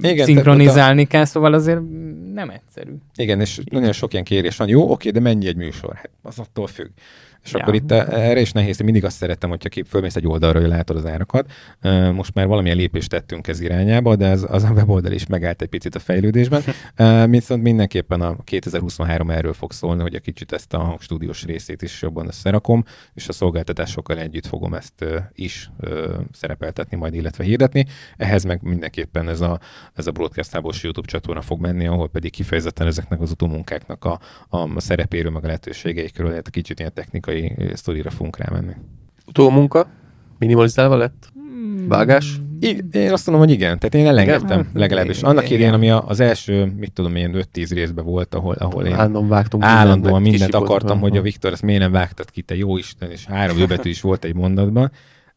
Igen, 0.00 0.26
szinkronizálni 0.26 1.06
kell, 1.06 1.24
szóval 1.24 1.52
azért 1.52 1.80
nem 2.32 2.50
egyszerű. 2.50 2.92
Igen, 3.16 3.40
és 3.40 3.58
Így. 3.58 3.72
nagyon 3.72 3.92
sok 3.92 4.12
ilyen 4.12 4.24
kérés 4.24 4.56
van. 4.56 4.68
Jó, 4.68 4.90
oké, 4.90 5.10
de 5.10 5.20
mennyi 5.20 5.46
egy 5.46 5.56
műsor? 5.56 5.94
Hát 5.94 6.10
az 6.22 6.38
attól 6.38 6.66
függ. 6.66 6.88
És 7.44 7.52
ja. 7.52 7.60
akkor 7.60 7.74
itt 7.74 7.90
eh, 7.90 8.28
erre 8.28 8.40
is 8.40 8.52
nehéz, 8.52 8.80
mindig 8.80 9.04
azt 9.04 9.16
szerettem, 9.16 9.50
hogyha 9.50 9.68
kép 9.68 9.86
fölmész 9.86 10.16
egy 10.16 10.26
oldalra, 10.26 10.60
hogy 10.60 10.68
látod 10.68 10.96
az 10.96 11.06
árakat. 11.06 11.50
Most 12.12 12.34
már 12.34 12.46
valamilyen 12.46 12.76
lépést 12.76 13.08
tettünk 13.08 13.48
ez 13.48 13.60
irányába, 13.60 14.16
de 14.16 14.28
az, 14.28 14.46
az 14.48 14.64
a 14.64 14.70
weboldal 14.70 15.12
is 15.12 15.26
megállt 15.26 15.62
egy 15.62 15.68
picit 15.68 15.94
a 15.94 15.98
fejlődésben. 15.98 16.62
Viszont 17.30 17.62
mindenképpen 17.62 18.20
a 18.20 18.36
2023 18.44 19.30
erről 19.30 19.52
fog 19.52 19.72
szólni, 19.72 20.02
hogy 20.02 20.14
a 20.14 20.20
kicsit 20.20 20.52
ezt 20.52 20.74
a 20.74 20.78
hangstúdiós 20.78 21.44
részét 21.44 21.82
is 21.82 22.02
jobban 22.02 22.26
összerakom, 22.26 22.84
és 23.14 23.28
a 23.28 23.32
szolgáltatásokkal 23.32 24.18
együtt 24.18 24.46
fogom 24.46 24.74
ezt 24.74 25.04
is 25.32 25.70
szerepeltetni, 26.32 26.96
majd 26.96 27.14
illetve 27.14 27.44
hirdetni. 27.44 27.86
Ehhez 28.16 28.44
meg 28.44 28.62
mindenképpen 28.62 29.28
ez 29.28 29.40
a, 29.40 29.60
ez 29.94 30.06
a 30.06 30.10
Broadcast 30.10 30.52
Háborús 30.52 30.82
YouTube 30.82 31.06
csatorna 31.06 31.40
fog 31.40 31.60
menni, 31.60 31.86
ahol 31.86 32.08
pedig 32.08 32.30
kifejezetten 32.30 32.86
ezeknek 32.86 33.20
az 33.20 33.30
utómunkáknak 33.30 34.04
a, 34.04 34.20
a 34.48 34.80
szerepéről, 34.80 35.30
meg 35.30 35.44
a 35.44 35.46
lehetőségeikről 35.46 36.28
lehet 36.28 36.50
kicsit 36.50 36.78
ilyen 36.78 36.92
technikai 36.94 37.31
technikai 37.32 37.76
sztorira 37.76 38.10
fogunk 38.10 38.36
rámenni. 38.36 38.72
Utómunka? 39.26 39.86
Minimalizálva 40.38 40.96
lett? 40.96 41.32
Vágás? 41.88 42.40
I- 42.60 42.84
én 42.92 43.12
azt 43.12 43.26
mondom, 43.26 43.46
hogy 43.46 43.54
igen. 43.54 43.78
Tehát 43.78 43.94
én 43.94 44.06
elengedtem 44.06 44.60
igen? 44.60 44.70
legalábbis. 44.74 45.22
Annak 45.22 45.50
idején, 45.50 45.72
ami 45.72 45.90
az 45.90 46.20
első, 46.20 46.72
mit 46.76 46.92
tudom 46.92 47.16
én, 47.16 47.46
5-10 47.54 47.70
részben 47.70 48.04
volt, 48.04 48.34
ahol, 48.34 48.54
ahol 48.54 48.86
én 48.86 48.92
állandóan, 48.92 49.28
vágtunk 49.28 49.64
állandóan 49.64 50.22
mindent, 50.22 50.42
mindent 50.42 50.64
akartam, 50.64 51.00
hogy 51.00 51.16
a 51.16 51.22
Viktor 51.22 51.52
ezt 51.52 51.62
miért 51.62 51.80
nem 51.80 51.92
vágtad 51.92 52.30
ki, 52.30 52.42
te 52.42 52.56
jó 52.56 52.76
Isten, 52.76 53.10
és 53.10 53.24
három 53.24 53.58
jöbetű 53.58 53.90
is 53.90 54.00
volt 54.00 54.24
egy 54.24 54.34
mondatban. 54.34 54.90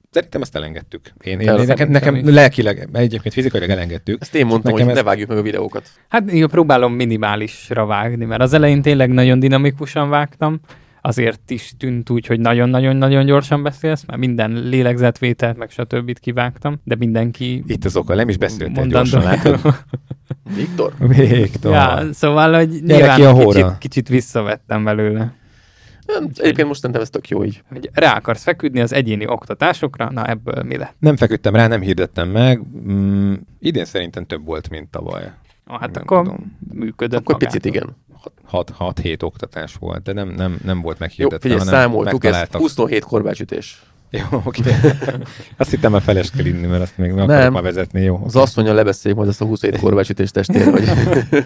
Szerintem 0.09 0.41
ezt 0.41 0.55
elengedtük. 0.55 1.13
Én, 1.23 1.39
én, 1.39 1.57
én 1.57 1.65
nekem, 1.65 1.89
nekem 1.89 2.33
lelkileg, 2.33 2.89
egyébként 2.93 3.33
fizikailag 3.33 3.69
elengedtük. 3.69 4.21
Ezt 4.21 4.35
én 4.35 4.45
mondtam, 4.45 4.71
hogy 4.71 4.81
ezt... 4.81 4.93
ne 4.93 5.03
vágjuk 5.03 5.29
meg 5.29 5.37
a 5.37 5.41
videókat. 5.41 5.89
Hát 6.09 6.31
én 6.31 6.47
próbálom 6.47 6.93
minimálisra 6.93 7.85
vágni, 7.85 8.25
mert 8.25 8.41
az 8.41 8.53
elején 8.53 8.81
tényleg 8.81 9.09
nagyon 9.09 9.39
dinamikusan 9.39 10.09
vágtam, 10.09 10.59
azért 11.05 11.51
is 11.51 11.73
tűnt 11.77 12.09
úgy, 12.09 12.25
hogy 12.25 12.39
nagyon-nagyon-nagyon 12.39 13.25
gyorsan 13.25 13.63
beszélsz, 13.63 14.03
mert 14.05 14.19
minden 14.19 14.51
lélegzetvételt, 14.51 15.57
meg 15.57 15.69
stb. 15.69 16.19
kivágtam, 16.19 16.79
de 16.83 16.95
mindenki... 16.95 17.63
Itt 17.67 17.85
az 17.85 17.95
oka, 17.95 18.15
nem 18.15 18.29
is 18.29 18.37
beszéltél 18.37 18.87
gyorsan, 18.87 19.23
látod? 19.23 19.59
Viktor? 20.55 20.93
Viktor. 20.99 21.71
Ja, 21.71 22.13
szóval, 22.13 22.53
hogy 22.53 22.69
nyilván 22.69 23.15
ki 23.15 23.23
a 23.23 23.33
kicsit, 23.33 23.77
kicsit 23.77 24.07
visszavettem 24.07 24.83
belőle. 24.83 25.33
Egyébként 26.35 26.67
most 26.67 26.79
szerintem 26.79 27.03
ez 27.03 27.09
tök 27.09 27.29
jó 27.29 27.43
így. 27.43 27.63
Hogy 27.69 27.89
rá 27.93 28.15
akarsz 28.15 28.43
feküdni 28.43 28.79
az 28.79 28.93
egyéni 28.93 29.27
oktatásokra, 29.27 30.11
na 30.11 30.27
ebből 30.27 30.63
mi 30.63 30.77
lett? 30.77 30.95
Nem 30.99 31.15
feküdtem 31.15 31.55
rá, 31.55 31.67
nem 31.67 31.81
hirdettem 31.81 32.29
meg. 32.29 32.61
Mm, 32.91 33.33
idén 33.59 33.85
szerintem 33.85 34.25
több 34.25 34.45
volt, 34.45 34.69
mint 34.69 34.89
tavaly. 34.89 35.31
Ah, 35.67 35.79
hát 35.79 35.91
nem 35.91 36.01
akkor 36.01 36.23
tudom. 36.23 36.57
működött 36.73 37.19
Akkor 37.19 37.33
magától. 37.33 37.59
picit 37.59 37.73
igen. 37.73 37.95
6-7 38.51 39.23
oktatás 39.23 39.73
volt, 39.79 40.03
de 40.03 40.13
nem, 40.13 40.29
nem, 40.29 40.59
nem 40.63 40.81
volt 40.81 40.99
meghirdetve. 40.99 41.49
Jó, 41.49 41.57
figyelj, 41.57 41.77
számoltuk, 41.77 42.25
ez 42.25 42.47
27 42.51 43.03
korbácsütés. 43.03 43.81
Jó, 44.09 44.41
oké. 44.43 44.61
Okay. 44.61 44.91
azt 45.57 45.69
hittem, 45.69 45.93
a 45.93 45.99
felest 45.99 46.35
kell 46.35 46.45
inni, 46.45 46.67
mert 46.67 46.81
azt 46.81 46.97
még 46.97 47.11
meg 47.11 47.27
nem. 47.27 47.51
ma 47.51 47.61
vezetni, 47.61 48.01
jó. 48.01 48.21
Az 48.25 48.55
mondja, 48.55 48.73
lebeszéljük 48.73 49.19
majd 49.19 49.31
ezt 49.31 49.41
a 49.41 49.45
27 49.45 49.79
korbácsütés 49.79 50.31
testér, 50.31 50.71
vagy... 50.71 50.89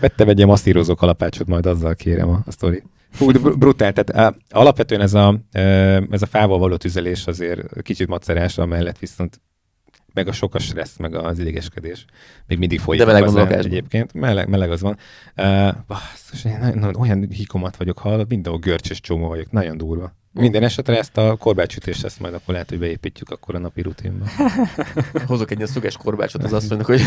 Vettem 0.00 0.28
egy 0.28 0.36
ilyen 0.36 0.48
masszírozó 0.48 0.94
kalapácsot, 0.94 1.46
majd 1.46 1.66
azzal 1.66 1.94
kérem 1.94 2.28
a, 2.28 2.42
a 2.46 2.50
sztori. 2.50 2.82
Hú, 3.18 3.30
brutál. 3.58 3.92
Tehát 3.92 4.34
alapvetően 4.50 5.00
ez 5.00 5.14
a, 5.14 5.40
ez 6.10 6.22
a 6.22 6.26
fával 6.26 6.58
való 6.58 6.76
tüzelés 6.76 7.26
azért 7.26 7.82
kicsit 7.82 8.08
macerás, 8.08 8.58
amellett 8.58 8.98
viszont 8.98 9.40
meg 10.14 10.28
a 10.28 10.32
sokas 10.32 10.64
stressz, 10.64 10.96
meg 10.96 11.14
az 11.14 11.38
idegeskedés. 11.38 12.04
Még 12.46 12.58
mindig 12.58 12.80
folyik. 12.80 13.00
De 13.00 13.06
meleg 13.06 13.30
van 13.30 13.52
Egyébként, 13.52 14.12
meleg, 14.12 14.48
meleg 14.48 14.70
az 14.70 14.80
van. 14.80 14.98
Uh, 15.36 15.68
basszus, 15.86 16.44
én 16.44 16.58
nagyon, 16.60 16.78
nagyon, 16.78 16.96
olyan 16.96 17.28
hikomat 17.30 17.76
vagyok 17.76 17.98
hallott, 17.98 18.28
mindenhol 18.28 18.60
görcsös 18.60 19.00
csomó 19.00 19.28
vagyok, 19.28 19.50
nagyon 19.50 19.76
durva. 19.76 20.12
Minden 20.32 20.62
esetre 20.62 20.98
ezt 20.98 21.16
a 21.16 21.36
korbácsütést 21.36 22.04
ezt 22.04 22.20
majd 22.20 22.34
akkor 22.34 22.52
lehet, 22.52 22.68
hogy 22.68 22.78
beépítjük 22.78 23.30
akkor 23.30 23.54
a 23.54 23.58
napi 23.58 23.82
rutinba. 23.82 24.24
Hozok 25.26 25.50
egy 25.50 25.56
ilyen 25.56 25.68
szöges 25.68 25.96
korbácsot 25.96 26.44
az 26.44 26.52
asszonynak, 26.52 26.86
hogy 26.86 27.00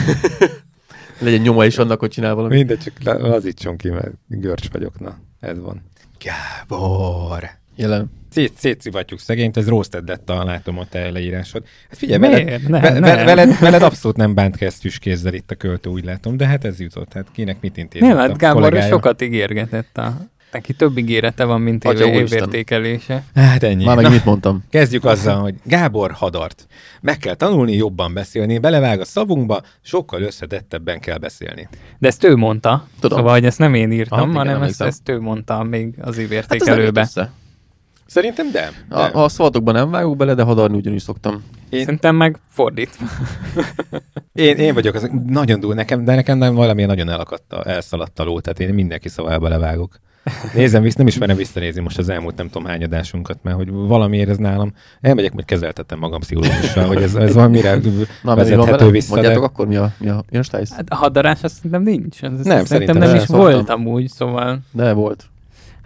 legyen 1.19 1.41
nyoma 1.41 1.65
is 1.65 1.77
annak, 1.77 1.99
hogy 1.99 2.09
csinál 2.09 2.35
valamit. 2.35 2.57
Mindegy, 2.57 2.79
csak 2.79 3.19
lazítson 3.19 3.77
ki, 3.77 3.89
mert 3.89 4.11
görcs 4.27 4.71
vagyok, 4.71 4.99
na, 4.99 5.17
ez 5.39 5.59
van. 5.59 5.83
Gábor! 6.19 7.56
Jelen. 7.77 8.11
Szét, 8.29 8.53
szétszivatjuk 8.57 9.19
szegényt, 9.19 9.57
ez 9.57 9.67
roasted 9.67 10.07
lett 10.07 10.29
a 10.29 10.43
látom 10.43 10.79
a 10.79 10.85
te 10.85 11.11
leírásod. 11.11 11.63
Hát 11.89 11.97
figyelj, 11.97 12.19
veled, 12.19 12.69
ne, 12.69 12.79
ve, 12.79 12.99
ne. 12.99 13.23
Veled, 13.23 13.59
veled, 13.59 13.81
abszolút 13.81 14.17
nem 14.17 14.33
bánt 14.33 14.57
kesztyűs 14.57 14.99
kézzel 14.99 15.33
itt 15.33 15.51
a 15.51 15.55
költő, 15.55 15.89
úgy 15.89 16.05
látom, 16.05 16.37
de 16.37 16.45
hát 16.45 16.65
ez 16.65 16.79
jutott, 16.79 17.13
hát 17.13 17.27
kinek 17.33 17.57
mit 17.61 17.77
intézett 17.77 18.07
Nem, 18.07 18.17
hát 18.17 18.37
Gábor 18.37 18.61
kollégája. 18.61 18.91
sokat 18.91 19.21
ígérgetett 19.21 19.97
a 19.97 20.17
Neki 20.51 20.73
több 20.73 20.97
ígérete 20.97 21.43
van, 21.43 21.61
mint 21.61 21.83
évértékelése. 21.83 23.23
Hát 23.35 23.63
ennyi. 23.63 23.85
Már 23.85 23.95
meg 23.95 24.11
mit 24.11 24.25
mondtam? 24.25 24.63
Kezdjük 24.69 25.05
azzal, 25.05 25.41
hogy 25.41 25.55
Gábor 25.63 26.11
Hadart. 26.11 26.67
Meg 27.01 27.17
kell 27.17 27.33
tanulni 27.33 27.73
jobban 27.73 28.13
beszélni, 28.13 28.57
belevág 28.57 28.99
a 28.99 29.05
szavunkba, 29.05 29.61
sokkal 29.81 30.21
összetettebben 30.21 30.99
kell 30.99 31.17
beszélni. 31.17 31.67
De 31.97 32.07
ezt 32.07 32.23
ő 32.23 32.35
mondta. 32.35 32.87
Tudom. 32.99 33.17
Szóval, 33.17 33.33
hogy 33.33 33.45
ezt 33.45 33.59
nem 33.59 33.73
én 33.73 33.91
írtam, 33.91 34.29
ah, 34.29 34.35
hanem 34.35 34.61
ezt, 34.61 34.81
ezt 34.81 35.09
ő 35.09 35.19
mondta 35.19 35.63
még 35.63 35.93
az 36.01 36.17
évértékelőbe. 36.17 36.99
Hát 37.13 37.29
Szerintem 38.07 38.51
de. 38.51 38.69
A, 38.89 39.23
a 39.23 39.29
szavatokban 39.29 39.73
nem 39.73 39.91
vágok 39.91 40.17
bele, 40.17 40.33
de 40.33 40.43
hadarni 40.43 40.77
ugyanúgy 40.77 40.99
szoktam. 40.99 41.43
Én... 41.69 41.79
Szerintem 41.79 42.15
meg 42.15 42.39
fordítva. 42.49 43.05
én, 44.33 44.55
én 44.55 44.73
vagyok, 44.73 44.95
az 44.95 45.09
nagyon 45.25 45.59
durva, 45.59 45.75
nekem, 45.75 46.03
de 46.03 46.15
nekem 46.15 46.37
nem 46.37 46.55
valami 46.55 46.85
nagyon 46.85 47.09
elakadt, 47.09 47.53
elszaladt 47.53 48.19
a 48.19 48.23
ló, 48.23 48.39
tehát 48.39 48.59
én 48.59 48.73
mindenki 48.73 49.09
szavába 49.09 49.47
levágok. 49.47 49.99
Nézem 50.53 50.81
vissza, 50.81 50.97
nem 50.97 51.07
ismerem 51.07 51.35
visszanézni 51.35 51.81
most 51.81 51.97
az 51.97 52.09
elmúlt 52.09 52.35
nem 52.35 52.49
tudom 52.49 52.67
hány 52.67 52.83
adásunkat, 52.83 53.37
mert 53.41 53.55
hogy 53.55 53.69
valamiért 53.69 54.29
ez 54.29 54.37
nálam, 54.37 54.73
elmegyek, 55.01 55.31
hogy 55.33 55.45
kezeltetem 55.45 55.99
magam 55.99 56.19
pszichológussal, 56.19 56.85
hogy 56.85 57.01
ez, 57.01 57.15
ez 57.15 57.33
van 57.41 57.49
mire 57.49 57.79
Na, 58.23 58.35
vezethető 58.35 58.89
vissza. 58.89 59.13
Mondjátok 59.13 59.41
de... 59.41 59.47
akkor 59.47 59.67
mi 59.67 59.75
a, 59.75 59.91
mi 59.97 60.09
a, 60.09 60.23
mi 60.29 60.37
a 60.37 60.43
stájsz? 60.43 60.73
Hát 60.73 60.89
a 60.89 60.95
hadarás 60.95 61.43
azt 61.43 61.55
szerintem 61.55 61.81
nincs. 61.81 62.23
Ez, 62.23 62.45
nem, 62.45 62.65
szerintem 62.65 62.97
nem 62.97 63.15
is 63.15 63.25
volt 63.25 63.69
amúgy, 63.69 64.07
szóval... 64.07 64.59
De 64.71 64.93
volt. 64.93 65.25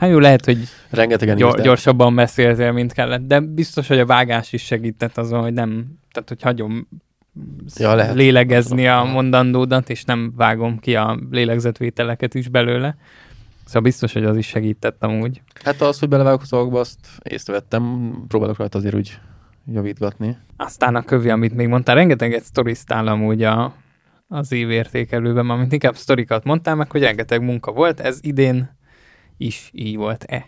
Hát 0.02 0.10
jó, 0.10 0.19
lehet, 0.19 0.45
hogy 0.45 0.57
Rengetegen 0.90 1.36
gyor, 1.36 1.61
gyorsabban 1.61 2.15
beszéltél, 2.15 2.72
mint 2.72 2.94
kellett, 2.94 3.28
de 3.28 3.40
biztos, 3.40 3.88
hogy 3.88 3.99
a 3.99 4.06
vágás 4.06 4.53
is 4.53 4.64
segített 4.65 5.18
azon, 5.18 5.41
hogy 5.41 5.53
nem, 5.53 5.98
tehát 6.11 6.30
hogy 6.30 6.41
hagyom 6.41 6.88
ja, 7.76 7.95
lehet. 7.95 8.15
lélegezni 8.15 8.88
a 8.88 9.03
mondandódat, 9.03 9.90
és 9.90 10.03
nem 10.03 10.34
vágom 10.36 10.80
ki 10.80 10.95
a 10.95 11.19
lélegzetvételeket 11.32 12.34
is 12.34 12.48
belőle. 12.48 12.95
Szóval 13.65 13.82
biztos, 13.82 14.14
hogy 14.14 14.23
az 14.23 14.38
is 14.38 14.48
segített 14.48 15.03
amúgy. 15.03 15.41
Hát 15.64 15.82
az, 15.82 15.99
hogy 15.99 16.10
belevágok 16.10 16.41
a 16.41 16.45
szavakba, 16.45 16.80
azt 16.80 16.99
észrevettem, 17.23 18.14
próbálok 18.28 18.57
rajta 18.57 18.78
azért 18.78 18.95
úgy 18.95 19.19
javítgatni. 19.72 20.38
Aztán 20.57 20.95
a 20.95 21.02
kövi, 21.02 21.30
amit 21.30 21.56
még 21.56 21.68
mondtál, 21.68 21.95
rengeteget 21.95 22.44
sztorisztál 22.44 23.07
amúgy 23.07 23.44
a, 23.44 23.73
az 24.28 24.52
évértékelőben, 24.52 25.49
amit 25.49 25.72
inkább 25.72 25.95
sztorikat 25.95 26.44
mondtál 26.44 26.76
meg, 26.76 26.91
hogy 26.91 27.02
rengeteg 27.02 27.41
munka 27.41 27.72
volt, 27.72 27.99
ez 27.99 28.19
idén 28.22 28.80
is 29.41 29.69
így 29.73 29.95
volt-e. 29.95 30.45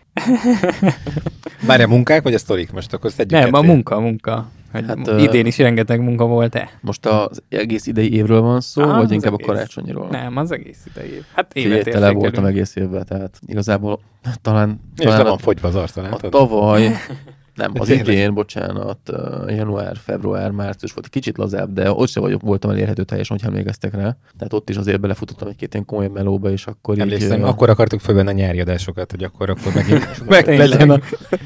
a 1.84 1.86
munkák, 1.86 2.22
vagy 2.22 2.34
a 2.34 2.38
sztorik? 2.38 2.72
Most 2.72 2.92
akkor 2.92 3.10
szedjük 3.10 3.40
Nem, 3.40 3.50
ketté. 3.50 3.66
a 3.66 3.72
munka, 3.72 3.96
a 3.96 4.00
munka. 4.00 4.50
Hogy 4.72 4.84
hát, 4.86 5.20
idén 5.20 5.46
is 5.46 5.58
rengeteg 5.58 6.00
munka 6.00 6.26
volt-e? 6.26 6.70
Most 6.80 7.06
az 7.06 7.42
egész 7.48 7.86
idei 7.86 8.12
évről 8.12 8.40
van 8.40 8.60
szó, 8.60 8.82
ah, 8.82 8.96
vagy 8.96 9.12
inkább 9.12 9.32
egész. 9.32 9.46
a 9.46 9.50
karácsonyról? 9.50 10.08
Nem, 10.10 10.36
az 10.36 10.50
egész 10.50 10.86
idei 10.94 11.12
év. 11.12 11.24
Hát 11.34 11.54
évet 11.54 11.84
tele 11.84 12.10
voltam 12.10 12.44
egész 12.44 12.76
évben, 12.76 13.04
tehát 13.06 13.40
igazából 13.46 14.00
talán... 14.42 14.80
talán 14.96 15.18
le 15.18 15.24
van 15.24 15.38
fogyva 15.38 15.68
az 15.68 15.74
arccal, 15.74 16.04
A 16.04 16.28
tavaly, 16.28 16.90
nem, 17.54 17.72
az 17.78 17.88
idén, 17.88 18.34
bocsánat, 18.34 19.12
január, 19.46 19.96
február, 19.96 20.50
március 20.50 20.92
volt, 20.92 21.08
kicsit 21.08 21.36
lazább, 21.36 21.72
de 21.72 21.92
ott 21.92 22.08
sem 22.08 22.22
vagyok, 22.22 22.40
voltam 22.40 22.70
elérhető 22.70 23.04
teljesen, 23.04 23.36
hogyha 23.36 23.52
emlékeztek 23.52 23.94
rá. 23.94 24.16
Tehát 24.38 24.52
ott 24.52 24.70
is 24.70 24.76
azért 24.76 25.00
belefutottam 25.00 25.48
egy-két 25.48 25.74
ilyen 25.74 25.86
komoly 25.86 26.08
melóba, 26.08 26.50
és 26.50 26.66
akkor 26.66 26.98
Emlékszem, 26.98 27.38
így... 27.38 27.44
akkor 27.44 27.70
akartuk 27.70 28.00
fölvenni 28.00 28.28
a 28.28 28.32
nyári 28.32 28.60
adásokat, 28.60 29.10
hogy 29.10 29.24
akkor, 29.24 29.50
akkor 29.50 29.72
megint 29.74 30.26
meg 30.28 30.46
legyen 30.46 30.90
a... 30.90 30.98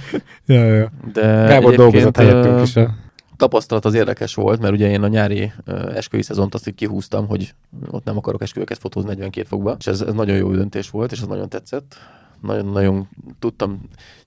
ja, 0.46 0.64
ja. 0.64 0.90
De 1.12 1.46
Gábor 1.48 1.74
dolgozott 1.74 2.16
helyettünk 2.16 2.62
is 2.62 2.76
a 2.76 2.94
tapasztalat 3.38 3.84
az 3.84 3.94
érdekes 3.94 4.34
volt, 4.34 4.60
mert 4.60 4.72
ugye 4.72 4.90
én 4.90 5.02
a 5.02 5.08
nyári 5.08 5.52
esküvői 5.94 6.22
szezont 6.22 6.54
azt 6.54 6.68
így 6.68 6.74
kihúztam, 6.74 7.26
hogy 7.26 7.54
ott 7.90 8.04
nem 8.04 8.16
akarok 8.16 8.42
esküvőket 8.42 8.78
fotózni 8.78 9.08
42 9.08 9.46
fokba, 9.48 9.76
és 9.78 9.86
ez, 9.86 10.00
ez 10.00 10.14
nagyon 10.14 10.36
jó 10.36 10.52
döntés 10.52 10.90
volt, 10.90 11.12
és 11.12 11.20
ez 11.20 11.26
nagyon 11.26 11.48
tetszett. 11.48 11.96
Nagyon-nagyon 12.42 13.08
tudtam 13.38 13.80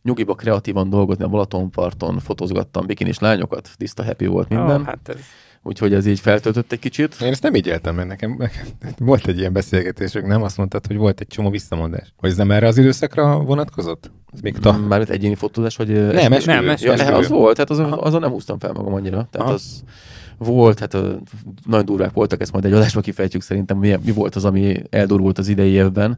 nyugiba 0.03 0.35
kreatívan 0.35 0.89
dolgozni 0.89 1.23
a 1.23 1.27
Balatonparton, 1.27 2.19
fotózgattam 2.19 2.85
bikinis 2.85 3.19
lányokat, 3.19 3.69
tiszta 3.77 4.03
happy 4.03 4.25
volt 4.25 4.49
minden. 4.49 4.79
Oh, 4.79 4.85
hát 4.85 5.09
ez... 5.09 5.19
Úgyhogy 5.63 5.93
ez 5.93 6.05
így 6.05 6.19
feltöltött 6.19 6.71
egy 6.71 6.79
kicsit. 6.79 7.15
Én 7.21 7.31
ezt 7.31 7.43
nem 7.43 7.55
így 7.55 7.67
éltem, 7.67 7.95
mert 7.95 8.07
nekem, 8.07 8.35
nekem 8.37 8.65
volt 8.97 9.27
egy 9.27 9.39
ilyen 9.39 9.53
beszélgetésünk, 9.53 10.27
nem 10.27 10.43
azt 10.43 10.57
mondtad, 10.57 10.87
hogy 10.87 10.97
volt 10.97 11.19
egy 11.19 11.27
csomó 11.27 11.49
visszamondás. 11.49 12.13
Hogy 12.17 12.29
ez 12.29 12.37
nem 12.37 12.51
erre 12.51 12.67
az 12.67 12.77
időszakra 12.77 13.39
vonatkozott? 13.39 14.11
Ez 14.33 14.39
még 14.41 14.57
ta... 14.57 14.77
Mármint 14.77 15.09
egyéni 15.09 15.35
fotózás, 15.35 15.75
vagy... 15.75 15.89
Nem, 15.89 16.33
esküvő. 16.33 16.55
Nem, 16.55 16.69
esküvő. 16.69 16.95
Ja, 16.95 17.15
az 17.15 17.27
volt, 17.27 17.55
tehát 17.55 17.69
azon, 17.69 17.93
azon 17.93 18.19
nem 18.19 18.31
húztam 18.31 18.59
fel 18.59 18.71
magam 18.71 18.93
annyira. 18.93 19.27
Tehát 19.31 19.47
Aha. 19.47 19.53
az 19.53 19.83
volt, 20.37 20.79
hát 20.79 20.97
nagyon 21.65 21.85
durvák 21.85 22.13
voltak, 22.13 22.41
ezt 22.41 22.51
majd 22.51 22.65
egy 22.65 22.73
adásban 22.73 23.03
kifejtjük 23.03 23.41
szerintem, 23.41 23.77
mi, 23.77 23.95
mi 24.05 24.11
volt 24.11 24.35
az, 24.35 24.45
ami 24.45 24.83
eldurult 24.89 25.37
az 25.37 25.47
idei 25.47 25.71
évben 25.71 26.17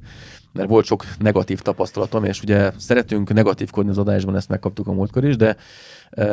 mert 0.54 0.70
volt 0.70 0.86
sok 0.86 1.06
negatív 1.20 1.60
tapasztalatom, 1.60 2.24
és 2.24 2.42
ugye 2.42 2.72
szeretünk 2.78 3.34
negatívkodni 3.34 3.90
az 3.90 3.98
adásban, 3.98 4.36
ezt 4.36 4.50
megkaptuk 4.50 4.88
a 4.88 4.92
múltkor 4.92 5.26
is, 5.26 5.36
de 5.36 5.56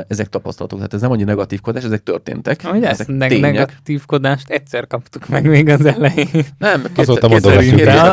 ezek 0.08 0.28
tapasztalatok, 0.28 0.78
tehát 0.78 0.94
ez 0.94 1.00
nem 1.00 1.10
annyi 1.10 1.22
negatívkodás, 1.22 1.84
ezek 1.84 2.02
történtek. 2.02 2.60
Ahogy 2.64 2.84
ezek 2.84 3.08
ezt 3.08 3.18
neg- 3.18 3.40
negatívkodást 3.40 4.50
egyszer 4.50 4.86
kaptuk 4.86 5.28
meg 5.28 5.46
még 5.46 5.68
az 5.68 5.84
elején. 5.84 6.46
Nem, 6.58 6.82
kétszer, 6.82 6.98
azóta 6.98 7.28
mondom, 7.28 7.52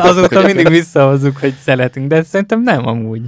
Azóta 0.02 0.42
mindig 0.42 0.68
visszahozzuk, 0.68 1.36
hogy 1.36 1.54
szeretünk, 1.62 2.08
de 2.08 2.22
szerintem 2.22 2.62
nem 2.62 2.86
amúgy. 2.86 3.22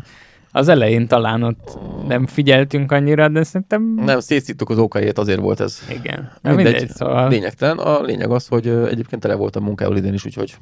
Az 0.52 0.68
elején 0.68 1.06
talán 1.06 1.42
ott 1.42 1.78
nem 2.08 2.26
figyeltünk 2.26 2.92
annyira, 2.92 3.28
de 3.28 3.42
szerintem... 3.42 3.94
Nem, 4.04 4.20
szétszíttuk 4.20 4.70
az 4.70 4.78
okájét, 4.78 5.18
azért 5.18 5.40
volt 5.40 5.60
ez. 5.60 5.78
Igen. 5.88 6.32
Mindegy, 6.42 6.64
mindegy 6.64 6.90
szóval... 6.90 7.28
Lényegtelen. 7.28 7.78
A 7.78 8.02
lényeg 8.02 8.30
az, 8.30 8.46
hogy 8.46 8.66
egyébként 8.66 9.22
tele 9.22 9.34
volt 9.34 9.56
a 9.56 9.60
munkával 9.60 9.96
idén 9.96 10.12
is, 10.12 10.24
úgyhogy 10.24 10.56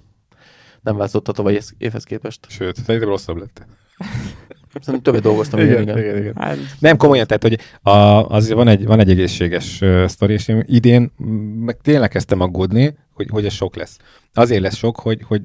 nem 0.83 0.97
változott 0.97 1.29
a 1.29 1.33
tavalyi 1.33 1.59
évhez 1.79 2.05
képest. 2.05 2.47
Sőt, 2.49 2.77
szerintem 2.77 3.09
rosszabb 3.09 3.37
lett. 3.37 3.67
Szerintem 4.81 5.03
többet 5.03 5.23
dolgoztam. 5.23 5.61
Igen, 5.61 5.83
igen, 5.83 5.99
igen. 5.99 6.17
igen. 6.17 6.35
Hát, 6.37 6.57
nem 6.79 6.97
komolyan, 6.97 7.27
tehát 7.27 7.43
hogy 7.43 7.59
a, 7.93 8.27
az 8.29 8.53
van 8.53 8.69
egy, 8.69 8.87
van 8.87 9.01
egy 9.01 9.11
egészséges 9.11 9.81
uh, 9.81 10.05
sztori, 10.05 10.33
és 10.33 10.49
én 10.49 10.65
idén 10.67 11.13
meg 11.61 11.77
tényleg 11.83 12.09
kezdtem 12.09 12.41
aggódni, 12.41 12.97
hogy, 13.13 13.29
hogy 13.31 13.45
ez 13.45 13.53
sok 13.53 13.77
lesz. 13.77 13.99
Azért 14.35 14.63
lesz 14.63 14.77
sok, 14.77 15.01
hogy, 15.01 15.23
hogy 15.23 15.43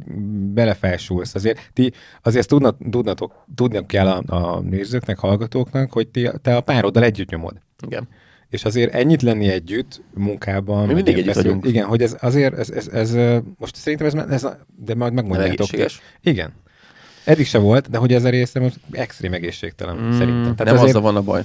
belefelsulsz. 0.53 1.35
Azért 1.35 1.69
ti 1.73 1.93
azért 2.21 2.47
tudnak, 2.47 2.77
tudnatok, 2.89 3.45
tudnak 3.55 3.87
kell 3.87 4.07
a, 4.07 4.35
a 4.35 4.59
nézőknek, 4.59 5.17
hallgatóknak, 5.17 5.91
hogy 5.91 6.07
ti, 6.07 6.29
te 6.41 6.55
a 6.55 6.61
pároddal 6.61 7.03
együtt 7.03 7.29
nyomod. 7.29 7.53
Igen. 7.85 8.07
És 8.53 8.65
azért 8.65 8.93
ennyit 8.93 9.21
lenni 9.21 9.47
együtt 9.47 10.01
munkában. 10.13 10.87
Mi 10.87 10.93
mindig 10.93 11.17
együtt 11.17 11.33
vagyunk. 11.33 11.65
Igen, 11.67 11.85
hogy 11.85 12.01
ez 12.01 12.17
azért, 12.19 12.57
ez, 12.57 12.69
ez, 12.69 12.87
ez, 12.87 13.11
most 13.57 13.75
szerintem 13.75 14.07
ez, 14.07 14.43
ez 14.43 14.47
de 14.75 14.95
majd 14.95 15.13
megmondjátok. 15.13 15.67
Igen. 16.21 16.53
Eddig 17.23 17.45
se 17.45 17.57
volt, 17.57 17.89
de 17.89 17.97
hogy 17.97 18.13
ez 18.13 18.23
a 18.23 18.29
része 18.29 18.59
most 18.59 18.79
extrém 18.91 19.33
egészségtelen 19.33 19.95
mm, 19.95 20.11
szerintem. 20.11 20.55
Tehát 20.55 20.73
nem 20.73 20.83
azzal 20.83 21.01
van 21.01 21.15
a 21.15 21.21
baj. 21.21 21.43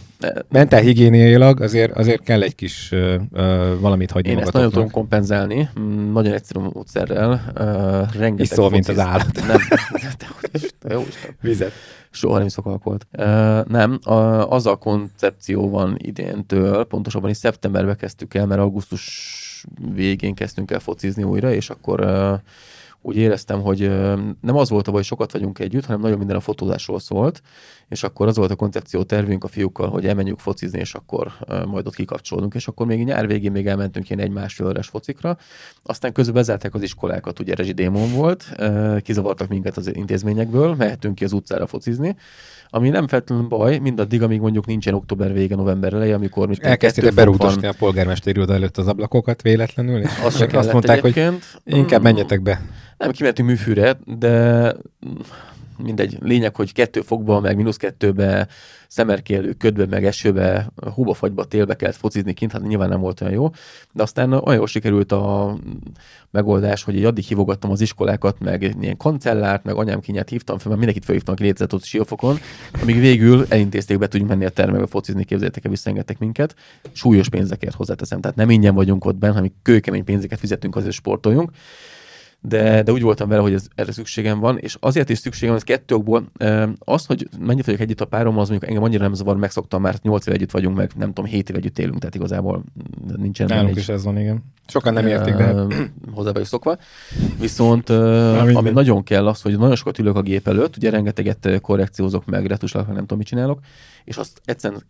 Mentál 0.49 0.81
higiéniailag 0.81 1.61
azért, 1.61 1.97
azért 1.97 2.23
kell 2.23 2.43
egy 2.43 2.55
kis 2.55 2.91
uh, 2.93 3.15
uh, 3.33 3.81
valamit 3.81 4.11
hagyni 4.11 4.31
Én 4.31 4.39
ezt 4.39 4.53
nagyon 4.53 4.71
tudom 4.71 4.91
kompenzálni, 4.91 5.69
mm, 5.81 6.13
nagyon 6.13 6.33
egyszerű 6.33 6.61
módszerrel. 6.61 7.31
Uh, 7.31 8.21
rengeteg 8.21 8.39
Iszol, 8.39 8.71
mint 8.71 8.89
az 8.89 8.99
állat. 8.99 9.47
Nem, 9.47 9.57
de, 10.83 10.93
jó 10.93 11.05
Vizet. 11.41 11.73
Soha 12.11 12.37
nem 12.37 12.47
iszok 12.47 12.67
alkoholt. 12.67 13.07
Uh, 13.19 13.25
nem, 13.67 13.99
a, 14.03 14.51
az 14.51 14.67
a 14.67 14.77
koncepció 14.77 15.71
van 15.71 15.97
idéntől, 15.99 16.85
pontosabban 16.85 17.31
is 17.31 17.37
szeptemberbe 17.37 17.95
kezdtük 17.95 18.35
el, 18.35 18.47
mert 18.47 18.61
augusztus 18.61 19.65
végén 19.95 20.35
kezdtünk 20.35 20.71
el 20.71 20.81
focizni 20.81 21.23
újra, 21.23 21.53
és 21.53 21.71
akkor 21.71 22.01
uh, 22.01 22.39
úgy 23.03 23.17
éreztem, 23.17 23.61
hogy 23.61 23.81
nem 24.41 24.57
az 24.57 24.69
volt 24.69 24.87
a 24.87 24.91
baj, 24.91 25.01
hogy 25.01 25.05
sokat 25.05 25.33
vagyunk 25.33 25.59
együtt, 25.59 25.85
hanem 25.85 26.01
nagyon 26.01 26.19
minden 26.19 26.37
a 26.37 26.41
fotózásról 26.41 27.01
szólt, 27.01 27.43
és 27.89 28.03
akkor 28.03 28.27
az 28.27 28.37
volt 28.37 28.51
a 28.51 28.57
koncepció 28.57 29.03
tervünk 29.03 29.45
a 29.45 29.49
fiúkkal, 29.49 29.89
hogy 29.89 30.07
elmenjünk 30.07 30.39
focizni, 30.39 30.79
és 30.79 30.95
akkor 30.95 31.33
majd 31.67 31.87
ott 31.87 31.95
kikapcsolunk, 31.95 32.55
és 32.55 32.69
akkor 32.69 32.87
még 32.87 33.05
nyár 33.05 33.27
végén 33.27 33.53
még 33.53 33.67
elmentünk 33.67 34.11
ilyen 34.11 34.23
egy 34.23 34.31
másfél 34.31 34.67
órás 34.67 34.87
focikra, 34.87 35.39
aztán 35.83 36.13
közben 36.13 36.35
bezárták 36.35 36.75
az 36.75 36.83
iskolákat, 36.83 37.39
ugye 37.39 37.55
rezsidémon 37.55 38.13
volt, 38.13 38.55
kizavartak 39.03 39.49
minket 39.49 39.77
az 39.77 39.95
intézményekből, 39.95 40.75
mehetünk 40.75 41.15
ki 41.15 41.25
az 41.25 41.33
utcára 41.33 41.67
focizni, 41.67 42.17
ami 42.71 42.89
nem 42.89 43.07
feltétlenül 43.07 43.47
baj, 43.47 43.79
mindaddig, 43.79 44.23
amíg 44.23 44.41
mondjuk 44.41 44.67
nincsen 44.67 44.95
október 44.95 45.33
vége, 45.33 45.57
november 45.57 45.93
eleje, 45.93 46.15
amikor 46.15 46.49
mit 46.49 46.65
Elkezdtél 46.65 47.13
berúgdosni 47.13 47.67
a 47.67 47.75
polgármester 47.79 48.37
előtt 48.37 48.77
az 48.77 48.87
ablakokat 48.87 49.43
véletlenül, 49.43 50.01
és 50.01 50.11
azt, 50.23 50.41
azt 50.41 50.73
mondták, 50.73 50.99
egyébként. 50.99 51.45
hogy 51.65 51.77
inkább 51.77 52.03
menjetek 52.03 52.43
be. 52.43 52.61
Nem, 52.99 53.11
kimentünk 53.11 53.49
műfűre, 53.49 53.99
de 54.05 54.75
mindegy, 55.83 56.19
lényeg, 56.21 56.57
hogy 56.57 56.73
kettő 56.73 57.01
fokba, 57.01 57.41
meg 57.41 57.57
mínusz 57.57 57.77
kettőbe, 57.77 58.49
szemerkélő, 58.89 59.53
ködbe, 59.53 59.87
meg 59.87 60.05
esőbe, 60.05 60.71
húba 60.95 61.15
fagyba, 61.15 61.45
télbe 61.45 61.77
kellett 61.77 61.97
focizni 61.97 62.33
kint, 62.33 62.53
hát 62.53 62.63
nyilván 62.63 62.89
nem 62.89 63.01
volt 63.01 63.21
olyan 63.21 63.33
jó, 63.33 63.51
de 63.93 64.03
aztán 64.03 64.33
olyan 64.33 64.59
jól 64.59 64.67
sikerült 64.67 65.13
a 65.13 65.57
megoldás, 66.31 66.83
hogy 66.83 66.97
egy 66.97 67.05
addig 67.05 67.25
hívogattam 67.25 67.71
az 67.71 67.81
iskolákat, 67.81 68.41
meg 68.41 68.63
ilyen 68.81 68.97
kancellárt, 68.97 69.65
meg 69.65 69.75
anyám 69.75 70.01
kinyát 70.01 70.29
hívtam 70.29 70.59
fel, 70.59 70.67
mert 70.67 70.79
mindenkit 70.79 71.05
felhívtam, 71.05 71.35
aki 71.35 71.43
létezett 71.43 71.75
ott 71.75 71.85
Siófokon, 71.85 72.39
amíg 72.83 73.01
végül 73.01 73.47
elintézték 73.49 73.99
be, 73.99 74.09
tudjunk 74.09 74.31
menni 74.33 74.45
a 74.45 74.51
termekbe 74.51 74.87
focizni, 74.87 75.25
képzeljétek 75.25 75.65
el, 75.65 75.71
visszaengedtek 75.71 76.19
minket. 76.19 76.55
Súlyos 76.93 77.29
pénzekért 77.29 77.75
hozzáteszem, 77.75 78.21
tehát 78.21 78.37
nem 78.37 78.51
ingyen 78.51 78.75
vagyunk 78.75 79.05
ott 79.05 79.17
benne, 79.17 79.35
hanem 79.35 79.53
kőkemény 79.63 80.05
pénzeket 80.05 80.39
fizetünk, 80.39 80.77
azért 80.77 80.95
sportoljunk 80.95 81.51
de, 82.41 82.83
de 82.83 82.93
úgy 82.93 83.03
voltam 83.03 83.29
vele, 83.29 83.43
hogy 83.43 83.53
ez, 83.53 83.67
erre 83.75 83.93
szükségem 83.93 84.39
van, 84.39 84.59
és 84.59 84.77
azért 84.81 85.11
is 85.11 85.19
szükségem 85.19 85.49
van, 85.49 85.57
ez 85.57 85.77
kettő 85.77 85.95
okból. 85.95 86.25
Az, 86.79 87.07
hogy 87.07 87.29
mennyit 87.39 87.65
vagyok 87.65 87.81
együtt 87.81 88.01
a 88.01 88.05
párom, 88.05 88.39
az 88.39 88.49
mondjuk 88.49 88.71
engem 88.71 88.85
annyira 88.85 89.03
nem 89.03 89.15
zavar, 89.15 89.37
megszoktam, 89.37 89.83
mert 89.83 90.03
8 90.03 90.27
év 90.27 90.35
együtt 90.35 90.51
vagyunk, 90.51 90.77
meg 90.77 90.93
nem 90.97 91.13
tudom, 91.13 91.31
7 91.31 91.51
év 91.51 91.57
együtt 91.57 91.79
élünk, 91.79 91.99
tehát 91.99 92.15
igazából 92.15 92.63
nincsen. 93.17 93.47
Nálunk 93.47 93.77
is 93.77 93.89
ez 93.89 94.05
van, 94.05 94.19
igen. 94.19 94.43
Sokan 94.67 94.93
nem 94.93 95.07
értik, 95.07 95.35
de... 95.35 95.55
Hozzá 96.13 96.33
vagyok 96.33 96.47
szokva. 96.47 96.79
Viszont 97.41 97.91
ami 97.91 98.71
nagyon 98.71 99.03
kell 99.03 99.27
az, 99.27 99.43
hogy 99.43 99.59
nagyon 99.59 99.77
sokat 99.77 99.99
ülök 99.99 100.17
a 100.17 100.23
gép 100.23 100.49
előtt, 100.49 100.77
ugye 100.77 100.91
rengeteget 100.91 101.61
korrekciózok 101.61 102.27
meg, 102.27 102.47
retuslak, 102.47 102.87
nem 102.87 102.97
tudom, 102.97 103.19
mit 103.19 103.27
csinálok, 103.27 103.61
és 104.09 104.17
azt 104.17 104.41
egyszerűen 104.45 104.83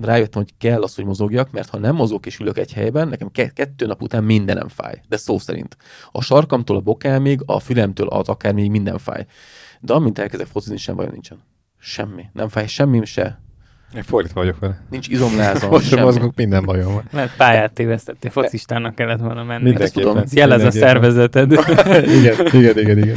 rájöttem, 0.00 0.42
hogy 0.42 0.54
kell 0.58 0.82
az, 0.82 0.94
hogy 0.94 1.04
mozogjak, 1.04 1.50
mert 1.50 1.68
ha 1.68 1.78
nem 1.78 1.94
mozog 1.94 2.26
és 2.26 2.38
ülök 2.38 2.58
egy 2.58 2.72
helyben, 2.72 3.08
nekem 3.08 3.30
kettő 3.30 3.86
nap 3.86 4.02
után 4.02 4.24
mindenem 4.24 4.68
fáj. 4.68 5.02
De 5.08 5.16
szó 5.16 5.38
szerint. 5.38 5.76
A 6.12 6.22
sarkamtól 6.22 6.76
a 6.76 6.80
bokámig, 6.80 7.40
a 7.46 7.60
fülemtől 7.60 8.08
az 8.08 8.28
akár 8.28 8.52
még 8.54 8.70
minden 8.70 8.98
fáj. 8.98 9.26
De 9.80 9.92
amint 9.92 10.18
elkezdek 10.18 10.46
focizni, 10.46 10.76
sem 10.76 10.96
bajom 10.96 11.12
nincsen. 11.12 11.42
Semmi. 11.78 12.24
Nem 12.32 12.48
fáj 12.48 12.66
semmi 12.66 13.04
se, 13.04 13.40
én 13.96 14.02
fordítva 14.02 14.40
vagyok 14.40 14.58
vele. 14.58 14.80
Nincs 14.90 15.08
izomlázom. 15.08 15.70
Most 15.70 15.88
sem 15.88 16.02
mozgok, 16.02 16.34
minden 16.36 16.64
bajom 16.64 16.92
van. 16.92 17.04
Mert 17.12 17.36
pályát 17.36 17.72
tévesztettél, 17.72 18.30
focistának 18.30 18.94
kellett 18.94 19.20
volna 19.20 19.44
menni. 19.44 19.62
Mindenképpen. 19.62 20.26
Jelez 20.30 20.64
a 20.64 20.70
szervezeted. 20.70 21.52
igen, 22.18 22.46
igen, 22.52 22.78
igen, 22.78 22.98
igen. 22.98 23.16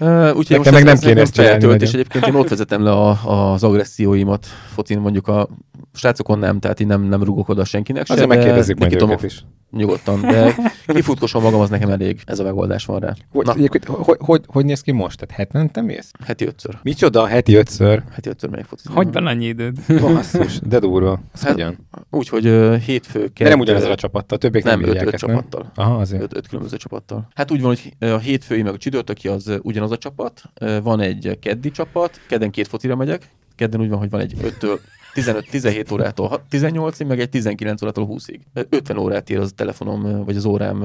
Uh, 0.00 0.36
úgyhogy 0.36 0.56
most 0.56 0.70
meg 0.70 0.84
nem 0.84 0.98
kéne 0.98 1.20
ezt 1.20 1.34
csinálni. 1.34 1.76
És 1.80 1.92
egyébként 1.92 2.26
én 2.26 2.34
ott 2.34 2.48
vezetem 2.48 2.82
le 2.82 2.90
a, 2.90 3.52
az 3.52 3.62
agresszióimat 3.62 4.46
focin, 4.74 4.98
mondjuk 4.98 5.28
a 5.28 5.48
srácokon 5.94 6.38
nem, 6.38 6.58
tehát 6.58 6.80
én 6.80 6.86
nem, 6.86 7.02
nem 7.02 7.22
rugok 7.22 7.48
oda 7.48 7.64
senkinek 7.64 8.04
Azért 8.08 8.28
megkérdezik 8.28 8.78
majd 8.78 9.02
őket 9.02 9.22
is. 9.22 9.44
Nyugodtan, 9.70 10.20
de 10.20 10.54
kifutkosom 10.86 11.42
magam, 11.42 11.60
az 11.60 11.70
nekem 11.70 11.90
elég. 11.90 12.20
Ez 12.24 12.38
a 12.38 12.42
megoldás 12.42 12.84
van 12.84 13.00
rá. 13.00 13.14
Hogy, 13.32 13.48
hogy, 13.48 13.80
hogy, 13.86 14.16
hogy, 14.20 14.42
hogy 14.46 14.64
néz 14.64 14.80
ki 14.80 14.92
most? 14.92 15.18
Tehát 15.18 15.34
hetente 15.34 15.80
mész? 15.80 16.10
Heti 16.24 16.46
ötször. 16.46 16.78
Micsoda? 16.82 17.26
Heti 17.26 17.54
ötször? 17.54 18.02
Heti 18.12 18.28
ötször 18.28 18.50
megyek 18.50 18.66
focizni. 18.66 18.94
Hogy 18.94 19.12
van 19.12 19.26
annyi 19.26 19.44
időd? 19.46 19.78
Basszus, 20.00 20.58
de 20.60 20.78
durva. 20.78 21.20
hát, 21.40 21.52
hogyan? 21.52 21.88
Úgy, 22.10 22.28
hogy 22.28 22.46
uh, 22.46 22.76
hétfő 22.76 23.28
kell. 23.32 23.46
De 23.46 23.48
nem 23.48 23.60
ugyanezzel 23.60 23.90
a 23.90 23.94
csapattal, 23.94 24.38
többek 24.38 24.64
nem, 24.64 24.80
nem 24.80 24.88
öt, 24.88 25.02
öt 25.02 25.16
csapattal. 25.16 25.72
Aha, 25.74 25.96
azért. 25.96 26.22
Öt, 26.22 26.36
öt 26.36 26.48
különböző 26.48 26.76
csapattal. 26.76 27.28
Hát 27.34 27.50
úgy 27.50 27.60
van, 27.60 27.76
hogy 27.76 28.08
a 28.10 28.18
hétfői 28.18 28.62
meg 28.62 28.72
a 28.72 28.76
csütörtöki 28.76 29.28
az 29.28 29.58
ugyanaz 29.62 29.85
a 29.90 29.98
csapat. 29.98 30.42
Van 30.82 31.00
egy 31.00 31.38
keddi 31.40 31.70
csapat, 31.70 32.20
kedden 32.28 32.50
két 32.50 32.66
focira 32.66 32.96
megyek, 32.96 33.30
kedden 33.54 33.80
úgy 33.80 33.88
van, 33.88 33.98
hogy 33.98 34.10
van 34.10 34.20
egy 34.20 34.34
5-től 34.42 34.78
15-17 35.14 35.92
órától 35.92 36.44
18-ig, 36.50 37.06
meg 37.06 37.20
egy 37.20 37.28
19 37.28 37.82
órától 37.82 38.06
20-ig. 38.10 38.40
50 38.52 38.98
órát 38.98 39.30
ír 39.30 39.38
az 39.38 39.50
a 39.50 39.54
telefonom, 39.54 40.24
vagy 40.24 40.36
az 40.36 40.44
órám 40.44 40.82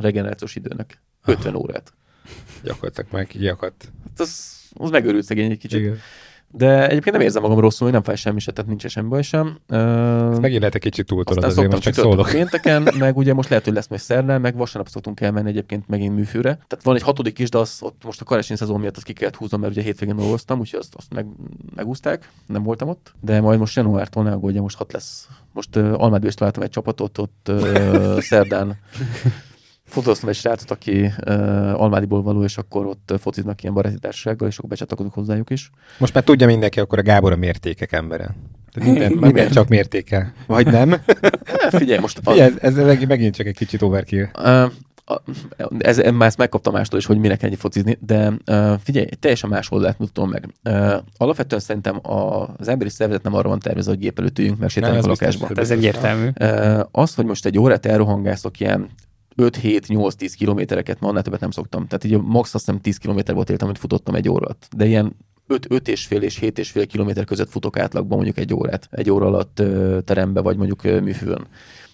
regenerációs 0.00 0.56
időnek. 0.56 1.02
50 1.24 1.54
órát. 1.54 1.92
Gyakorlatilag 2.62 3.12
már 3.12 3.26
kiakadt. 3.26 3.92
Hát 4.08 4.20
az, 4.20 4.56
az 4.74 4.90
megörült 4.90 5.24
szegény 5.24 5.50
egy 5.50 5.58
kicsit. 5.58 5.80
Igen. 5.80 5.98
De 6.50 6.88
egyébként 6.88 7.16
nem 7.16 7.24
érzem 7.24 7.42
magam 7.42 7.58
rosszul, 7.58 7.86
hogy 7.86 7.92
nem 7.92 8.02
fáj 8.02 8.16
semmi 8.16 8.40
se, 8.40 8.52
tehát 8.52 8.70
nincs 8.70 8.86
semmi 8.86 9.08
baj 9.08 9.22
sem. 9.22 9.58
Uh, 9.68 9.78
megint 10.40 10.58
lehet 10.58 10.74
egy 10.74 10.80
kicsit 10.80 11.06
túltolod 11.06 11.44
azért, 11.44 11.70
most 11.70 11.82
csak 11.82 11.94
szólok. 11.94 12.30
Pénteken, 12.30 12.88
meg 12.98 13.16
ugye 13.16 13.34
most 13.34 13.48
lehet, 13.48 13.64
hogy 13.64 13.74
lesz 13.74 13.88
majd 13.88 14.00
szerdán, 14.00 14.40
meg 14.40 14.56
vasárnap 14.56 14.88
szoktunk 14.88 15.20
elmenni 15.20 15.48
egyébként 15.48 15.88
megint 15.88 16.14
műfőre. 16.14 16.52
Tehát 16.52 16.84
van 16.84 16.94
egy 16.94 17.02
hatodik 17.02 17.38
is, 17.38 17.48
de 17.48 17.58
az, 17.58 17.78
ott 17.80 18.04
most 18.04 18.20
a 18.20 18.24
karácsony 18.24 18.56
szezon 18.56 18.80
miatt 18.80 18.96
azt 18.96 19.04
ki 19.04 19.12
kellett 19.12 19.36
húznom, 19.36 19.60
mert 19.60 19.72
ugye 19.72 19.82
hétvégén 19.82 20.16
dolgoztam, 20.16 20.58
úgyhogy 20.58 20.80
azt, 20.80 20.94
azt 20.94 21.14
meg, 21.14 21.26
megúzták, 21.74 22.30
nem 22.46 22.62
voltam 22.62 22.88
ott. 22.88 23.14
De 23.20 23.40
majd 23.40 23.58
most 23.58 23.76
januártól 23.76 24.22
ne 24.22 24.32
aggódja, 24.32 24.62
most 24.62 24.76
hat 24.76 24.92
lesz. 24.92 25.28
Most 25.52 25.76
uh, 25.76 26.02
Almádből 26.02 26.32
találtam 26.32 26.62
egy 26.62 26.70
csapatot, 26.70 27.18
ott 27.18 27.46
uh, 27.48 28.20
szerdán 28.30 28.78
fotóztam 29.88 30.28
egy 30.28 30.34
srácot, 30.34 30.70
aki 30.70 31.12
uh, 31.26 31.80
Almádiból 31.80 32.22
való, 32.22 32.42
és 32.44 32.58
akkor 32.58 32.86
ott 32.86 33.14
fociznak 33.18 33.62
ilyen 33.62 33.74
baráti 33.74 33.98
társasággal, 33.98 34.48
és 34.48 34.58
akkor 34.58 34.70
becsatlakozok 34.70 35.14
hozzájuk 35.14 35.50
is. 35.50 35.70
Most 35.98 36.14
már 36.14 36.24
tudja 36.24 36.46
mindenki, 36.46 36.80
akkor 36.80 36.98
a 36.98 37.02
Gábor 37.02 37.32
a 37.32 37.36
mértékek 37.36 37.92
embere. 37.92 38.34
Minden, 38.74 39.12
minden 39.12 39.50
csak 39.50 39.68
mértéke. 39.68 40.32
Vagy 40.46 40.66
nem? 40.66 40.94
Figyelj, 41.70 42.00
most... 42.00 42.20
Figyelj, 42.24 42.52
ez, 42.60 42.76
ez 42.76 43.06
megint 43.08 43.34
csak 43.34 43.46
egy 43.46 43.56
kicsit 43.56 43.82
overkill. 43.82 44.26
Uh, 44.38 44.70
ez, 45.78 45.96
már 45.96 46.28
ezt 46.28 46.38
megkaptam 46.38 46.72
mástól 46.72 46.98
is, 46.98 47.06
hogy 47.06 47.18
mire 47.18 47.36
kell 47.36 47.56
focizni, 47.56 47.98
de 48.06 48.32
uh, 48.46 48.74
figyelj, 48.82 49.06
teljesen 49.20 49.50
más 49.50 49.70
oldalát 49.70 49.98
mutatom 49.98 50.30
meg. 50.30 50.48
Uh, 50.64 50.94
alapvetően 51.16 51.60
szerintem 51.60 52.10
a, 52.10 52.48
az 52.56 52.68
emberi 52.68 52.90
szervezet 52.90 53.22
nem 53.22 53.34
arra 53.34 53.48
van 53.48 53.58
tervezve, 53.58 53.90
hogy 53.90 54.00
gép 54.00 54.18
előtt 54.18 54.38
üljünk 54.38 54.58
meg 54.58 54.68
sétálni 54.68 54.98
a 54.98 55.06
lakásba. 55.06 55.48
Ez 55.54 55.70
egyértelmű. 55.70 56.28
Uh, 56.40 56.80
az, 56.90 57.14
hogy 57.14 57.24
most 57.24 57.46
egy 57.46 57.58
órát 57.58 57.86
elrohangászok 57.86 58.60
ilyen 58.60 58.88
5-7-8-10 59.38 60.32
kilométereket, 60.36 61.00
ma 61.00 61.08
annál 61.08 61.22
többet 61.22 61.40
nem 61.40 61.50
szoktam. 61.50 61.86
Tehát 61.86 62.04
így 62.04 62.14
a 62.14 62.22
max 62.22 62.54
azt 62.54 62.64
hiszem 62.64 62.80
10 62.80 62.96
kilométer 62.96 63.34
volt 63.34 63.50
éltem, 63.50 63.66
amit 63.66 63.80
futottam 63.80 64.14
egy 64.14 64.28
órát. 64.28 64.68
De 64.76 64.86
ilyen 64.86 65.16
5, 65.46 65.88
és 65.88 66.06
fél 66.06 66.22
és 66.22 66.38
7 66.38 66.58
és 66.58 66.70
fél 66.70 66.86
kilométer 66.86 67.24
között 67.24 67.50
futok 67.50 67.78
átlagban 67.78 68.16
mondjuk 68.16 68.38
egy 68.38 68.54
órát. 68.54 68.88
Egy 68.90 69.10
óra 69.10 69.26
alatt 69.26 69.62
terembe 70.04 70.40
vagy 70.40 70.56
mondjuk 70.56 70.82
műfőn. 70.82 71.46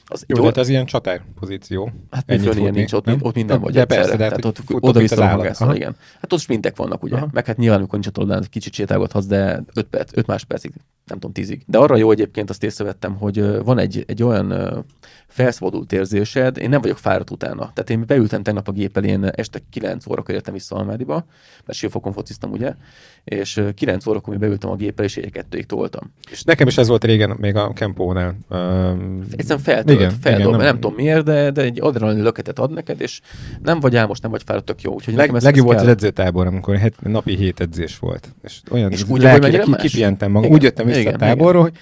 Az 0.07 0.25
Jó, 0.27 0.51
de 0.51 0.61
ez 0.61 0.69
ilyen 0.69 0.87
csatár 0.87 1.23
pozíció. 1.41 1.93
Hát 2.11 2.27
műfőn 2.27 2.59
ilyen 2.59 2.73
nincs, 2.73 2.93
ott, 2.93 3.09
ott 3.21 3.35
minden 3.35 3.61
vagy. 3.61 3.73
De 3.73 3.85
persze, 3.85 4.17
de 4.17 4.25
hát 4.25 4.45
ott 4.45 4.59
oda 4.69 5.01
vissza 5.01 5.75
igen. 5.75 5.97
Hát 6.21 6.33
ott 6.33 6.41
sprintek 6.41 6.77
vannak, 6.77 7.03
ugye. 7.03 7.17
Aha. 7.17 7.29
Meg 7.33 7.47
hát 7.47 7.57
nyilván, 7.57 7.79
amikor 7.79 7.99
nincs 7.99 8.13
toldán, 8.13 8.45
kicsit 8.51 8.73
sétálgathatsz, 8.73 9.27
de 9.27 9.65
5 9.75 9.87
perc, 9.87 10.17
5 10.17 10.27
másodpercig, 10.27 10.73
nem 11.07 11.19
tudom, 11.19 11.33
10 11.33 11.57
De 11.67 11.79
arra 11.79 11.97
jó 11.97 12.11
egyébként 12.11 12.51
azt 12.51 12.63
észrevettem, 12.63 13.15
hogy 13.17 13.63
van 13.65 13.79
egy, 13.79 14.05
egy 14.07 14.23
olyan 14.23 14.85
felszabadult 15.27 15.93
érzésed, 15.93 16.59
én 16.59 16.69
nem 16.69 16.81
vagyok 16.81 16.99
fáradt 16.99 17.31
utána. 17.31 17.71
Tehát 17.75 17.91
én 17.91 18.05
beültem 18.07 18.43
tegnap 18.43 18.69
a 18.69 18.73
gép 18.73 18.99
én 18.99 19.25
este 19.25 19.59
9 19.71 20.07
órakor 20.07 20.35
értem 20.35 20.55
vissza 20.55 20.77
Almádiba, 20.77 21.27
mert 21.67 21.79
Siófokon 21.79 22.13
fociztam, 22.13 22.51
ugye, 22.51 22.75
és 23.25 23.63
9 23.75 24.07
órakor 24.07 24.35
mi 24.35 24.41
beültem 24.41 24.71
a 24.71 24.77
géppel, 24.77 25.05
és 25.05 25.17
egy 25.17 25.31
kettőig 25.31 25.67
toltam. 25.67 26.13
És 26.31 26.43
nekem 26.43 26.67
is 26.67 26.79
ez 26.79 26.89
volt 26.89 27.05
régen, 27.05 27.37
még 27.41 27.57
a 27.57 27.73
Kempónál. 27.73 28.37
Um, 28.51 29.25
Egyszerűen 29.37 29.65
feltölt, 29.65 29.99
igen, 30.01 30.11
feldob, 30.21 30.41
igen, 30.41 30.51
nem, 30.51 30.61
nem 30.61 30.75
tudom 30.75 30.95
miért, 30.95 31.25
de, 31.25 31.51
de 31.51 31.63
egy 31.63 31.81
adrenalin 31.81 32.23
löketet 32.23 32.59
ad 32.59 32.73
neked, 32.73 33.01
és 33.01 33.21
nem 33.63 33.81
vagy 33.81 33.97
álmos, 33.97 34.21
nem 34.21 34.31
vagy 34.31 34.43
fáradt, 34.45 34.65
tök 34.65 34.83
jó. 34.83 34.93
Úgyhogy 34.93 35.15
Leg, 35.15 35.33
legjobb 35.33 35.67
volt 35.67 35.81
az 35.81 35.87
edzőtábor, 35.87 36.47
amikor 36.47 36.77
het, 36.77 36.95
napi 37.03 37.37
hét 37.37 37.61
edzés 37.61 37.99
volt. 37.99 38.35
És 38.43 38.61
olyan 38.71 38.91
és 38.91 39.05
úgy, 39.09 39.25
hogy 39.25 39.77
kipihentem 39.77 40.31
magam. 40.31 40.51
Úgy 40.51 40.63
jöttem 40.63 40.89
vissza 40.97 41.09
igen, 41.09 41.21
a 41.21 41.25
táborról, 41.25 41.63
hogy 41.63 41.73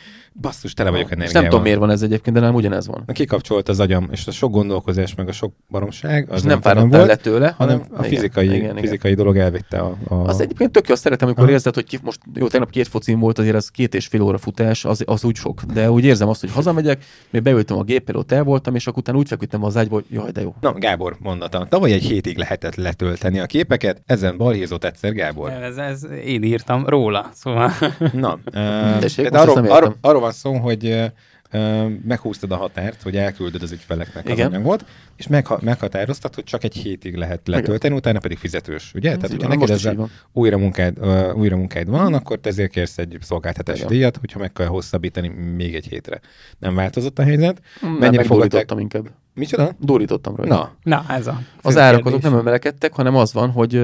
basszus, 0.40 0.74
tele 0.74 0.90
vagyok 0.90 1.10
ennél. 1.10 1.28
Nem 1.32 1.44
tudom, 1.44 1.62
miért 1.62 1.78
van 1.78 1.90
ez 1.90 2.02
egyébként, 2.02 2.36
de 2.36 2.42
nem 2.42 2.54
ugyanez 2.54 2.86
van. 2.86 3.04
Kikapcsolt 3.06 3.68
az 3.68 3.80
agyam, 3.80 4.08
és 4.10 4.26
a 4.26 4.30
sok 4.30 4.50
gondolkozás, 4.50 5.14
meg 5.14 5.28
a 5.28 5.32
sok 5.32 5.52
baromság, 5.68 6.30
az 6.30 6.42
nem, 6.42 6.60
nem 6.62 6.88
volt, 6.88 7.06
le 7.06 7.16
tőle, 7.16 7.54
hanem, 7.58 7.78
hanem 7.78 7.98
a 7.98 8.02
fizikai, 8.02 8.46
igen, 8.46 8.58
igen, 8.58 8.76
fizikai 8.76 9.14
dolog 9.14 9.36
elvitte 9.36 9.78
a, 9.78 9.96
a... 10.08 10.14
Az 10.14 10.40
egyébként 10.40 10.72
tök 10.72 10.86
jó, 10.86 10.94
azt 10.94 11.02
szeretem, 11.02 11.26
amikor 11.26 11.44
Aha. 11.44 11.52
érzed, 11.52 11.74
hogy 11.74 11.84
ki, 11.84 11.98
most 12.02 12.18
jó, 12.34 12.46
tegnap 12.46 12.70
két 12.70 12.88
focim 12.88 13.18
volt, 13.18 13.38
azért 13.38 13.56
az 13.56 13.68
két 13.68 13.94
és 13.94 14.06
fél 14.06 14.20
óra 14.20 14.38
futás, 14.38 14.84
az, 14.84 15.02
az 15.06 15.24
úgy 15.24 15.36
sok. 15.36 15.62
De 15.62 15.90
úgy 15.90 16.04
érzem 16.04 16.28
azt, 16.28 16.40
hogy 16.40 16.50
hazamegyek, 16.52 17.04
még 17.30 17.42
beültem 17.42 17.78
a 17.78 17.82
géppel, 17.82 18.16
ott 18.16 18.32
el 18.32 18.42
voltam, 18.42 18.74
és 18.74 18.86
akkor 18.86 18.98
utána 18.98 19.18
úgy 19.18 19.28
feküdtem 19.28 19.64
az 19.64 19.76
ágyból, 19.76 20.02
hogy 20.08 20.16
jaj, 20.16 20.30
de 20.30 20.40
jó. 20.40 20.54
Na, 20.60 20.72
Gábor 20.72 21.16
mondata. 21.20 21.66
Tavaly 21.68 21.92
egy 21.92 22.02
hétig 22.02 22.38
lehetett 22.38 22.74
letölteni 22.74 23.38
a 23.38 23.46
képeket, 23.46 24.02
ezen 24.06 24.36
balhézott 24.36 24.84
egyszer 24.84 25.12
Gábor. 25.12 25.50
Ez, 25.50 25.76
ez 25.76 26.06
én 26.24 26.42
írtam 26.42 26.86
róla, 26.86 27.30
szóval. 27.34 27.70
Na, 28.12 28.32
uh, 28.46 28.98
Tessék, 28.98 29.34
arról, 29.34 29.66
arról, 29.66 29.96
arról, 30.00 30.21
van 30.22 30.32
szó, 30.32 30.54
hogy 30.56 31.12
meghúztad 32.04 32.50
a 32.52 32.56
határt, 32.56 33.02
hogy 33.02 33.16
elküldöd 33.16 33.62
az 33.62 33.72
ügyfeleknek 33.72 34.28
Igen. 34.28 34.46
az 34.46 34.52
anyagot, 34.52 34.84
és 35.16 35.26
megha- 35.26 35.62
meghatároztad, 35.62 36.34
hogy 36.34 36.44
csak 36.44 36.64
egy 36.64 36.74
hétig 36.74 37.14
lehet 37.14 37.48
letölteni, 37.48 37.78
Igen. 37.84 37.96
utána 37.96 38.18
pedig 38.18 38.38
fizetős, 38.38 38.92
ugye? 38.94 39.10
Ez 39.10 39.16
Tehát, 39.16 39.30
hogyha 39.30 39.48
neked 39.48 39.70
ezzel 39.70 40.10
újra 40.32 40.58
munkád, 40.58 40.98
uh, 40.98 41.36
újra 41.36 41.56
munkád 41.56 41.88
van, 41.88 42.14
akkor 42.14 42.38
te 42.38 42.48
ezért 42.48 42.70
kérsz 42.70 42.98
egy 42.98 43.16
szolgáltatási 43.20 43.84
díjat, 43.84 44.16
hogyha 44.16 44.38
meg 44.38 44.52
kell 44.52 44.66
hosszabbítani 44.66 45.28
még 45.28 45.74
egy 45.74 45.86
hétre. 45.86 46.20
Nem 46.58 46.74
változott 46.74 47.18
a 47.18 47.22
helyzet? 47.22 47.60
Mennyire 47.98 48.24
fogadták? 48.24 48.70
inkább. 48.78 49.10
Micsoda? 49.34 49.70
Durítottam 49.78 50.36
rá. 50.36 50.44
Na. 50.44 50.70
Na, 50.82 51.04
ez 51.08 51.26
a 51.26 51.40
Az 51.62 51.76
árak 51.76 52.06
azok 52.06 52.22
nem 52.22 52.34
emelkedtek, 52.34 52.94
hanem 52.94 53.16
az 53.16 53.32
van, 53.32 53.50
hogy 53.50 53.74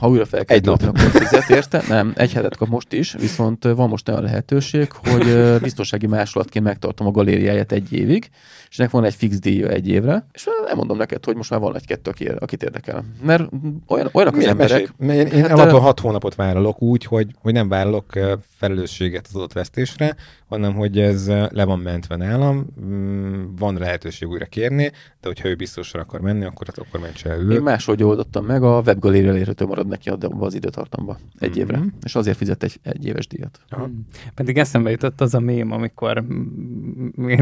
ha 0.00 0.08
újra 0.08 0.24
fel 0.24 0.44
kell 0.44 0.56
egy 0.56 0.64
nap. 0.64 0.82
akkor 0.82 1.00
fizet 1.00 1.50
érte. 1.50 1.82
Nem, 1.88 2.12
egy 2.16 2.32
hetet 2.32 2.56
kap 2.56 2.68
most 2.68 2.92
is, 2.92 3.12
viszont 3.12 3.64
van 3.64 3.88
most 3.88 4.08
olyan 4.08 4.22
lehetőség, 4.22 4.92
hogy 4.92 5.58
biztonsági 5.60 6.06
másolatként 6.06 6.64
megtartom 6.64 7.06
a 7.06 7.10
galériáját 7.10 7.72
egy 7.72 7.92
évig, 7.92 8.30
és 8.70 8.78
ennek 8.78 8.90
van 8.92 9.04
egy 9.04 9.14
fix 9.14 9.38
díja 9.38 9.68
egy 9.68 9.88
évre, 9.88 10.26
és 10.32 10.48
nem 10.66 10.76
mondom 10.76 10.96
neked, 10.96 11.24
hogy 11.24 11.36
most 11.36 11.50
már 11.50 11.60
van 11.60 11.76
egy-kettő, 11.76 12.10
aki, 12.10 12.26
akit 12.26 12.62
érdekel. 12.62 13.04
Mert 13.22 13.42
olyan, 13.88 14.08
olyanok 14.12 14.36
az 14.36 14.44
emberek... 14.44 14.92
Mesélj. 14.98 15.18
Én, 15.20 15.26
én 15.26 15.42
hát, 15.42 15.58
alapból 15.58 15.80
hat 15.80 16.00
hónapot 16.00 16.34
vállalok 16.34 16.82
úgy, 16.82 17.04
hogy, 17.04 17.26
hogy 17.42 17.52
nem 17.52 17.68
vállalok 17.68 18.12
felelősséget 18.56 19.26
az 19.28 19.34
adott 19.34 19.52
vesztésre, 19.52 20.16
hanem 20.54 20.74
hogy 20.74 20.98
ez 20.98 21.26
le 21.50 21.64
van 21.64 21.78
mentve 21.78 22.16
nálam, 22.16 22.66
mm, 22.84 23.42
van 23.58 23.74
lehetőség 23.74 24.28
újra 24.28 24.44
kérni, 24.44 24.82
de 25.20 25.28
hogyha 25.28 25.48
ő 25.48 25.54
biztosra 25.54 26.00
akar 26.00 26.20
menni, 26.20 26.44
akkor, 26.44 26.66
hát 26.66 26.78
akkor 26.78 27.00
mentse 27.00 27.30
el 27.30 27.40
ő. 27.40 27.50
Én 27.50 27.62
máshogy 27.62 28.02
oldottam 28.02 28.44
meg, 28.44 28.62
a 28.62 28.82
webgaléria 28.86 29.30
elérhető 29.30 29.64
marad 29.64 29.86
neki 29.86 30.08
abba 30.08 30.46
az 30.46 30.54
időtartamba 30.54 31.18
egy 31.38 31.48
mm-hmm. 31.48 31.60
évre, 31.60 31.80
és 32.02 32.14
azért 32.14 32.36
fizet 32.36 32.62
egy, 32.62 32.78
egy 32.82 33.06
éves 33.06 33.26
díjat. 33.26 33.60
Aha. 33.68 33.90
Pedig 34.34 34.58
eszembe 34.58 34.90
jutott 34.90 35.20
az 35.20 35.34
a 35.34 35.40
mém, 35.40 35.72
amikor 35.72 36.24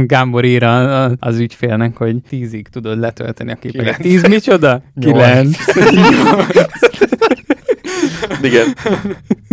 Gábor 0.07 0.45
ír 0.45 0.63
az 1.19 1.39
ügyfélnek, 1.39 1.97
hogy 1.97 2.23
tízig 2.29 2.69
tudod 2.69 2.99
letölteni 2.99 3.53
a 3.53 3.55
képeket. 3.55 3.97
Tíz 3.97 4.29
micsoda? 4.29 4.83
Kilenc. 5.01 5.57
Igen. 8.51 8.75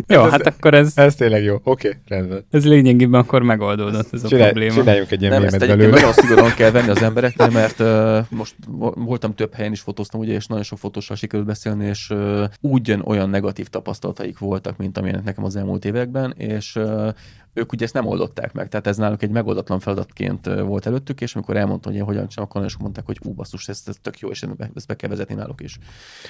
jó, 0.07 0.25
ez, 0.25 0.31
hát 0.31 0.47
akkor 0.47 0.73
ez... 0.73 0.91
Ez 0.95 1.15
tényleg 1.15 1.43
jó. 1.43 1.55
Oké, 1.63 1.87
okay, 1.87 1.99
rendben. 2.07 2.45
Ez 2.51 2.65
lényegében 2.65 3.21
akkor 3.21 3.41
megoldódott 3.41 4.13
ez 4.13 4.27
Csinál, 4.27 4.43
a 4.43 4.45
probléma. 4.45 4.73
Csináljunk 4.73 5.11
egy 5.11 5.21
ilyen 5.21 5.33
Nem, 5.33 5.43
ezt 5.43 5.59
belőle. 5.59 5.89
nagyon 5.89 6.13
szigorúan 6.13 6.53
kell 6.53 6.71
venni 6.71 6.89
az 6.89 7.01
embereknél, 7.01 7.49
mert 7.49 7.79
uh, 7.79 8.25
most 8.29 8.55
voltam 8.95 9.35
több 9.35 9.53
helyen 9.53 9.71
is 9.71 9.81
fotóztam, 9.81 10.19
ugye, 10.19 10.33
és 10.33 10.45
nagyon 10.45 10.63
sok 10.63 10.77
fotóssal 10.77 11.15
sikerült 11.15 11.47
beszélni, 11.47 11.85
és 11.85 12.09
uh, 12.09 12.43
ugyan 12.61 13.01
olyan 13.05 13.29
negatív 13.29 13.67
tapasztalataik 13.67 14.37
voltak, 14.37 14.77
mint 14.77 14.97
amilyenek 14.97 15.23
nekem 15.23 15.43
az 15.43 15.55
elmúlt 15.55 15.85
években, 15.85 16.33
és 16.37 16.75
uh, 16.75 17.13
ők 17.53 17.71
ugye 17.71 17.85
ezt 17.85 17.93
nem 17.93 18.05
oldották 18.05 18.53
meg, 18.53 18.69
tehát 18.69 18.87
ez 18.87 18.97
náluk 18.97 19.23
egy 19.23 19.29
megoldatlan 19.29 19.79
feladatként 19.79 20.45
volt 20.45 20.85
előttük, 20.85 21.21
és 21.21 21.35
amikor 21.35 21.57
elmondtam, 21.57 21.91
hogy 21.91 22.01
én 22.01 22.07
hogyan 22.07 22.27
csinálom, 22.27 22.49
akkor 22.49 22.61
nagyon 22.61 22.77
mondták, 22.79 23.05
hogy 23.05 23.19
ú, 23.23 23.33
basszus, 23.33 23.67
ez, 23.67 23.81
ez 23.85 23.95
tök 24.01 24.19
jó, 24.19 24.29
és 24.29 24.45
ezt 24.73 24.87
be 24.87 24.95
kell 24.95 25.09
vezetni 25.09 25.35
náluk 25.35 25.61
is. 25.61 25.79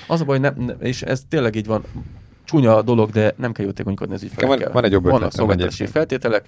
Az 0.08 0.22
a 0.22 0.26
baj, 0.26 0.40
nem, 0.40 0.54
nem, 0.58 0.78
és 0.80 1.02
ez 1.02 1.22
tényleg 1.30 1.56
így 1.56 1.66
van, 1.66 1.84
csúnya 2.50 2.82
dolog, 2.82 3.10
de 3.10 3.34
nem 3.38 3.52
kell 3.52 3.66
jótékonykodni 3.66 4.14
az 4.14 4.24
ügyfelekkel. 4.24 4.64
Van, 4.64 4.74
van 4.74 4.84
egy 4.84 4.92
jobb 4.92 5.04
Vannak 5.04 5.32
szolgáltatási 5.32 5.86
feltételek, 5.86 6.46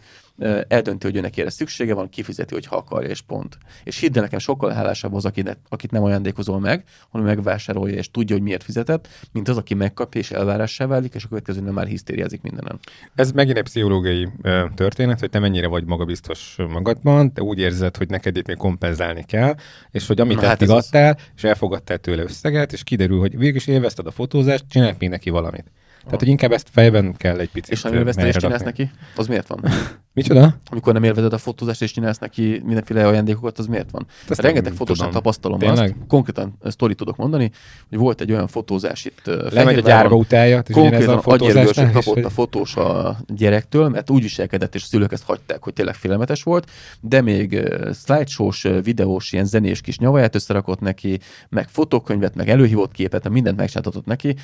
eldönti, 0.68 1.06
hogy 1.06 1.16
őnek 1.16 1.38
erre 1.38 1.50
szüksége 1.50 1.94
van, 1.94 2.10
kifizeti, 2.10 2.54
hogy 2.54 2.66
ha 2.66 2.76
akarja, 2.76 3.10
és 3.10 3.22
pont. 3.22 3.58
És 3.84 4.00
hidd 4.00 4.16
el 4.16 4.22
nekem, 4.22 4.40
sokkal 4.40 4.72
hálásabb 4.72 5.14
az, 5.14 5.26
akit, 5.26 5.58
akit 5.70 5.92
nem 5.92 6.04
ajándékozol 6.04 6.60
meg, 6.60 6.84
hanem 7.10 7.28
megvásárolja, 7.28 7.96
és 7.96 8.12
tudja, 8.12 8.36
hogy 8.36 8.44
miért 8.44 8.64
fizetett, 8.64 9.08
mint 9.32 9.50
az, 9.50 9.58
aki 9.58 9.74
megkapja, 9.74 10.22
és 10.22 10.32
elvárássá 10.32 10.86
válik, 10.86 11.14
és 11.14 11.24
a 11.24 11.28
következőnél 11.28 11.72
már 11.72 11.88
hisztériázik 11.88 12.42
mindenen. 12.42 12.80
Ez 13.16 13.32
megint 13.32 13.58
egy 13.58 13.64
pszichológiai 13.64 14.28
történet, 14.76 15.20
hogy 15.20 15.30
te 15.30 15.40
mennyire 15.40 15.68
vagy 15.68 15.86
magabiztos 15.86 16.56
magadban, 16.70 17.34
te 17.34 17.42
úgy 17.42 17.60
érzed, 17.60 17.98
hogy 17.98 18.10
neked 18.10 18.38
itt 18.38 18.48
még 18.48 18.58
kompenzálni 18.58 19.24
kell, 19.24 19.56
és 19.92 20.08
hogy 20.08 20.20
amit 20.20 20.40
hát 20.40 20.62
adtál, 20.62 21.18
és 21.36 21.44
elfogadtál 21.44 21.98
tőle 21.98 22.24
összeget, 22.24 22.74
és 22.74 22.84
kiderül, 22.84 23.20
hogy 23.20 23.38
végül 23.38 23.56
is 23.56 23.68
élvezted 23.68 24.06
a 24.06 24.12
fotózást, 24.12 24.66
csinálj 24.70 24.94
még 25.00 25.10
neki 25.10 25.30
valamit. 25.30 25.72
Tehát, 26.04 26.20
hogy 26.20 26.28
inkább 26.28 26.52
ezt 26.52 26.68
fejben 26.72 27.16
kell 27.18 27.40
egy 27.40 27.50
picit 27.50 27.72
És 27.72 27.82
ha 27.82 27.90
és 28.28 28.36
csinálsz 28.36 28.64
neki, 28.64 28.92
az 29.16 29.28
miért 29.28 29.48
van? 29.48 29.60
Micsoda? 30.14 30.56
Amikor 30.70 30.94
nem 30.94 31.04
élvezed 31.04 31.34
a 31.34 31.38
fotózást 31.38 31.82
és 31.82 31.92
csinálsz 31.92 32.18
neki 32.18 32.62
mindenféle 32.66 33.08
ajándékokat, 33.08 33.60
az 33.60 33.66
miért 33.66 33.92
van? 33.92 34.06
Ezt 34.30 34.42
Rengeteg 34.42 34.74
fotósan 34.74 35.12
tapasztalom 35.12 35.60
Tényleg? 35.60 35.84
azt, 35.84 36.08
konkrétan 36.08 36.58
sztorit 36.64 36.98
tudok 36.98 37.16
mondani, 37.16 37.52
hogy 37.90 37.98
volt 37.98 38.22
egy 38.22 38.32
olyan 38.32 38.48
fotózás 38.48 39.06
itt 39.06 39.22
Lemegy 39.52 39.78
a 39.78 39.82
gyárba 39.82 40.16
utálja, 40.16 40.64
és 40.68 40.76
konkrétan 40.76 41.18
a 41.18 41.22
agyérgősöt 41.24 41.92
kapott 41.92 42.24
a 42.24 42.30
fotós 42.30 42.76
a 42.76 43.18
gyerektől, 43.28 43.90
mert 43.90 44.10
úgy 44.10 44.22
viselkedett, 44.22 44.76
és 44.76 44.84
a 44.84 44.86
szülők 44.86 45.12
ezt 45.12 45.24
hagyták, 45.24 45.64
hogy 45.64 45.74
tényleg 45.74 45.96
félelmetes 45.96 46.44
volt, 46.44 46.72
de 47.02 47.22
még 47.22 47.70
slideshows, 47.94 48.68
videós, 48.84 49.32
ilyen 49.32 49.46
zenés 49.46 49.82
kis 49.82 49.98
nyavaját 49.98 50.36
összerakott 50.36 50.80
neki, 50.80 51.20
meg 51.50 51.68
fotókönyvet, 51.70 52.36
meg 52.36 52.50
előhívott 52.50 52.92
képet, 52.92 53.30
mindent 53.30 53.58
megcsátatott 53.58 54.06
neki, 54.06 54.36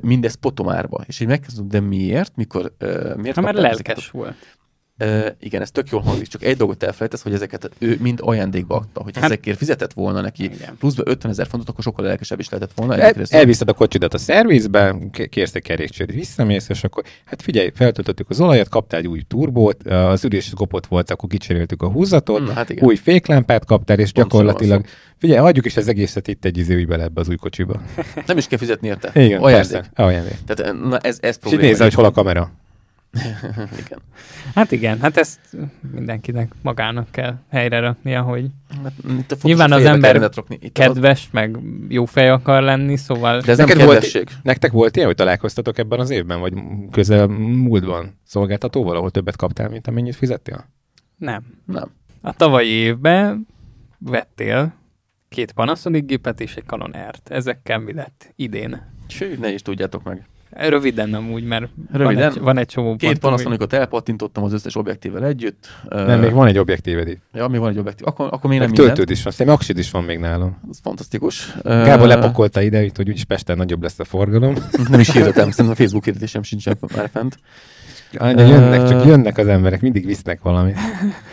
mindez 0.00 0.34
potomárba. 0.34 1.04
És 1.06 1.20
így 1.20 1.28
megkezdem, 1.28 1.68
de 1.68 1.80
miért? 1.80 2.36
Mikor, 2.36 2.72
miért? 3.16 3.36
Ha, 3.36 3.40
mert 3.40 3.58
lelkes 3.58 4.10
volt. 4.10 4.34
Uh, 5.00 5.26
igen, 5.40 5.62
ez 5.62 5.70
tök 5.70 5.88
jól 5.88 6.00
hangzik, 6.00 6.26
csak 6.26 6.42
egy 6.42 6.56
dolgot 6.56 6.82
elfelejtesz, 6.82 7.22
hogy 7.22 7.32
ezeket 7.32 7.70
ő 7.78 7.96
mind 8.00 8.18
ajándékba 8.22 8.76
adta. 8.76 9.02
Hogy 9.02 9.14
hát, 9.14 9.24
ezekért 9.24 9.56
fizetett 9.56 9.92
volna 9.92 10.20
neki 10.20 10.44
igen. 10.44 10.76
pluszba 10.78 11.02
50 11.06 11.30
ezer 11.30 11.46
fontot, 11.46 11.68
akkor 11.68 11.84
sokkal 11.84 12.04
lelkesebb 12.04 12.40
is 12.40 12.48
lehetett 12.48 12.76
volna. 12.76 12.96
El, 12.96 13.14
elviszed 13.28 13.68
a 13.68 13.72
kocsidat 13.72 14.14
a 14.14 14.18
szervizbe, 14.18 14.96
kérsz 15.28 15.54
egy 15.54 15.62
kerékcsőt, 15.62 16.12
visszamész, 16.12 16.68
és 16.68 16.84
akkor 16.84 17.04
hát 17.24 17.42
figyelj, 17.42 17.70
feltöltöttük 17.74 18.30
az 18.30 18.40
olajat, 18.40 18.68
kaptál 18.68 19.00
egy 19.00 19.06
új 19.06 19.22
turbót, 19.28 19.86
az 19.86 20.24
ürés 20.24 20.52
kopott 20.56 20.86
volt, 20.86 21.10
akkor 21.10 21.28
kicseréltük 21.28 21.82
a 21.82 21.88
húzatot, 21.88 22.46
Na, 22.46 22.52
hát 22.52 22.74
új 22.80 22.96
féklámpát 22.96 23.64
kaptál, 23.64 23.98
és 23.98 24.12
Pont 24.12 24.28
gyakorlatilag 24.28 24.84
Figyelj, 25.18 25.46
adjuk 25.46 25.64
is 25.64 25.76
az 25.76 25.88
egészet 25.88 26.28
itt 26.28 26.44
egy 26.44 26.58
izé 26.58 26.84
be 26.84 27.00
ebbe 27.00 27.20
az 27.20 27.28
új 27.28 27.36
kocsiba. 27.36 27.80
Nem 28.26 28.36
is 28.36 28.46
kell 28.46 28.58
fizetni 28.58 28.88
érte. 28.88 29.10
Igen, 29.14 29.40
ajándék. 29.40 29.70
persze. 29.70 29.90
Ajándék. 29.94 30.38
Tehát 30.46 30.74
na, 30.82 30.98
ez, 30.98 31.18
ez 31.20 31.36
probléma. 31.36 31.62
És 31.62 31.68
nézze, 31.68 31.82
hogy 31.84 31.94
hol 31.94 32.04
a 32.04 32.10
kamera. 32.10 32.52
igen. 33.84 33.98
Hát 34.54 34.72
igen, 34.72 35.00
hát 35.00 35.16
ezt 35.16 35.40
mindenkinek 35.92 36.52
magának 36.62 37.10
kell 37.10 37.34
helyre 37.50 37.78
raknia, 37.78 38.22
hogy 38.22 38.46
hát, 38.82 39.42
nyilván 39.42 39.72
az 39.72 39.84
ember 39.84 40.30
kedves, 40.72 41.28
meg 41.32 41.58
jó 41.88 42.04
fej 42.04 42.30
akar 42.30 42.62
lenni, 42.62 42.96
szóval... 42.96 43.40
De 43.40 43.50
ez 43.50 43.58
Neked 43.58 43.76
nem 43.76 43.86
volt, 43.86 44.24
nektek 44.42 44.72
volt 44.72 44.96
ilyen, 44.96 45.08
hogy 45.08 45.16
találkoztatok 45.16 45.78
ebben 45.78 46.00
az 46.00 46.10
évben, 46.10 46.40
vagy 46.40 46.52
közel 46.90 47.26
múltban 47.26 48.18
szolgáltatóval, 48.24 48.96
ahol 48.96 49.10
többet 49.10 49.36
kaptál, 49.36 49.68
mint 49.68 49.86
amennyit 49.86 50.16
fizettél? 50.16 50.68
Nem. 51.16 51.42
Nem. 51.66 51.90
A 52.22 52.32
tavalyi 52.32 52.68
évben 52.68 53.46
vettél 53.98 54.74
két 55.28 55.52
Panasonic 55.52 56.06
gépet 56.06 56.40
és 56.40 56.56
egy 56.56 56.64
Canon 56.66 56.94
R-t. 57.08 57.30
Ezekkel 57.30 57.78
mi 57.78 57.92
lett 57.92 58.32
idén? 58.36 58.92
Sőt, 59.06 59.40
ne 59.40 59.52
is 59.52 59.62
tudjátok 59.62 60.02
meg. 60.02 60.26
Röviden 60.56 61.08
nem 61.08 61.32
úgy, 61.32 61.44
mert 61.44 61.68
Röviden. 61.92 62.14
Van, 62.14 62.32
egy, 62.32 62.40
van 62.40 62.58
egy 62.58 62.66
csomó 62.66 62.96
Két 62.96 63.18
Panasonicot 63.18 63.72
elpattintottam 63.72 64.44
az 64.44 64.52
összes 64.52 64.76
objektívvel 64.76 65.24
együtt. 65.24 65.68
Nem, 65.88 66.08
uh, 66.08 66.20
még 66.20 66.32
van 66.32 66.46
egy 66.46 66.58
objektíved 66.58 67.08
itt. 67.08 67.22
Ja, 67.32 67.48
még 67.48 67.60
van 67.60 67.70
egy 67.70 67.78
objektív. 67.78 68.06
Akkor, 68.06 68.28
akkor 68.30 68.50
még 68.50 68.58
nem 68.58 68.72
töltőd 68.72 69.10
is 69.10 69.22
van, 69.22 69.32
szerintem 69.32 69.54
aksid 69.54 69.78
is 69.78 69.90
van 69.90 70.04
még 70.04 70.18
nálam. 70.18 70.60
Ez 70.70 70.78
fantasztikus. 70.82 71.54
Gábor 71.62 72.06
lepakolta 72.06 72.62
ide, 72.62 72.78
hogy 72.94 73.08
úgyis 73.08 73.24
Pesten 73.24 73.56
nagyobb 73.56 73.82
lesz 73.82 73.98
a 73.98 74.04
forgalom. 74.04 74.54
nem 74.90 75.00
is 75.00 75.10
hirdetem, 75.10 75.50
szerintem 75.50 75.70
a 75.70 75.74
Facebook 75.74 76.04
hirdetésem 76.04 76.42
sincs 76.42 76.64
már 76.94 77.08
fent. 77.12 77.36
Anya, 78.16 78.46
jönnek, 78.46 78.88
csak 78.88 79.04
jönnek 79.04 79.38
az 79.38 79.46
emberek, 79.46 79.80
mindig 79.80 80.06
visznek 80.06 80.42
valamit. 80.42 80.76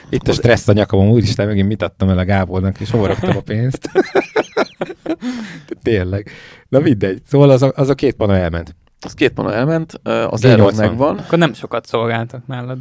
Itt 0.10 0.28
a 0.28 0.34
stressz 0.34 0.68
a 0.68 0.74
nyakamon, 0.74 1.10
úristen, 1.10 1.48
megint 1.48 1.68
mit 1.68 1.82
adtam 1.82 2.10
el 2.10 2.18
a 2.18 2.26
Gábornak, 2.26 2.80
és 2.80 2.90
hova 2.90 3.08
raktam 3.08 3.38
a 3.38 3.42
pénzt. 3.42 3.90
Tényleg. 5.84 6.30
Na 6.70 6.80
mindegy. 6.80 7.22
Szóval 7.28 7.50
az 7.50 7.62
a, 7.62 7.72
az 7.76 7.90
a 7.90 7.96
két 7.96 8.14
pana 8.14 8.36
elment. 8.36 8.76
Az 9.06 9.14
két 9.14 9.32
pana 9.32 9.54
elment, 9.54 10.00
az 10.30 10.46
erről 10.46 10.72
megvan. 10.76 11.18
Akkor 11.18 11.38
nem 11.38 11.54
sokat 11.54 11.86
szolgáltak 11.86 12.48
nálad. 12.48 12.80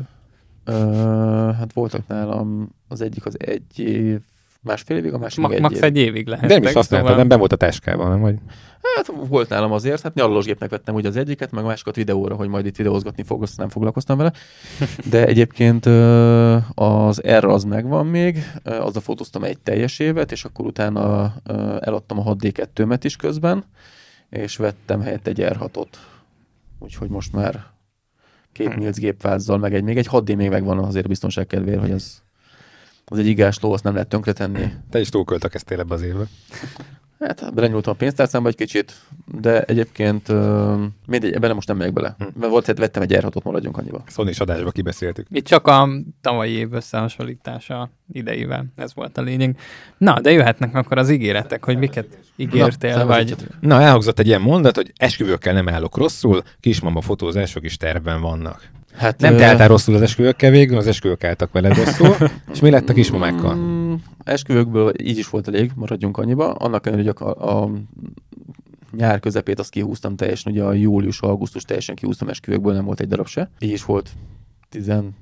Uh, 0.67 1.57
hát 1.57 1.73
voltak 1.73 2.07
nálam, 2.07 2.69
az 2.89 3.01
egyik 3.01 3.27
az 3.27 3.37
egy 3.39 3.79
év, 3.79 4.21
másfél 4.61 4.97
évig, 4.97 5.13
a 5.13 5.19
másik 5.19 5.41
Ma- 5.41 5.51
egy 5.53 5.61
max 5.61 5.77
év. 5.77 5.85
egy 5.85 5.97
évig 5.97 6.27
lehet. 6.27 6.47
De 6.47 6.55
nem 6.55 6.63
is 6.63 6.73
használtad, 6.73 6.99
szóval... 6.99 7.17
nem 7.17 7.29
ben 7.29 7.39
volt 7.39 7.53
a 7.53 7.57
táskában, 7.57 8.11
nem 8.11 8.21
vagy? 8.21 8.35
Hát 8.97 9.13
volt 9.29 9.49
nálam 9.49 9.73
azért, 9.73 10.03
hát 10.03 10.15
nyaralósgépnek 10.15 10.71
vettem 10.71 10.95
ugye 10.95 11.09
az 11.09 11.17
egyiket, 11.17 11.51
meg 11.51 11.65
a 11.65 11.67
másikat 11.67 11.97
videóra, 11.97 12.35
hogy 12.35 12.49
majd 12.49 12.67
itt 12.67 12.77
videózgatni 12.77 13.23
fog, 13.23 13.43
azt 13.43 13.57
nem 13.57 13.69
foglalkoztam 13.69 14.17
vele. 14.17 14.33
De 15.11 15.27
egyébként 15.27 15.87
az 16.75 17.23
R 17.39 17.45
az 17.45 17.65
megvan 17.65 18.07
még, 18.07 18.45
az 18.65 18.97
a 18.97 19.01
fotóztam 19.01 19.43
egy 19.43 19.59
teljes 19.59 19.99
évet, 19.99 20.33
és 20.33 20.45
akkor 20.45 20.67
utána 20.67 21.35
eladtam 21.81 22.19
a 22.19 22.35
6D2-met 22.35 23.01
is 23.03 23.17
közben, 23.17 23.65
és 24.31 24.57
vettem 24.57 25.01
helyett 25.01 25.27
egy 25.27 25.39
R6-ot. 25.41 25.89
Úgyhogy 26.79 27.09
most 27.09 27.33
már 27.33 27.67
két 28.53 28.73
hm. 28.73 28.89
gépvázzal, 28.93 29.59
meg 29.59 29.75
egy, 29.75 29.83
még 29.83 29.99
egy 29.99 30.09
6D 30.11 30.37
még 30.37 30.49
megvan 30.49 30.79
azért 30.79 31.09
biztonság 31.09 31.47
kedvéért, 31.47 31.81
hogy 31.81 31.91
az, 31.91 32.23
az 33.05 33.19
egy 33.19 33.27
igásló, 33.27 33.73
azt 33.73 33.85
nem 33.85 33.93
lehet 33.93 34.09
tönkretenni. 34.09 34.73
Te 34.91 35.01
is 35.01 35.09
túlköltekeztél 35.09 35.81
ebbe 35.81 35.95
az 35.95 36.03
évbe. 36.03 36.27
Hát 37.21 37.55
belenyúltam 37.55 37.93
a 37.93 37.97
pénztárcámba 37.97 38.49
egy 38.49 38.57
kicsit, 38.57 39.01
de 39.41 39.63
egyébként 39.63 40.29
mindegy, 41.07 41.33
ebben 41.33 41.55
most 41.55 41.69
nem 41.69 41.77
megyek 41.77 41.93
bele. 41.93 42.15
Hm. 42.19 42.25
Mert 42.41 42.53
volt, 42.53 42.67
hogy 42.67 42.79
vettem 42.79 43.03
egy 43.03 43.17
r 43.17 43.27
maradjunk 43.45 43.77
annyiba. 43.77 44.03
Sony 44.07 44.29
is 44.29 44.41
adásba 44.41 44.71
kibeszéltük. 44.71 45.27
Itt 45.31 45.47
csak 45.47 45.67
a 45.67 45.89
tavalyi 46.21 46.53
év 46.53 46.73
összehasonlítása 46.73 47.91
idejével, 48.13 48.65
ez 48.77 48.95
volt 48.95 49.19
a 49.19 49.23
lényeg. 49.23 49.59
Na, 49.99 50.21
de 50.21 50.31
jöhetnek 50.31 50.75
akkor 50.75 50.99
az 50.99 51.11
ígéretek, 51.11 51.65
hogy 51.65 51.79
miket 51.79 52.19
ígértél, 52.37 52.97
Na, 52.97 53.07
vagy... 53.07 53.35
Na, 53.61 53.81
elhangzott 53.81 54.19
egy 54.19 54.27
ilyen 54.27 54.41
mondat, 54.41 54.77
hogy 54.77 54.93
esküvőkkel 54.97 55.53
nem 55.53 55.69
állok 55.69 55.97
rosszul, 55.97 56.43
kismama 56.61 57.01
fotózások 57.01 57.65
is 57.65 57.77
tervben 57.77 58.21
vannak. 58.21 58.71
Hát, 59.01 59.21
nem 59.21 59.37
te 59.37 59.47
álltál 59.47 59.69
rosszul 59.69 59.95
az 59.95 60.03
esküvőkkel 60.03 60.51
végül, 60.51 60.77
az 60.77 60.87
esküvők 60.87 61.25
álltak 61.25 61.53
veled 61.53 61.77
rosszul. 61.77 62.17
és 62.53 62.61
mi 62.61 62.71
lett 62.71 62.89
a 62.89 62.93
kismamákkal? 62.93 63.55
Mm, 63.55 63.95
esküvőkből 64.25 64.93
így 65.03 65.19
is 65.19 65.29
volt 65.29 65.49
elég, 65.49 65.71
maradjunk 65.75 66.19
annyiba. 66.19 66.53
Annak 66.53 66.87
ellenére, 66.87 67.13
hogy 67.17 67.35
a, 67.39 67.63
a 67.63 67.71
nyár 68.97 69.21
közepét 69.21 69.59
azt 69.59 69.71
kihúztam 69.71 70.17
teljesen, 70.17 70.53
ugye 70.53 70.63
a 70.63 70.73
július, 70.73 71.21
augusztus 71.21 71.63
teljesen 71.63 71.95
kihúztam 71.95 72.29
esküvőkből, 72.29 72.73
nem 72.73 72.85
volt 72.85 73.01
egy 73.01 73.09
darab 73.09 73.27
se. 73.27 73.51
Így 73.59 73.71
is 73.71 73.85
volt 73.85 74.11
16-8, 74.73 75.13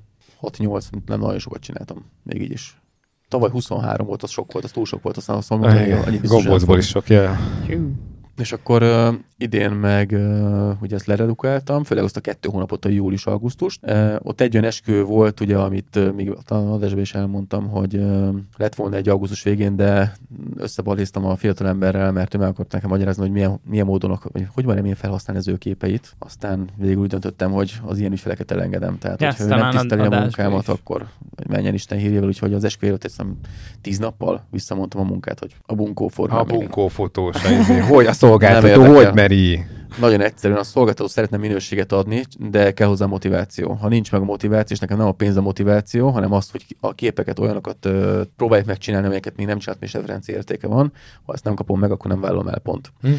nem 1.06 1.20
nagyon 1.20 1.38
sokat 1.38 1.60
csináltam, 1.60 2.04
még 2.22 2.42
így 2.42 2.52
is. 2.52 2.80
Tavaly 3.28 3.50
23 3.50 4.06
volt, 4.06 4.22
az 4.22 4.30
sok 4.30 4.52
volt, 4.52 4.64
az 4.64 4.70
túl 4.70 4.84
sok 4.84 5.02
volt, 5.02 5.16
aztán 5.16 5.36
azt 5.36 5.50
mondom, 5.50 5.70
hogy 5.70 5.90
annyit 5.90 6.26
Gombócból 6.26 6.78
is 6.78 6.86
sok, 6.86 7.08
yeah. 7.08 7.38
És 8.38 8.52
akkor 8.52 8.82
uh, 8.82 9.14
idén 9.38 9.70
meg 9.70 10.10
uh, 10.10 10.82
ugye 10.82 10.94
ezt 10.94 11.06
leredukáltam, 11.06 11.84
főleg 11.84 12.04
azt 12.04 12.16
a 12.16 12.20
kettő 12.20 12.48
hónapot, 12.52 12.84
a 12.84 12.88
július-augusztust. 12.88 13.80
Uh, 13.82 14.14
ott 14.22 14.40
egy 14.40 14.54
olyan 14.54 14.66
eskü 14.66 15.02
volt, 15.02 15.40
ugye, 15.40 15.56
amit 15.56 15.96
uh, 15.96 16.12
még 16.12 16.30
a 16.30 16.54
adásban 16.54 17.00
is 17.00 17.14
elmondtam, 17.14 17.68
hogy 17.68 17.94
uh, 17.96 18.34
lett 18.56 18.74
volna 18.74 18.96
egy 18.96 19.08
augusztus 19.08 19.42
végén, 19.42 19.76
de 19.76 20.16
összebaléztam 20.56 21.24
a 21.24 21.36
fiatalemberrel, 21.36 22.12
mert 22.12 22.34
ő 22.34 22.38
meg 22.38 22.48
akart 22.48 22.72
nekem 22.72 22.88
magyarázni, 22.88 23.22
hogy 23.22 23.32
milyen, 23.32 23.60
milyen 23.64 23.86
módon, 23.86 24.18
hogy 24.32 24.46
hogy 24.54 24.64
van 24.64 24.86
én 24.86 24.94
felhasználni 24.94 25.40
az 25.40 25.48
ő 25.48 25.56
képeit. 25.56 26.14
Aztán 26.18 26.68
végül 26.76 27.02
úgy 27.02 27.08
döntöttem, 27.08 27.50
hogy 27.50 27.80
az 27.84 27.98
ilyen 27.98 28.12
ügyfeleket 28.12 28.50
elengedem. 28.50 28.98
Tehát, 28.98 29.20
ja, 29.20 29.26
hogyha 29.26 29.44
ő 29.44 29.48
nem 29.48 29.70
tiszteli 29.70 30.06
a 30.06 30.20
munkámat, 30.20 30.62
is. 30.62 30.68
akkor 30.68 31.06
menjen 31.48 31.74
Isten 31.74 31.98
hírjével, 31.98 32.28
úgyhogy 32.28 32.54
az 32.54 32.64
eskü 32.64 32.86
előtt 32.86 33.02
hiszem 33.02 33.36
tíz 33.80 33.98
nappal 33.98 34.46
visszamondtam 34.50 35.00
a 35.00 35.04
munkát, 35.04 35.38
hogy 35.38 35.56
a 35.66 35.74
bunkó 35.74 36.08
formál. 36.08 36.38
A 36.38 36.44
bunkó 36.44 36.88
fotós, 36.88 37.36
hogy 37.88 38.06
a 38.06 38.12
szolgáltató 38.28 38.94
hogy 38.94 39.10
meri 39.14 39.64
nagyon 39.96 40.20
egyszerűen 40.20 40.58
a 40.58 40.62
szolgáltató 40.62 41.08
szeretne 41.08 41.36
minőséget 41.36 41.92
adni, 41.92 42.24
de 42.38 42.72
kell 42.72 42.88
hozzá 42.88 43.06
motiváció. 43.06 43.72
Ha 43.72 43.88
nincs 43.88 44.12
meg 44.12 44.20
a 44.20 44.24
motiváció, 44.24 44.74
és 44.76 44.78
nekem 44.78 44.96
nem 44.98 45.06
a 45.06 45.12
pénz 45.12 45.36
a 45.36 45.40
motiváció, 45.40 46.08
hanem 46.10 46.32
az, 46.32 46.50
hogy 46.50 46.64
a 46.80 46.94
képeket 46.94 47.38
olyanokat 47.38 47.84
ö, 47.84 48.22
próbáljuk 48.36 48.66
megcsinálni, 48.66 49.06
amelyeket 49.06 49.36
még 49.36 49.46
nem 49.46 49.58
csinált, 49.58 49.82
és 49.82 49.92
referencia 49.92 50.34
értéke 50.34 50.66
van. 50.66 50.92
Ha 51.24 51.32
ezt 51.32 51.44
nem 51.44 51.54
kapom 51.54 51.78
meg, 51.78 51.90
akkor 51.90 52.10
nem 52.10 52.20
vállalom 52.20 52.48
el 52.48 52.58
pont. 52.58 52.92
Hm, 53.02 53.12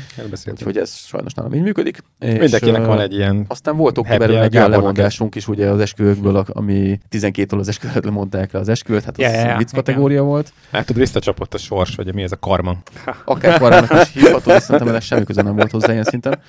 Úgyhogy 0.51 0.77
ez 0.77 0.93
sajnos 0.93 1.33
nálam 1.33 1.53
így 1.53 1.61
működik. 1.61 2.03
Mindenkinek 2.19 2.81
és, 2.81 2.87
van 2.87 2.99
egy 2.99 3.13
ilyen. 3.13 3.45
Aztán 3.47 3.77
volt 3.77 3.97
októberben 3.97 4.41
egy 4.43 4.57
olyan 4.57 4.69
lemondásunk 4.69 5.35
is, 5.35 5.47
ugye 5.47 5.69
az 5.69 5.79
esküvőkből, 5.79 6.45
ami 6.47 6.99
12 7.09 7.57
az 7.57 7.67
esküvőt 7.67 8.03
lemondták 8.03 8.51
le 8.51 8.59
az 8.59 8.69
esküvőt, 8.69 9.03
hát 9.03 9.17
az 9.17 9.19
yeah, 9.19 9.45
yeah, 9.45 9.57
vicc 9.57 9.73
kategória 9.73 10.23
volt. 10.23 10.53
Hát 10.71 10.85
tudod, 10.85 11.01
visszacsapott 11.01 11.53
a 11.53 11.57
sors, 11.57 11.95
vagy 11.95 12.13
mi 12.13 12.23
ez 12.23 12.31
a 12.31 12.39
karma. 12.39 12.77
Akár 13.25 13.59
karmának 13.59 14.01
is 14.01 14.13
hívható, 14.13 14.59
szerintem 14.59 14.87
ennek 14.87 15.01
semmi 15.01 15.23
köze 15.23 15.41
nem 15.41 15.55
volt 15.55 15.71
hozzá 15.71 15.91
ilyen 15.91 16.03
szinten. 16.03 16.39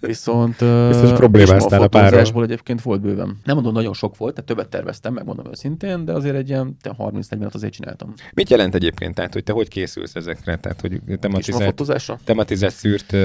Viszont 0.00 0.56
Biztos 0.88 1.12
problémáztál 1.12 1.82
a, 1.82 1.98
a 2.36 2.42
egyébként 2.42 2.82
volt 2.82 3.00
bőven. 3.00 3.38
Nem 3.44 3.54
mondom, 3.54 3.72
nagyon 3.72 3.92
sok 3.92 4.16
volt, 4.16 4.34
tehát 4.34 4.48
többet 4.48 4.68
terveztem, 4.68 5.12
megmondom 5.12 5.46
őszintén, 5.50 6.04
de 6.04 6.12
azért 6.12 6.36
egy 6.36 6.48
ilyen 6.48 6.76
30-40 6.82 7.52
azért 7.52 7.72
csináltam. 7.72 8.14
Mit 8.34 8.50
jelent 8.50 8.74
egyébként, 8.74 9.14
tehát, 9.14 9.32
hogy 9.32 9.44
te 9.44 9.52
hogy 9.52 9.68
készülsz 9.68 10.14
ezekre? 10.14 10.56
Tehát, 10.56 10.80
hogy 10.80 11.00
tematizált, 11.20 11.82
tematizált 12.24 12.74
szűrt 12.74 13.16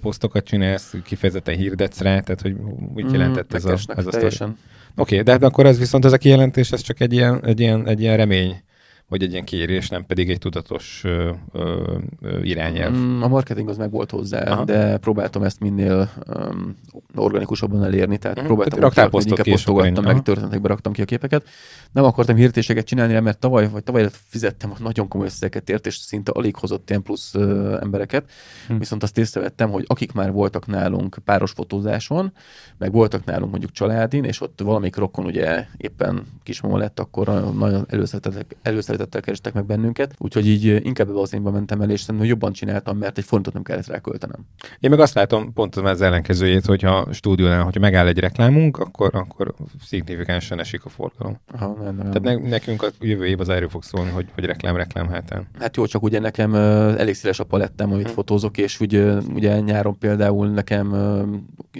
posztokat 0.00 0.44
csinálsz, 0.44 0.94
kifejezetten 1.04 1.56
hirdetsz 1.56 2.00
rá, 2.00 2.20
tehát, 2.20 2.40
hogy 2.40 2.56
mit 2.94 3.12
jelentett 3.12 3.52
mm, 3.52 3.56
ez 3.56 3.64
a, 3.64 3.76
ez 3.86 4.06
a 4.06 4.54
Oké, 4.98 5.12
okay, 5.12 5.22
de 5.24 5.30
hát 5.32 5.42
akkor 5.42 5.66
ez 5.66 5.78
viszont 5.78 6.04
ez 6.04 6.12
a 6.12 6.18
kijelentés, 6.18 6.72
ez 6.72 6.80
csak 6.80 7.00
egy 7.00 7.12
ilyen, 7.12 7.44
egy 7.44 7.60
ilyen, 7.60 7.88
egy 7.88 8.00
ilyen 8.00 8.16
remény 8.16 8.62
vagy 9.08 9.22
egy 9.22 9.32
ilyen 9.32 9.44
kérés, 9.44 9.88
nem 9.88 10.06
pedig 10.06 10.30
egy 10.30 10.38
tudatos 10.38 11.00
ö, 11.04 11.30
ö, 11.52 11.98
irányelv. 12.42 12.94
Mm, 12.94 13.22
a 13.22 13.28
marketing 13.28 13.68
az 13.68 13.76
meg 13.76 13.90
volt 13.90 14.10
hozzá, 14.10 14.42
Aha. 14.42 14.64
de 14.64 14.96
próbáltam 14.96 15.42
ezt 15.42 15.60
minél 15.60 16.10
um, 16.26 16.76
organikusabban 17.14 17.84
elérni, 17.84 18.18
tehát 18.18 18.42
mm, 18.42 18.44
próbáltam 18.44 18.90
tehát 18.90 19.10
hogy 19.10 19.26
inkább 19.26 19.46
posztogattam, 19.46 20.04
meg 20.04 20.22
történetekbe 20.22 20.68
raktam 20.68 20.92
ki 20.92 21.02
a 21.02 21.04
képeket. 21.04 21.48
Nem 21.92 22.04
akartam 22.04 22.36
hirdetéseket 22.36 22.86
csinálni, 22.86 23.20
mert 23.20 23.38
tavaly, 23.38 23.68
vagy 23.68 23.82
tavaly 23.82 24.08
fizettem 24.28 24.72
nagyon 24.78 25.08
komoly 25.08 25.26
összegeket 25.26 25.70
ért, 25.70 25.86
és 25.86 25.96
szinte 25.96 26.32
alig 26.34 26.56
hozott 26.56 26.90
ilyen 26.90 27.02
plusz 27.02 27.34
ö, 27.34 27.76
embereket. 27.80 28.30
Mm. 28.72 28.78
Viszont 28.78 29.02
azt 29.02 29.18
észrevettem, 29.18 29.70
hogy 29.70 29.84
akik 29.86 30.12
már 30.12 30.32
voltak 30.32 30.66
nálunk 30.66 31.18
páros 31.24 31.50
fotózáson, 31.50 32.32
meg 32.78 32.92
voltak 32.92 33.24
nálunk 33.24 33.50
mondjuk 33.50 33.72
családin, 33.72 34.24
és 34.24 34.40
ott 34.40 34.60
valamelyik 34.60 34.96
rokon 34.96 35.24
ugye 35.24 35.66
éppen 35.76 36.26
kismama 36.42 36.78
lett, 36.78 37.00
akkor 37.00 37.54
nagyon 37.56 37.84
előszeretettek, 37.88 38.56
előszeretettek 38.62 38.94
szeretettel 38.96 39.20
kerestek 39.20 39.52
meg 39.52 39.66
bennünket, 39.66 40.14
úgyhogy 40.18 40.46
így 40.46 40.64
inkább 40.64 41.08
ebbe 41.08 41.20
az 41.20 41.34
énbe 41.34 41.50
mentem 41.50 41.80
el, 41.80 41.90
és 41.90 42.00
szerintem 42.00 42.28
jobban 42.28 42.52
csináltam, 42.52 42.98
mert 42.98 43.18
egy 43.18 43.24
fontot 43.24 43.52
nem 43.52 43.62
kellett 43.62 43.86
rá 43.86 43.98
költenem. 43.98 44.46
Én 44.80 44.90
meg 44.90 45.00
azt 45.00 45.14
látom 45.14 45.52
pont 45.52 45.76
az 45.76 46.00
ellenkezőjét, 46.00 46.66
hogyha 46.66 47.12
stúdiónál, 47.12 47.62
hogyha 47.62 47.80
megáll 47.80 48.06
egy 48.06 48.18
reklámunk, 48.18 48.78
akkor, 48.78 49.10
akkor 49.14 49.54
szignifikánsan 49.84 50.60
esik 50.60 50.84
a 50.84 50.88
forgalom. 50.88 51.40
Aha, 51.52 51.76
nem, 51.82 51.96
nem. 51.96 52.10
Tehát 52.10 52.22
ne, 52.22 52.48
nekünk 52.48 52.82
a 52.82 52.88
jövő 53.00 53.26
év 53.26 53.40
az 53.40 53.48
erről 53.48 53.68
fog 53.68 53.82
szólni, 53.82 54.10
hogy, 54.10 54.26
hogy 54.34 54.44
reklám, 54.44 54.76
reklám 54.76 55.08
hátán. 55.08 55.46
Hát 55.58 55.76
jó, 55.76 55.86
csak 55.86 56.02
ugye 56.02 56.20
nekem 56.20 56.52
uh, 56.52 56.58
elég 57.00 57.14
széles 57.14 57.40
a 57.40 57.44
palettem, 57.44 57.92
amit 57.92 58.04
hmm. 58.04 58.14
fotózok, 58.14 58.58
és 58.58 58.80
ugye, 58.80 59.14
ugye 59.34 59.60
nyáron 59.60 59.98
például 59.98 60.48
nekem 60.48 60.94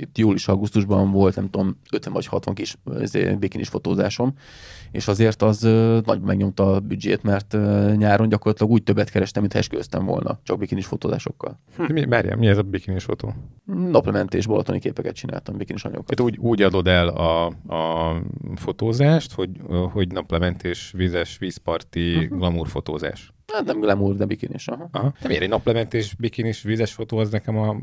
itt 0.01 0.19
július-augusztusban 0.19 1.11
volt, 1.11 1.37
nem 1.37 1.51
tudom, 1.51 1.81
50 1.93 2.13
vagy 2.13 2.27
60 2.27 2.55
kis 2.55 2.77
bikinis 3.39 3.69
fotózásom, 3.69 4.35
és 4.91 5.09
azért 5.09 5.43
az 5.43 5.65
uh, 5.65 6.01
nagy 6.05 6.21
megnyomta 6.21 6.75
a 6.75 6.81
büdzsét, 6.81 7.23
mert 7.23 7.57
nyáron 7.97 8.29
gyakorlatilag 8.29 8.73
úgy 8.73 8.83
többet 8.83 9.11
kerestem, 9.11 9.43
mint 9.43 9.55
esküvöztem 9.55 10.05
volna, 10.05 10.39
csak 10.43 10.59
bikinis 10.59 10.87
fotózásokkal. 10.87 11.59
Hm. 11.77 11.93
Mi, 11.93 12.05
Merjem, 12.05 12.39
mi 12.39 12.47
ez 12.47 12.59
a 12.59 12.63
bikinis 12.63 13.05
fotó? 13.05 13.35
Naplementés, 13.65 14.47
balatoni 14.47 14.79
képeket 14.79 15.15
csináltam, 15.15 15.57
bikinis 15.57 15.85
anyagokat. 15.85 16.21
úgy, 16.21 16.37
úgy 16.39 16.63
adod 16.63 16.87
el 16.87 17.09
a, 17.09 17.47
a 17.47 18.23
fotózást, 18.55 19.33
hogy, 19.33 19.51
hogy 19.93 20.13
naplementés, 20.13 20.93
vizes, 20.97 21.39
vízparti, 21.39 22.15
uh-huh. 22.15 22.39
glamour 22.39 22.69
fotózás. 22.69 23.35
Hát 23.53 23.65
nem 23.65 23.81
glamour, 23.81 24.15
de 24.15 24.25
bikinis. 24.25 24.69
Aha. 24.69 24.89
aha. 24.93 25.13
De 25.21 25.29
miért 25.29 25.43
egy 25.43 25.49
naplementés, 25.49 26.15
bikinis, 26.15 26.63
vizes 26.63 26.93
fotó, 26.93 27.19
az 27.19 27.31
nekem 27.31 27.57
a, 27.57 27.77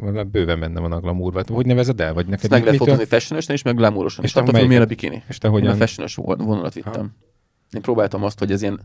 a 0.00 0.24
bőven 0.24 0.60
benne 0.60 0.80
van 0.80 0.92
a 0.92 1.00
glamour. 1.00 1.32
Vagy 1.32 1.48
hogy 1.48 1.66
nevezed 1.66 2.00
el? 2.00 2.14
Vagy 2.14 2.26
neked 2.26 2.40
Ezt 2.40 2.50
meg 2.50 2.62
lehet 2.64 2.78
fotózni 2.78 3.04
fashionosan 3.04 3.54
is, 3.54 3.62
meg 3.62 3.76
glamourosan. 3.76 4.24
És, 4.24 4.34
és 4.34 4.42
te 4.42 4.66
milyen 4.66 4.82
a 4.82 4.86
bikini. 4.86 5.22
És 5.28 5.38
te 5.38 5.48
hogyan? 5.48 5.68
Én 5.68 5.74
a 5.74 5.76
fashionos 5.76 6.14
vonalat 6.14 6.74
vittem. 6.74 6.92
Aha. 6.92 7.06
Én 7.72 7.82
próbáltam 7.82 8.24
azt, 8.24 8.38
hogy 8.38 8.52
ez 8.52 8.62
ilyen 8.62 8.80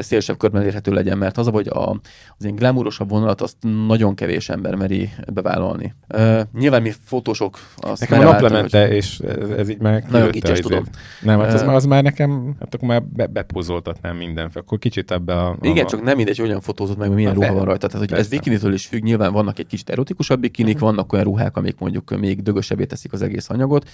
szélesebb 0.00 0.36
körben 0.36 0.62
érhető 0.62 0.92
legyen, 0.92 1.18
mert 1.18 1.38
az 1.38 1.46
a, 1.46 1.50
hogy 1.50 1.68
a, 1.68 1.90
az 1.90 2.44
ilyen 2.44 2.54
glamourosabb 2.54 3.08
vonalat 3.08 3.40
azt 3.40 3.56
nagyon 3.86 4.14
kevés 4.14 4.48
ember 4.48 4.74
meri 4.74 5.10
bevállalni. 5.32 5.94
Uh, 6.14 6.40
nyilván 6.52 6.82
mi 6.82 6.92
fotósok 7.04 7.58
azt 7.76 8.00
Nekem 8.00 8.20
a 8.20 8.30
naplemente, 8.30 8.86
hogy... 8.86 8.96
és 8.96 9.18
ez, 9.18 9.48
ez 9.50 9.68
így 9.68 9.78
már 9.78 10.04
Nagyon 10.10 10.30
kicsit 10.30 10.60
tudom. 10.60 10.84
Nem, 11.22 11.40
hát 11.40 11.52
az, 11.52 11.62
uh, 11.62 11.74
az, 11.74 11.84
már 11.84 12.02
nekem, 12.02 12.56
hát 12.60 12.74
akkor 12.74 12.88
már 12.88 13.02
be, 13.02 13.26
bepózoltatnám 13.26 14.16
minden, 14.16 14.50
akkor 14.54 14.78
kicsit 14.78 15.10
ebbe 15.10 15.34
a... 15.34 15.56
Igen, 15.60 15.84
a... 15.84 15.88
csak 15.88 16.02
nem 16.02 16.16
mindegy, 16.16 16.38
hogyan 16.38 16.60
fotózott 16.60 16.96
meg, 16.96 17.14
milyen 17.14 17.34
ruha 17.34 17.52
van 17.52 17.64
rajta. 17.64 17.86
Tehát, 17.86 18.08
hogy 18.08 18.18
ez 18.18 18.28
bikinitől 18.28 18.72
is 18.72 18.86
függ, 18.86 19.02
nyilván 19.02 19.32
vannak 19.32 19.58
egy 19.58 19.66
kicsit 19.66 19.90
erotikusabb 19.90 20.40
bikinik, 20.40 20.74
uh-huh. 20.74 20.90
vannak 20.90 21.12
olyan 21.12 21.24
ruhák, 21.24 21.56
amik 21.56 21.78
mondjuk 21.78 22.18
még 22.18 22.42
dögösebbé 22.42 22.84
teszik 22.84 23.12
az 23.12 23.22
egész 23.22 23.50
anyagot. 23.50 23.88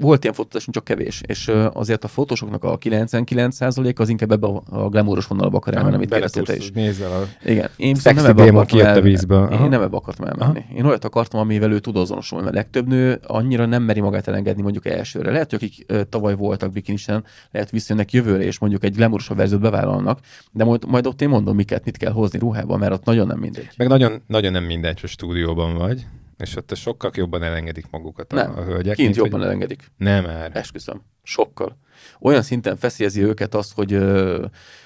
Volt 0.00 0.22
ilyen 0.22 0.34
fotózásunk, 0.34 0.74
csak 0.74 0.84
kevés, 0.84 1.22
és 1.26 1.52
azért 1.72 2.04
a 2.04 2.08
fotósoknak 2.08 2.64
a 2.64 2.78
99% 2.78 3.98
az 3.98 4.08
inkább 4.08 4.32
ebbe 4.32 4.46
a 4.46 4.88
glamouros 4.98 5.26
vonalba 5.26 5.56
akar 5.56 5.74
elmenni, 5.74 5.94
amit 5.94 6.10
kérdeztél 6.10 6.56
is. 6.56 6.70
Nézzel 6.70 7.12
a 7.12 7.26
Igen, 7.44 7.68
én 7.76 7.96
nem 8.04 8.24
ebbe 8.26 8.42
akartam 8.42 8.96
a 8.96 9.00
vízből. 9.00 9.48
Én 9.52 9.68
nem 9.68 9.82
ebbe 9.82 9.96
akartam 9.96 10.26
elmenni. 10.26 10.58
Aha. 10.58 10.76
Én 10.78 10.84
olyat 10.84 11.04
akartam, 11.04 11.40
amivel 11.40 11.72
ő 11.72 11.78
tud 11.78 11.96
azonosulni, 11.96 12.44
mert 12.44 12.56
legtöbb 12.56 12.86
nő 12.86 13.20
annyira 13.26 13.66
nem 13.66 13.82
meri 13.82 14.00
magát 14.00 14.28
elengedni 14.28 14.62
mondjuk 14.62 14.86
elsőre. 14.86 15.30
Lehet, 15.30 15.50
hogy 15.50 15.58
akik 15.62 15.84
ö, 15.86 16.04
tavaly 16.04 16.34
voltak 16.34 16.72
bikinisen, 16.72 17.24
lehet 17.50 17.70
visszajönnek 17.70 18.12
jövőre, 18.12 18.44
és 18.44 18.58
mondjuk 18.58 18.84
egy 18.84 18.96
lemursabb 18.96 19.36
verziót 19.36 19.60
bevállalnak, 19.60 20.18
de 20.52 20.64
majd, 20.64 20.86
majd 20.86 21.06
ott 21.06 21.22
én 21.22 21.28
mondom, 21.28 21.56
miket, 21.56 21.84
mit 21.84 21.96
kell 21.96 22.12
hozni 22.12 22.38
ruhába, 22.38 22.76
mert 22.76 22.92
ott 22.92 23.04
nagyon 23.04 23.26
nem 23.26 23.38
mindegy. 23.38 23.68
Meg 23.76 23.88
nagyon, 23.88 24.22
nagyon 24.26 24.52
nem 24.52 24.64
mindegy, 24.64 25.00
hogy 25.00 25.10
stúdióban 25.10 25.74
vagy, 25.74 26.06
és 26.38 26.56
ott 26.56 26.76
sokkal 26.76 27.10
jobban 27.14 27.42
elengedik 27.42 27.86
magukat 27.90 28.32
a, 28.32 28.34
nem. 28.34 28.52
a 28.56 28.62
hölgyek. 28.62 28.96
Kint 28.96 29.16
jobban 29.16 29.38
hogy... 29.38 29.48
elengedik. 29.48 29.90
Nem 29.96 30.24
már. 30.24 30.50
Esküszöm. 30.54 31.02
Sokkal. 31.22 31.76
olyan 32.20 32.42
szinten 32.42 32.76
feszélyezi 32.76 33.22
őket 33.22 33.54
az, 33.54 33.72
hogy, 33.72 33.98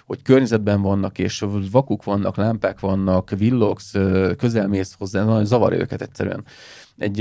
hogy 0.07 0.23
környezetben 0.23 0.83
vannak, 0.83 1.19
és 1.19 1.45
vakuk 1.71 2.05
vannak, 2.05 2.37
lámpák 2.37 2.81
vannak, 2.81 3.31
villogsz, 3.31 3.93
közelmész 4.39 4.95
hozzá, 4.99 5.25
nagyon 5.25 5.45
zavar 5.45 5.73
őket 5.73 6.03
egyszerűen. 6.03 6.45
Egy, 6.99 7.21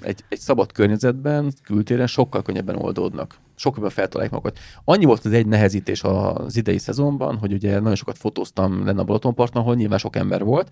egy, 0.00 0.24
egy 0.28 0.38
szabad 0.38 0.72
környezetben, 0.72 1.52
kültéren 1.62 2.06
sokkal 2.06 2.42
könnyebben 2.42 2.76
oldódnak. 2.76 3.38
Sokkal 3.54 3.78
jobban 3.78 3.94
feltalálják 3.94 4.32
magukat. 4.32 4.58
Annyi 4.84 5.04
volt 5.04 5.24
az 5.24 5.32
egy 5.32 5.46
nehezítés 5.46 6.02
az 6.02 6.56
idei 6.56 6.78
szezonban, 6.78 7.36
hogy 7.36 7.52
ugye 7.52 7.74
nagyon 7.74 7.94
sokat 7.94 8.18
fotóztam 8.18 8.84
lenne 8.84 9.00
a 9.00 9.04
Balatonparton, 9.04 9.62
ahol 9.62 9.74
nyilván 9.74 9.98
sok 9.98 10.16
ember 10.16 10.44
volt, 10.44 10.68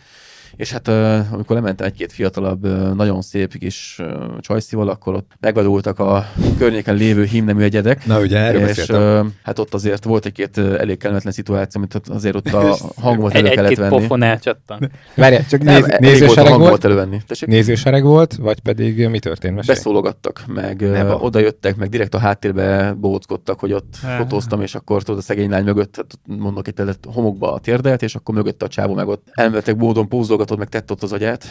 és 0.56 0.72
hát 0.72 0.88
amikor 1.32 1.56
lementem 1.56 1.86
egy-két 1.86 2.12
fiatalabb, 2.12 2.94
nagyon 2.94 3.22
szép 3.22 3.58
kis 3.58 4.02
csajszival, 4.40 4.88
akkor 4.88 5.14
ott 5.14 5.30
megadultak 5.40 5.98
a 5.98 6.26
környéken 6.58 6.94
lévő 6.94 7.24
hímnemű 7.24 7.62
egyedek. 7.62 8.06
Na 8.06 8.20
ugye 8.20 8.38
erről 8.38 8.60
és 8.60 8.66
beszéltem. 8.66 9.34
hát 9.42 9.58
ott 9.58 9.74
azért 9.74 10.04
volt 10.04 10.26
egy-két 10.26 10.58
elég 10.58 10.98
kellemetlen 10.98 11.32
szituáció, 11.32 11.80
amit 11.80 12.08
azért 12.08 12.34
ott 12.34 12.46
a 12.46 12.76
hangot 13.00 13.34
elő 13.34 13.48
kellett 13.48 13.74
venni. 13.74 13.84
Egy-két 13.84 14.00
pofon 14.00 14.22
elcsattan. 14.22 14.90
Várjál, 15.14 15.46
csak 15.46 15.62
néz, 15.62 15.86
nem, 15.86 15.96
nézősereg 16.00 16.52
volt, 16.52 16.68
volt 16.68 16.84
elővenni. 16.84 17.20
Nézősereg 17.46 18.04
volt, 18.04 18.34
vagy 18.34 18.60
pedig 18.60 19.08
mi 19.08 19.18
történt? 19.18 19.54
Mesélj? 19.54 19.76
Beszólogattak, 19.76 20.44
meg 20.46 20.84
oda 21.20 21.38
jöttek, 21.38 21.76
meg 21.76 21.88
direkt 21.88 22.14
a 22.14 22.18
háttérbe 22.18 22.94
bóckodtak, 22.98 23.60
hogy 23.60 23.72
ott 23.72 23.94
fotóztam, 24.18 24.62
és 24.62 24.74
akkor 24.74 25.02
tudod 25.02 25.20
a 25.20 25.22
szegény 25.22 25.50
lány 25.50 25.64
mögött, 25.64 25.96
hát 25.96 26.38
mondok 26.38 26.68
itt 26.68 26.82
homokba 27.12 27.52
a 27.52 27.58
térdelt, 27.58 28.02
és 28.02 28.14
akkor 28.14 28.34
mögött 28.34 28.62
a 28.62 28.68
csávó 28.68 28.94
meg 28.94 29.08
ott 29.08 29.26
elmetek 29.32 29.76
módon 29.76 30.08
pózolgatod, 30.46 30.58
meg 30.58 30.68
tett 30.68 30.90
ott 30.90 31.02
az 31.02 31.12
agyát, 31.12 31.44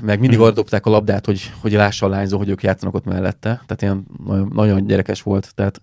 meg 0.00 0.20
mindig 0.20 0.38
hmm. 0.38 0.46
arra 0.46 0.54
dobták 0.54 0.86
a 0.86 0.90
labdát, 0.90 1.26
hogy, 1.26 1.52
hogy 1.60 1.72
lássa 1.72 2.06
a 2.06 2.08
lányzó, 2.08 2.38
hogy 2.38 2.48
ők 2.48 2.62
játszanak 2.62 2.94
ott 2.94 3.04
mellette. 3.04 3.62
Tehát 3.66 3.82
ilyen 3.82 4.06
nagyon, 4.26 4.50
nagyon 4.54 4.86
gyerekes 4.86 5.22
volt. 5.22 5.54
Tehát 5.54 5.80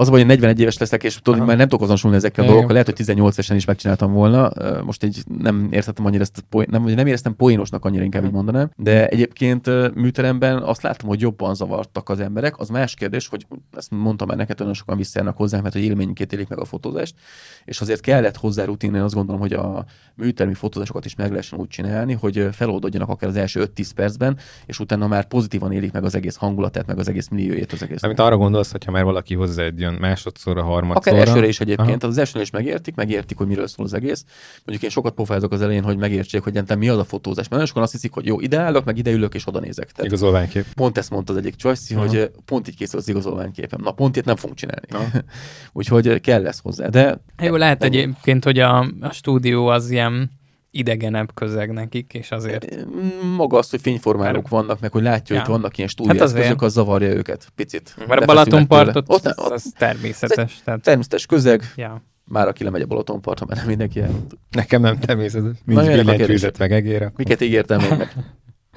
az, 0.00 0.08
hogy 0.08 0.20
én 0.20 0.26
41 0.26 0.60
éves 0.60 0.78
leszek, 0.78 1.02
és 1.04 1.18
tudod, 1.22 1.46
már 1.46 1.56
nem 1.56 1.68
tudok 1.68 1.82
azonosulni 1.82 2.16
ezekkel 2.16 2.44
a 2.44 2.46
dolgokkal, 2.46 2.72
lehet, 2.72 2.86
hogy 2.86 2.96
18 2.96 3.32
évesen 3.32 3.56
is 3.56 3.64
megcsináltam 3.64 4.12
volna. 4.12 4.50
Most 4.84 5.04
így 5.04 5.22
nem 5.38 5.68
értettem 5.70 6.06
annyira 6.06 6.22
ezt, 6.22 6.44
nem, 6.50 6.84
nem 6.84 7.06
éreztem 7.06 7.36
poénosnak 7.36 7.84
annyira 7.84 8.04
inkább 8.04 8.24
így 8.24 8.30
mondanám, 8.30 8.70
de 8.76 9.08
egyébként 9.08 9.94
műteremben 9.94 10.62
azt 10.62 10.82
láttam, 10.82 11.08
hogy 11.08 11.20
jobban 11.20 11.54
zavartak 11.54 12.08
az 12.08 12.20
emberek. 12.20 12.58
Az 12.58 12.68
más 12.68 12.94
kérdés, 12.94 13.28
hogy 13.28 13.46
ezt 13.76 13.90
mondtam 13.90 14.28
már 14.28 14.36
neked, 14.36 14.58
nagyon 14.58 14.74
sokan 14.74 14.96
visszajárnak 14.96 15.36
hozzá, 15.36 15.60
mert 15.60 15.74
hogy 15.74 15.82
élményként 15.82 16.32
élik 16.32 16.48
meg 16.48 16.58
a 16.58 16.64
fotózást, 16.64 17.14
és 17.64 17.80
azért 17.80 18.00
kellett 18.00 18.36
hozzá 18.36 18.64
rutin, 18.64 18.94
én 18.94 19.02
azt 19.02 19.14
gondolom, 19.14 19.40
hogy 19.40 19.52
a 19.52 19.84
műtermi 20.14 20.54
fotózásokat 20.54 21.04
is 21.04 21.14
meg 21.14 21.30
lehessen 21.30 21.58
úgy 21.58 21.68
csinálni, 21.68 22.12
hogy 22.12 22.48
feloldodjanak 22.52 23.08
akár 23.08 23.28
az 23.28 23.36
első 23.36 23.70
5-10 23.76 23.90
percben, 23.94 24.38
és 24.66 24.80
utána 24.80 25.06
már 25.06 25.24
pozitívan 25.24 25.72
élik 25.72 25.92
meg 25.92 26.04
az 26.04 26.14
egész 26.14 26.36
hangulatát, 26.36 26.86
meg 26.86 26.98
az 26.98 27.08
egész 27.08 27.28
milliójét 27.28 27.72
az 27.72 27.82
egész. 27.82 28.02
Amit 28.02 28.18
arra 28.18 28.36
gondolsz, 28.36 28.70
hogyha 28.70 28.90
már 28.90 29.04
valaki 29.04 29.34
hozzá 29.34 29.62
egy 29.62 29.86
jön 29.90 30.00
másodszorra, 30.00 30.62
harmadszorra. 30.62 31.16
Akár 31.16 31.28
elsőre 31.28 31.46
is 31.46 31.60
egyébként, 31.60 32.02
Aha. 32.02 32.12
az 32.12 32.18
elsőnél 32.18 32.42
is 32.42 32.50
megértik, 32.50 32.94
megértik, 32.94 33.36
hogy 33.36 33.46
miről 33.46 33.66
szól 33.66 33.86
az 33.86 33.92
egész. 33.92 34.24
Mondjuk 34.64 34.82
én 34.82 34.90
sokat 34.90 35.14
pofázok 35.14 35.52
az 35.52 35.62
elején, 35.62 35.82
hogy 35.82 35.96
megértsék, 35.96 36.42
hogy 36.42 36.52
nem 36.52 36.78
mi 36.78 36.88
az 36.88 36.98
a 36.98 37.04
fotózás. 37.04 37.36
Mert 37.36 37.50
nagyon 37.50 37.66
sokan 37.66 37.82
azt 37.82 37.92
hiszik, 37.92 38.12
hogy 38.12 38.26
jó, 38.26 38.40
ide 38.40 38.58
állok, 38.58 38.84
meg 38.84 38.98
ide 38.98 39.10
ülök 39.10 39.34
és 39.34 39.46
oda 39.46 39.60
nézek. 39.60 39.92
Tehát 39.92 40.04
igazolványkép. 40.04 40.64
Pont 40.74 40.98
ezt 40.98 41.10
mondta 41.10 41.32
az 41.32 41.38
egyik 41.38 41.54
Joyce, 41.58 41.96
hogy 41.96 42.30
pont 42.44 42.68
így 42.68 42.76
készül 42.76 42.98
az 42.98 43.08
igazolványképem. 43.08 43.80
Na, 43.82 43.90
pont 43.90 44.16
itt 44.16 44.24
nem 44.24 44.36
fogunk 44.36 44.58
csinálni. 44.58 45.14
Úgyhogy 45.72 46.20
kell 46.20 46.42
lesz 46.42 46.60
hozzá. 46.60 46.88
De 46.88 47.20
jó, 47.42 47.56
lehet 47.56 47.78
nem 47.78 47.88
egyébként, 47.88 48.44
hogy 48.44 48.58
a, 48.58 48.78
a 49.00 49.10
stúdió 49.12 49.66
az 49.66 49.90
ilyen 49.90 50.37
idegenebb 50.70 51.34
közeg 51.34 51.72
nekik, 51.72 52.14
és 52.14 52.30
azért... 52.30 52.86
Maga 53.36 53.58
az, 53.58 53.70
hogy 53.70 53.80
fényformálók 53.80 54.48
vannak, 54.48 54.80
meg 54.80 54.92
hogy 54.92 55.02
látja, 55.02 55.34
ja. 55.34 55.40
hogy 55.40 55.50
vannak 55.50 55.76
ilyen 55.76 55.88
stúdióeszközök, 55.88 56.44
hát 56.44 56.62
az 56.62 56.72
zavarja 56.72 57.08
őket 57.08 57.48
picit. 57.54 57.94
Mert 58.08 58.20
a 58.22 58.24
Balatonpartot, 58.24 59.04
ott, 59.08 59.26
ott, 59.26 59.50
az 59.50 59.72
természetes. 59.78 60.60
Tehát... 60.64 60.82
Természetes 60.82 61.26
közeg, 61.26 61.72
ja. 61.76 62.02
már 62.24 62.48
aki 62.48 62.64
lemegy 62.64 62.82
a 62.82 62.86
Balatonpartra, 62.86 63.46
mert 63.46 63.58
nem 63.58 63.68
mindenki 63.68 64.00
el. 64.00 64.10
Nekem 64.50 64.80
nem 64.80 64.98
természetes. 64.98 65.56
Nincs 65.64 65.86
billentyűzet 65.86 66.58
meg 66.58 66.72
egér. 66.72 67.10
Miket 67.16 67.40
ígértem 67.40 67.80
még 67.80 67.98
meg? 67.98 68.12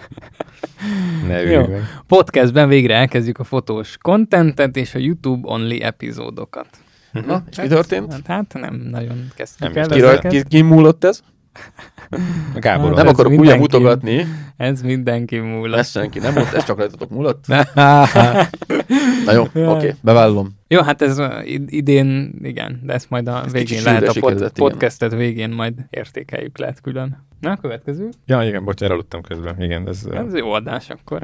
ne 1.27 1.41
Jó. 1.41 1.67
meg. 1.67 1.81
Podcastben 2.07 2.67
végre 2.67 2.95
elkezdjük 2.95 3.39
a 3.39 3.43
fotós 3.43 3.97
kontentet 3.97 4.77
és 4.77 4.95
a 4.95 4.99
YouTube 4.99 5.51
only 5.51 5.81
epizódokat. 5.81 6.67
Na, 7.11 7.43
és 7.49 7.57
mi 7.57 7.67
történt? 7.67 8.11
Hát, 8.11 8.27
hát 8.27 8.53
nem 8.53 8.75
nagyon 8.75 9.27
kezdtük 9.35 9.73
nem 9.73 9.91
el. 9.91 10.19
Ki, 10.19 10.27
ki, 10.27 10.43
ki 10.43 10.61
múlott 10.61 11.03
ez? 11.03 11.23
Gábor, 12.55 12.93
nem 12.93 13.07
akarok 13.07 13.31
újra 13.31 13.57
mutogatni. 13.57 14.25
Ez 14.57 14.81
mindenki 14.81 15.37
múlott. 15.37 15.79
Ez 15.79 15.89
senki 15.89 16.19
nem 16.19 16.33
múlott, 16.33 16.53
ez 16.53 16.63
csak 16.63 16.77
rajtatok 16.77 17.09
múlott. 17.09 17.45
Na 19.25 19.31
jó, 19.31 19.41
oké, 19.53 19.65
okay, 19.65 19.93
bevállalom. 20.01 20.59
Jó, 20.67 20.81
hát 20.81 21.01
ez 21.01 21.21
idén, 21.65 22.33
igen, 22.43 22.79
de 22.83 22.93
ezt 22.93 23.09
majd 23.09 23.27
a 23.27 23.41
ezt 23.45 23.51
végén 23.51 23.83
lehet, 23.83 24.07
a 24.07 24.19
pod, 24.19 24.51
podcastet 24.53 25.11
végén 25.11 25.49
majd 25.49 25.73
értékeljük 25.89 26.57
lehet 26.57 26.81
külön. 26.81 27.17
Na, 27.39 27.51
a 27.51 27.57
következő? 27.57 28.09
Ja, 28.25 28.43
igen, 28.43 28.63
bocs, 28.63 28.81
elaludtam 28.81 29.21
közben. 29.21 29.61
Igen, 29.61 29.87
ez... 29.87 30.03
Ez 30.11 30.35
jó 30.35 30.51
adás 30.51 30.89
akkor. 30.89 31.21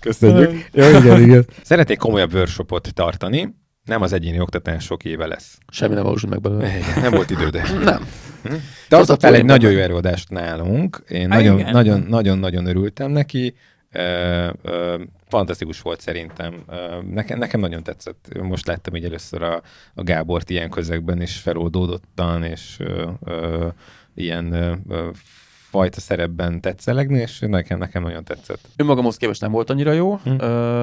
Köszönjük. 0.00 0.68
jó, 0.72 0.88
igen, 0.88 1.22
igen. 1.22 1.44
Szeretnék 1.62 1.98
komolyabb 1.98 2.34
workshopot 2.34 2.94
tartani, 2.94 3.54
nem 3.84 4.02
az 4.02 4.12
egyéni 4.12 4.40
oktatás 4.40 4.84
sok 4.84 5.04
éve 5.04 5.26
lesz. 5.26 5.58
Semmi 5.68 5.94
nem 5.94 6.02
valósul 6.02 6.28
meg 6.28 6.40
belőle. 6.40 6.68
Igen, 6.78 7.00
nem 7.00 7.12
volt 7.12 7.30
idő, 7.30 7.48
de... 7.48 7.72
nem. 7.84 8.08
Hm? 8.42 8.54
Te 8.88 8.96
az 8.96 9.16
fel 9.18 9.34
egy 9.34 9.44
nagyon 9.44 9.72
jó 9.72 9.78
előadást 9.78 10.30
nálunk. 10.30 11.04
Én 11.08 11.28
nagyon-nagyon 12.08 12.66
örültem 12.66 13.10
neki. 13.10 13.54
Ö, 13.92 14.50
ö, 14.62 15.02
fantasztikus 15.28 15.80
volt 15.80 16.00
szerintem. 16.00 16.64
Nekem, 17.10 17.38
nekem 17.38 17.60
nagyon 17.60 17.82
tetszett. 17.82 18.28
Most 18.42 18.66
láttam 18.66 18.96
így 18.96 19.04
először 19.04 19.42
a, 19.42 19.62
a 19.94 20.02
Gábort 20.02 20.50
ilyen 20.50 20.70
közegben, 20.70 21.20
és 21.20 21.36
feloldódottan, 21.36 22.42
és 22.42 22.76
ö, 22.78 23.10
ö, 23.24 23.66
ilyen 24.14 24.52
ö, 24.88 25.10
fajta 25.74 26.00
szerepben 26.00 26.60
tetszelegni, 26.60 27.18
és 27.18 27.38
nekem, 27.40 27.78
nekem 27.78 28.02
nagyon 28.02 28.24
tetszett. 28.24 28.60
Önmagamhoz 28.76 29.16
képest 29.16 29.40
nem 29.40 29.50
volt 29.50 29.70
annyira 29.70 29.92
jó. 29.92 30.14
Hm. 30.24 30.30
Uh, 30.30 30.38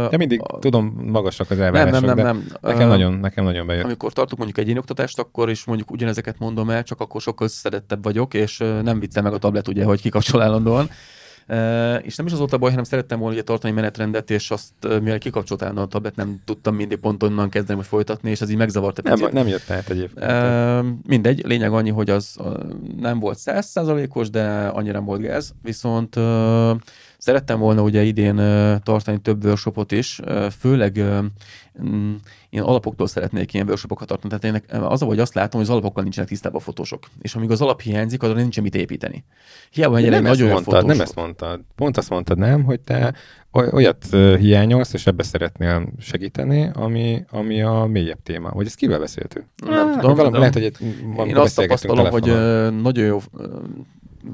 de 0.09 0.18
mindig 0.18 0.41
a... 0.43 0.59
tudom, 0.59 0.85
magasak 1.05 1.49
az 1.49 1.59
elvárások, 1.59 1.91
nem, 1.91 2.15
nem, 2.15 2.15
nem, 2.15 2.26
nem. 2.26 2.47
Nekem, 2.61 2.81
uh, 2.81 2.88
nagyon, 2.88 3.13
nekem 3.13 3.43
nagyon 3.43 3.68
bejött. 3.68 3.84
Amikor 3.84 4.13
tartok 4.13 4.38
mondjuk 4.38 4.59
egyéni 4.59 4.77
oktatást, 4.77 5.19
akkor 5.19 5.49
is 5.49 5.65
mondjuk 5.65 5.91
ugyanezeket 5.91 6.39
mondom 6.39 6.69
el, 6.69 6.84
csak 6.84 6.99
akkor 6.99 7.22
sokkal 7.22 7.47
szerettebb 7.47 8.03
vagyok, 8.03 8.34
és 8.34 8.57
nem 8.57 8.99
viccel 8.99 9.23
meg 9.23 9.34
a 9.34 9.38
tablet, 9.38 9.68
ugye, 9.68 9.84
hogy 9.84 10.01
kikapcsol 10.01 10.41
állandóan. 10.41 10.89
És 12.01 12.15
nem 12.15 12.25
is 12.25 12.31
az 12.31 12.37
volt 12.37 12.53
a 12.53 12.57
baj, 12.57 12.69
hanem 12.69 12.83
szerettem 12.83 13.19
volna 13.19 13.33
ugye 13.33 13.43
tartani 13.43 13.73
menetrendet, 13.73 14.29
és 14.29 14.51
azt, 14.51 14.71
mivel 14.81 15.17
kikapcsolt 15.17 15.61
állandóan 15.61 15.87
a 15.87 15.89
tablet, 15.89 16.15
nem 16.15 16.41
tudtam 16.45 16.75
mindig 16.75 16.97
pont 16.97 17.23
onnan 17.23 17.49
kezdeni, 17.49 17.79
hogy 17.79 17.87
folytatni, 17.87 18.29
és 18.29 18.41
ez 18.41 18.49
így 18.49 18.57
megzavart. 18.57 19.01
Nem, 19.01 19.29
nem 19.31 19.47
jött 19.47 19.69
át 19.69 19.89
egyébként. 19.89 20.31
Uh, 20.31 20.85
mindegy, 21.07 21.45
lényeg 21.45 21.71
annyi, 21.71 21.89
hogy 21.89 22.09
az 22.09 22.37
nem 22.99 23.19
volt 23.19 23.37
százszázalékos, 23.37 24.29
de 24.29 24.67
annyira 24.67 24.93
nem 24.93 25.05
volt 25.05 25.21
gáz, 25.21 25.53
viszont 25.61 26.15
uh, 26.15 26.71
szerettem 27.17 27.59
volna 27.59 27.81
ugye 27.81 28.03
idén 28.03 28.35
tartani 28.83 29.19
több 29.19 29.45
workshopot 29.45 29.91
is, 29.91 30.19
főleg 30.59 31.03
én 32.51 32.61
alapoktól 32.61 33.07
szeretnék 33.07 33.53
ilyen 33.53 33.65
workshopokat 33.65 34.07
tartani. 34.07 34.39
Tehát 34.39 34.63
én 34.71 34.81
az, 34.81 35.01
hogy 35.01 35.19
azt 35.19 35.33
látom, 35.33 35.59
hogy 35.59 35.69
az 35.69 35.75
alapokkal 35.75 36.03
nincsenek 36.03 36.29
tisztában 36.29 36.59
a 36.59 36.63
fotósok. 36.63 37.07
És 37.21 37.35
amíg 37.35 37.51
az 37.51 37.61
alap 37.61 37.81
hiányzik, 37.81 38.23
arra 38.23 38.33
nincs 38.33 38.61
mit 38.61 38.75
építeni. 38.75 39.23
Hiába 39.69 39.97
egy 39.97 40.09
nem 40.09 40.23
nagyon 40.23 40.49
mondtad, 40.49 40.73
fotósok. 40.73 40.87
Nem 40.87 41.01
ezt 41.01 41.15
mondtad. 41.15 41.61
Pont 41.75 41.97
azt 41.97 42.09
mondtad, 42.09 42.37
nem, 42.37 42.63
hogy 42.63 42.79
te 42.79 43.13
olyat 43.51 44.05
hiányolsz, 44.39 44.93
és 44.93 45.07
ebbe 45.07 45.23
szeretnél 45.23 45.87
segíteni, 45.99 46.69
ami, 46.73 47.23
ami 47.29 47.61
a 47.61 47.85
mélyebb 47.85 48.23
téma. 48.23 48.49
Vagy 48.49 48.65
ezt 48.65 48.75
kivel 48.75 48.99
beszéltünk? 48.99 49.45
Nem 49.65 49.87
ah, 49.87 49.99
tudom. 49.99 50.15
Valami, 50.15 50.37
lehet, 50.37 50.53
hogy 50.53 50.71
én 51.27 51.37
azt 51.37 51.55
tapasztalom, 51.55 52.09
hogy 52.09 52.25
nagyon 52.81 53.05
jó 53.05 53.19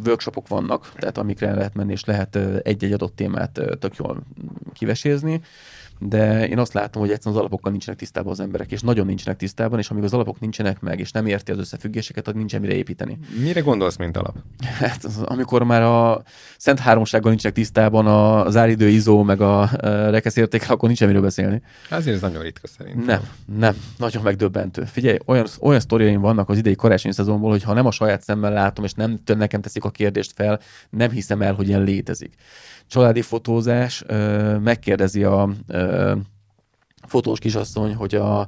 workshopok 0.06 0.48
vannak, 0.48 0.92
tehát 0.96 1.18
amikre 1.18 1.54
lehet 1.54 1.74
menni, 1.74 1.92
és 1.92 2.06
lehet 2.06 2.36
egy-egy 2.64 2.92
adott 2.92 3.16
témát 3.16 3.62
tök 3.80 3.96
jól 3.96 4.24
kivesézni 4.74 5.42
de 6.00 6.48
én 6.48 6.60
azt 6.60 6.74
látom, 6.74 7.02
hogy 7.02 7.12
egyszerűen 7.12 7.36
az 7.36 7.40
alapokkal 7.40 7.72
nincsenek 7.72 8.00
tisztában 8.00 8.32
az 8.32 8.40
emberek, 8.40 8.72
és 8.72 8.82
nagyon 8.82 9.06
nincsenek 9.06 9.38
tisztában, 9.38 9.80
és 9.80 9.90
amíg 9.90 10.04
az 10.04 10.14
alapok 10.14 10.40
nincsenek 10.40 10.80
meg, 10.80 11.00
és 11.00 11.12
nem 11.12 11.26
érti 11.26 11.52
az 11.52 11.58
összefüggéseket, 11.58 12.28
akkor 12.28 12.40
nincsen 12.40 12.62
mire 12.62 12.74
építeni. 12.74 13.18
Mire 13.42 13.60
gondolsz, 13.60 13.96
mint 13.96 14.18
alap? 14.18 14.36
Hát, 14.80 15.04
az, 15.04 15.18
amikor 15.18 15.64
már 15.64 15.82
a 15.82 16.24
Szent 16.58 16.80
Háromsággal 16.80 17.30
nincsenek 17.30 17.56
tisztában 17.56 18.08
az 18.08 18.56
áridő 18.56 18.88
izó, 18.88 19.24
meg 19.24 19.42
a 19.42 19.70
rekeszérték, 20.10 20.70
akkor 20.70 20.88
nincsen 20.88 21.08
miről 21.08 21.22
beszélni. 21.22 21.62
Azért 21.90 22.16
ez 22.16 22.22
nagyon 22.22 22.42
ritka 22.42 22.68
szerintem. 22.68 23.06
Nem, 23.06 23.22
nem, 23.58 23.76
nagyon 23.98 24.24
megdöbbentő. 24.24 24.84
Figyelj, 24.84 25.18
olyan, 25.26 25.46
olyan 25.60 25.80
sztoriaim 25.80 26.22
vannak 26.22 26.50
az 26.50 26.58
idei 26.58 26.76
karácsony 26.76 27.12
szezonból, 27.12 27.50
hogy 27.50 27.64
ha 27.64 27.74
nem 27.74 27.86
a 27.86 27.92
saját 27.92 28.24
szemmel 28.24 28.52
látom, 28.52 28.86
és 28.86 28.94
nem 28.94 29.20
nekem 29.26 29.62
teszik 29.62 29.84
a 29.84 29.90
kérdést 29.90 30.32
fel, 30.36 30.60
nem 30.90 31.10
hiszem 31.10 31.42
el, 31.42 31.54
hogy 31.54 31.68
ilyen 31.68 31.84
létezik 31.84 32.34
családi 32.88 33.22
fotózás, 33.22 34.04
megkérdezi 34.60 35.24
a 35.24 35.50
fotós 37.08 37.40
kisasszony, 37.40 37.96
hogy 37.96 38.16
a 38.16 38.48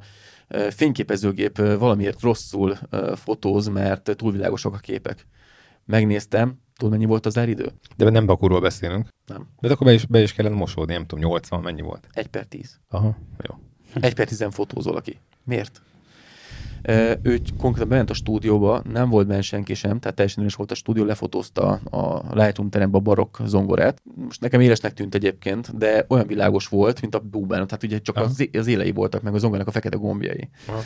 fényképezőgép 0.70 1.58
valamiért 1.58 2.22
rosszul 2.22 2.78
fotóz, 3.16 3.68
mert 3.68 4.16
túlvilágosak 4.16 4.74
a 4.74 4.78
képek. 4.78 5.26
Megnéztem, 5.86 6.58
Tudod, 6.80 6.94
mennyi 6.94 7.06
volt 7.06 7.26
az 7.26 7.38
áridő? 7.38 7.72
De 7.96 8.10
nem 8.10 8.26
Bakurról 8.26 8.62
beszélünk. 8.62 9.08
Nem. 9.26 9.48
De 9.60 9.72
akkor 9.72 9.88
be 9.88 9.94
is, 9.94 10.06
be 10.06 10.22
is 10.22 10.34
kellene 10.34 10.56
mosódni, 10.56 10.94
nem 10.94 11.06
tudom, 11.06 11.26
80, 11.26 11.62
mennyi 11.62 11.82
volt? 11.82 12.08
1 12.12 12.28
per 12.28 12.46
10. 12.46 12.80
Aha, 12.90 13.18
jó. 13.48 13.56
1 14.02 14.14
per 14.14 14.28
10 14.28 14.46
fotózol 14.50 14.96
aki. 14.96 15.20
Miért? 15.44 15.82
Ő 17.22 17.40
konkrétan 17.58 17.90
bement 17.90 18.10
a 18.10 18.14
stúdióba, 18.14 18.82
nem 18.92 19.10
volt 19.10 19.28
benne 19.28 19.42
senki 19.42 19.74
sem, 19.74 20.00
tehát 20.00 20.16
teljesen 20.16 20.46
is 20.46 20.56
volt 20.56 20.72
a 20.72 20.76
stúdió, 20.76 21.04
lefotózta 21.04 21.72
a 21.72 22.24
Lightroom 22.34 22.70
terembe 22.70 22.98
a 22.98 23.02
barokk 23.02 23.38
zongorát. 23.46 24.02
Most 24.16 24.42
nekem 24.42 24.60
élesnek 24.60 24.94
tűnt 24.94 25.16
egyébként, 25.16 25.78
de 25.78 26.06
olyan 26.08 26.28
világos 26.28 26.68
volt, 26.68 27.02
mint 27.02 27.16
a 27.16 27.20
búbán, 27.20 27.68
tehát 27.68 27.84
ugye 27.84 28.00
csak 28.00 28.16
az, 28.16 28.48
az 28.54 28.68
élei 28.68 28.92
voltak, 28.92 29.22
meg 29.22 29.34
a 29.34 29.38
zongorának 29.38 29.68
a 29.68 29.72
fekete 29.72 29.98
gombjai. 29.98 30.50
Aha. 30.68 30.80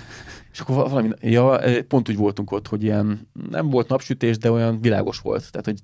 És 0.52 0.60
akkor 0.60 0.76
valami, 0.76 1.10
ja, 1.22 1.60
pont 1.88 2.10
úgy 2.10 2.18
voltunk 2.18 2.52
ott, 2.52 2.68
hogy 2.68 2.84
ilyen 2.84 3.28
nem 3.49 3.70
volt 3.70 3.88
napsütés, 3.88 4.38
de 4.38 4.52
olyan 4.52 4.82
világos 4.82 5.20
volt, 5.20 5.52
tehát 5.52 5.65
hogy 5.65 5.80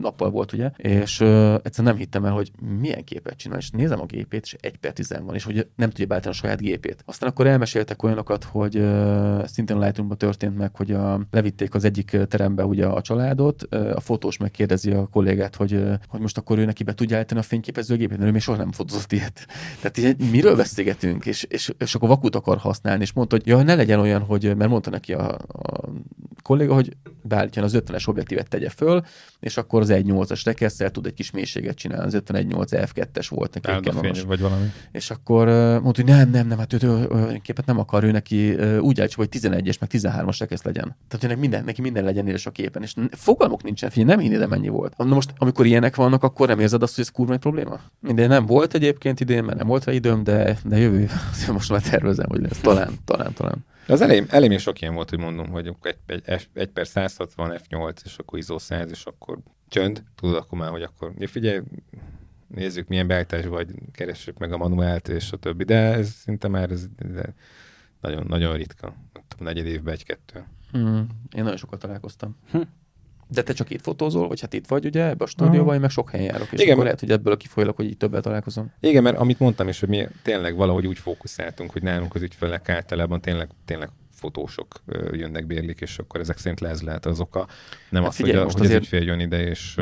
nappal 0.00 0.30
volt, 0.30 0.52
ugye, 0.52 0.70
és 0.76 1.20
uh, 1.20 1.54
egyszerűen 1.54 1.92
nem 1.92 1.96
hittem 1.96 2.24
el, 2.24 2.32
hogy 2.32 2.50
milyen 2.80 3.04
képet 3.04 3.36
csinál, 3.36 3.58
és 3.58 3.70
nézem 3.70 4.00
a 4.00 4.04
gépét, 4.04 4.44
és 4.44 4.56
egy 4.60 4.76
per 4.76 4.92
tizen 4.92 5.24
van, 5.24 5.34
és 5.34 5.44
hogy 5.44 5.66
nem 5.76 5.88
tudja 5.88 6.06
beállítani 6.06 6.34
a 6.34 6.38
saját 6.38 6.60
gépét. 6.60 7.02
Aztán 7.06 7.28
akkor 7.28 7.46
elmeséltek 7.46 8.02
olyanokat, 8.02 8.44
hogy 8.44 8.76
uh, 8.76 9.44
szintén 9.48 9.76
a 9.76 9.84
lightroom 9.84 10.08
történt 10.08 10.56
meg, 10.56 10.76
hogy 10.76 10.92
a, 10.92 11.20
levitték 11.30 11.74
az 11.74 11.84
egyik 11.84 12.16
terembe 12.28 12.64
ugye 12.64 12.86
a 12.86 13.00
családot, 13.00 13.62
a 13.94 14.00
fotós 14.00 14.36
megkérdezi 14.36 14.90
a 14.90 15.06
kollégát, 15.06 15.56
hogy, 15.56 15.82
hogy 16.08 16.20
most 16.20 16.38
akkor 16.38 16.58
ő 16.58 16.64
neki 16.64 16.82
be 16.84 16.94
tudja 16.94 17.16
állítani 17.16 17.40
a 17.40 17.42
fényképezőgépét, 17.42 18.16
mert 18.16 18.28
ő 18.28 18.32
még 18.32 18.40
soha 18.40 18.58
nem 18.58 18.72
fotózott 18.72 19.12
ilyet. 19.12 19.46
Tehát 19.80 19.98
így, 20.20 20.30
miről 20.30 20.56
beszélgetünk, 20.56 21.26
és, 21.26 21.42
és, 21.42 21.72
és 21.78 21.94
akkor 21.94 22.08
vakut 22.08 22.34
akar 22.34 22.58
használni, 22.58 23.02
és 23.02 23.12
mondta, 23.12 23.36
hogy 23.36 23.46
ja, 23.46 23.62
ne 23.62 23.74
legyen 23.74 24.00
olyan, 24.00 24.22
hogy, 24.22 24.56
mert 24.56 24.70
mondta 24.70 24.90
neki 24.90 25.12
a, 25.12 25.38
a 25.48 25.90
kolléga, 26.42 26.74
hogy 26.74 26.96
beállítjon 27.22 27.64
az 27.64 27.76
50-es 27.76 28.08
objektívet 28.08 28.48
tegye 28.48 28.68
föl, 28.68 29.02
és 29.40 29.56
akkor 29.56 29.80
az 29.80 29.88
1.8-as 29.90 30.40
rekesszel 30.44 30.90
tud 30.90 31.06
egy 31.06 31.14
kis 31.14 31.30
mélységet 31.30 31.76
csinálni, 31.76 32.06
az 32.06 32.22
51.8 32.26 32.88
F2-es 32.94 33.26
volt 33.28 33.60
neki. 33.60 33.90
Fény, 34.00 34.26
vagy 34.26 34.40
valami. 34.40 34.72
És 34.92 35.10
akkor 35.10 35.46
mondta, 35.82 36.02
hogy 36.02 36.04
nem, 36.04 36.30
nem, 36.30 36.46
nem, 36.46 36.58
hát 36.58 36.72
ő, 36.72 36.78
ő, 36.82 37.08
ő 37.10 37.38
képet 37.42 37.66
nem 37.66 37.78
akar, 37.78 38.04
ő 38.04 38.10
neki 38.10 38.54
úgy 38.78 39.00
állítsa, 39.00 39.16
hogy 39.16 39.28
11-es, 39.32 39.80
meg 39.80 39.90
13-as 39.92 40.36
rekesz 40.38 40.62
legyen. 40.62 40.96
Tehát 41.08 41.26
hogy 41.26 41.38
minden, 41.38 41.64
neki 41.64 41.80
minden 41.80 42.04
legyen 42.04 42.28
éles 42.28 42.46
a 42.46 42.50
képen, 42.50 42.82
és 42.82 42.94
fogalmuk 43.10 43.62
nincsen, 43.62 43.90
figyelj, 43.90 44.10
nem 44.10 44.18
hinni, 44.18 44.36
de 44.36 44.46
mennyi 44.46 44.68
volt. 44.68 44.96
Na 44.96 45.04
most, 45.04 45.32
amikor 45.36 45.66
ilyenek 45.66 45.96
vannak, 45.96 46.22
akkor 46.22 46.48
nem 46.48 46.60
érzed 46.60 46.82
azt, 46.82 46.94
hogy 46.94 47.04
ez 47.04 47.10
kurva 47.10 47.32
egy 47.32 47.38
probléma? 47.38 47.80
Minden 48.00 48.28
nem 48.28 48.46
volt 48.46 48.74
egyébként 48.74 49.20
idén, 49.20 49.44
mert 49.44 49.58
nem 49.58 49.66
volt 49.66 49.84
rá 49.84 49.92
időm, 49.92 50.24
de, 50.24 50.58
de 50.64 50.78
jövő, 50.78 51.08
most 51.52 51.70
már 51.70 51.82
tervezem, 51.82 52.26
hogy 52.28 52.40
lesz. 52.40 52.58
Talán, 52.58 52.92
talán, 53.04 53.32
talán. 53.32 53.64
Az 53.88 54.00
elején, 54.00 54.26
elején 54.28 54.52
is 54.52 54.62
sok 54.62 54.80
ilyen 54.80 54.94
volt, 54.94 55.10
hogy 55.10 55.18
mondom, 55.18 55.48
hogy 55.48 55.74
egy, 55.82 56.22
egy, 56.24 56.48
egy, 56.52 56.68
per 56.68 56.86
160 56.86 57.60
F8, 57.68 57.96
és 58.04 58.18
akkor 58.18 58.38
ISO 58.38 58.58
100, 58.58 58.90
és 58.90 59.04
akkor 59.04 59.38
csönd, 59.68 60.02
tudod 60.14 60.36
akkor 60.36 60.58
már, 60.58 60.70
hogy 60.70 60.82
akkor 60.82 61.12
ja, 61.18 61.28
figyelj, 61.28 61.60
nézzük, 62.46 62.88
milyen 62.88 63.06
beállítás 63.06 63.44
vagy, 63.44 63.74
keressük 63.92 64.38
meg 64.38 64.52
a 64.52 64.56
manuált, 64.56 65.08
és 65.08 65.32
a 65.32 65.36
többi, 65.36 65.64
de 65.64 65.74
ez 65.74 66.10
szinte 66.10 66.48
már 66.48 66.70
ez, 66.70 66.86
de 67.12 67.34
nagyon, 68.00 68.26
nagyon 68.26 68.56
ritka. 68.56 68.94
Tudom, 69.28 69.46
negyed 69.46 69.66
évben 69.66 69.94
egy-kettő. 69.94 70.44
Mm, 70.76 70.98
én 71.36 71.42
nagyon 71.42 71.56
sokat 71.56 71.80
találkoztam. 71.80 72.36
Hm. 72.50 72.60
De 73.28 73.42
te 73.42 73.52
csak 73.52 73.70
itt 73.70 73.82
fotózol, 73.82 74.28
vagy 74.28 74.40
hát 74.40 74.52
itt 74.52 74.66
vagy 74.66 74.86
ugye 74.86 75.04
ebbe 75.04 75.24
a 75.24 75.26
stúdióban, 75.26 75.74
én 75.74 75.80
meg 75.80 75.90
sok 75.90 76.10
helyen 76.10 76.26
járok, 76.26 76.52
és 76.52 76.60
Igen, 76.60 76.72
akkor 76.72 76.84
lehet, 76.84 77.00
hogy 77.00 77.10
ebből 77.10 77.36
kifolyólag, 77.36 77.76
hogy 77.76 77.86
így 77.86 77.96
többet 77.96 78.22
találkozom. 78.22 78.72
Igen, 78.80 79.02
mert 79.02 79.16
amit 79.16 79.38
mondtam 79.38 79.68
is, 79.68 79.80
hogy 79.80 79.88
mi 79.88 80.06
tényleg 80.22 80.56
valahogy 80.56 80.86
úgy 80.86 80.98
fókuszáltunk, 80.98 81.70
hogy 81.70 81.82
nálunk 81.82 82.14
az 82.14 82.22
ügyfelek 82.22 82.68
általában 82.68 83.20
tényleg, 83.20 83.48
tényleg 83.64 83.90
fotósok 84.10 84.82
jönnek, 85.12 85.46
bérlik, 85.46 85.80
és 85.80 85.98
akkor 85.98 86.20
ezek 86.20 86.38
szerint 86.38 86.60
lesz 86.60 86.82
lehet 86.82 87.06
az 87.06 87.20
oka. 87.20 87.46
Nem 87.90 88.02
hát 88.02 88.10
az, 88.10 88.16
figyelj, 88.16 88.36
hogy, 88.36 88.44
most 88.44 88.58
hogy 88.58 88.66
az 88.66 88.72
ügyfél 88.72 89.02
jön 89.02 89.20
ide, 89.20 89.46
és 89.48 89.74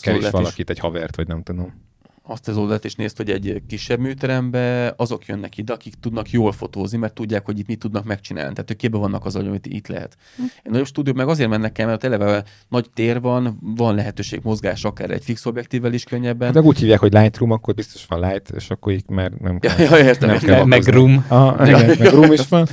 keres 0.00 0.30
valakit, 0.30 0.70
is. 0.70 0.76
egy 0.76 0.78
havert, 0.78 1.16
vagy 1.16 1.26
nem 1.26 1.42
tudom 1.42 1.83
azt 2.26 2.48
az 2.48 2.56
oldalt 2.56 2.84
is 2.84 2.94
nézd, 2.94 3.16
hogy 3.16 3.30
egy 3.30 3.62
kisebb 3.68 3.98
műterembe 3.98 4.94
azok 4.96 5.26
jönnek 5.26 5.58
ide, 5.58 5.72
akik 5.72 5.94
tudnak 6.00 6.30
jól 6.30 6.52
fotózni, 6.52 6.98
mert 6.98 7.14
tudják, 7.14 7.44
hogy 7.44 7.58
itt 7.58 7.66
mit 7.66 7.78
tudnak 7.78 8.04
megcsinálni. 8.04 8.52
Tehát 8.52 8.70
ők 8.70 8.76
képben 8.76 9.00
vannak 9.00 9.24
az, 9.24 9.36
amit 9.36 9.66
itt 9.66 9.88
lehet. 9.88 10.16
Hm. 10.36 10.42
Egy 10.62 10.70
nagyobb 10.70 10.86
stúdió 10.86 11.12
meg 11.12 11.28
azért 11.28 11.48
mennek 11.48 11.78
el, 11.78 11.86
mert 11.86 12.04
eleve 12.04 12.44
nagy 12.68 12.90
tér 12.94 13.20
van, 13.20 13.58
van 13.60 13.94
lehetőség 13.94 14.40
mozgás, 14.42 14.84
akár 14.84 15.10
egy 15.10 15.24
fix 15.24 15.46
objektívvel 15.46 15.92
is 15.92 16.04
könnyebben. 16.04 16.54
Hát 16.54 16.64
úgy 16.64 16.78
hívják, 16.78 17.00
hogy 17.00 17.12
Lightroom, 17.12 17.50
akkor 17.50 17.74
biztos 17.74 18.06
van 18.06 18.20
Light, 18.20 18.50
és 18.50 18.70
akkor 18.70 18.92
így 18.92 19.08
már 19.08 19.30
nem 19.30 19.58
kell. 19.58 19.78
Ja, 19.78 19.96
ja 19.96 20.04
értem, 20.04 20.28
nem 20.28 20.38
kell 20.38 20.64
meg 20.64 20.84
Room. 20.84 21.24
Ah, 21.28 21.68
igen, 21.68 21.86
meg 21.86 22.12
Room 22.12 22.32
is 22.32 22.48
van. 22.48 22.66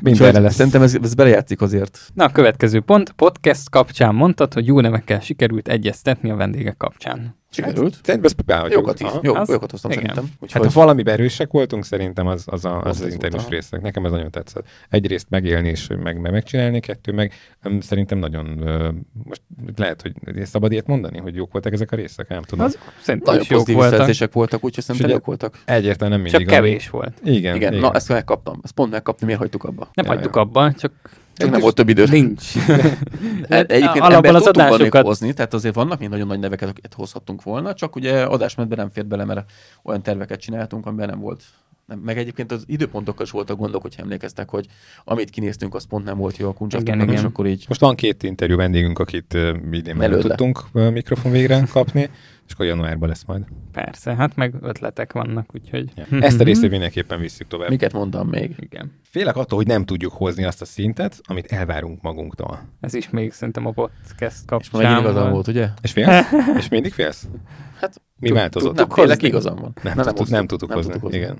Mindenre 0.00 0.38
lesz. 0.38 0.54
Szerintem 0.54 0.82
ez, 0.82 0.96
ez 1.02 1.14
belejátszik 1.14 1.60
azért. 1.60 1.98
Na, 2.14 2.24
a 2.24 2.28
következő 2.28 2.80
pont. 2.80 3.10
Podcast 3.10 3.70
kapcsán 3.70 4.14
mondtad, 4.14 4.54
hogy 4.54 4.66
jó 4.66 4.80
nevekkel 4.80 5.20
sikerült 5.20 5.68
egyeztetni 5.68 6.30
a 6.30 6.36
vendégek 6.36 6.76
kapcsán. 6.76 7.37
Sikerült? 7.50 7.94
Hát, 7.94 8.04
szerintem 8.04 8.24
ezt 8.24 8.44
beállhatjuk. 8.44 8.80
Jókat, 8.80 9.00
is, 9.00 9.08
jó, 9.22 9.34
az, 9.34 9.48
jókat 9.48 9.70
hoztam 9.70 9.90
igen. 9.90 10.02
szerintem. 10.02 10.36
Úgyhogy... 10.40 10.62
Hát 10.62 10.72
ha 10.72 10.80
valami 10.80 11.02
erősek 11.06 11.50
voltunk, 11.50 11.84
szerintem 11.84 12.26
az 12.26 12.44
az, 12.46 12.64
a, 12.64 12.78
az, 12.78 13.00
az, 13.00 13.00
az 13.00 13.12
interjús 13.12 13.48
részek. 13.48 13.80
Nekem 13.80 14.04
ez 14.04 14.10
nagyon 14.10 14.30
tetszett. 14.30 14.66
Egyrészt 14.88 15.26
megélni 15.30 15.68
és 15.68 15.86
meg, 16.02 16.20
meg 16.20 16.32
megcsinálni, 16.32 16.80
kettő 16.80 17.12
meg 17.12 17.32
szerintem 17.80 18.18
nagyon, 18.18 18.46
most 19.24 19.42
lehet, 19.76 20.02
hogy 20.02 20.44
szabad 20.44 20.72
ilyet 20.72 20.86
mondani, 20.86 21.18
hogy 21.18 21.34
jók 21.34 21.52
voltak 21.52 21.72
ezek 21.72 21.92
a 21.92 21.96
részek, 21.96 22.28
nem 22.28 22.42
tudom. 22.42 22.64
Az, 22.64 22.78
szerintem 23.00 23.34
nagyon 23.34 23.46
pozitív 23.48 23.74
voltak. 23.74 24.32
voltak, 24.32 24.64
úgyhogy 24.64 24.84
szerintem 24.84 25.10
jók 25.10 25.24
voltak. 25.24 25.58
Egyértelműen 25.64 26.20
nem 26.20 26.30
mindig. 26.30 26.48
Csak 26.48 26.56
kevés 26.56 26.90
volt. 26.90 27.12
Igen, 27.24 27.36
igen. 27.36 27.72
igen. 27.72 27.74
Na, 27.74 27.92
ezt 27.92 28.08
megkaptam. 28.08 28.60
Ezt 28.62 28.72
pont 28.72 28.90
megkapni, 28.90 29.26
miért 29.26 29.40
hagytuk 29.40 29.64
abba? 29.64 29.88
Nem 29.94 30.06
hagytuk 30.06 30.36
abba, 30.36 30.72
csak 30.72 30.92
csak 31.38 31.50
nem 31.50 31.60
volt 31.60 31.74
több 31.74 31.88
idő. 31.88 32.04
Nincs. 32.04 32.52
Hát 33.48 33.70
egyébként 33.70 34.04
Alapban 34.04 34.34
az 34.34 34.46
adásokat... 34.46 35.04
hozni, 35.04 35.32
tehát 35.32 35.54
azért 35.54 35.74
vannak 35.74 35.98
még 35.98 36.08
nagyon 36.08 36.26
nagy 36.26 36.38
neveket, 36.38 36.68
akiket 36.68 36.94
hozhattunk 36.94 37.42
volna, 37.42 37.74
csak 37.74 37.96
ugye 37.96 38.22
adásmentben 38.22 38.78
nem 38.78 38.90
fért 38.90 39.06
bele, 39.06 39.24
mert 39.24 39.50
olyan 39.82 40.02
terveket 40.02 40.40
csináltunk, 40.40 40.86
amiben 40.86 41.08
nem 41.08 41.20
volt 41.20 41.42
nem, 41.88 41.98
meg 41.98 42.18
egyébként 42.18 42.52
az 42.52 42.62
időpontokkal 42.66 43.24
is 43.24 43.30
voltak 43.30 43.58
gondok, 43.58 43.82
hogy 43.82 43.94
emlékeztek, 43.96 44.48
hogy 44.48 44.66
amit 45.04 45.30
kinéztünk, 45.30 45.74
az 45.74 45.86
pont 45.86 46.04
nem 46.04 46.16
volt 46.16 46.36
jó 46.36 46.48
a 46.48 46.52
kuncsasztoknak, 46.52 47.12
és 47.12 47.22
akkor 47.22 47.46
így... 47.46 47.64
Most 47.68 47.80
van 47.80 47.94
két 47.94 48.22
interjú 48.22 48.56
vendégünk, 48.56 48.98
akit 48.98 49.34
uh, 49.34 49.56
idén 49.70 49.96
már 49.96 50.10
tudtunk 50.10 50.64
uh, 50.72 50.90
mikrofon 50.90 51.32
végre 51.32 51.66
kapni, 51.70 52.10
és 52.48 52.54
akkor 52.54 52.66
januárban 52.66 53.08
lesz 53.08 53.24
majd. 53.24 53.42
Persze, 53.72 54.14
hát 54.14 54.36
meg 54.36 54.54
ötletek 54.60 55.12
vannak, 55.12 55.50
úgyhogy... 55.54 55.92
Ja. 55.94 56.20
Ezt 56.20 56.40
a 56.40 56.44
részét 56.44 56.70
mindenképpen 56.70 57.20
visszük 57.20 57.46
tovább. 57.46 57.68
Miket 57.68 57.92
mondtam 57.92 58.28
még? 58.28 58.54
Igen. 58.58 58.92
Félek 59.02 59.36
attól, 59.36 59.58
hogy 59.58 59.66
nem 59.66 59.84
tudjuk 59.84 60.12
hozni 60.12 60.44
azt 60.44 60.62
a 60.62 60.64
szintet, 60.64 61.20
amit 61.22 61.46
elvárunk 61.46 62.02
magunktól. 62.02 62.68
Ez 62.80 62.94
is 62.94 63.10
még 63.10 63.32
szerintem 63.32 63.66
a 63.66 63.70
podcast 63.70 64.44
kapcsán. 64.46 64.80
És 64.80 64.86
megint 64.86 65.00
igazam 65.00 65.30
volt, 65.30 65.46
ugye? 65.46 65.68
És 65.82 65.92
félsz? 65.92 66.26
és 66.58 66.68
mindig 66.68 66.92
félsz? 66.92 67.28
Hát 67.80 68.02
mi 68.20 68.30
változott? 68.30 68.76
Nem, 68.76 68.88
félek 68.88 69.22
igazam 69.22 69.56
van. 69.56 69.72
Nem, 69.82 69.96
nem, 69.96 70.04
nem, 70.14 70.26
nem 70.28 70.46
tudtuk 70.46 70.72
hozni. 70.72 70.94
Igen. 71.10 71.38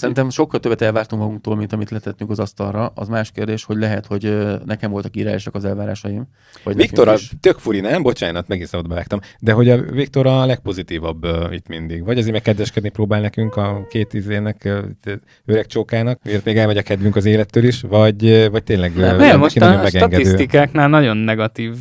Szerintem 0.00 0.30
sokkal 0.30 0.60
többet 0.60 0.82
elvártunk 0.82 1.22
magunktól, 1.22 1.56
mint 1.56 1.72
amit 1.72 1.90
letettünk 1.90 2.30
az 2.30 2.38
asztalra. 2.38 2.92
Az 2.94 3.08
más 3.08 3.30
kérdés, 3.30 3.64
hogy 3.64 3.76
lehet, 3.76 4.06
hogy 4.06 4.36
nekem 4.64 4.90
voltak 4.90 5.16
írások 5.16 5.54
az 5.54 5.64
elvárásaim. 5.64 6.26
Vagy 6.64 6.76
Viktor, 6.76 7.08
a 7.08 7.16
tök 7.40 7.58
furi, 7.58 7.80
nem? 7.80 8.02
Bocsánat, 8.02 8.48
megint 8.48 8.68
szabadba 8.68 8.94
vágtam. 8.94 9.20
De 9.40 9.52
hogy 9.52 9.68
a 9.68 9.80
Viktor 9.80 10.26
a 10.26 10.46
legpozitívabb 10.46 11.24
uh, 11.24 11.54
itt 11.54 11.66
mindig. 11.68 12.04
Vagy 12.04 12.18
azért 12.18 12.32
meg 12.32 12.42
kedveskedni 12.42 12.88
próbál 12.88 13.20
nekünk 13.20 13.56
a 13.56 13.86
két 13.88 14.14
izének, 14.14 14.62
uh, 15.06 15.12
öreg 15.46 15.66
csókának, 15.66 16.20
miért 16.24 16.44
még 16.44 16.56
elmegy 16.56 16.76
a 16.76 16.82
kedvünk 16.82 17.16
az 17.16 17.24
élettől 17.24 17.64
is, 17.64 17.80
vagy, 17.80 18.50
vagy 18.50 18.62
tényleg 18.62 18.94
nem, 18.94 19.16
nem, 19.16 19.38
most 19.38 19.56
a 19.56 19.68
nagyon 19.68 19.86
statisztikáknál 19.86 20.88
nagyon 20.88 21.16
negatív 21.16 21.76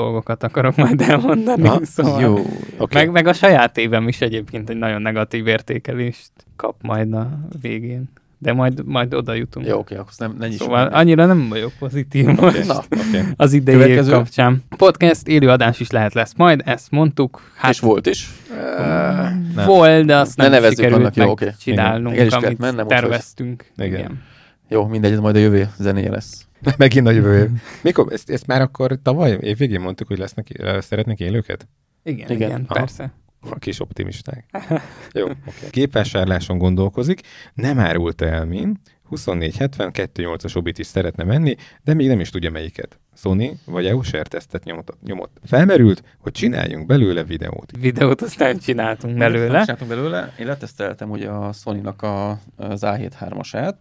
dolgokat 0.00 0.42
akarok 0.42 0.76
majd 0.76 1.00
elmondani. 1.00 1.68
Ha, 1.68 1.84
szóval 1.84 2.20
jó, 2.20 2.32
okay. 2.78 3.04
meg, 3.04 3.10
meg 3.10 3.26
a 3.26 3.32
saját 3.32 3.78
évem 3.78 4.08
is 4.08 4.20
egyébként 4.20 4.70
egy 4.70 4.76
nagyon 4.76 5.02
negatív 5.02 5.46
értékelést 5.46 6.30
kap 6.56 6.76
majd 6.82 7.12
a 7.12 7.38
végén. 7.60 8.04
De 8.38 8.52
majd, 8.52 8.84
majd 8.84 9.14
oda 9.14 9.32
jutunk. 9.34 9.66
Jó, 9.66 9.78
oké, 9.78 9.94
akkor 9.94 10.12
nem, 10.16 10.36
ne 10.38 10.50
Szóval 10.50 10.86
annyira 10.86 11.26
nem 11.26 11.48
vagyok 11.48 11.72
pozitív 11.78 12.28
okay. 12.28 12.44
most 12.44 12.66
Na, 12.66 12.82
okay. 12.90 13.22
az 13.36 13.52
idei 13.52 13.74
Következő. 13.74 14.10
kapcsán. 14.10 14.62
Podcast 14.76 15.28
élőadás 15.28 15.80
is 15.80 15.90
lehet 15.90 16.14
lesz 16.14 16.32
majd, 16.36 16.62
ezt 16.64 16.90
mondtuk. 16.90 17.42
Hát, 17.54 17.70
És 17.70 17.80
volt 17.80 18.06
is? 18.06 18.28
Uh, 18.50 19.64
volt, 19.66 20.06
de 20.06 20.16
azt 20.16 20.36
ne 20.36 20.48
nem 20.48 20.62
sikerült 20.62 20.98
annak, 20.98 21.16
jó, 21.16 21.30
okay. 21.30 21.50
csinálnunk, 21.60 22.16
Igen. 22.16 22.28
amit 22.28 22.58
mennem, 22.58 22.86
terveztünk. 22.86 23.64
Igen. 23.76 23.98
Igen. 23.98 24.22
Jó, 24.68 24.86
mindegy, 24.86 25.12
ez 25.12 25.18
majd 25.18 25.36
a 25.36 25.38
jövő 25.38 25.68
zenéje 25.78 26.10
lesz. 26.10 26.45
Megint 26.76 27.06
a 27.06 27.10
jövő 27.10 27.38
év. 27.42 27.48
Mikor? 27.82 28.12
Ezt, 28.12 28.30
ezt 28.30 28.46
már 28.46 28.60
akkor 28.60 28.98
tavaly 29.02 29.38
évvégén 29.40 29.80
mondtuk, 29.80 30.06
hogy 30.06 30.18
lesznek, 30.18 30.62
szeretnek 30.78 31.20
élőket? 31.20 31.68
Igen, 32.02 32.30
igen, 32.30 32.48
igen 32.48 32.66
persze 32.66 33.12
a 33.50 33.58
kis 33.58 33.80
optimisták. 33.80 34.44
Jó, 35.12 35.24
okay. 35.24 35.70
Képvásárláson 35.70 36.58
gondolkozik, 36.58 37.20
nem 37.54 37.78
árult 37.78 38.22
el 38.22 38.44
min, 38.44 38.80
2470 39.08 40.26
28-as 40.28 40.56
obit 40.56 40.78
is 40.78 40.86
szeretne 40.86 41.24
venni, 41.24 41.56
de 41.84 41.94
még 41.94 42.06
nem 42.06 42.20
is 42.20 42.30
tudja 42.30 42.50
melyiket. 42.50 42.98
Sony 43.16 43.60
vagy 43.64 43.86
EU 43.86 44.02
share 44.02 44.22
tesztet 44.22 44.64
nyomott, 44.64 44.96
nyomott. 45.02 45.36
Felmerült, 45.44 46.02
hogy 46.18 46.32
csináljunk 46.32 46.86
belőle 46.86 47.24
videót. 47.24 47.72
Videót 47.80 48.22
azt 48.22 48.38
nem 48.38 48.58
csináltunk 48.58 49.16
belőle. 49.18 49.60
Csináltunk 49.60 49.90
belőle. 49.90 50.34
Én 50.38 50.46
leteszteltem 50.46 51.10
ugye 51.10 51.28
a 51.28 51.52
Sony-nak 51.52 52.02
a, 52.02 52.30
az 52.56 52.80
A7 52.84 53.10
3-asát, 53.20 53.74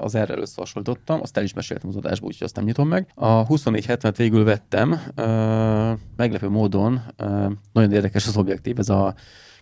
az 0.00 0.14
erre 0.14 0.36
összehasonlítottam, 0.36 1.20
azt 1.22 1.36
el 1.36 1.42
is 1.42 1.52
meséltem 1.52 1.88
az 1.88 1.96
adásból, 1.96 2.28
úgyhogy 2.28 2.46
azt 2.46 2.56
nem 2.56 2.64
nyitom 2.64 2.88
meg. 2.88 3.06
A 3.14 3.46
2470-et 3.46 4.14
végül 4.16 4.44
vettem, 4.44 5.00
meglepő 6.16 6.48
módon, 6.48 7.02
nagyon 7.72 7.92
érdekes 7.92 8.26
az 8.26 8.36
objektív, 8.36 8.78
ez 8.78 8.88
a 8.88 9.14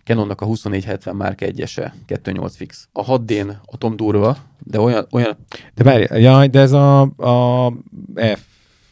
Canonnak 0.07 0.41
a 0.41 0.45
2470 0.45 1.15
Mark 1.15 1.39
1-ese, 1.41 1.91
2.8 2.07 2.51
fix. 2.55 2.87
A 2.91 3.05
6D-n 3.05 3.51
atom 3.65 3.95
durva, 3.95 4.37
de 4.63 4.79
olyan... 4.79 5.07
olyan... 5.11 5.37
De 5.75 5.83
várj, 5.83 6.19
jaj, 6.21 6.47
de 6.47 6.59
ez 6.59 6.71
a, 6.71 7.01
a 7.01 7.69
F. 8.15 8.39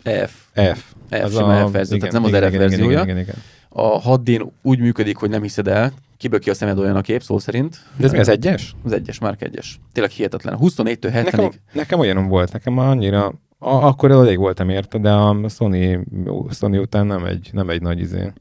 F. 0.04 0.48
F. 0.54 0.94
F, 1.10 1.24
az 1.24 1.36
a, 1.36 1.68
F 1.68 1.72
verzió, 1.72 1.96
igen, 1.96 2.10
tehát 2.10 2.12
nem 2.12 2.24
az 2.24 2.48
RF 2.48 2.58
verziója. 2.58 3.02
Igen, 3.02 3.04
igen, 3.04 3.18
igen. 3.18 3.36
A 3.70 4.02
6D-n 4.02 4.48
úgy 4.62 4.80
működik, 4.80 5.18
hogy 5.18 5.30
nem 5.30 5.42
hiszed 5.42 5.68
el, 5.68 5.92
kiből 6.18 6.40
ki 6.40 6.50
a 6.50 6.54
szemed 6.54 6.80
olyan 6.80 6.96
a 6.96 7.02
kép, 7.02 7.24
szó 7.24 7.40
szerint. 7.40 7.78
De 7.98 8.06
ez 8.06 8.12
mi 8.12 8.20
az 8.20 8.30
egyes? 8.30 8.76
Az 8.84 8.92
egyes, 8.92 9.20
Mark 9.20 9.42
egyes. 9.42 9.80
Tényleg 9.92 10.12
hihetetlen. 10.12 10.58
24-től 10.62 11.10
70 11.12 11.24
nekem, 11.24 11.50
nekem 11.74 12.00
olyanom 12.00 12.28
volt, 12.28 12.52
nekem 12.52 12.78
annyira 12.78 13.34
a, 13.60 13.70
akkor 13.70 14.12
elég 14.12 14.38
voltam 14.38 14.70
érte, 14.70 14.98
de 14.98 15.12
a 15.12 15.50
Sony, 15.50 16.06
Sony 16.52 16.78
után 16.78 17.06
nem 17.06 17.26
egy, 17.26 17.50
nem 17.52 17.70
egy 17.70 17.82
nagy 17.82 18.00
izé. 18.00 18.32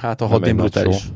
Hát 0.00 0.20
a 0.20 0.26
6 0.26 0.54
brutális 0.54 1.08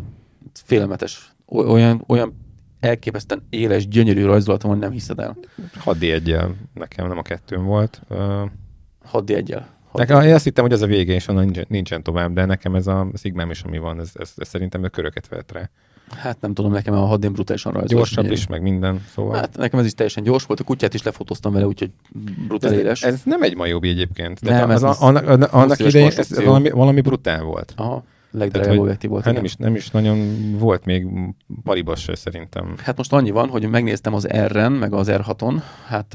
félelmetes. 0.73 1.35
Olyan, 1.47 2.05
olyan 2.07 2.41
elképesztően 2.81 3.47
éles, 3.51 3.89
gyönyörű 3.89 4.25
rajzolatom, 4.25 4.71
hogy 4.71 4.79
nem 4.81 4.91
hiszed 4.91 5.19
el. 5.19 5.37
6 5.79 6.03
1 6.03 6.37
nekem 6.75 7.09
nem 7.09 7.19
a 7.19 7.23
kettőm 7.23 7.65
volt. 7.65 8.03
6 9.05 9.31
1 9.31 9.57
Nekem, 9.93 10.21
én 10.21 10.35
azt 10.35 10.45
hittem, 10.45 10.65
hogy 10.65 10.73
az 10.73 10.83
a 10.83 10.87
vége, 10.87 11.15
és 11.15 11.29
onnan 11.29 11.45
nincsen, 11.45 11.65
nincsen 11.69 12.03
tovább, 12.03 12.33
de 12.33 12.45
nekem 12.45 12.75
ez 12.75 12.87
a 12.87 13.07
szigmám 13.15 13.51
is, 13.51 13.63
ami 13.63 13.79
van, 13.79 14.01
ez, 14.01 14.11
ez, 14.15 14.33
ez 14.37 14.49
szerintem 14.49 14.85
a 14.85 14.89
köröket 14.89 15.29
vett 15.29 15.53
rá. 15.53 15.71
Hát 16.17 16.41
nem 16.41 16.55
tudom, 16.55 16.73
nekem 16.73 16.95
a 16.95 17.05
6 17.05 17.33
brutálisan 17.33 17.73
rajzolt. 17.73 17.91
Gyorsabb 17.91 18.31
is, 18.31 18.47
meg 18.47 18.63
minden, 18.63 19.05
szóval. 19.15 19.37
Hát 19.37 19.57
nekem 19.57 19.79
ez 19.79 19.87
is 19.87 19.95
teljesen 19.95 20.23
gyors 20.23 20.45
volt, 20.45 20.61
a 20.61 20.65
kutyát 20.65 20.95
is 20.95 21.03
lefotóztam 21.03 21.53
vele, 21.53 21.67
úgyhogy 21.67 21.91
brutál 22.47 22.73
éles. 22.73 23.03
Ez, 23.03 23.13
ez 23.13 23.21
nem 23.25 23.43
egy 23.43 23.57
majóbi 23.57 23.89
egyébként. 23.89 24.41
Nem, 24.41 24.71
az, 24.71 24.83
ez 24.83 24.83
a, 24.83 25.07
annak, 25.07 25.53
annak 25.53 25.79
idején 25.79 26.13
ez 26.17 26.45
valami, 26.45 26.71
valami 26.71 27.01
brutál 27.01 27.43
volt. 27.43 27.73
Aha 27.77 28.05
legdrágább 28.33 28.79
objektív 28.79 29.11
volt. 29.11 29.25
Hát 29.25 29.35
nem 29.35 29.45
is, 29.45 29.57
nem 29.57 29.75
is 29.75 29.91
nagyon 29.91 30.37
volt 30.59 30.85
még 30.85 31.07
paribas 31.65 32.01
se 32.01 32.15
szerintem. 32.15 32.75
Hát 32.79 32.97
most 32.97 33.13
annyi 33.13 33.31
van, 33.31 33.49
hogy 33.49 33.69
megnéztem 33.69 34.15
az 34.15 34.27
R-en, 34.27 34.73
meg 34.73 34.93
az 34.93 35.09
R6-on, 35.11 35.63
hát 35.87 36.15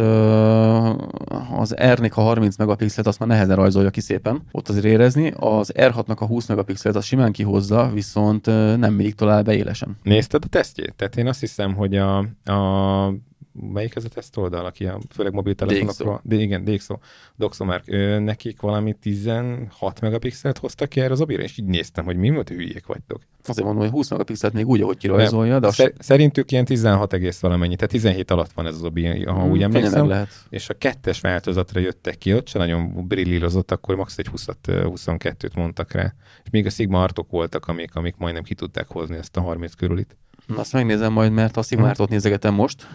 az 1.58 1.76
R-nek 1.94 2.18
a 2.18 2.22
30 2.22 2.58
megapixelet 2.58 3.08
azt 3.08 3.20
már 3.20 3.28
nehezen 3.30 3.56
rajzolja 3.56 3.90
ki 3.90 4.02
szépen, 4.02 4.42
ott 4.52 4.70
azért 4.70 4.86
érezni, 4.86 5.34
az 5.36 5.72
R6-nak 5.76 6.18
a 6.18 6.26
20 6.26 6.48
megapixelet 6.48 6.98
az 6.98 7.06
simán 7.06 7.32
kihozza, 7.32 7.90
viszont 7.94 8.46
nem 8.78 8.94
mindig 8.94 9.16
talál 9.16 9.44
be 9.44 9.56
élesen. 9.56 9.98
Nézted 10.04 10.44
a 10.44 10.48
tesztjét? 10.48 10.94
Tehát 10.96 11.18
én 11.18 11.28
azt 11.28 11.40
hiszem, 11.40 11.74
hogy 11.74 11.96
a, 11.96 12.18
a 12.44 13.14
melyik 13.60 13.96
ez 13.96 14.06
a 14.06 14.10
teszt 14.10 14.38
oldal, 14.38 14.66
aki 14.66 14.86
a, 14.86 15.00
főleg 15.10 15.34
mobiltelefonokról, 15.34 16.22
de 16.24 16.36
igen, 16.36 16.64
DxO, 16.64 16.98
Doxomark, 17.36 17.84
ő, 17.88 18.20
nekik 18.20 18.62
valami 18.62 18.94
16 18.94 20.02
megapixelt 20.02 20.58
hoztak 20.58 20.90
ki 20.90 21.00
erre 21.00 21.12
az 21.12 21.22
abira, 21.22 21.44
és 21.44 21.58
így 21.58 21.66
néztem, 21.66 22.06
hogy 22.06 22.18
mi 22.18 22.30
volt, 22.30 22.50
hülyék 22.50 22.86
vagytok. 22.86 23.22
Azért 23.44 23.66
mondom, 23.66 23.84
hogy 23.84 23.94
20 23.94 24.10
megapixelt 24.10 24.54
még 24.54 24.68
úgy, 24.68 24.82
ahogy 24.82 24.98
kirajzolja, 24.98 25.60
de 25.60 25.72
Szer- 25.72 26.04
szerintük 26.04 26.52
ilyen 26.52 26.66
16 26.66 27.14
egész 27.14 27.40
valamennyi, 27.40 27.76
tehát 27.76 27.92
17 27.92 28.32
alatt 28.32 28.52
van 28.52 28.66
ez 28.66 28.74
az 28.74 28.84
obi, 28.84 29.24
ha 29.24 29.42
hmm, 29.42 29.52
úgy 29.52 29.62
emlékszem. 29.62 30.08
Lehet. 30.08 30.30
És 30.50 30.70
a 30.70 30.74
kettes 30.74 31.20
változatra 31.20 31.80
jöttek 31.80 32.18
ki, 32.18 32.34
ott 32.34 32.48
se 32.48 32.58
nagyon 32.58 33.08
brillírozott, 33.08 33.72
akkor 33.72 33.96
max. 33.96 34.18
egy 34.18 34.28
20 34.28 34.46
22-t 34.64 35.56
mondtak 35.56 35.92
rá. 35.92 36.14
És 36.44 36.50
még 36.50 36.66
a 36.66 36.70
Sigma 36.70 37.04
artok 37.04 37.30
voltak, 37.30 37.68
amik, 37.68 37.96
amik 37.96 38.16
majdnem 38.18 38.44
ki 38.44 38.56
tudták 38.56 38.88
hozni 38.88 39.18
ezt 39.18 39.38
a 39.38 39.42
30 39.42 39.74
körülit. 39.74 40.18
Azt 40.56 40.74
megnézem 40.74 41.14
majd, 41.14 41.32
mert 41.32 41.58
a 41.58 41.62
Sigmartot 41.62 42.10
nézegetem 42.10 42.54
most, 42.54 42.88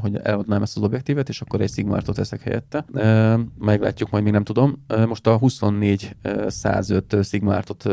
hogy 0.00 0.20
eladnám 0.22 0.62
ezt 0.62 0.76
az 0.76 0.82
objektívet, 0.82 1.28
és 1.28 1.40
akkor 1.40 1.60
egy 1.60 1.72
Sigmartot 1.72 2.16
veszek 2.16 2.40
helyette. 2.40 2.84
Meglátjuk, 3.58 4.10
majd 4.10 4.24
még 4.24 4.32
nem 4.32 4.44
tudom. 4.44 4.84
Most 5.06 5.26
a 5.26 5.36
24 5.36 6.16
105 6.46 7.16
Sigmartot 7.22 7.84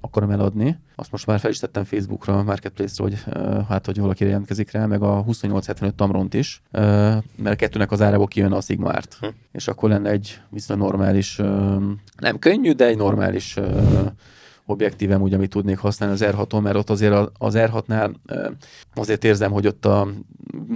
akarom 0.00 0.30
eladni. 0.30 0.78
Azt 0.96 1.10
most 1.10 1.26
már 1.26 1.38
fel 1.40 1.50
is 1.50 1.58
tettem 1.58 1.84
Facebookra, 1.84 2.42
Marketplace-ra, 2.42 3.04
hogy 3.04 3.24
hát, 3.68 3.86
hogy 3.86 3.98
valaki 3.98 4.24
jelentkezik 4.24 4.70
rá, 4.70 4.86
meg 4.86 5.02
a 5.02 5.22
2875 5.24 5.94
Tamront 5.94 6.34
is, 6.34 6.62
mert 6.70 7.22
a 7.46 7.54
kettőnek 7.56 7.92
az 7.92 8.02
árából 8.02 8.26
kijön 8.26 8.52
a 8.52 8.60
Sigmart. 8.60 9.16
Hm. 9.20 9.26
És 9.52 9.68
akkor 9.68 9.88
lenne 9.88 10.10
egy 10.10 10.40
viszonylag 10.50 10.88
normális, 10.88 11.36
nem 12.16 12.38
könnyű, 12.38 12.72
de 12.72 12.86
egy 12.86 12.96
normális 12.96 13.56
objektívem 14.70 15.22
úgy, 15.22 15.34
amit 15.34 15.50
tudnék 15.50 15.78
használni 15.78 16.14
az 16.14 16.24
R6-on, 16.24 16.62
mert 16.62 16.76
ott 16.76 16.90
azért 16.90 17.14
az 17.38 17.54
R6-nál 17.56 18.14
azért 18.94 19.24
érzem, 19.24 19.52
hogy 19.52 19.66
ott 19.66 19.84
a 19.84 20.08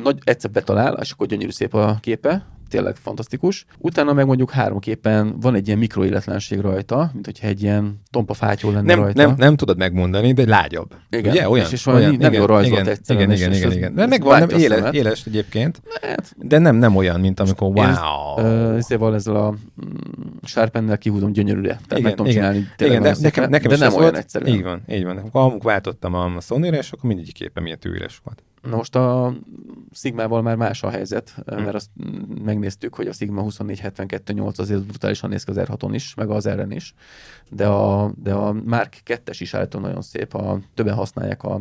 nagy 0.02 0.18
egyszer 0.24 0.50
betalál, 0.50 0.98
és 1.00 1.10
akkor 1.10 1.26
gyönyörű 1.26 1.50
szép 1.50 1.74
a 1.74 1.98
képe, 2.00 2.46
tényleg 2.72 2.96
fantasztikus. 2.96 3.64
Utána 3.78 4.12
meg 4.12 4.26
mondjuk 4.26 4.50
három 4.50 4.78
képen 4.78 5.40
van 5.40 5.54
egy 5.54 5.66
ilyen 5.66 5.78
mikroéletlenség 5.78 6.60
rajta, 6.60 7.10
mint 7.12 7.24
hogyha 7.24 7.46
egy 7.46 7.62
ilyen 7.62 8.00
tompa 8.10 8.34
fátyó 8.34 8.70
lenne 8.70 8.82
nem, 8.82 8.98
rajta. 8.98 9.26
Nem, 9.26 9.34
nem 9.36 9.56
tudod 9.56 9.76
megmondani, 9.76 10.32
de 10.32 10.44
lágyabb. 10.46 10.94
Igen, 11.10 11.32
Ugye? 11.32 11.48
Olyan, 11.48 11.66
és, 11.66 11.72
és 11.72 11.86
olyan, 11.86 12.14
nem 12.14 12.32
jó 12.32 12.44
rajzolt 12.44 12.80
igen, 12.80 12.92
egyszerűen. 12.92 13.30
Igen, 13.30 13.52
igen, 13.52 13.58
igen, 13.58 13.72
igen. 13.72 13.94
De 13.94 14.06
megvan, 14.06 14.38
nem 14.38 14.48
éles, 14.48 14.92
éles 14.92 15.26
egyébként, 15.26 15.82
hát, 16.02 16.34
de 16.38 16.58
nem, 16.58 16.76
nem 16.76 16.96
olyan, 16.96 17.20
mint 17.20 17.40
amikor 17.40 17.68
wow. 17.68 18.38
Ezzel 18.76 18.98
uh, 18.98 19.14
ezzel 19.14 19.36
a 19.36 19.50
mm, 19.50 19.56
sárpennel 20.42 20.98
kihúzom 20.98 21.32
gyönyörűre. 21.32 21.68
Tehát 21.68 21.90
igen, 21.90 22.02
meg 22.02 22.14
tudom 22.14 22.30
igen, 22.30 22.42
csinálni 22.42 22.68
igen, 22.78 23.02
de, 23.02 23.16
nekem, 23.20 23.50
nekem 23.50 23.70
de 23.70 23.76
nem 23.76 23.94
olyan 23.94 24.16
egyszerű. 24.16 24.52
Így 24.52 24.62
van, 24.62 24.82
így 24.88 25.04
van. 25.04 25.16
Amikor 25.16 25.62
váltottam 25.62 26.14
a 26.14 26.40
Sony-ra, 26.40 26.76
és 26.76 26.92
akkor 26.92 27.08
mindegyik 27.08 27.34
képen 27.34 27.62
milyen 27.62 27.78
tűres 27.78 28.20
volt. 28.24 28.42
Na 28.62 28.76
most 28.76 28.96
a 28.96 29.34
Sigmával 29.92 30.42
már 30.42 30.56
más 30.56 30.82
a 30.82 30.90
helyzet, 30.90 31.34
hmm. 31.46 31.62
mert 31.62 31.74
azt 31.74 31.90
megnéztük, 32.42 32.94
hogy 32.94 33.06
a 33.06 33.12
Sigma 33.12 33.42
2472.8 33.42 34.58
azért 34.58 34.84
brutálisan 34.86 35.30
néz 35.30 35.44
ki 35.44 35.50
az 35.50 35.56
R6-on 35.60 35.90
is, 35.92 36.14
meg 36.14 36.30
az 36.30 36.48
r 36.48 36.66
is, 36.68 36.94
de 37.50 37.66
a, 37.66 38.12
de 38.16 38.32
a 38.32 38.52
Mark 38.52 39.02
2-es 39.06 39.36
is 39.38 39.54
állítólag 39.54 39.86
nagyon 39.86 40.02
szép, 40.02 40.34
a, 40.34 40.60
többen 40.74 40.94
használják 40.94 41.42
a, 41.42 41.60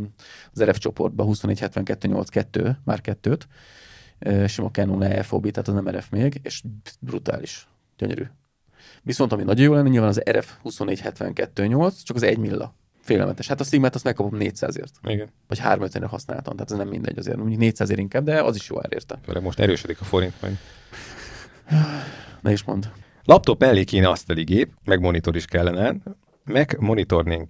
az 0.53 0.63
RF 0.63 0.77
csoportba 0.77 1.25
2472.8.2, 1.25 2.75
Mark 2.83 3.05
2-t, 3.21 3.41
sima 4.47 4.71
Canon 4.71 5.01
EFOB, 5.01 5.49
tehát 5.49 5.67
az 5.67 5.73
nem 5.73 5.89
RF 5.89 6.09
még, 6.09 6.39
és 6.43 6.63
brutális, 6.99 7.67
gyönyörű. 7.97 8.23
Viszont 9.01 9.31
ami 9.31 9.43
nagyon 9.43 9.65
jó 9.65 9.73
lenne, 9.73 9.89
nyilván 9.89 10.09
az 10.09 10.21
RF 10.29 10.53
2472.8, 10.63 12.03
csak 12.03 12.15
az 12.15 12.23
1 12.23 12.37
milla 12.37 12.75
félelmetes. 13.11 13.47
Hát 13.47 13.59
a 13.59 13.63
Sigmát 13.63 13.95
azt 13.95 14.03
megkapom 14.03 14.39
400-ért. 14.39 14.91
Igen. 15.03 15.29
Vagy 15.47 15.59
350 15.59 16.09
használtam, 16.09 16.55
tehát 16.55 16.71
ez 16.71 16.77
nem 16.77 16.87
mindegy 16.87 17.17
azért. 17.17 17.37
Mondjuk 17.37 17.59
400 17.59 17.89
ért 17.89 17.99
inkább, 17.99 18.23
de 18.23 18.41
az 18.41 18.55
is 18.55 18.69
jó 18.69 18.81
elérte. 18.81 19.19
Főleg 19.25 19.43
most 19.43 19.59
erősödik 19.59 20.01
a 20.01 20.03
forint 20.03 20.33
majd. 20.41 20.57
Ne 22.41 22.51
is 22.51 22.63
mond. 22.63 22.91
Laptop 23.23 23.59
mellé 23.59 23.83
kéne 23.83 24.07
asztali 24.07 24.43
gép, 24.43 24.71
meg 24.85 24.99
monitor 24.99 25.35
is 25.35 25.45
kellene. 25.45 25.95
Mac 26.45 26.73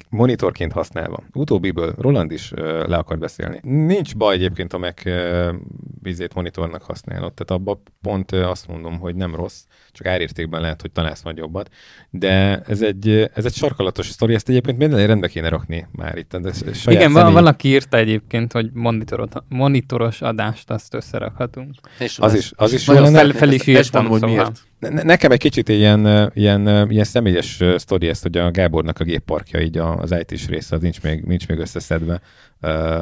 monitorként 0.09 0.71
használva. 0.71 1.23
Utóbbiből 1.33 1.93
Roland 1.97 2.31
is 2.31 2.51
uh, 2.51 2.59
le 2.87 2.97
akar 2.97 3.17
beszélni. 3.17 3.59
Nincs 3.63 4.15
baj 4.15 4.35
egyébként 4.35 4.73
a 4.73 4.77
Mac 4.77 5.05
uh, 5.05 5.53
vizét 6.01 6.33
monitornak 6.33 6.81
használod, 6.81 7.33
tehát 7.33 7.61
abban 7.61 7.81
pont 8.01 8.31
uh, 8.31 8.49
azt 8.49 8.67
mondom, 8.67 8.99
hogy 8.99 9.15
nem 9.15 9.35
rossz, 9.35 9.63
csak 9.91 10.05
árértékben 10.05 10.61
lehet, 10.61 10.81
hogy 10.81 10.91
találsz 10.91 11.21
nagyobbat, 11.21 11.69
de 12.09 12.59
ez 12.59 12.81
egy, 12.81 13.29
ez 13.33 13.45
egy 13.45 13.53
sarkalatos 13.53 14.05
sztori, 14.09 14.33
ezt 14.33 14.49
egyébként 14.49 14.77
minden 14.77 15.07
rendbe 15.07 15.27
kéne 15.27 15.49
rakni 15.49 15.87
már 15.91 16.17
itt. 16.17 16.37
De 16.37 16.51
saját 16.53 16.99
Igen, 17.01 17.11
személy... 17.11 17.33
valaki 17.33 17.67
írta 17.67 17.97
egyébként, 17.97 18.51
hogy 18.51 18.69
monitorot, 18.73 19.43
monitoros 19.47 20.21
adást 20.21 20.69
azt 20.69 20.93
összerakhatunk. 20.93 21.75
És 21.99 22.19
az, 22.19 22.31
az 22.31 22.37
is, 22.37 22.51
az 22.55 22.73
is 22.73 22.83
fel, 22.83 23.05
fel, 23.05 23.29
fel 23.29 23.51
is 23.51 23.67
írtam, 23.67 24.07
hogy 24.07 24.19
szóval. 24.19 24.35
miért. 24.35 24.69
Ne, 24.89 25.01
nekem 25.01 25.31
egy 25.31 25.39
kicsit 25.39 25.69
ilyen, 25.69 26.31
ilyen, 26.33 26.89
ilyen 26.89 27.03
személyes 27.03 27.63
sztori 27.75 28.07
ezt, 28.07 28.21
hogy 28.21 28.37
a 28.37 28.51
Gábornak 28.51 28.99
a 28.99 29.03
gépparkja, 29.03 29.61
így 29.61 29.77
az 29.77 30.15
IT-s 30.19 30.47
része, 30.47 30.75
az 30.75 30.81
nincs 30.81 31.01
még, 31.01 31.23
nincs 31.23 31.47
még 31.47 31.57
összeszedve. 31.57 32.21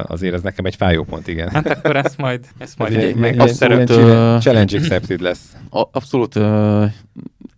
Azért 0.02 0.34
ez 0.34 0.42
nekem 0.42 0.64
egy 0.64 0.74
fájó 0.74 1.02
pont, 1.02 1.28
igen. 1.28 1.48
Hát 1.48 1.66
akkor 1.66 1.96
ezt 1.96 2.16
majd, 2.16 2.44
ezt 2.58 2.78
majd 2.78 2.94
egy, 2.94 3.14
meg 3.14 3.40
abszolút, 3.40 3.90
uh, 3.90 3.96
challenge 4.38 4.78
accepted 4.78 5.20
lesz. 5.20 5.56
Abszolút 5.70 6.36
uh, 6.36 6.84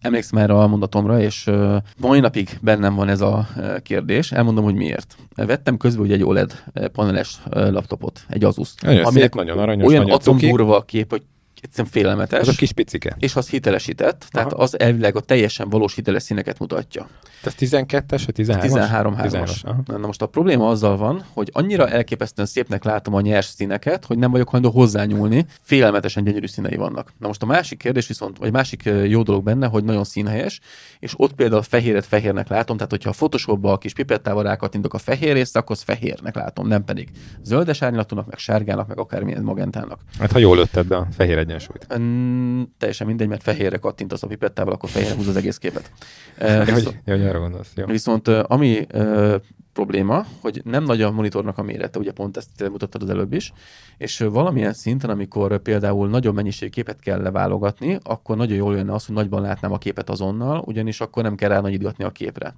emlékszem 0.01 0.39
erre 0.39 0.55
a 0.55 0.67
mondatomra, 0.67 1.21
és 1.21 1.47
uh, 1.47 1.77
mai 1.99 2.21
napig 2.21 2.59
bennem 2.61 2.95
van 2.95 3.09
ez 3.09 3.21
a 3.21 3.49
kérdés. 3.83 4.33
Elmondom, 4.33 4.65
hogy 4.65 4.75
miért. 4.75 5.17
Vettem 5.35 5.77
közben 5.77 6.11
egy 6.11 6.25
OLED 6.25 6.65
paneles 6.93 7.39
laptopot, 7.51 8.21
egy 8.29 8.45
Asus. 8.45 8.75
Nagyon 8.81 9.13
szép, 9.13 9.35
nagyon 9.35 9.59
aranyos, 9.59 9.89
olyan 9.89 10.07
nagyon 10.07 10.85
kép, 10.87 11.11
hogy 11.11 11.23
egyszerűen 11.63 11.93
félelmetes. 11.93 12.41
Ez 12.41 12.49
a 12.49 12.53
kis 12.53 12.73
picike. 12.73 13.17
És 13.19 13.37
az 13.37 13.49
hitelesített, 13.49 14.27
tehát 14.31 14.53
Aha. 14.53 14.63
az 14.63 14.81
elvileg 14.81 15.17
a 15.17 15.21
teljesen 15.21 15.69
valós 15.69 15.95
hiteles 15.95 16.23
színeket 16.23 16.59
mutatja. 16.59 17.09
Ez 17.45 17.55
12-es, 17.59 18.23
vagy 18.27 18.35
13-as? 18.37 18.61
13 18.61 19.17
as 19.43 19.65
Na 19.87 20.07
most 20.07 20.23
a 20.23 20.27
probléma 20.27 20.69
azzal 20.69 20.97
van, 20.97 21.25
hogy 21.33 21.51
annyira 21.53 21.89
elképesztően 21.89 22.49
szépnek 22.49 22.85
látom 22.85 23.15
a 23.15 23.21
nyers 23.21 23.47
színeket, 23.47 24.05
hogy 24.05 24.19
nem 24.19 24.31
vagyok 24.31 24.49
hajlandó 24.49 24.79
hozzányúlni, 24.79 25.47
félelmetesen 25.61 26.25
gyönyörű 26.25 26.47
színei 26.47 26.77
vannak. 26.77 27.13
Na 27.19 27.27
most 27.27 27.43
a 27.43 27.47
másik 27.47 27.79
kérdés 27.79 28.07
viszont, 28.07 28.39
vagy 28.39 28.53
másik 28.53 28.91
jó 29.07 29.23
dolog 29.23 29.45
benne, 29.45 29.67
hogy 29.67 29.85
nagyon 29.85 30.05
színhelyes, 30.05 30.61
és 30.99 31.15
ott 31.17 31.33
például 31.33 31.63
fehéret 31.63 32.07
fehérnek 32.07 32.49
látom, 32.49 32.77
tehát 32.77 32.91
hogyha 32.91 33.11
a 33.11 33.13
Photoshopba 33.13 33.73
a 33.73 33.79
kis 33.79 33.93
pipettával 33.93 34.43
rákattintok 34.43 34.95
a 34.95 34.99
fehér 34.99 35.33
részt, 35.33 35.57
akkor 35.57 35.77
az 35.77 35.83
fehérnek 35.83 36.35
látom, 36.35 36.67
nem 36.67 36.85
pedig 36.85 37.09
zöldes 37.43 37.83
árnyalatúnak, 37.83 38.27
meg 38.27 38.39
sárgának, 38.39 38.89
meg 38.89 38.99
akármilyen 38.99 39.43
magentának. 39.43 40.01
Hát 40.19 40.33
ha 40.33 40.39
jól 40.39 40.57
lőtted 40.57 40.87
be 40.87 40.97
a 40.97 41.07
fehér 41.17 41.39
egyensúlyt. 41.53 41.99
Mm, 41.99 42.63
teljesen 42.79 43.07
mindegy, 43.07 43.29
mert 43.29 43.43
fehérre 43.43 43.77
kattintasz 43.77 44.23
a 44.23 44.27
pipettával, 44.27 44.75
akkor 44.75 44.89
fehérre 44.89 45.15
húz 45.15 45.29
az 45.29 45.37
egész 45.37 45.57
képet. 45.57 45.93
ja, 46.39 46.65
viszont, 46.65 47.01
hogy, 47.05 47.23
arra 47.23 47.39
gondolsz. 47.39 47.73
Jó. 47.77 47.87
Viszont 47.87 48.29
ami 48.29 48.87
uh, 48.95 49.35
probléma, 49.73 50.25
hogy 50.41 50.61
nem 50.65 50.85
nagy 50.85 51.03
a 51.03 51.11
monitornak 51.11 51.59
a 51.59 51.63
mérete, 51.63 51.99
ugye 51.99 52.13
pont 52.13 52.37
ezt 52.37 52.69
mutattad 52.71 53.03
az 53.03 53.11
előbb 53.11 53.33
is, 53.33 53.53
és 53.99 54.19
valamilyen 54.19 54.73
szinten, 54.73 55.11
amikor 55.11 55.59
például 55.59 56.09
nagyobb 56.09 56.35
mennyiségű 56.35 56.71
képet 56.71 57.01
kell 57.01 57.23
leválogatni, 57.23 57.99
akkor 58.03 58.37
nagyon 58.37 58.57
jól 58.57 58.77
jönne 58.77 58.93
az, 58.93 59.07
hogy 59.07 59.15
nagyban 59.15 59.43
látnám 59.43 59.73
a 59.73 59.79
képet 59.79 60.11
azonnal, 60.11 60.63
ugyanis 60.67 61.01
akkor 61.01 61.23
nem 61.23 61.35
kell 61.35 61.49
rá 61.49 61.61
nagyítgatni 61.61 62.05
a 62.05 62.11
képre 62.11 62.55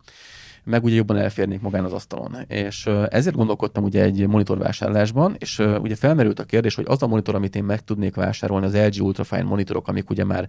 meg 0.65 0.85
ugye 0.85 0.95
jobban 0.95 1.17
elférnék 1.17 1.61
magán 1.61 1.85
az 1.85 1.93
asztalon. 1.93 2.37
És 2.49 2.91
ezért 3.09 3.37
gondolkodtam 3.37 3.85
ugye 3.85 4.03
egy 4.03 4.27
monitorvásárlásban, 4.27 5.37
és 5.39 5.59
ugye 5.59 5.95
felmerült 5.95 6.39
a 6.39 6.45
kérdés, 6.45 6.75
hogy 6.75 6.85
az 6.89 7.03
a 7.03 7.07
monitor, 7.07 7.35
amit 7.35 7.57
én 7.57 7.65
meg 7.65 7.81
tudnék 7.81 8.15
vásárolni, 8.15 8.67
az 8.67 8.77
LG 8.77 9.03
Ultrafine 9.03 9.43
monitorok, 9.43 9.89
amik 9.89 10.11
ugye 10.11 10.25
már 10.25 10.49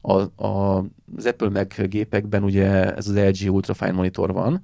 a, 0.00 0.44
a, 0.46 0.84
az 1.16 1.26
Apple 1.26 1.48
meg 1.48 1.86
gépekben 1.88 2.42
ugye 2.42 2.94
ez 2.94 3.08
az 3.08 3.16
LG 3.16 3.52
Ultrafine 3.52 3.92
monitor 3.92 4.32
van, 4.32 4.62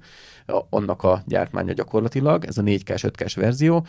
annak 0.69 1.03
a 1.03 1.23
gyártmánya 1.25 1.73
gyakorlatilag, 1.73 2.45
ez 2.45 2.57
a 2.57 2.61
4K-s, 2.61 3.05
5K-s 3.07 3.35
verzió, 3.35 3.85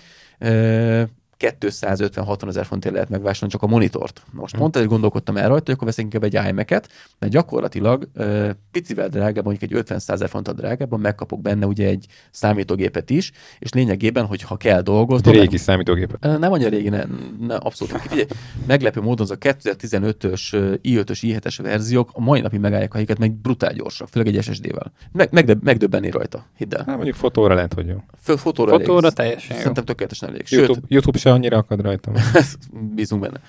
250-60 1.38 2.48
ezer 2.48 2.66
fontért 2.66 2.94
lehet 2.94 3.08
megvásárolni 3.08 3.52
csak 3.52 3.62
a 3.62 3.66
monitort. 3.66 4.22
Most 4.32 4.52
hmm. 4.52 4.60
pont 4.62 4.76
ezért 4.76 4.90
gondolkodtam 4.90 5.36
el 5.36 5.48
rajta, 5.48 5.62
hogy 5.64 5.74
akkor 5.74 5.86
veszek 5.86 6.04
inkább 6.04 6.24
egy 6.24 6.48
iMac-et, 6.48 6.88
mert 7.18 7.32
gyakorlatilag 7.32 8.08
uh, 8.14 8.50
picivel 8.70 9.08
drágább, 9.08 9.44
mondjuk 9.44 9.70
egy 9.70 9.78
50 9.78 10.00
ezer 10.06 10.28
fonttal 10.28 10.54
drágábban 10.54 11.00
megkapok 11.00 11.40
benne 11.40 11.66
ugye 11.66 11.86
egy 11.86 12.06
számítógépet 12.30 13.10
is, 13.10 13.32
és 13.58 13.72
lényegében, 13.72 14.26
hogy 14.26 14.42
ha 14.42 14.56
kell 14.56 14.80
dolgozni. 14.80 15.30
Régi 15.30 15.58
meg. 15.66 15.88
Uh, 15.88 16.38
nem 16.38 16.52
annyira 16.52 16.68
régi, 16.68 16.88
ne, 16.88 17.04
ne, 17.40 17.54
abszolút. 17.54 18.00
Figyelj, 18.00 18.26
meglepő 18.66 19.00
módon 19.00 19.26
az 19.26 19.30
a 19.30 19.38
2015-ös 19.38 20.40
i5-ös, 20.82 21.18
i7-es 21.22 21.58
verziók 21.62 22.10
a 22.12 22.20
mai 22.20 22.40
napig 22.40 22.60
megállják 22.60 22.90
a 22.90 22.94
helyeket, 22.94 23.18
meg 23.18 23.32
brutál 23.32 23.72
gyorsak, 23.72 24.08
főleg 24.08 24.34
egy 24.34 24.42
SSD-vel. 24.42 24.92
Meg, 25.12 25.28
megdöb, 25.32 25.62
megdöbbenni 25.62 26.10
rajta, 26.10 26.46
hidd 26.56 26.74
el. 26.74 26.84
Hát 26.86 26.94
mondjuk 26.94 27.16
fotóra 27.16 27.54
lehet, 27.54 27.74
hogy 27.74 27.86
jó. 27.86 28.02
Fő, 28.22 28.36
fotóra, 28.36 28.70
fotóra 28.70 28.98
elég. 28.98 29.12
teljesen 29.12 29.50
jó. 29.50 29.58
Szerintem 29.58 29.84
tökéletesen 29.84 30.28
elég. 30.28 30.46
Sőt, 30.46 30.58
YouTube, 30.58 30.86
YouTube 30.88 31.18
se 31.26 31.32
annyira 31.32 31.56
akad 31.56 31.80
rajtam. 31.80 32.14
Bízunk 32.94 33.22
benne. 33.22 33.40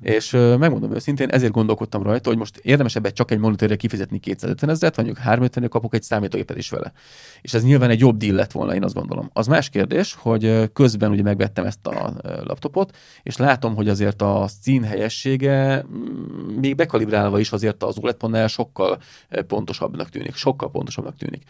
és 0.00 0.32
uh, 0.32 0.56
megmondom 0.56 0.94
őszintén, 0.94 1.28
ezért 1.28 1.52
gondolkodtam 1.52 2.02
rajta, 2.02 2.28
hogy 2.28 2.38
most 2.38 2.56
érdemes 2.56 2.96
ebbe 2.96 3.10
csak 3.10 3.30
egy 3.30 3.38
monitorra 3.38 3.76
kifizetni 3.76 4.18
250 4.18 4.70
ezeret, 4.70 4.96
vagy 4.96 5.04
mondjuk 5.04 5.26
350 5.26 5.68
kapok 5.68 5.94
egy 5.94 6.02
számítógépet 6.02 6.56
is 6.56 6.70
vele. 6.70 6.92
És 7.40 7.54
ez 7.54 7.64
nyilván 7.64 7.90
egy 7.90 8.00
jobb 8.00 8.16
deal 8.16 8.34
lett 8.34 8.52
volna, 8.52 8.74
én 8.74 8.84
azt 8.84 8.94
gondolom. 8.94 9.30
Az 9.32 9.46
más 9.46 9.68
kérdés, 9.68 10.14
hogy 10.18 10.72
közben 10.72 11.10
ugye 11.10 11.22
megvettem 11.22 11.64
ezt 11.64 11.86
a 11.86 12.14
laptopot, 12.44 12.96
és 13.22 13.36
látom, 13.36 13.74
hogy 13.74 13.88
azért 13.88 14.22
a 14.22 14.46
szín 14.60 14.82
helyessége 14.82 15.84
mm, 15.92 16.58
még 16.60 16.76
bekalibrálva 16.76 17.38
is 17.38 17.52
azért 17.52 17.82
az 17.82 17.98
OLED 17.98 18.16
panel 18.16 18.46
sokkal 18.46 18.98
pontosabbnak 19.46 20.08
tűnik, 20.08 20.34
sokkal 20.34 20.70
pontosabbnak 20.70 21.16
tűnik. 21.16 21.42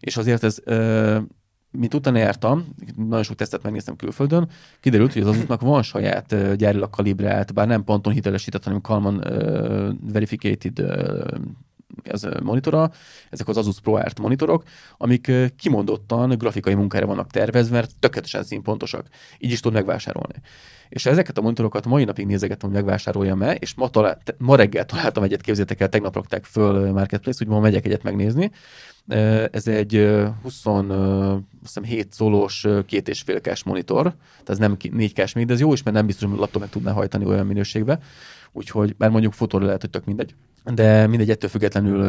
És 0.00 0.16
azért 0.16 0.44
ez 0.44 0.58
mint 1.70 1.94
utána 1.94 2.18
jártam, 2.18 2.74
nagyon 2.96 3.22
sok 3.22 3.36
tesztet 3.36 3.62
megnéztem 3.62 3.96
külföldön, 3.96 4.48
kiderült, 4.80 5.12
hogy 5.12 5.22
az 5.22 5.28
azoknak 5.28 5.60
van 5.60 5.82
saját 5.82 6.56
gyárilag 6.56 6.90
kalibrált, 6.90 7.54
bár 7.54 7.66
nem 7.66 7.84
ponton 7.84 8.12
hitelesített, 8.12 8.64
hanem 8.64 8.80
Kalman 8.80 9.16
uh, 9.16 10.12
verificated 10.12 10.80
uh, 10.80 11.24
ez 12.02 12.22
monitora, 12.42 12.90
ezek 13.30 13.48
az 13.48 13.56
Asus 13.56 13.80
ProArt 13.80 14.18
monitorok, 14.18 14.62
amik 14.96 15.32
kimondottan 15.56 16.28
grafikai 16.28 16.74
munkára 16.74 17.06
vannak 17.06 17.30
tervezve, 17.30 17.74
mert 17.74 17.96
tökéletesen 17.98 18.42
színpontosak. 18.42 19.06
Így 19.38 19.50
is 19.50 19.60
tud 19.60 19.72
megvásárolni. 19.72 20.34
És 20.88 21.06
ezeket 21.06 21.38
a 21.38 21.40
monitorokat 21.40 21.86
mai 21.86 22.04
napig 22.04 22.26
nézegetem, 22.26 22.68
hogy 22.70 22.78
megvásároljam 22.78 23.42
el, 23.42 23.54
és 23.54 23.74
ma, 23.74 23.88
talált, 23.88 24.34
ma 24.38 24.56
reggel 24.56 24.84
találtam 24.84 25.22
egyet, 25.22 25.40
képzétek 25.40 25.80
el, 25.80 25.88
tegnap 25.88 26.14
rakták 26.14 26.44
föl 26.44 26.92
Marketplace, 26.92 27.38
úgyhogy 27.40 27.56
ma 27.56 27.60
megyek 27.60 27.84
egyet 27.84 28.02
megnézni. 28.02 28.50
Ez 29.50 29.66
egy 29.66 30.16
27 30.42 32.12
szólós 32.12 32.66
két 32.86 33.08
és 33.08 33.20
fél 33.20 33.40
monitor, 33.64 34.02
tehát 34.02 34.48
ez 34.48 34.58
nem 34.58 34.76
4 34.90 35.12
k 35.12 35.34
még, 35.34 35.46
de 35.46 35.52
ez 35.52 35.60
jó 35.60 35.72
is, 35.72 35.82
mert 35.82 35.96
nem 35.96 36.06
biztos, 36.06 36.28
hogy 36.28 36.38
a 36.38 36.40
laptop 36.40 36.60
meg 36.60 36.70
tudná 36.70 36.92
hajtani 36.92 37.24
olyan 37.24 37.46
minőségbe. 37.46 37.98
Úgyhogy, 38.52 38.96
bár 38.96 39.10
mondjuk 39.10 39.32
fotóra 39.32 39.64
lehet, 39.64 39.80
hogy 39.80 39.90
tök 39.90 40.04
mindegy. 40.04 40.34
De 40.74 41.06
mindegy, 41.06 41.30
ettől 41.30 41.50
függetlenül 41.50 42.02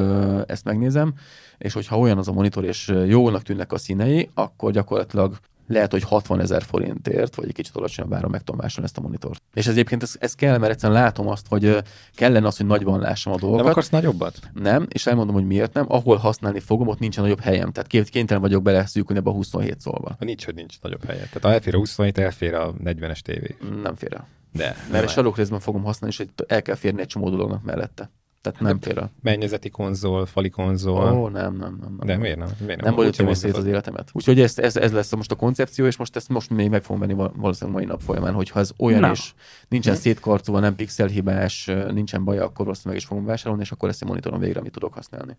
ezt 0.48 0.64
megnézem, 0.64 1.14
és 1.58 1.74
hogyha 1.74 2.00
olyan 2.00 2.18
az 2.18 2.28
a 2.28 2.34
monitor, 2.34 2.66
és 2.66 2.94
jónak 3.06 3.42
tűnnek 3.42 3.72
a 3.72 3.78
színei, 3.78 4.30
akkor 4.34 4.72
gyakorlatilag 4.72 5.38
lehet, 5.68 5.92
hogy 5.92 6.04
60 6.04 6.40
ezer 6.40 6.64
forintért, 6.64 7.36
vagy 7.36 7.48
egy 7.48 7.54
kicsit 7.54 7.76
alacsonyabb 7.76 8.14
áron 8.14 8.30
meg 8.30 8.44
tudom 8.44 8.60
vásárolni 8.60 8.86
ezt 8.86 8.98
a 8.98 9.02
monitort. 9.02 9.42
És 9.54 9.66
ez 9.66 9.72
egyébként 9.72 10.04
ez, 10.04 10.16
ez 10.20 10.34
kell, 10.34 10.58
mert 10.58 10.72
egyszerűen 10.72 11.02
látom 11.02 11.28
azt, 11.28 11.48
hogy 11.48 11.84
kellene 12.14 12.48
az, 12.48 12.58
hogy 12.58 12.66
nagyban 12.66 13.00
lássam 13.00 13.34
a 13.34 13.38
dolgokat. 13.38 13.64
Nem 13.64 13.72
akarsz 13.72 13.90
nagyobbat? 13.90 14.40
Nem, 14.54 14.88
és 14.90 15.06
elmondom, 15.06 15.36
hogy 15.36 15.46
miért 15.46 15.74
nem. 15.74 15.86
Ahol 15.88 16.18
használni 16.18 16.60
fogom, 16.60 16.88
ott 16.88 17.00
nincsen 17.00 17.24
nagyobb 17.24 17.40
helyem. 17.40 17.72
Tehát 17.72 18.10
kénytelen 18.10 18.42
vagyok 18.42 18.64
bele 18.64 18.86
szűkülni 18.86 19.22
ebbe 19.22 19.30
a 19.30 19.34
27 19.34 19.82
szólba. 19.82 20.16
Nincs, 20.20 20.46
hogy 20.46 20.56
nincs 20.56 20.82
nagyobb 20.82 21.06
helye. 21.06 21.20
Tehát 21.20 21.42
ha 21.42 21.52
elfér 21.52 21.76
a 21.76 21.78
27, 21.78 22.18
elfér 22.18 22.54
a 22.54 22.74
40-es 22.84 23.20
tévé. 23.20 23.56
Nem 23.82 23.96
fér 23.96 24.14
el. 24.14 24.28
De. 24.54 24.76
Mert 24.92 25.06
a 25.06 25.08
sarokrészben 25.08 25.60
fogom 25.60 25.84
használni, 25.84 26.16
és 26.20 26.28
el 26.48 26.62
kell 26.62 26.76
férni 26.76 27.02
egy 27.02 27.08
csomó 27.08 27.30
dolognak 27.30 27.64
mellette. 27.64 28.10
Tehát 28.42 28.60
nem 28.60 28.82
fér 28.82 28.98
el. 28.98 29.12
Mennyezeti 29.22 29.70
konzol, 29.70 30.26
fali 30.26 30.50
konzol. 30.50 31.12
Ó, 31.12 31.28
nem, 31.28 31.56
nem, 31.56 31.78
nem. 31.82 31.96
nem. 31.98 32.08
De 32.08 32.18
miért 32.18 32.38
nem? 32.38 32.48
Miért 32.60 32.76
nem, 32.76 32.86
nem 32.86 32.96
bonyolítom 32.96 33.34
szét 33.34 33.58
az 33.58 33.66
életemet. 33.66 34.10
Úgyhogy 34.14 34.42
ez, 34.42 34.58
ez, 34.60 34.76
ez, 34.76 34.92
lesz 34.92 35.16
most 35.16 35.32
a 35.32 35.36
koncepció, 35.36 35.86
és 35.86 35.98
most 35.98 36.16
ezt 36.16 36.30
most 36.30 36.50
még 36.50 36.70
meg 36.70 36.84
fogom 36.84 37.00
venni 37.00 37.14
valószínűleg 37.14 37.80
mai 37.80 37.86
nap 37.86 38.02
folyamán, 38.02 38.34
hogyha 38.34 38.60
ez 38.60 38.72
olyan 38.78 39.00
no. 39.00 39.12
is, 39.12 39.36
nincsen 39.68 39.96
szétkarcolva, 39.96 40.60
nem 40.60 40.76
pixelhibás, 40.76 41.72
nincsen 41.92 42.24
baj, 42.24 42.38
akkor 42.38 42.66
valószínűleg 42.66 42.86
meg 42.88 42.96
is 42.96 43.06
fogom 43.06 43.26
vásárolni, 43.26 43.62
és 43.62 43.72
akkor 43.72 43.90
ezt 43.90 44.02
a 44.02 44.06
monitoron 44.06 44.40
végre 44.40 44.60
amit 44.60 44.72
tudok 44.72 44.94
használni. 44.94 45.38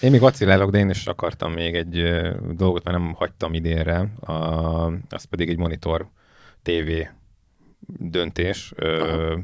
Én 0.00 0.10
még 0.10 0.20
vacilálok, 0.20 0.70
de 0.70 0.78
én 0.78 0.90
is 0.90 1.06
akartam 1.06 1.52
még 1.52 1.74
egy 1.74 2.02
dolgot, 2.56 2.84
mert 2.84 2.98
nem 2.98 3.12
hagytam 3.14 3.54
idénre, 3.54 3.98
a, 4.20 4.32
az 5.08 5.24
pedig 5.24 5.48
egy 5.48 5.58
monitor 5.58 6.08
TV 6.62 6.90
döntés. 7.98 8.72
Aha 8.76 9.38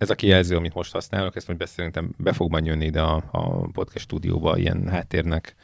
ez 0.00 0.10
a 0.10 0.14
kijelző, 0.14 0.56
amit 0.56 0.74
most 0.74 0.92
használok, 0.92 1.36
ezt 1.36 1.46
majd 1.46 1.58
beszélünk, 1.58 2.00
be 2.16 2.32
fog 2.32 2.50
majd 2.50 2.66
jönni 2.66 2.84
ide 2.84 3.00
a, 3.00 3.24
a 3.30 3.70
podcast 3.72 4.04
stúdióba 4.04 4.58
ilyen 4.58 4.88
háttérnek, 4.88 5.54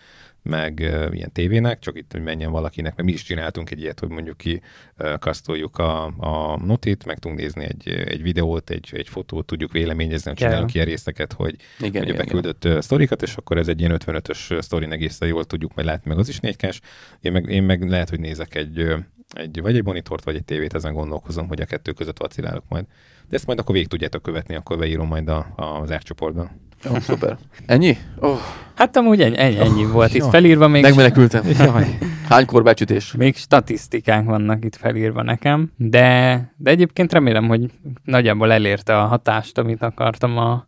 meg 0.43 0.79
uh, 0.83 1.15
ilyen 1.15 1.33
tévének, 1.33 1.79
csak 1.79 1.97
itt, 1.97 2.13
hogy 2.13 2.23
menjen 2.23 2.51
valakinek, 2.51 2.97
mert 2.97 3.09
mi 3.09 3.15
is 3.15 3.23
csináltunk 3.23 3.71
egy 3.71 3.81
ilyet, 3.81 4.01
hogy 4.01 4.09
mondjuk 4.09 4.37
ki 4.37 4.61
uh, 4.99 5.19
kasztoljuk 5.19 5.79
a, 5.79 6.05
a 6.05 6.59
notit, 6.65 7.05
meg 7.05 7.19
tudunk 7.19 7.41
nézni 7.41 7.65
egy, 7.65 7.89
egy 7.89 8.23
videót, 8.23 8.71
egy, 8.71 8.91
egy 8.93 9.09
fotót, 9.09 9.47
tudjuk 9.47 9.73
véleményezni, 9.73 10.31
hogy 10.31 10.39
csinálunk 10.39 10.75
ilyen 10.75 10.87
részeket, 10.87 11.33
hogy, 11.33 11.57
igen, 11.79 12.03
hogy 12.03 12.13
igen, 12.13 12.25
beküldött 12.25 12.65
igen. 12.65 12.81
sztorikat, 12.81 13.23
és 13.23 13.37
akkor 13.37 13.59
ez 13.59 13.69
egy 13.69 13.81
ilyen 13.81 14.01
55-ös 14.05 14.63
sztorin 14.63 14.93
egészen 14.93 15.29
jól 15.29 15.45
tudjuk 15.45 15.75
majd 15.75 15.89
látni, 15.89 16.09
meg 16.09 16.19
az 16.19 16.29
is 16.29 16.41
4 16.41 16.81
én 17.21 17.33
meg, 17.33 17.49
én 17.49 17.63
meg 17.63 17.89
lehet, 17.89 18.11
hogy 18.11 18.21
nézek 18.21 18.55
egy, 18.55 18.95
egy, 19.29 19.61
vagy 19.61 19.77
egy 19.77 19.85
monitort, 19.85 20.25
vagy 20.25 20.37
egy 20.37 20.45
tévét, 20.45 20.75
ezen 20.75 20.95
gondolkozom, 20.95 21.49
hogy 21.49 21.61
a 21.61 21.65
kettő 21.65 21.93
között 21.93 22.19
vacilálok 22.19 22.65
majd. 22.69 22.85
De 23.29 23.37
ezt 23.37 23.47
majd 23.47 23.59
akkor 23.59 23.75
végig 23.75 23.89
tudjátok 23.89 24.23
követni, 24.23 24.55
akkor 24.55 24.79
beírom 24.79 25.07
majd 25.07 25.29
a, 25.29 25.47
az 25.57 25.93
árcsoportban. 25.93 26.51
Jó, 26.85 27.01
szuper. 27.01 27.39
Ennyi? 27.67 27.97
Oh. 28.19 28.39
Hát 28.75 28.97
amúgy 28.97 29.23
ennyi, 29.23 29.39
ennyi, 29.39 29.59
ennyi 29.59 29.85
oh, 29.85 29.91
volt 29.91 30.13
jaj. 30.13 30.27
itt 30.27 30.33
felírva. 30.33 30.69
Még 30.69 30.83
Megmenekültem. 30.83 31.45
Jaj. 31.59 31.99
Hány 32.29 32.47
korbácsütés? 32.47 33.13
Még 33.13 33.37
statisztikánk 33.37 34.29
vannak 34.29 34.65
itt 34.65 34.77
felírva 34.77 35.23
nekem, 35.23 35.73
de, 35.77 36.37
de 36.57 36.71
egyébként 36.71 37.13
remélem, 37.13 37.49
hogy 37.49 37.71
nagyjából 38.05 38.53
elérte 38.53 38.99
a 38.99 39.07
hatást, 39.07 39.59
amit 39.59 39.83
akartam 39.83 40.39
a, 40.39 40.67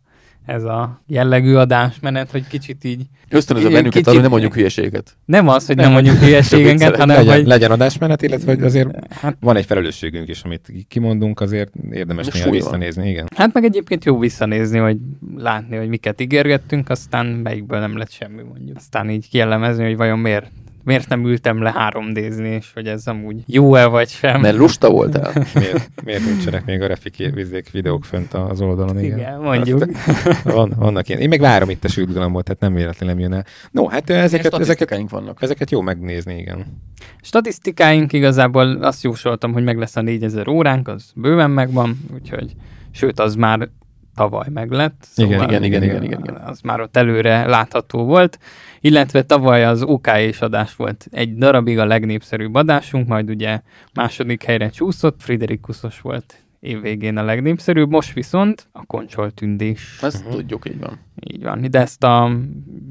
ez 0.49 0.63
a 0.63 1.01
jellegű 1.07 1.53
adásmenet, 1.55 2.31
hogy 2.31 2.47
kicsit 2.47 2.83
így... 2.83 3.01
Ösztönöző 3.29 3.65
bennünket 3.65 3.91
kicsit... 3.91 4.07
arra, 4.07 4.13
hogy 4.13 4.21
nem 4.21 4.31
mondjuk 4.31 4.53
hülyeséget. 4.53 5.17
Nem 5.25 5.47
az, 5.47 5.65
hogy 5.65 5.75
nem, 5.75 5.85
nem 5.85 5.93
mondjuk 5.93 6.23
hülyeségeket, 6.23 6.95
hanem 6.95 7.17
legyen, 7.17 7.35
hogy... 7.35 7.45
Legyen 7.45 7.71
adásmenet, 7.71 8.21
illetve 8.21 8.53
hogy 8.53 8.63
azért 8.63 9.13
hát, 9.13 9.37
van 9.39 9.55
egy 9.55 9.65
felelősségünk 9.65 10.29
is, 10.29 10.41
amit 10.41 10.71
kimondunk, 10.87 11.39
azért 11.39 11.71
érdemes 11.91 12.27
néha 12.27 12.49
visszanézni, 12.49 13.09
igen. 13.09 13.27
Hát 13.35 13.53
meg 13.53 13.63
egyébként 13.63 14.05
jó 14.05 14.19
visszanézni, 14.19 14.77
hogy 14.77 14.97
látni, 15.37 15.77
hogy 15.77 15.87
miket 15.87 16.21
ígérgettünk, 16.21 16.89
aztán 16.89 17.25
melyikből 17.25 17.79
nem 17.79 17.97
lett 17.97 18.11
semmi 18.11 18.41
mondjuk. 18.41 18.77
Aztán 18.77 19.09
így 19.09 19.29
kielemezni, 19.29 19.83
hogy 19.83 19.97
vajon 19.97 20.19
miért 20.19 20.51
miért 20.83 21.09
nem 21.09 21.25
ültem 21.25 21.61
le 21.61 21.71
három 21.71 22.13
d 22.13 22.17
és 22.17 22.71
hogy 22.73 22.87
ez 22.87 23.07
amúgy 23.07 23.43
jó-e 23.45 23.85
vagy 23.85 24.09
sem. 24.09 24.41
Mert 24.41 24.57
lusta 24.57 24.89
voltál? 24.89 25.31
miért, 25.53 26.03
miért 26.03 26.25
nincsenek 26.25 26.65
még 26.65 26.81
a 26.81 26.87
refik 26.87 27.29
vizék 27.33 27.71
videók 27.71 28.05
fönt 28.05 28.33
az 28.33 28.61
oldalon? 28.61 28.99
Igen, 28.99 29.17
igen 29.17 29.39
mondjuk. 29.39 29.81
Azt, 29.81 30.41
van, 30.43 30.73
vannak 30.77 31.07
ilyen. 31.09 31.21
Én 31.21 31.29
meg 31.29 31.39
várom 31.39 31.69
itt 31.69 31.83
a 31.83 31.87
sültgalomból, 31.87 32.43
tehát 32.43 32.61
nem 32.61 32.73
véletlenül 32.73 33.15
nem 33.15 33.23
jön 33.23 33.33
el. 33.33 33.45
No, 33.71 33.87
hát 33.87 34.09
ezeket, 34.09 34.59
ezeket, 34.59 35.09
vannak. 35.09 35.41
ezeket 35.41 35.71
jó 35.71 35.81
megnézni, 35.81 36.37
igen. 36.37 36.65
Statisztikáink 37.21 38.13
igazából 38.13 38.67
azt 38.81 39.03
jósoltam, 39.03 39.53
hogy 39.53 39.63
meg 39.63 39.77
lesz 39.77 39.95
a 39.95 40.01
4000 40.01 40.47
óránk, 40.47 40.87
az 40.87 41.11
bőven 41.15 41.51
megvan, 41.51 41.99
úgyhogy 42.13 42.55
sőt, 42.91 43.19
az 43.19 43.35
már 43.35 43.69
tavaly 44.19 44.47
meglett. 44.53 44.97
Szóval 45.01 45.33
igen, 45.33 45.47
igen, 45.49 45.63
igen, 45.63 45.83
igen, 45.83 46.03
igen, 46.03 46.19
igen. 46.19 46.35
Az 46.35 46.61
már 46.61 46.81
ott 46.81 46.97
előre 46.97 47.45
látható 47.45 48.03
volt, 48.05 48.39
illetve 48.79 49.23
tavaly 49.23 49.65
az 49.65 49.83
OK 49.83 50.07
és 50.17 50.41
adás 50.41 50.75
volt 50.75 51.07
egy 51.11 51.37
darabig 51.37 51.77
a 51.77 51.85
legnépszerűbb 51.85 52.55
adásunk, 52.55 53.07
majd 53.07 53.29
ugye 53.29 53.61
második 53.93 54.43
helyre 54.43 54.69
csúszott, 54.69 55.21
Friderikusos 55.21 56.01
volt 56.01 56.43
évvégén 56.59 57.17
a 57.17 57.23
legnépszerűbb, 57.23 57.89
most 57.89 58.13
viszont 58.13 58.67
a 58.71 58.85
koncsoltündés. 58.85 59.99
Ezt 60.01 60.17
uh-huh. 60.17 60.33
tudjuk, 60.33 60.69
így 60.69 60.79
van. 60.79 60.99
Így 61.31 61.43
van, 61.43 61.65
de 61.69 61.79
ezt 61.79 62.03
a 62.03 62.31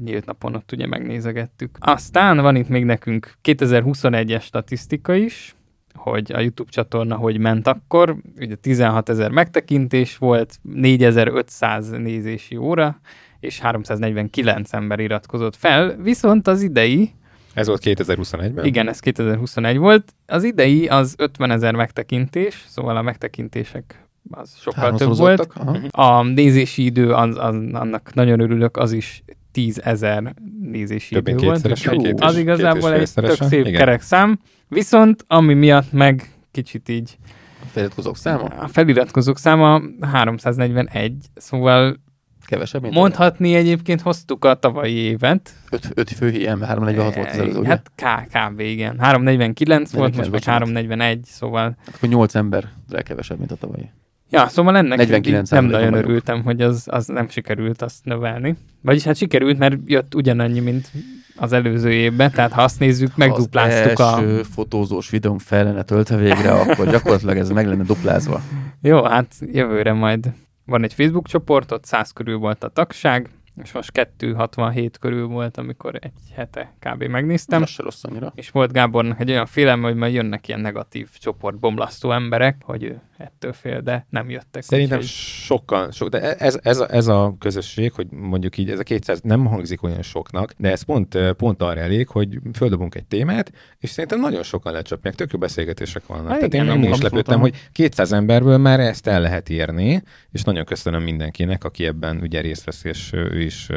nyílt 0.03 0.25
napon 0.25 0.55
ott 0.55 0.71
ugye 0.71 0.87
megnézegettük. 0.87 1.77
Aztán 1.79 2.37
van 2.37 2.55
itt 2.55 2.69
még 2.69 2.85
nekünk 2.85 3.33
2021-es 3.43 4.41
statisztika 4.41 5.13
is, 5.13 5.55
hogy 5.99 6.31
a 6.31 6.39
YouTube 6.39 6.71
csatorna 6.71 7.15
hogy 7.15 7.37
ment 7.37 7.67
akkor. 7.67 8.15
Ugye 8.39 8.55
16 8.55 9.09
ezer 9.09 9.31
megtekintés 9.31 10.17
volt, 10.17 10.59
4500 10.61 11.89
nézési 11.89 12.57
óra, 12.57 12.99
és 13.39 13.59
349 13.59 14.73
ember 14.73 14.99
iratkozott 14.99 15.55
fel, 15.55 15.95
viszont 15.95 16.47
az 16.47 16.61
idei 16.61 17.13
ez 17.53 17.67
volt 17.67 17.81
2021-ben? 17.85 18.65
Igen, 18.65 18.87
ez 18.87 18.99
2021 18.99 19.77
volt. 19.77 20.13
Az 20.25 20.43
idei 20.43 20.87
az 20.87 21.15
50 21.17 21.51
ezer 21.51 21.75
megtekintés, 21.75 22.65
szóval 22.67 22.97
a 22.97 23.01
megtekintések 23.01 24.07
az 24.31 24.57
sokkal 24.57 24.97
több 24.97 25.17
volt. 25.17 25.47
Aha. 25.53 25.77
A 25.91 26.23
nézési 26.23 26.85
idő, 26.85 27.13
az, 27.13 27.37
az, 27.37 27.55
annak 27.71 28.13
nagyon 28.13 28.39
örülök, 28.39 28.77
az 28.77 28.91
is 28.91 29.23
10 29.59 29.79
ezer 29.83 30.33
nézési 30.61 31.13
Több 31.13 31.27
idő 31.27 31.45
volt. 31.45 31.73
Két, 31.73 32.19
az 32.21 32.37
igazából 32.37 32.93
egy 32.93 33.13
tök 33.13 33.43
szép 33.43 33.65
Igen. 33.65 33.79
kerek 33.79 34.01
szám. 34.01 34.39
Viszont, 34.67 35.23
ami 35.27 35.53
miatt 35.53 35.91
meg 35.91 36.33
kicsit 36.51 36.89
így... 36.89 37.17
A 37.61 37.65
feliratkozók 37.71 38.17
száma? 38.17 38.43
A 38.43 38.67
feliratkozók 38.67 39.37
száma 39.37 39.81
341, 40.01 41.13
szóval 41.35 41.97
Kevesebb, 42.45 42.81
mint 42.81 42.93
Mondhatni 42.93 43.55
a... 43.55 43.57
egyébként 43.57 44.01
hoztuk 44.01 44.45
a 44.45 44.53
tavalyi 44.53 44.95
évet. 44.95 45.53
5 45.93 46.09
fő 46.09 46.29
ilyen, 46.29 46.63
346 46.63 47.15
volt 47.15 47.29
az 47.29 47.37
előző, 47.37 47.63
Hát 47.63 47.91
k- 47.95 48.37
kb. 48.37 48.59
igen. 48.59 48.99
349 48.99 49.91
volt, 49.91 50.15
most 50.15 50.31
meg 50.31 50.43
341, 50.43 51.19
szóval... 51.23 51.77
Hát 51.85 51.95
akkor 51.95 52.09
8 52.09 52.35
emberrel 52.35 53.03
kevesebb, 53.03 53.37
mint 53.37 53.51
a 53.51 53.55
tavalyi. 53.55 53.89
Ja, 54.29 54.47
szóval 54.47 54.77
ennek 54.77 54.97
49 54.97 55.49
nem 55.49 55.65
nagyon 55.65 55.89
vagyok. 55.89 56.05
örültem, 56.05 56.43
hogy 56.43 56.61
az, 56.61 56.87
az 56.91 57.07
nem 57.07 57.29
sikerült 57.29 57.81
azt 57.81 58.05
növelni. 58.05 58.55
Vagyis 58.81 59.03
hát 59.03 59.15
sikerült, 59.15 59.57
mert 59.57 59.75
jött 59.85 60.15
ugyanannyi, 60.15 60.59
mint 60.59 60.91
az 61.35 61.53
előző 61.53 61.91
évben, 61.91 62.31
tehát 62.31 62.51
ha 62.51 62.61
azt 62.61 62.79
nézzük, 62.79 63.15
megdupláztuk 63.15 63.99
a... 63.99 64.17
első 64.17 64.43
fotózós 64.43 65.09
videónk 65.09 65.39
fel 65.39 65.63
lenne 65.63 65.83
töltve 65.83 66.15
végre, 66.15 66.51
akkor 66.51 66.89
gyakorlatilag 66.89 67.37
ez 67.37 67.49
meg 67.49 67.67
lenne 67.67 67.83
duplázva. 67.83 68.41
Jó, 68.81 69.03
hát 69.03 69.35
jövőre 69.51 69.93
majd 69.93 70.31
van 70.65 70.83
egy 70.83 70.93
Facebook 70.93 71.27
csoport, 71.27 71.71
ott 71.71 71.85
100 71.85 72.11
körül 72.11 72.37
volt 72.37 72.63
a 72.63 72.67
tagság, 72.67 73.29
és 73.63 73.71
most 73.71 73.91
267 74.17 74.97
körül 74.97 75.27
volt, 75.27 75.57
amikor 75.57 75.95
egy 75.99 76.11
hete 76.35 76.73
kb. 76.79 77.03
megnéztem. 77.03 77.61
Ez 77.61 77.69
se 77.69 77.83
rossz 77.83 78.03
annyira. 78.03 78.31
És 78.35 78.49
volt 78.49 78.71
Gábornak 78.71 79.19
egy 79.19 79.29
olyan 79.29 79.45
félelme, 79.45 79.87
hogy 79.87 79.95
majd 79.95 80.13
jönnek 80.13 80.47
ilyen 80.47 80.59
negatív 80.59 81.09
csoportbomlasztó 81.19 82.11
emberek, 82.11 82.61
hogy 82.63 82.83
ő 82.83 83.01
ettől 83.19 83.53
fél, 83.53 83.81
de 83.81 84.05
nem 84.09 84.29
jöttek. 84.29 84.63
Szerintem 84.63 84.97
úgy, 84.97 85.05
sokkal, 85.05 85.91
sok, 85.91 86.09
de 86.09 86.35
ez, 86.35 86.59
ez, 86.63 86.79
a, 86.79 86.93
ez 86.93 87.07
a 87.07 87.35
közösség, 87.39 87.91
hogy 87.91 88.07
mondjuk 88.09 88.57
így 88.57 88.69
ez 88.69 88.79
a 88.79 88.83
200 88.83 89.21
nem 89.21 89.45
hangzik 89.45 89.83
olyan 89.83 90.01
soknak, 90.01 90.53
de 90.57 90.71
ez 90.71 90.81
pont, 90.81 91.17
pont 91.37 91.61
arra 91.61 91.79
elég, 91.79 92.07
hogy 92.07 92.39
földobunk 92.53 92.95
egy 92.95 93.05
témát, 93.05 93.51
és 93.77 93.89
szerintem 93.89 94.19
nagyon 94.19 94.43
sokan 94.43 94.73
lecsapják, 94.73 95.15
tök 95.15 95.31
jó 95.31 95.39
beszélgetések 95.39 96.05
vannak. 96.05 96.27
Hát 96.27 96.37
Tehát 96.37 96.53
igen, 96.53 96.77
én, 96.77 96.83
én 96.83 96.91
is 96.91 97.01
lepődtem, 97.01 97.39
hogy 97.39 97.67
200 97.71 98.11
emberből 98.11 98.57
már 98.57 98.79
ezt 98.79 99.07
el 99.07 99.21
lehet 99.21 99.49
érni, 99.49 100.03
és 100.31 100.43
nagyon 100.43 100.65
köszönöm 100.65 101.03
mindenkinek, 101.03 101.63
aki 101.63 101.85
ebben 101.85 102.17
ugye 102.21 102.41
részt 102.41 102.63
vesz, 102.63 102.83
és 102.83 103.13
ő 103.13 103.41
is 103.41 103.69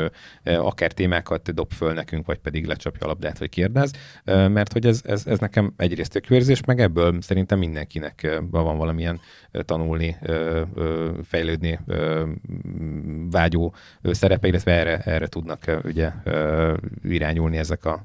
akár 0.44 0.92
témákat 0.92 1.54
dob 1.54 1.72
föl 1.72 1.92
nekünk, 1.92 2.26
vagy 2.26 2.38
pedig 2.38 2.66
lecsapja 2.66 3.06
a 3.06 3.08
labdát, 3.08 3.38
vagy 3.38 3.48
kérdez, 3.48 3.90
mert 4.24 4.72
hogy 4.72 4.86
ez, 4.86 5.00
ez, 5.04 5.26
ez 5.26 5.38
nekem 5.38 5.72
egyrészt 5.76 6.12
tök 6.12 6.30
érzés, 6.30 6.64
meg 6.64 6.80
ebből 6.80 7.20
szerintem 7.20 7.58
mindenkinek 7.58 8.40
van 8.50 8.76
valamilyen 8.76 9.20
tanulni, 9.64 10.16
fejlődni 11.24 11.78
vágyó 13.30 13.74
szerepe, 14.02 14.48
illetve 14.48 14.72
erre, 14.72 14.98
erre 14.98 15.26
tudnak 15.26 15.80
ugye 15.84 16.10
irányulni 17.02 17.56
ezek 17.56 17.84
a, 17.84 18.04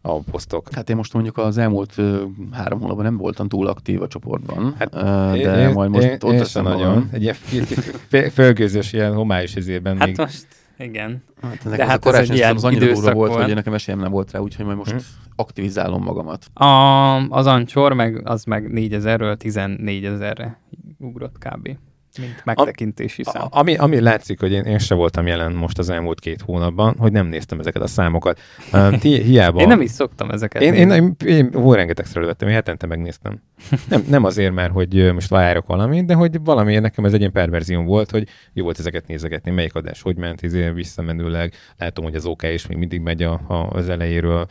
a 0.00 0.20
posztok. 0.20 0.68
Hát 0.72 0.90
én 0.90 0.96
most 0.96 1.12
mondjuk 1.12 1.38
az 1.38 1.58
elmúlt 1.58 1.94
uh, 1.98 2.20
három 2.52 2.80
hónapban 2.80 3.04
nem 3.04 3.16
voltam 3.16 3.48
túl 3.48 3.66
aktív 3.66 4.02
a 4.02 4.08
csoportban, 4.08 4.74
hát, 4.78 4.94
uh, 4.94 5.42
de 5.42 5.68
én, 5.68 5.72
majd 5.72 5.90
most 5.90 6.06
én, 6.06 6.16
ott 6.20 6.54
én 6.54 6.62
nagyon. 6.62 7.08
Egy 7.12 7.22
ilyen 7.22 8.30
fölgőzős, 8.30 8.92
ilyen 8.92 9.14
homályos 9.14 9.54
izében 9.54 9.98
hát 9.98 10.06
még... 10.06 10.18
most 10.18 10.46
igen. 10.78 11.22
Hát 11.42 11.68
de 11.76 11.86
hát 11.86 12.06
ez 12.06 12.14
egy 12.14 12.36
ilyen 12.36 12.54
az 12.54 12.64
annyira 12.64 12.86
durva 12.86 13.12
volt, 13.12 13.30
volt, 13.32 13.44
hogy 13.44 13.54
nekem 13.54 13.74
esélyem 13.74 14.00
nem 14.00 14.10
volt 14.10 14.30
rá, 14.30 14.38
úgyhogy 14.38 14.64
majd 14.64 14.76
most 14.76 14.90
hmm. 14.90 15.00
aktivizálom 15.36 16.02
magamat. 16.02 16.44
A, 16.54 16.64
az 17.16 17.46
ancsor 17.46 17.92
meg, 17.92 18.28
az 18.28 18.44
meg 18.44 18.70
4000-ről 18.74 19.36
14 19.36 20.04
ezerre 20.04 20.60
ugrott 20.98 21.38
kb 21.38 21.78
mint 22.18 22.44
megtekintési 22.44 23.22
szám. 23.24 23.42
A, 23.42 23.58
ami, 23.58 23.76
ami 23.76 24.00
látszik, 24.00 24.40
hogy 24.40 24.52
én, 24.52 24.62
én 24.62 24.78
se 24.78 24.94
voltam 24.94 25.26
jelen 25.26 25.52
most 25.52 25.78
az 25.78 25.90
elmúlt 25.90 26.20
két 26.20 26.40
hónapban, 26.40 26.94
hogy 26.98 27.12
nem 27.12 27.26
néztem 27.26 27.60
ezeket 27.60 27.82
a 27.82 27.86
számokat. 27.86 28.40
Ti, 29.00 29.22
hiába... 29.22 29.60
én 29.60 29.68
nem 29.68 29.80
is 29.80 29.90
szoktam 29.90 30.30
ezeket 30.30 30.62
én, 30.62 30.74
én, 30.74 30.90
én, 30.90 31.16
én, 31.24 31.50
én 31.54 31.72
rengetegszer 31.72 32.24
vettem, 32.24 32.48
én 32.48 32.54
hetente 32.54 32.86
megnéztem. 32.86 33.42
nem, 33.88 34.04
nem 34.08 34.24
azért, 34.24 34.52
mert 34.52 34.72
hogy 34.72 35.12
most 35.12 35.28
várok 35.28 35.66
valamit, 35.66 36.04
de 36.04 36.14
hogy 36.14 36.42
valami 36.44 36.78
nekem 36.78 37.04
ez 37.04 37.12
egy 37.12 37.20
ilyen 37.20 37.32
perverzióm 37.32 37.84
volt, 37.84 38.10
hogy 38.10 38.28
jó 38.52 38.64
volt 38.64 38.78
ezeket 38.78 39.06
nézegetni, 39.06 39.50
melyik 39.50 39.74
adás 39.74 40.02
hogy 40.02 40.16
ment, 40.16 40.42
izé, 40.42 40.70
visszamenőleg. 40.70 41.52
Látom, 41.76 42.04
hogy 42.04 42.14
az 42.14 42.26
OK 42.26 42.42
is 42.42 42.66
még 42.66 42.78
mindig 42.78 43.00
megy 43.00 43.22
a, 43.22 43.32
a, 43.32 43.54
az 43.54 43.88
elejéről, 43.88 44.46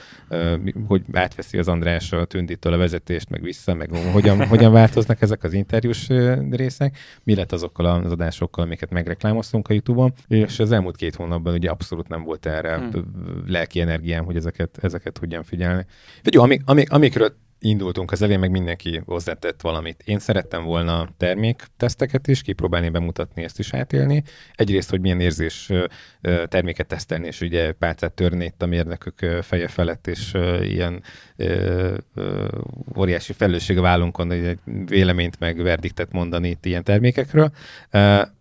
hogy 0.88 1.02
átveszi 1.12 1.58
az 1.58 1.68
András 1.68 2.12
a 2.12 2.26
tündítől 2.26 2.74
a 2.74 2.78
vezetést, 2.78 3.30
meg 3.30 3.42
vissza, 3.42 3.74
meg 3.74 3.90
hogyan, 4.12 4.48
hogyan 4.48 4.72
változnak 4.72 5.22
ezek 5.22 5.44
az 5.44 5.54
interjús 5.54 6.08
részek, 6.52 6.98
mi 7.24 7.36
lett 7.36 7.52
azokkal 7.58 7.86
az 7.86 8.12
adásokkal, 8.12 8.64
amiket 8.64 8.90
megreklámoztunk 8.90 9.68
a 9.68 9.74
YouTube-on, 9.74 10.14
és 10.28 10.60
az 10.60 10.72
elmúlt 10.72 10.96
két 10.96 11.16
hónapban 11.16 11.54
ugye 11.54 11.70
abszolút 11.70 12.08
nem 12.08 12.24
volt 12.24 12.46
erre 12.46 12.78
hmm. 12.78 13.44
lelki 13.48 13.82
energiám, 13.82 14.26
hogy 14.26 14.36
ezeket, 14.36 14.78
ezeket 14.82 15.14
tudjam 15.20 15.44
figyelni. 15.44 15.86
De 16.24 16.30
jó, 16.34 16.42
amik, 16.42 16.62
amik, 16.66 16.92
amikről 16.92 17.36
indultunk 17.60 18.12
az 18.12 18.22
elején, 18.22 18.40
meg 18.40 18.52
mindenki 18.52 19.02
hozzátett 19.06 19.62
valamit. 19.62 20.04
Én 20.06 20.20
szerettem 20.20 20.64
volna 20.64 21.10
termékteszteket 21.18 22.28
is 22.28 22.42
kipróbálni, 22.42 22.90
bemutatni, 22.90 23.44
ezt 23.44 23.60
is 23.60 23.74
átélni. 23.74 24.24
Egyrészt, 24.56 24.90
hogy 24.90 25.02
milyen 25.02 25.20
érzés 25.20 25.72
terméket 26.48 26.88
tesztelni, 26.88 27.28
és 27.28 27.42
ugye 27.42 27.72
pálcát 27.72 28.14
törni 28.14 28.46
itt 28.46 28.62
a 28.62 28.66
mérnökök 28.66 29.44
feje 29.44 29.68
felett, 29.68 30.08
és 30.08 30.34
ilyen 30.62 31.04
óriási 32.98 33.34
felelősség 33.34 33.78
a 33.78 33.82
vállunkon, 33.82 34.28
hogy 34.28 34.46
egy 34.46 34.60
véleményt 34.86 35.40
meg 35.40 35.62
verdiktet 35.62 36.12
mondani 36.12 36.50
itt 36.50 36.66
ilyen 36.66 36.84
termékekről 36.84 37.52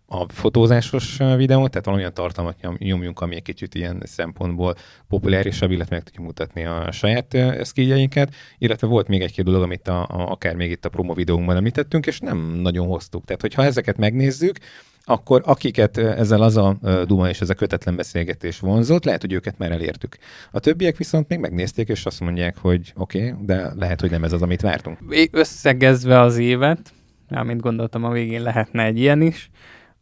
a 0.09 0.25
fotózásos 0.27 1.17
videót, 1.17 1.69
tehát 1.69 1.85
valamilyen 1.85 2.13
tartalmat 2.13 2.77
nyomjunk, 2.77 3.19
ami 3.19 3.35
egy 3.35 3.41
kicsit 3.41 3.75
ilyen 3.75 4.01
szempontból 4.05 4.75
populárisabb, 5.07 5.71
illetve 5.71 5.95
meg 5.95 6.03
tudjuk 6.03 6.25
mutatni 6.25 6.65
a 6.65 6.91
saját 6.91 7.37
szkíjeinket, 7.61 8.33
illetve 8.57 8.87
volt 8.87 9.07
még 9.07 9.21
egy-két 9.21 9.45
dolog, 9.45 9.61
amit 9.61 9.87
a, 9.87 10.01
a, 10.01 10.31
akár 10.31 10.55
még 10.55 10.71
itt 10.71 10.85
a 10.85 10.89
promo 10.89 11.13
videónkban 11.13 11.55
említettünk, 11.55 12.05
és 12.05 12.19
nem 12.19 12.37
nagyon 12.37 12.87
hoztuk. 12.87 13.25
Tehát, 13.25 13.41
hogyha 13.41 13.63
ezeket 13.63 13.97
megnézzük, 13.97 14.57
akkor 15.03 15.41
akiket 15.45 15.97
ezzel 15.97 16.41
az 16.41 16.57
a 16.57 16.77
duma 17.05 17.29
és 17.29 17.41
ez 17.41 17.49
a 17.49 17.53
kötetlen 17.53 17.95
beszélgetés 17.95 18.59
vonzott, 18.59 19.03
lehet, 19.03 19.21
hogy 19.21 19.33
őket 19.33 19.57
már 19.57 19.71
elértük. 19.71 20.17
A 20.51 20.59
többiek 20.59 20.97
viszont 20.97 21.27
még 21.27 21.39
megnézték, 21.39 21.89
és 21.89 22.05
azt 22.05 22.19
mondják, 22.19 22.57
hogy 22.57 22.93
oké, 22.95 23.31
okay, 23.31 23.45
de 23.45 23.71
lehet, 23.75 24.01
hogy 24.01 24.11
nem 24.11 24.23
ez 24.23 24.33
az, 24.33 24.41
amit 24.41 24.61
vártunk. 24.61 24.99
Összegezve 25.31 26.19
az 26.19 26.37
évet, 26.37 26.93
mint 27.43 27.61
gondoltam, 27.61 28.03
a 28.03 28.11
végén 28.11 28.41
lehetne 28.41 28.83
egy 28.83 28.99
ilyen 28.99 29.21
is, 29.21 29.49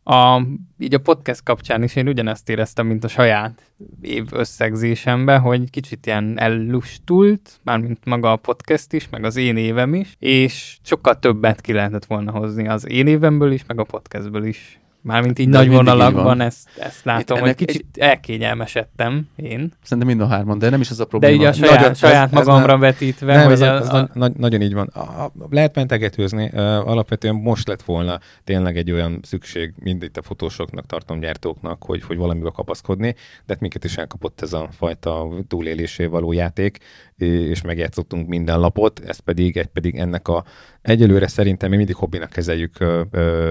a, 0.08 0.42
így 0.78 0.94
a 0.94 1.00
podcast 1.00 1.44
kapcsán 1.44 1.84
is 1.84 1.96
én 1.96 2.08
ugyanezt 2.08 2.50
éreztem, 2.50 2.88
mint 2.88 3.04
a 3.04 3.08
saját 3.08 3.72
év 4.02 4.26
összegzésembe, 4.32 5.38
hogy 5.38 5.70
kicsit 5.70 6.06
ilyen 6.06 6.40
ellustult, 6.40 7.60
mármint 7.64 8.06
maga 8.06 8.32
a 8.32 8.36
podcast 8.36 8.94
is, 8.94 9.10
meg 9.10 9.24
az 9.24 9.36
én 9.36 9.58
évem 9.58 9.94
is, 9.94 10.16
és 10.20 10.78
sokkal 10.82 11.20
többet 11.20 11.62
ki 11.62 11.74
lehetett 11.74 12.06
volna 12.06 12.32
hozni 12.32 12.68
az 12.68 12.90
én 12.90 13.08
évemből 13.08 13.52
is, 13.52 13.66
meg 13.66 13.80
a 13.80 13.84
podcastből 13.84 14.46
is 14.46 14.80
Mármint 15.06 15.40
így 15.40 15.50
De 15.50 15.58
nagy 15.58 15.70
vonalakban 15.70 16.42
ezt, 16.42 16.70
ezt 16.80 17.06
látom, 17.06 17.40
hogy 17.40 17.56
kicsit 17.56 17.86
egy... 17.94 18.02
elkényelmesettem 18.02 19.28
én. 19.36 19.72
Szerintem 19.84 20.08
mind 20.08 20.22
a 20.22 20.28
hárman, 20.28 20.60
de 20.60 20.70
nem 20.70 20.82
is 20.82 20.90
az 20.90 21.00
a 21.00 21.06
probléma. 21.06 21.38
De 21.38 21.42
így 21.42 21.48
a 21.48 21.54
saját, 21.54 21.80
nagyon, 21.80 21.94
saját 21.94 22.34
ez, 22.34 22.46
magamra 22.46 22.74
ez 22.74 22.80
vetítve. 22.80 23.36
Nem, 23.36 23.44
hogy 23.44 23.54
ez, 23.54 23.62
a, 23.62 23.76
ez 23.76 23.94
a... 23.94 24.10
Na, 24.14 24.30
nagyon 24.38 24.62
így 24.62 24.74
van. 24.74 24.88
A, 24.88 25.32
lehet 25.50 25.76
mentegetőzni, 25.76 26.50
alapvetően 26.50 27.36
most 27.36 27.68
lett 27.68 27.82
volna 27.82 28.20
tényleg 28.44 28.78
egy 28.78 28.92
olyan 28.92 29.20
szükség, 29.22 29.74
mind 29.80 30.04
itt 30.04 30.18
a 30.18 30.22
fotósoknak, 30.22 30.86
tartalomgyártóknak, 30.86 31.84
hogy, 31.84 32.04
hogy 32.04 32.18
valamivel 32.18 32.52
kapaszkodni, 32.52 33.12
de 33.12 33.54
hát 33.54 33.60
minket 33.60 33.84
is 33.84 33.98
elkapott 33.98 34.42
ez 34.42 34.54
a 34.54 34.70
fajta 34.78 35.28
túlélésé 35.48 36.06
való 36.06 36.32
játék, 36.32 36.78
és 37.18 37.62
megjátszottunk 37.62 38.28
minden 38.28 38.60
lapot, 38.60 39.00
ez 39.00 39.20
pedig, 39.20 39.58
egy 39.58 39.68
pedig 39.68 39.96
ennek 39.96 40.28
a 40.28 40.44
egyelőre 40.82 41.28
szerintem 41.28 41.70
mi 41.70 41.76
mindig 41.76 41.96
hobbinak 41.96 42.30
kezeljük 42.30 42.78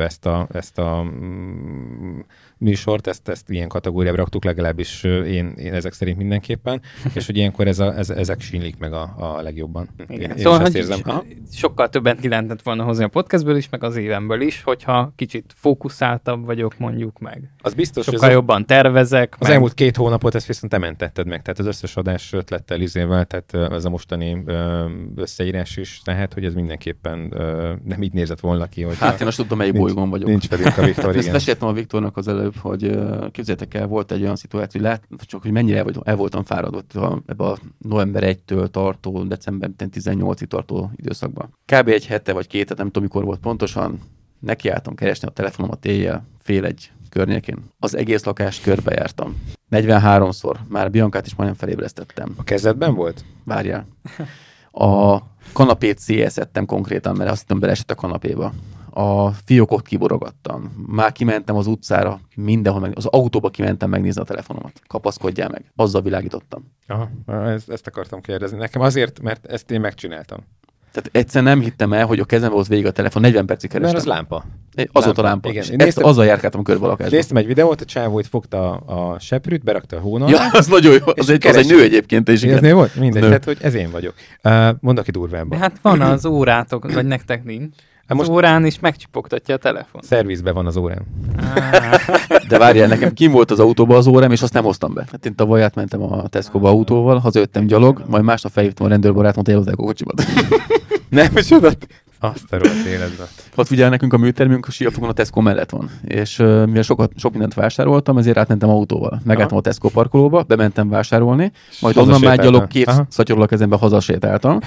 ezt 0.01 0.27
a, 0.27 0.49
ezt 0.53 0.79
a 0.79 1.03
mm, 1.03 2.19
műsort, 2.65 3.07
ezt, 3.07 3.29
ezt 3.29 3.51
ilyen 3.51 3.69
kategóriába 3.69 4.17
raktuk, 4.17 4.45
legalábbis 4.45 5.03
én, 5.03 5.53
én 5.57 5.75
ezek 5.75 5.93
szerint 5.93 6.17
mindenképpen, 6.17 6.81
és 7.15 7.27
hogy 7.27 7.37
ilyenkor 7.37 7.67
ez 7.67 7.79
a, 7.79 7.97
ez, 7.97 8.11
ezek 8.11 8.41
sínlik 8.41 8.79
meg 8.79 8.93
a, 8.93 9.15
a 9.17 9.43
legjobban. 9.43 9.89
Igen. 10.09 10.31
Én, 10.31 10.37
szóval, 10.37 10.61
én 10.61 10.67
ezt 10.67 10.75
érzem. 10.75 11.01
Aha. 11.05 11.25
Sokkal 11.53 11.89
többet 11.89 12.21
ki 12.21 12.29
lehetett 12.29 12.63
volna 12.63 12.85
hozni 12.85 13.05
a 13.05 13.09
podcastből 13.09 13.57
is, 13.57 13.69
meg 13.69 13.85
az 13.85 13.97
évemből 13.97 14.41
is, 14.41 14.63
hogyha 14.63 15.13
kicsit 15.17 15.53
fókuszáltabb 15.57 16.45
vagyok 16.45 16.79
mondjuk 16.79 17.19
meg. 17.19 17.51
Az 17.61 17.75
biztos, 17.75 18.05
Sokkal 18.05 18.29
ez 18.29 18.35
jobban 18.35 18.67
tervezek. 18.67 19.35
Az 19.39 19.47
meg... 19.47 19.51
elmúlt 19.51 19.75
két 19.75 19.97
hónapot 19.97 20.35
ezt 20.35 20.47
viszont 20.47 20.73
te 20.73 20.79
mentetted 20.79 21.27
meg, 21.27 21.43
tehát 21.43 21.59
az 21.59 21.67
összes 21.67 21.97
adás 21.97 22.33
ötlettel 22.33 22.81
izével, 22.81 23.25
tehát 23.25 23.73
ez 23.73 23.85
a 23.85 23.91
mostani 23.91 24.45
összeírás 25.17 25.77
is, 25.77 26.01
tehát 26.05 26.35
hogy 26.35 26.45
ez 26.45 26.55
mindenképpen 26.55 27.33
nem 27.85 28.03
így 28.03 28.13
nézett 28.13 28.41
volna 28.41 28.67
ki. 28.67 28.83
Hogy 28.83 28.99
hát 28.99 29.21
én 29.21 29.27
azt 29.27 29.37
tudom, 29.37 29.59
melyik 29.59 29.75
bolygón 29.75 30.11
vagyok. 30.11 30.29
Nincs 30.29 30.49
pedig 30.49 30.67
a 30.77 30.85
Viktor, 30.85 31.17
igen. 31.17 31.35
Ezt 31.35 31.63
a 31.63 31.73
Viktornak 31.73 32.17
az 32.17 32.29
előbb, 32.29 32.54
hogy 32.59 32.81
képzeljétek 33.31 33.75
el, 33.75 33.87
volt 33.87 34.13
egy 34.13 34.23
olyan 34.23 34.37
szituáció, 34.37 34.81
hogy 34.81 34.91
lát, 34.91 35.03
csak 35.27 35.43
hogy 35.43 35.51
mennyire 35.51 35.79
el, 35.79 35.87
el 36.05 36.17
voltam 36.17 36.45
fáradott 36.45 36.93
ebbe 37.27 37.45
a 37.45 37.59
november 37.79 38.23
1-től 38.27 38.69
tartó, 38.69 39.23
december 39.23 39.71
18-ig 39.79 40.47
tartó 40.47 40.91
időszakban. 40.97 41.59
Kb. 41.67 41.89
egy 41.89 42.07
hete 42.07 42.33
vagy 42.33 42.47
két 42.47 42.77
nem 42.77 42.87
tudom 42.87 43.03
mikor 43.03 43.25
volt 43.25 43.41
pontosan, 43.41 43.99
nekiálltam 44.39 44.95
keresni 44.95 45.29
a 45.29 45.31
telefonomat 45.31 45.85
éjjel, 45.85 46.27
fél 46.39 46.65
egy 46.65 46.91
környékén. 47.09 47.59
Az 47.79 47.97
egész 47.97 48.25
lakást 48.25 48.63
körbejártam. 48.63 49.37
43-szor. 49.71 50.55
Már 50.69 50.91
Biancát 50.91 51.27
is 51.27 51.35
majdnem 51.35 51.59
felébresztettem. 51.59 52.35
A 52.37 52.45
kezedben 52.45 52.95
volt? 52.95 53.25
Várjál. 53.45 53.87
A 54.71 55.19
kanapét 55.53 55.99
széjezhettem 55.99 56.67
konkrétan, 56.67 57.17
mert 57.17 57.31
azt 57.31 57.41
hittem 57.41 57.59
beleesett 57.59 57.91
a 57.91 57.95
kanapéba. 57.95 58.53
A 58.97 59.31
fiókot 59.31 59.83
kiborogattam. 59.87 60.85
Már 60.87 61.13
kimentem 61.13 61.57
az 61.57 61.67
utcára, 61.67 62.21
mindenhol 62.35 62.81
meg, 62.81 62.93
az 62.97 63.07
autóba 63.07 63.51
kimentem 63.51 63.91
megnézni 63.91 64.21
a 64.21 64.25
telefonomat. 64.25 64.81
Kapaszkodjál 64.87 65.49
meg. 65.49 65.73
Azzal 65.77 66.03
világítottam. 66.03 66.73
Aha, 66.87 67.09
ezt, 67.27 67.71
ezt 67.71 67.87
akartam 67.87 68.21
kérdezni. 68.21 68.59
Nekem 68.59 68.83
azért, 68.83 69.21
mert 69.21 69.47
ezt 69.47 69.71
én 69.71 69.81
megcsináltam. 69.81 70.39
Tehát 70.93 71.09
egyszer 71.13 71.43
nem 71.43 71.61
hittem 71.61 71.93
el, 71.93 72.07
hogy 72.07 72.19
a 72.19 72.25
kezem 72.25 72.51
volt 72.51 72.67
végig 72.67 72.87
a 72.87 72.91
telefon, 72.91 73.23
40 73.23 73.47
percig 73.47 73.71
kerestem. 73.71 73.95
Mert 73.95 74.07
az 74.07 74.13
lámpa. 74.13 74.45
Az 74.93 75.05
volt 75.05 75.19
a 75.19 75.23
lámpa. 75.23 75.49
Igen. 75.49 75.65
Én 75.71 75.77
néztem, 75.77 76.05
azzal 76.05 76.25
járkáltam 76.25 76.63
körbe 76.63 76.85
a 76.85 76.89
lakásban. 76.89 77.17
Néztem 77.17 77.37
egy 77.37 77.47
videót, 77.47 77.81
a 77.81 77.85
csávó 77.85 78.19
itt 78.19 78.27
fogta 78.27 78.73
a, 78.77 79.19
seprűt, 79.19 79.65
berakta 79.65 79.97
a 79.97 80.01
hónal. 80.01 80.31
Ja, 80.31 80.51
az 80.51 80.67
nagyon 80.67 80.93
jó. 80.93 81.13
Az, 81.15 81.31
egy, 81.31 81.47
az 81.47 81.57
egy 81.57 81.67
nő 81.67 81.83
egyébként. 81.83 82.29
És 82.29 82.43
ez 82.43 82.61
nő 82.61 82.75
volt? 82.75 82.95
Mindegy, 82.95 83.23
nő. 83.23 83.29
tehát 83.29 83.45
hogy 83.45 83.59
ez 83.61 83.75
én 83.75 83.91
vagyok. 83.91 84.15
Uh, 84.43 84.69
mondok 84.81 85.05
ki 85.05 85.11
durvábban. 85.11 85.59
Hát 85.59 85.79
van 85.83 86.01
az 86.01 86.27
órátok, 86.27 86.93
vagy 86.93 87.07
nektek 87.07 87.45
nincs. 87.45 87.75
Hát 88.09 88.17
most 88.17 88.29
az 88.29 88.35
órán 88.35 88.67
is 88.67 88.81
megcsipogtatja 88.81 89.55
a 89.55 89.59
telefon. 89.59 90.01
Szervizbe 90.03 90.53
van 90.53 90.67
az 90.67 90.77
órám. 90.77 91.03
De 92.49 92.59
várjál, 92.59 92.89
nekem 92.89 93.13
kim 93.13 93.33
volt 93.33 93.51
az 93.51 93.61
autóba 93.61 93.97
az 93.97 94.07
órám, 94.07 94.31
és 94.31 94.43
azt 94.43 94.53
nem 94.53 94.65
hoztam 94.65 94.95
be. 94.95 95.07
Hát 95.11 95.27
én 95.27 95.35
tavaly 95.35 95.63
átmentem 95.63 96.03
a 96.03 96.29
Tesco-ba 96.29 96.69
autóval, 96.69 97.19
hazajöttem 97.19 97.67
gyalog, 97.67 98.03
majd 98.07 98.25
másnap 98.25 98.53
felhívtam 98.53 98.87
a 98.87 98.89
rendőrbarátomat, 98.89 99.65
hogy 99.65 99.73
a 99.73 99.77
kocsimat. 99.77 100.23
nem, 101.09 101.29
micsoda? 101.35 101.71
Azt 102.33 102.53
a 102.53 102.59
rossz 102.59 102.85
életben. 102.87 103.27
Ott 103.55 103.71
ugye 103.71 103.89
nekünk 103.89 104.13
a 104.13 104.17
műtermünk 104.17 104.67
a 104.67 104.71
Siafokon 104.71 105.09
a 105.09 105.13
Tesco 105.13 105.41
mellett 105.41 105.71
van. 105.71 105.91
És 106.05 106.39
uh, 106.39 106.67
mivel 106.67 106.83
sokat, 106.83 107.13
sok 107.17 107.31
mindent 107.31 107.55
vásároltam, 107.55 108.19
ezért 108.19 108.37
átmentem 108.37 108.69
autóval. 108.69 109.21
Megálltam 109.25 109.59
a 109.59 109.61
Tesco 109.61 109.89
parkolóba, 109.89 110.43
bementem 110.43 110.89
vásárolni, 110.89 111.53
majd 111.81 111.97
onnan 111.97 112.21
már 112.21 112.39
gyalog 112.39 112.67
két 112.67 112.91
szatyorul 113.09 113.43
a 113.43 113.47
kezembe 113.47 113.77
hazasétáltam. 113.77 114.59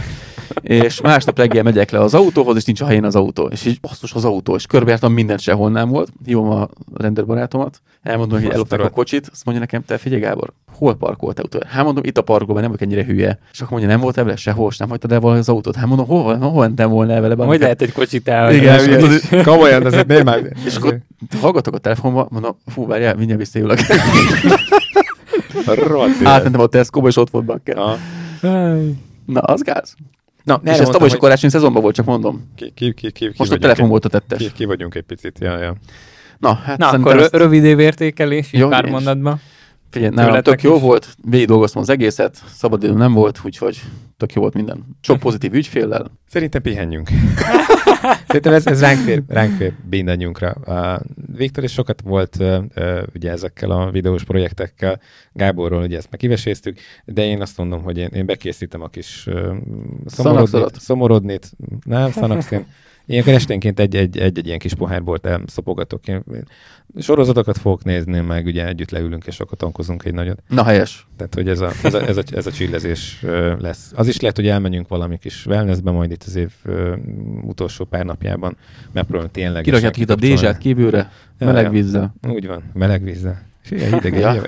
és 0.62 1.02
másnap 1.02 1.38
reggel 1.38 1.64
megyek 1.64 1.92
le 1.92 2.00
az 2.00 2.14
autóhoz, 2.14 2.56
és 2.56 2.64
nincs 2.64 2.82
a 2.82 2.86
helyén 2.86 3.04
az 3.04 3.16
autó. 3.16 3.46
És 3.46 3.66
így 3.66 3.80
basszus 3.80 4.14
az 4.14 4.26
autó, 4.26 4.56
és 4.56 4.66
körbejártam 4.66 5.14
mindent 5.14 5.40
sehol 5.40 5.70
nem 5.70 5.90
volt. 5.90 6.12
Hívom 6.26 6.50
a 6.50 6.68
rendőrbarátomat, 6.94 7.82
elmondom, 8.08 8.42
hogy 8.42 8.50
ellopták 8.50 8.80
a 8.80 8.90
kocsit, 8.90 9.30
azt 9.32 9.46
mondja 9.46 9.64
nekem, 9.64 9.86
te 9.86 9.98
figyelj 9.98 10.22
Gábor, 10.22 10.54
hol 10.72 10.96
parkolt 10.96 11.40
autó? 11.40 11.60
Hát 11.68 11.84
mondom, 11.84 12.04
itt 12.04 12.18
a 12.18 12.22
parkolóban, 12.22 12.62
nem 12.62 12.72
vagyok 12.72 12.88
ennyire 12.88 13.06
hülye. 13.06 13.40
És 13.52 13.60
akkor 13.60 13.72
mondja, 13.72 13.90
nem 13.90 14.00
volt 14.00 14.16
vele 14.16 14.36
sehol, 14.36 14.70
és 14.70 14.78
nem 14.78 14.90
hagytad 14.90 15.12
el 15.12 15.22
az 15.22 15.50
autót. 15.50 15.76
Hát 15.76 15.86
mondom, 15.86 16.06
hol, 16.06 16.38
hol 16.38 16.62
mentem 16.62 16.90
volna 16.90 17.14
el 17.14 17.22
vele? 17.22 17.46
Hogy 17.46 17.60
lehet 17.60 17.82
egy 17.82 17.92
kocsit 17.92 18.28
el? 18.28 18.54
Igen, 18.54 18.90
igen. 18.90 19.44
komolyan, 19.44 19.86
ez 19.86 19.94
egy 19.94 20.24
már. 20.24 20.52
És 20.66 20.76
akkor 20.76 21.00
hallgatok 21.42 21.76
a 21.76 21.78
telefonba, 21.78 22.28
mondom, 22.30 22.58
fú, 22.66 22.88
várjál, 22.88 23.16
mindjárt 23.16 23.40
visszajövök. 23.40 23.80
Átmentem 26.24 26.62
a 26.62 26.68
Tesco-ba, 26.68 27.08
és 27.08 27.18
ott 27.18 27.30
volt 27.30 27.46
banker. 27.46 27.76
Na, 29.26 29.40
az 29.40 29.62
gáz. 29.62 29.96
Na, 30.44 30.62
és 30.64 30.78
ez 30.78 30.90
tavaly 30.90 31.08
is 31.08 31.14
a 31.14 31.18
karácsony 31.18 31.50
szezonban 31.50 31.82
volt, 31.82 31.96
csak 31.96 32.06
mondom. 32.06 32.52
Ki, 32.56 32.72
ki, 32.76 32.94
ki, 32.94 33.12
ki, 33.12 33.32
Most 33.38 33.52
a 33.52 33.58
telefon 33.58 33.90
volt 33.90 34.06
a 34.06 34.10
tettes. 34.10 34.40
Ki, 34.40 34.52
ki 34.52 34.66
vagyunk 34.66 34.96
egy 34.96 35.04
picit, 35.04 35.40
ja, 35.40 35.58
ja. 35.58 35.76
Na, 36.38 36.54
hát 36.54 36.78
Na 36.78 36.90
akkor 36.90 37.18
ezt... 37.18 37.36
rövid 37.36 37.64
évértékelés, 37.64 38.54
jó, 38.54 38.68
pár 38.68 38.90
mondatban. 38.90 39.40
Figyelj, 39.90 40.14
nálam 40.16 40.42
tök 40.42 40.62
jó 40.62 40.76
is. 40.76 40.82
volt, 40.82 41.16
végig 41.30 41.48
dolgoztam 41.48 41.82
az 41.82 41.90
egészet, 41.90 42.44
szabadidő 42.48 42.94
nem 42.94 43.14
volt, 43.14 43.40
úgyhogy 43.44 43.82
tök 44.18 44.34
jó 44.34 44.42
volt 44.42 44.54
minden. 44.54 44.98
Sok 45.02 45.20
pozitív 45.20 45.54
ügyféllel. 45.54 46.12
Szerintem 46.30 46.62
pihenjünk. 46.62 47.10
Szerintem 48.28 48.54
ez, 48.54 48.68
ez 48.68 48.82
ránk 48.82 49.00
fér, 49.00 49.24
ránk 49.28 49.56
fér 49.56 49.74
mindannyiunkra. 49.90 50.56
Uh, 50.66 51.00
Viktor 51.38 51.64
is 51.64 51.72
sokat 51.72 52.02
volt 52.02 52.38
uh, 52.40 52.64
ugye 53.16 53.32
ezekkel 53.32 53.72
a 53.72 53.92
videós 53.92 54.24
projektekkel, 54.24 55.00
Gáborról 55.34 55.82
ugye 55.82 55.98
ezt 55.98 56.08
meg 56.10 56.20
kiveséztük, 56.20 56.80
de 57.06 57.26
én 57.26 57.42
azt 57.42 57.58
mondom, 57.58 57.84
hogy 57.84 57.98
én, 57.98 58.10
én 58.14 58.26
bekészítem 58.26 58.82
a 58.82 58.88
kis 58.88 59.28
uh, 59.28 59.56
szomorodnit, 60.06 60.80
szomorodnit, 60.80 61.52
nem, 61.86 62.12
szanaxin, 62.12 62.66
Ilyenkor 63.10 63.34
esténként 63.34 63.80
egy-egy, 63.80 64.18
egy-egy 64.18 64.46
ilyen 64.46 64.60
kis 64.60 64.74
pohár 64.74 65.04
bort 65.04 65.26
elszopogatok. 65.26 66.08
Én, 66.08 66.24
sorozatokat 67.00 67.58
fogok 67.58 67.84
nézni, 67.84 68.20
meg 68.20 68.46
ugye 68.46 68.68
együtt 68.68 68.90
leülünk 68.90 69.26
és 69.26 69.40
akkor 69.40 69.58
tankozunk 69.58 70.04
egy 70.04 70.14
nagyot. 70.14 70.44
Na 70.48 70.64
helyes. 70.64 71.08
Tehát, 71.18 71.34
hogy 71.34 71.50
ez 71.50 71.60
a, 71.60 71.72
ez 71.84 71.94
a, 71.94 72.08
ez 72.08 72.18
a, 72.18 72.22
ez 72.32 72.48
a 72.48 72.52
csillezés 72.52 73.26
lesz. 73.60 73.92
Az 73.96 74.08
is 74.08 74.20
lehet, 74.20 74.36
hogy 74.36 74.48
elmenjünk 74.48 74.88
valami 74.88 75.18
kis 75.18 75.46
wellnessbe 75.46 75.92
majd 75.92 76.12
itt 76.12 76.24
az 76.24 76.36
év 76.36 76.52
utolsó 77.42 77.86
pár 77.86 78.06
napjában, 78.06 78.58
megpróbálunk 78.92 79.34
tényleg. 79.34 79.64
Kirakják 79.64 79.98
itt 79.98 80.10
a 80.10 80.16
dézsát 80.16 80.58
kívülre, 80.58 81.12
meleg 81.38 81.72
vízzel. 81.72 82.16
Úgy 82.28 82.48
van, 82.48 82.64
meleg 82.74 83.04
vízzel. 83.04 83.46
És 83.64 83.72
ilyen 83.72 83.94
hideg, 83.94 84.20
ja. 84.20 84.44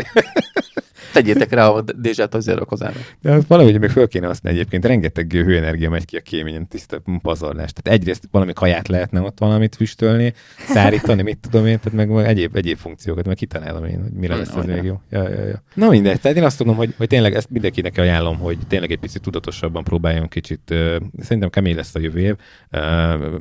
Tegyétek 1.13 1.51
rá 1.53 1.67
a 1.67 1.81
dézsát 1.81 2.33
az 2.33 2.49
rakozának. 2.49 3.15
De 3.21 3.39
valahogy 3.47 3.79
még 3.79 3.89
föl 3.89 4.07
kéne 4.07 4.27
használni 4.27 4.59
egyébként. 4.59 4.85
Rengeteg 4.85 5.31
hőenergia 5.31 5.89
megy 5.89 6.05
ki 6.05 6.17
a 6.17 6.21
kéményen, 6.21 6.67
tiszta 6.67 7.01
pazarlás. 7.21 7.73
Tehát 7.73 7.99
egyrészt 7.99 8.27
valami 8.31 8.53
kaját 8.53 8.87
lehetne 8.87 9.21
ott 9.21 9.39
valamit 9.39 9.75
füstölni, 9.75 10.33
szárítani, 10.67 11.21
mit 11.21 11.37
tudom 11.37 11.65
én, 11.65 11.79
tehát 11.79 12.07
meg 12.07 12.25
egyéb, 12.25 12.55
egyéb 12.55 12.77
funkciókat, 12.77 13.25
meg 13.25 13.35
kitalálom 13.35 13.85
én, 13.85 14.01
hogy 14.01 14.11
mire 14.11 14.35
lesz 14.35 14.55
ez 14.55 14.65
még 14.65 14.83
jó. 14.83 15.01
Ja, 15.09 15.29
ja, 15.29 15.45
ja. 15.45 15.63
Na 15.73 15.89
mindegy, 15.89 16.21
tehát 16.21 16.37
én 16.37 16.43
azt 16.43 16.57
tudom, 16.57 16.75
hogy, 16.75 16.93
hogy 16.97 17.07
tényleg 17.07 17.35
ezt 17.35 17.49
mindenkinek 17.49 17.97
ajánlom, 17.97 18.37
hogy 18.37 18.57
tényleg 18.67 18.91
egy 18.91 18.99
picit 18.99 19.21
tudatosabban 19.21 19.83
próbáljon 19.83 20.27
kicsit. 20.27 20.61
Uh, 20.71 20.95
szerintem 21.19 21.49
kemény 21.49 21.75
lesz 21.75 21.95
a 21.95 21.99
jövő 21.99 22.19
év. 22.19 22.35
Uh, 22.71 22.79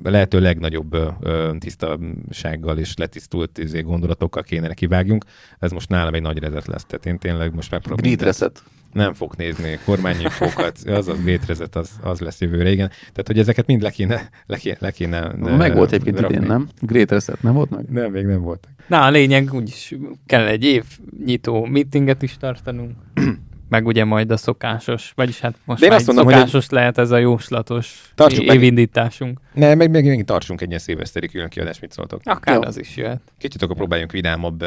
lehető 0.03 0.41
legnagyobb 0.41 0.95
uh, 0.95 1.57
tisztasággal 1.59 2.79
és 2.79 2.97
letisztult 2.97 3.59
izé, 3.59 3.81
gondolatokkal 3.81 4.43
kéne 4.43 4.67
neki 4.67 4.87
vágjunk. 4.87 5.25
Ez 5.59 5.71
most 5.71 5.89
nálam 5.89 6.15
egy 6.15 6.23
nagy 6.23 6.39
rezet 6.39 6.67
lesz. 6.67 6.85
Tehát 6.85 7.07
én 7.07 7.19
tényleg 7.19 7.55
most 7.59 7.71
megpróbálom. 7.71 8.11
Grid 8.11 8.23
reset. 8.23 8.63
Nem 8.93 9.15
fog 9.15 9.35
nézni 9.37 9.79
kormányinfókat, 9.85 10.79
az 10.99 11.09
a 11.09 11.15
Grid 11.15 11.47
reset, 11.47 11.77
az, 11.77 11.91
az 12.03 12.21
lesz 12.21 12.41
jövőre, 12.41 12.71
igen. 12.71 12.89
Tehát, 12.89 13.27
hogy 13.27 13.39
ezeket 13.39 13.67
mind 13.67 13.83
le 13.83 13.91
kéne, 13.91 14.29
le 14.47 14.57
kéne, 14.57 14.77
le 14.81 14.91
kéne 14.91 15.33
ne, 15.37 15.57
Meg 15.57 15.75
volt 15.75 15.93
egyébként 15.93 16.31
idén, 16.31 16.47
nem? 16.47 16.69
Great 16.81 17.11
reset, 17.11 17.43
nem 17.43 17.55
volt 17.55 17.71
meg? 17.71 17.85
Nem, 17.91 18.11
még 18.11 18.25
nem 18.25 18.43
voltak. 18.43 18.71
Na, 18.87 19.03
a 19.03 19.11
lényeg, 19.11 19.55
úgyis 19.55 19.95
kell 20.27 20.47
egy 20.47 20.65
év 20.65 20.85
nyitó 21.25 21.65
meetinget 21.65 22.23
is 22.23 22.37
tartanunk. 22.37 22.97
meg 23.69 23.87
ugye 23.87 24.05
majd 24.05 24.31
a 24.31 24.37
szokásos, 24.37 25.13
vagyis 25.15 25.41
hát 25.41 25.55
most 25.65 25.83
már 25.83 25.93
azt 25.93 26.07
mondom, 26.07 26.29
szokásos 26.29 26.67
hogy 26.67 26.79
lehet 26.79 26.99
ez 26.99 27.11
a 27.11 27.17
jóslatos 27.17 28.13
évindításunk. 28.39 29.41
Ne, 29.59 29.75
meg 29.75 29.91
még, 29.91 30.05
még 30.05 30.25
tartsunk 30.25 30.61
egy 30.61 30.69
ilyen 30.69 30.81
szilveszteri 30.81 31.29
külön 31.29 31.49
kiadást, 31.49 31.81
mit 31.81 31.93
szóltok? 31.93 32.21
Akár 32.25 32.55
Jó. 32.55 32.63
az 32.63 32.79
is 32.79 32.97
jöhet. 32.97 33.21
Kicsit 33.39 33.63
akkor 33.63 33.77
próbáljunk 33.77 34.13
vidámabb 34.13 34.65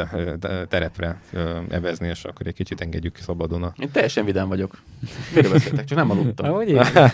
terepre 0.68 1.20
evezni, 1.68 2.08
és 2.08 2.24
akkor 2.24 2.46
egy 2.46 2.54
kicsit 2.54 2.80
engedjük 2.80 3.16
szabadon. 3.16 3.62
A... 3.62 3.72
Én 3.78 3.90
teljesen 3.90 4.24
vidám 4.24 4.48
vagyok. 4.48 4.82
Miről 5.34 5.50
beszéltek? 5.52 5.84
Csak 5.84 5.98
nem 5.98 6.10
aludtam. 6.10 6.60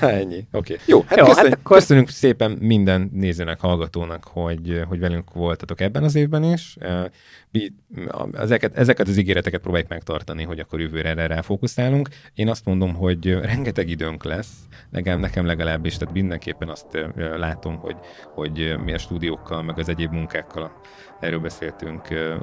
Ennyi. 0.00 0.46
Oké. 0.52 0.72
Okay. 0.72 0.76
Jó, 0.86 1.04
hát, 1.06 1.18
Jó, 1.18 1.24
köszönjük, 1.24 1.50
hát 1.50 1.58
akkor... 1.58 1.76
köszönjük 1.76 2.08
szépen 2.08 2.50
minden 2.50 3.10
nézőnek, 3.12 3.60
hallgatónak, 3.60 4.24
hogy, 4.24 4.82
hogy 4.88 4.98
velünk 4.98 5.32
voltatok 5.32 5.80
ebben 5.80 6.02
az 6.02 6.14
évben 6.14 6.42
is. 6.44 6.76
Ezeket, 8.32 8.76
ezeket 8.76 9.08
az 9.08 9.16
ígéreteket 9.16 9.60
próbáljuk 9.60 9.88
megtartani, 9.88 10.42
hogy 10.42 10.58
akkor 10.58 10.80
jövőre 10.80 11.08
erre 11.08 11.26
ráfókuszálunk. 11.26 12.08
Én 12.34 12.48
azt 12.48 12.64
mondom, 12.64 12.94
hogy 12.94 13.32
rengeteg 13.32 13.88
időnk 13.88 14.24
lesz, 14.24 14.52
nekem, 14.90 15.20
nekem 15.20 15.46
legalábbis, 15.46 15.96
tehát 15.96 16.14
mindenképpen 16.14 16.68
azt 16.68 16.86
látom, 17.36 17.67
hogy, 17.76 17.96
hogy 18.34 18.74
mi 18.84 18.92
a 18.92 18.98
stúdiókkal, 18.98 19.62
meg 19.62 19.78
az 19.78 19.88
egyéb 19.88 20.12
munkákkal 20.12 20.72
erről 21.20 21.38
beszéltünk, 21.38 22.02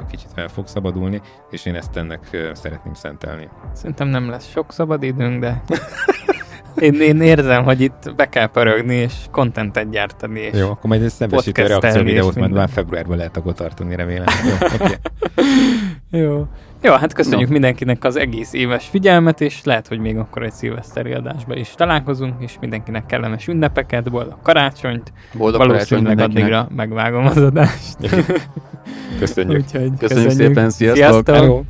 kicsit 0.09 0.29
fel 0.35 0.47
fog 0.47 0.67
szabadulni, 0.67 1.21
és 1.49 1.65
én 1.65 1.75
ezt 1.75 1.97
ennek 1.97 2.49
szeretném 2.53 2.93
szentelni. 2.93 3.49
Szerintem 3.73 4.07
nem 4.07 4.29
lesz 4.29 4.49
sok 4.49 4.71
szabad 4.71 5.03
időnk, 5.03 5.39
de 5.39 5.61
én, 6.75 6.93
én 6.93 7.21
érzem, 7.21 7.63
hogy 7.63 7.81
itt 7.81 8.13
be 8.15 8.29
kell 8.29 8.47
pörögni, 8.47 8.95
és 8.95 9.13
kontentet 9.31 9.89
gyártani. 9.89 10.39
És 10.39 10.57
Jó, 10.57 10.69
akkor 10.69 10.89
majd 10.89 11.01
egy 11.01 11.09
szembesítő 11.09 11.65
reakció 11.65 12.03
videót 12.03 12.35
majd 12.35 12.51
már 12.51 12.69
februárban 12.69 13.17
lehet 13.17 13.37
akkor 13.37 13.53
tartani, 13.53 13.95
remélem. 13.95 14.25
Jó, 14.49 14.67
okay. 14.75 14.95
Jó. 16.09 16.47
Jó, 16.81 16.93
hát 16.93 17.13
köszönjük 17.13 17.47
no. 17.47 17.53
mindenkinek 17.53 18.03
az 18.03 18.15
egész 18.15 18.53
éves 18.53 18.85
figyelmet, 18.85 19.41
és 19.41 19.63
lehet, 19.63 19.87
hogy 19.87 19.99
még 19.99 20.17
akkor 20.17 20.43
egy 20.43 20.51
szilveszteri 20.51 21.13
adásban 21.13 21.57
is 21.57 21.73
találkozunk, 21.75 22.33
és 22.39 22.57
mindenkinek 22.61 23.05
kellemes 23.05 23.47
ünnepeket, 23.47 24.11
boldog 24.11 24.37
karácsonyt. 24.41 25.13
Boldog 25.33 25.59
Valószínűleg 25.59 26.19
addigra 26.19 26.67
megvágom 26.75 27.25
az 27.25 27.37
adást. 27.37 27.95
köszönjük. 29.19 29.61
Úgyhogy 29.61 29.91
köszönjük, 29.97 29.99
köszönjük 29.99 30.31
szépen, 30.31 30.69
sziasztok! 30.69 31.25
sziasztok. 31.25 31.63